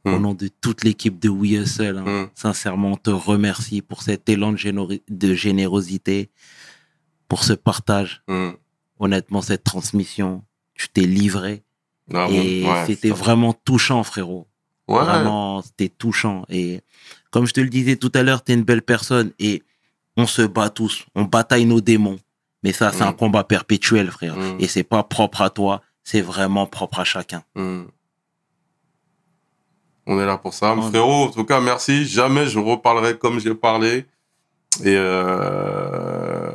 au 0.05 0.09
Mm. 0.11 0.21
nom 0.21 0.33
de 0.33 0.47
toute 0.61 0.83
l'équipe 0.83 1.19
de 1.19 1.29
We 1.29 1.51
Hustle, 1.53 1.97
hein, 1.97 2.23
Mm. 2.25 2.29
sincèrement, 2.35 2.91
on 2.93 2.97
te 2.97 3.09
remercie 3.09 3.81
pour 3.81 4.01
cet 4.03 4.29
élan 4.29 4.51
de, 4.53 4.57
généro- 4.57 5.01
de 5.09 5.33
générosité, 5.33 6.29
pour 7.27 7.43
ce 7.43 7.53
partage. 7.53 8.21
Mm. 8.27 8.49
Honnêtement, 8.99 9.41
cette 9.41 9.63
transmission, 9.63 10.43
tu 10.75 10.87
t'es 10.89 11.01
livré 11.07 11.63
Ah 12.13 12.27
et 12.29 12.65
ouais, 12.65 12.85
c'était 12.85 13.09
ça- 13.09 13.15
vraiment 13.15 13.53
touchant, 13.53 14.03
frérot. 14.03 14.47
Ouais, 14.89 14.99
Vraiment, 15.03 15.61
c'était 15.61 15.87
touchant. 15.89 16.45
Et 16.49 16.81
comme 17.31 17.47
je 17.47 17.53
te 17.53 17.61
le 17.61 17.69
disais 17.69 17.95
tout 17.95 18.11
à 18.13 18.21
l'heure, 18.23 18.43
t'es 18.43 18.53
une 18.53 18.63
belle 18.63 18.81
personne 18.81 19.31
et 19.39 19.63
on 20.17 20.27
se 20.27 20.41
bat 20.41 20.69
tous, 20.69 21.05
on 21.15 21.23
bataille 21.23 21.65
nos 21.65 21.79
démons. 21.81 22.19
Mais 22.63 22.71
ça, 22.73 22.91
c'est 22.91 23.03
Mm. 23.03 23.07
un 23.07 23.13
combat 23.13 23.43
perpétuel, 23.43 24.09
frère. 24.11 24.37
Mm. 24.37 24.57
Et 24.59 24.67
c'est 24.67 24.83
pas 24.83 25.03
propre 25.03 25.41
à 25.41 25.49
toi, 25.49 25.81
c'est 26.03 26.21
vraiment 26.21 26.65
propre 26.65 26.99
à 26.99 27.03
chacun. 27.03 27.43
Hmm. 27.55 27.83
On 30.05 30.19
est 30.19 30.25
là 30.25 30.37
pour 30.37 30.53
ça. 30.53 30.73
On- 30.73 30.81
Frérot, 30.81 31.25
en 31.25 31.31
tout 31.31 31.45
cas, 31.45 31.59
merci. 31.61 32.05
Jamais 32.05 32.45
je 32.47 32.59
reparlerai 32.59 33.17
comme 33.17 33.39
j'ai 33.39 33.55
parlé. 33.55 34.05
Et 34.83 34.95
euh, 34.97 36.51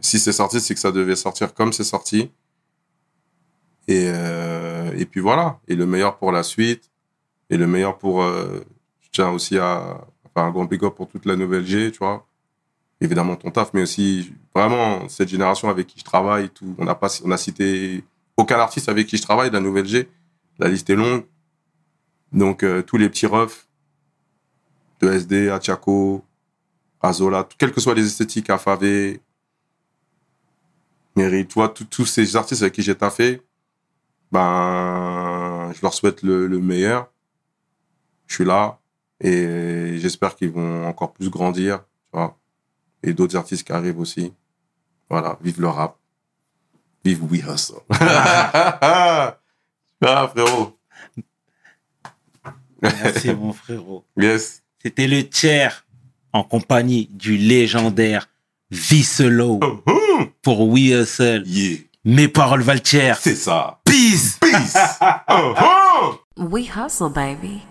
si 0.00 0.18
c'est 0.18 0.32
sorti, 0.32 0.60
c'est 0.60 0.74
que 0.74 0.80
ça 0.80 0.92
devait 0.92 1.16
sortir 1.16 1.54
comme 1.54 1.72
c'est 1.72 1.84
sorti. 1.84 2.30
Et, 3.88 4.04
euh, 4.08 4.92
et 4.96 5.06
puis 5.06 5.20
voilà. 5.20 5.58
Et 5.68 5.74
le 5.74 5.86
meilleur 5.86 6.16
pour 6.18 6.32
la 6.32 6.42
suite. 6.42 6.90
Et 7.50 7.56
le 7.56 7.66
meilleur 7.66 7.98
pour... 7.98 8.22
euh, 8.22 8.64
je 9.00 9.08
tiens 9.12 9.30
aussi 9.30 9.58
à 9.58 10.00
faire 10.34 10.44
un 10.44 10.50
grand 10.50 10.64
big 10.64 10.82
up 10.84 10.94
pour 10.94 11.08
toute 11.08 11.24
la 11.26 11.36
nouvelle 11.36 11.66
G, 11.66 11.92
tu 11.92 11.98
vois. 11.98 12.26
Évidemment 13.04 13.34
ton 13.36 13.50
taf, 13.50 13.72
mais 13.74 13.82
aussi 13.82 14.32
vraiment 14.54 15.08
cette 15.08 15.28
génération 15.28 15.68
avec 15.68 15.88
qui 15.88 15.98
je 15.98 16.04
travaille. 16.04 16.48
Tout. 16.50 16.74
On, 16.78 16.86
a 16.86 16.94
pas, 16.94 17.08
on 17.24 17.30
a 17.32 17.36
cité 17.36 18.04
aucun 18.36 18.58
artiste 18.60 18.88
avec 18.88 19.08
qui 19.08 19.16
je 19.16 19.22
travaille 19.22 19.50
de 19.50 19.54
la 19.54 19.60
nouvelle 19.60 19.86
G. 19.86 20.08
La 20.58 20.68
liste 20.68 20.88
est 20.88 20.94
longue. 20.94 21.24
Donc, 22.32 22.62
euh, 22.62 22.82
tous 22.82 22.96
les 22.98 23.08
petits 23.08 23.26
refs 23.26 23.66
de 25.00 25.10
SD, 25.10 25.50
à 25.50 25.60
Chaco, 25.60 26.24
à 27.00 27.12
Zola, 27.12 27.42
tout- 27.44 27.56
quelles 27.58 27.72
que 27.72 27.80
soient 27.80 27.94
les 27.94 28.06
esthétiques, 28.06 28.48
à 28.50 28.56
Favé, 28.58 29.20
Mary, 31.16 31.46
toi, 31.46 31.68
tous- 31.68 32.06
ces 32.06 32.36
artistes 32.36 32.62
avec 32.62 32.74
qui 32.74 32.82
j'ai 32.82 32.94
taffé, 32.94 33.42
ben, 34.30 35.72
je 35.74 35.82
leur 35.82 35.92
souhaite 35.92 36.22
le, 36.22 36.46
le 36.46 36.58
meilleur. 36.60 37.10
Je 38.28 38.34
suis 38.36 38.44
là 38.44 38.78
et 39.20 39.98
j'espère 39.98 40.36
qu'ils 40.36 40.50
vont 40.50 40.86
encore 40.86 41.12
plus 41.12 41.28
grandir, 41.28 41.80
tu 41.80 41.82
vois. 41.82 41.91
Et 43.02 43.12
d'autres 43.12 43.36
artistes 43.36 43.66
qui 43.66 43.72
arrivent 43.72 43.98
aussi. 43.98 44.32
Voilà, 45.10 45.38
vive 45.42 45.60
le 45.60 45.68
rap. 45.68 45.96
Vive 47.04 47.24
We 47.24 47.42
Hustle. 47.42 47.80
ah, 48.00 49.36
frérot. 50.00 50.78
Merci, 52.80 53.34
mon 53.34 53.52
frérot. 53.52 54.04
Yes. 54.16 54.62
C'était 54.82 55.08
le 55.08 55.28
tiers 55.28 55.84
en 56.32 56.44
compagnie 56.44 57.08
du 57.12 57.36
légendaire 57.36 58.28
Vicelo 58.70 59.60
pour 60.42 60.68
We 60.68 60.92
Hustle. 60.92 61.42
Yeah. 61.46 61.78
Mes 62.04 62.28
paroles 62.28 62.62
valent 62.62 62.80
tiers. 62.80 63.18
C'est 63.18 63.36
ça. 63.36 63.80
Peace! 63.84 64.38
Peace. 64.40 64.76
Oh, 65.28 65.54
oh. 65.60 66.20
We 66.36 66.68
hustle, 66.68 67.10
baby. 67.10 67.62